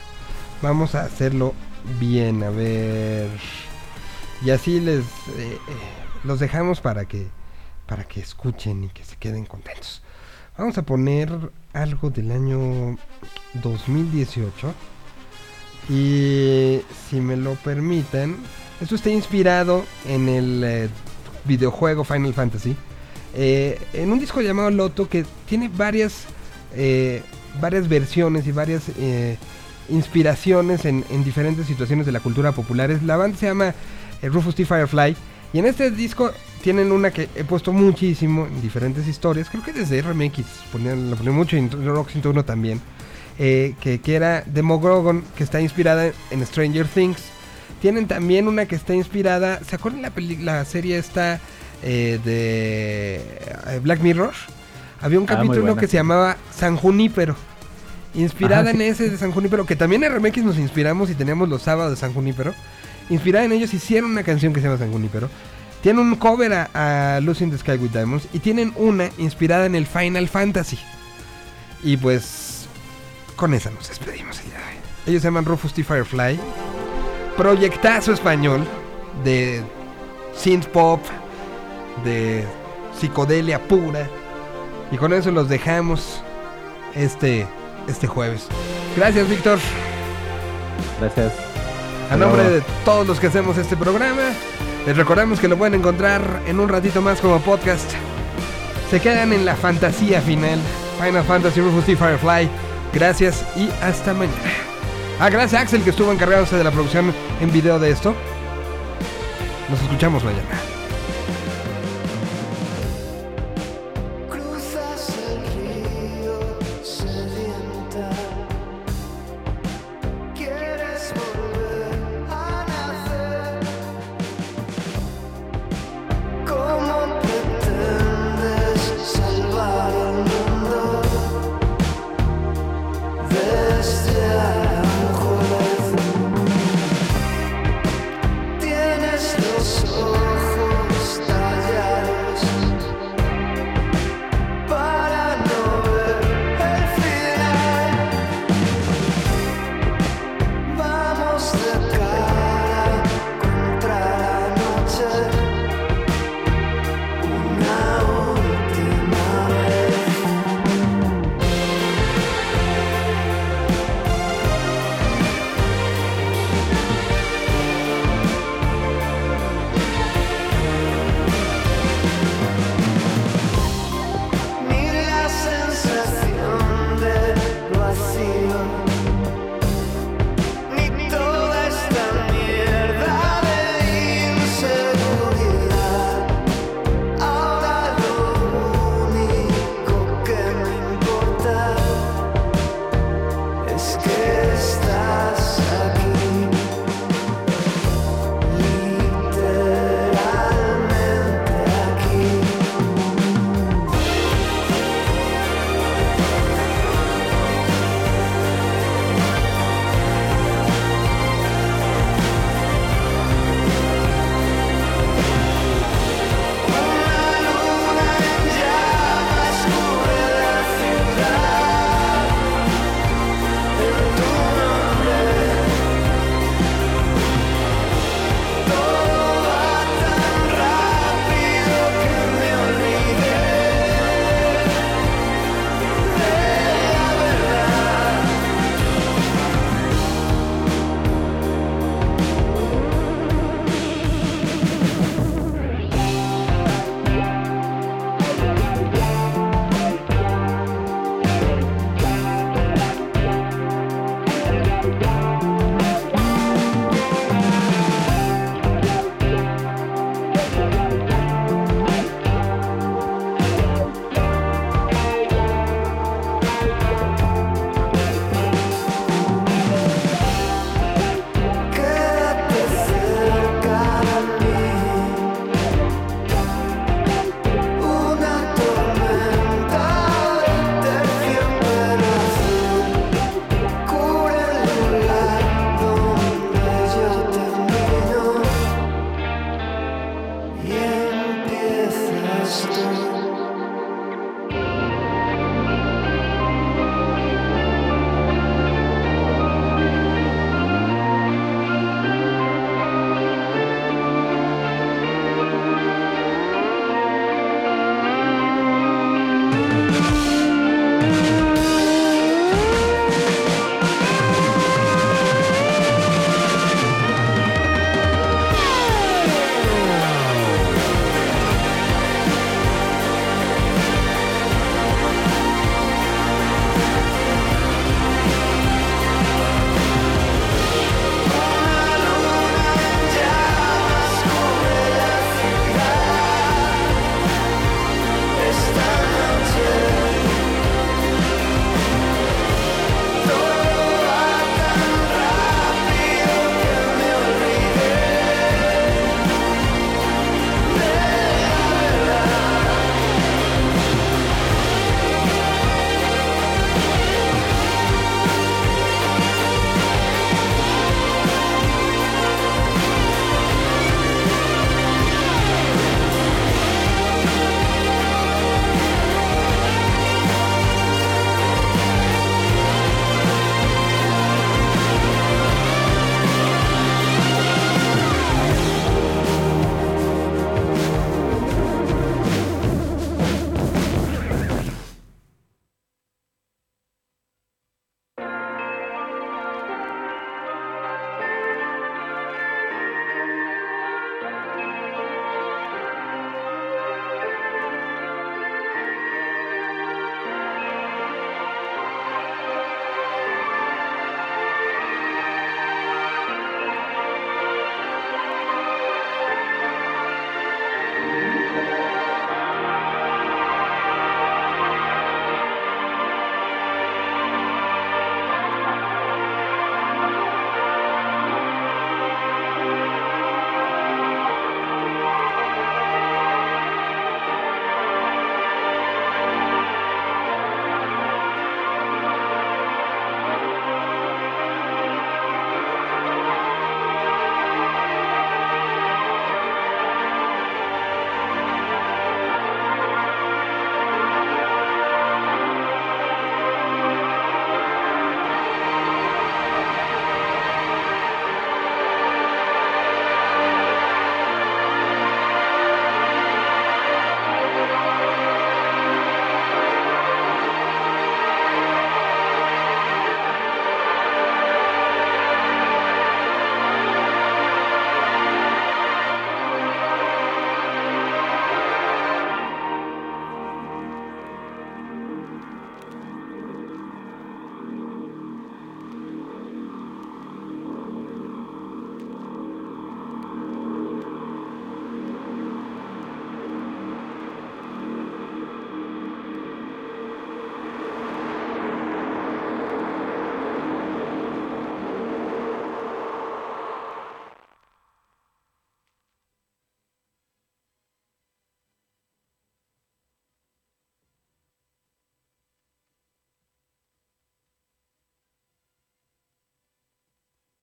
vamos 0.62 0.94
a 0.94 1.02
hacerlo 1.02 1.54
bien. 1.98 2.42
A 2.42 2.50
ver. 2.50 3.28
Y 4.44 4.50
así 4.50 4.80
les 4.80 5.00
eh, 5.00 5.04
eh, 5.36 5.58
los 6.24 6.40
dejamos 6.40 6.80
para 6.80 7.04
que 7.04 7.26
para 7.86 8.04
que 8.04 8.20
escuchen 8.20 8.84
y 8.84 8.88
que 8.88 9.04
se 9.04 9.16
queden 9.16 9.44
contentos. 9.44 10.02
Vamos 10.56 10.78
a 10.78 10.82
poner 10.82 11.50
algo 11.72 12.10
del 12.10 12.30
año 12.30 12.96
2018. 13.54 14.74
Y 15.90 16.80
si 17.08 17.20
me 17.20 17.36
lo 17.36 17.54
permiten, 17.54 18.36
esto 18.80 18.94
está 18.94 19.10
inspirado 19.10 19.84
en 20.06 20.28
el 20.28 20.62
eh, 20.64 20.88
videojuego 21.44 22.04
Final 22.04 22.32
Fantasy. 22.32 22.76
eh, 23.34 23.78
en 23.92 24.10
un 24.12 24.18
disco 24.18 24.40
llamado 24.40 24.70
Loto 24.70 25.08
que 25.08 25.24
tiene 25.48 25.68
varias, 25.68 26.24
eh, 26.74 27.22
varias 27.60 27.88
versiones 27.88 28.46
y 28.46 28.52
varias 28.52 28.84
inspiraciones 29.88 30.84
en, 30.84 31.04
en 31.10 31.24
diferentes 31.24 31.66
situaciones 31.66 32.06
de 32.06 32.12
la 32.12 32.20
cultura 32.20 32.52
popular. 32.52 32.96
La 33.04 33.16
banda 33.16 33.36
se 33.36 33.46
llama 33.46 33.74
Rufus 34.22 34.54
T. 34.54 34.64
Firefly. 34.64 35.16
Y 35.52 35.58
en 35.58 35.66
este 35.66 35.90
disco 35.90 36.30
tienen 36.62 36.92
una 36.92 37.10
que 37.10 37.28
he 37.34 37.42
puesto 37.42 37.72
muchísimo 37.72 38.46
en 38.46 38.62
diferentes 38.62 39.08
historias. 39.08 39.50
Creo 39.50 39.64
que 39.64 39.72
desde 39.72 40.00
RMX 40.00 40.44
ponían, 40.70 41.10
la 41.10 41.16
ponían 41.16 41.34
mucho 41.34 41.56
en 41.56 41.68
Rock 41.84 42.10
101 42.10 42.44
también. 42.44 42.80
Eh, 43.38 43.74
que, 43.80 44.00
que 44.00 44.14
era 44.14 44.42
Demogorgon, 44.46 45.24
que 45.36 45.44
está 45.44 45.60
inspirada 45.60 46.10
en 46.30 46.46
Stranger 46.46 46.86
Things. 46.86 47.22
Tienen 47.80 48.06
también 48.06 48.46
una 48.48 48.66
que 48.66 48.74
está 48.76 48.94
inspirada. 48.94 49.60
¿Se 49.68 49.76
acuerdan 49.76 50.02
la, 50.02 50.10
peli- 50.10 50.36
la 50.36 50.64
serie 50.64 50.98
esta 50.98 51.40
eh, 51.82 52.18
de 52.24 53.16
eh, 53.74 53.80
Black 53.82 54.00
Mirror? 54.00 54.32
Había 55.00 55.18
un 55.18 55.24
Ah, 55.30 55.36
capítulo 55.36 55.76
que 55.76 55.86
se 55.86 55.96
llamaba 55.96 56.36
San 56.54 56.76
Junípero. 56.76 57.36
Inspirada 58.12 58.62
Ajá, 58.62 58.70
en 58.72 58.80
ese 58.82 59.08
de 59.08 59.16
San 59.16 59.30
Junípero, 59.32 59.64
que 59.64 59.76
también 59.76 60.02
en 60.04 60.12
RMX 60.14 60.38
nos 60.38 60.58
inspiramos 60.58 61.08
y 61.10 61.14
teníamos 61.14 61.48
los 61.48 61.62
sábados 61.62 61.92
de 61.92 61.96
San 61.96 62.12
Junípero. 62.12 62.52
Inspirada 63.08 63.44
en 63.46 63.52
ellos 63.52 63.72
hicieron 63.72 64.10
una 64.10 64.24
canción 64.24 64.52
que 64.52 64.60
se 64.60 64.66
llama 64.66 64.78
San 64.78 64.92
Junípero. 64.92 65.30
Tienen 65.80 66.02
un 66.04 66.16
cover 66.16 66.52
a, 66.52 67.16
a 67.16 67.20
Lucy 67.20 67.44
in 67.44 67.50
the 67.50 67.56
Sky 67.58 67.72
with 67.72 67.90
Diamonds 67.90 68.26
y 68.34 68.40
tienen 68.40 68.72
una 68.76 69.08
inspirada 69.16 69.64
en 69.64 69.74
el 69.74 69.86
Final 69.86 70.28
Fantasy. 70.28 70.78
Y 71.82 71.96
pues 71.96 72.49
con 73.40 73.54
esa 73.54 73.70
nos 73.70 73.88
despedimos. 73.88 74.38
Ellos 75.06 75.22
se 75.22 75.28
llaman 75.28 75.46
Rufus 75.46 75.72
T. 75.72 75.82
Firefly. 75.82 76.38
Proyectazo 77.38 78.12
español 78.12 78.66
de 79.24 79.62
synth 80.36 80.66
pop, 80.66 81.00
de 82.04 82.44
psicodelia 82.98 83.58
pura. 83.66 84.06
Y 84.92 84.98
con 84.98 85.14
eso 85.14 85.30
los 85.30 85.48
dejamos 85.48 86.22
este, 86.94 87.46
este 87.88 88.06
jueves. 88.06 88.46
Gracias, 88.94 89.26
Víctor. 89.26 89.58
Gracias. 91.00 91.32
A 92.10 92.16
nombre 92.16 92.42
de 92.42 92.62
todos 92.84 93.06
los 93.06 93.18
que 93.18 93.28
hacemos 93.28 93.56
este 93.56 93.74
programa, 93.74 94.32
les 94.84 94.98
recordamos 94.98 95.40
que 95.40 95.48
lo 95.48 95.56
pueden 95.56 95.76
encontrar 95.76 96.42
en 96.46 96.60
un 96.60 96.68
ratito 96.68 97.00
más 97.00 97.22
como 97.22 97.40
podcast. 97.40 97.90
Se 98.90 99.00
quedan 99.00 99.32
en 99.32 99.46
la 99.46 99.56
fantasía 99.56 100.20
final. 100.20 100.58
Final 101.02 101.24
Fantasy 101.24 101.62
Rufus 101.62 101.86
T. 101.86 101.96
Firefly. 101.96 102.69
Gracias 102.92 103.44
y 103.56 103.68
hasta 103.82 104.14
mañana. 104.14 104.36
Ah, 105.20 105.30
gracias 105.30 105.60
a 105.60 105.62
Axel 105.62 105.82
que 105.82 105.90
estuvo 105.90 106.12
encargándose 106.12 106.56
de 106.56 106.64
la 106.64 106.70
producción 106.70 107.14
en 107.40 107.52
video 107.52 107.78
de 107.78 107.90
esto. 107.90 108.14
Nos 109.68 109.80
escuchamos 109.82 110.24
mañana. 110.24 110.69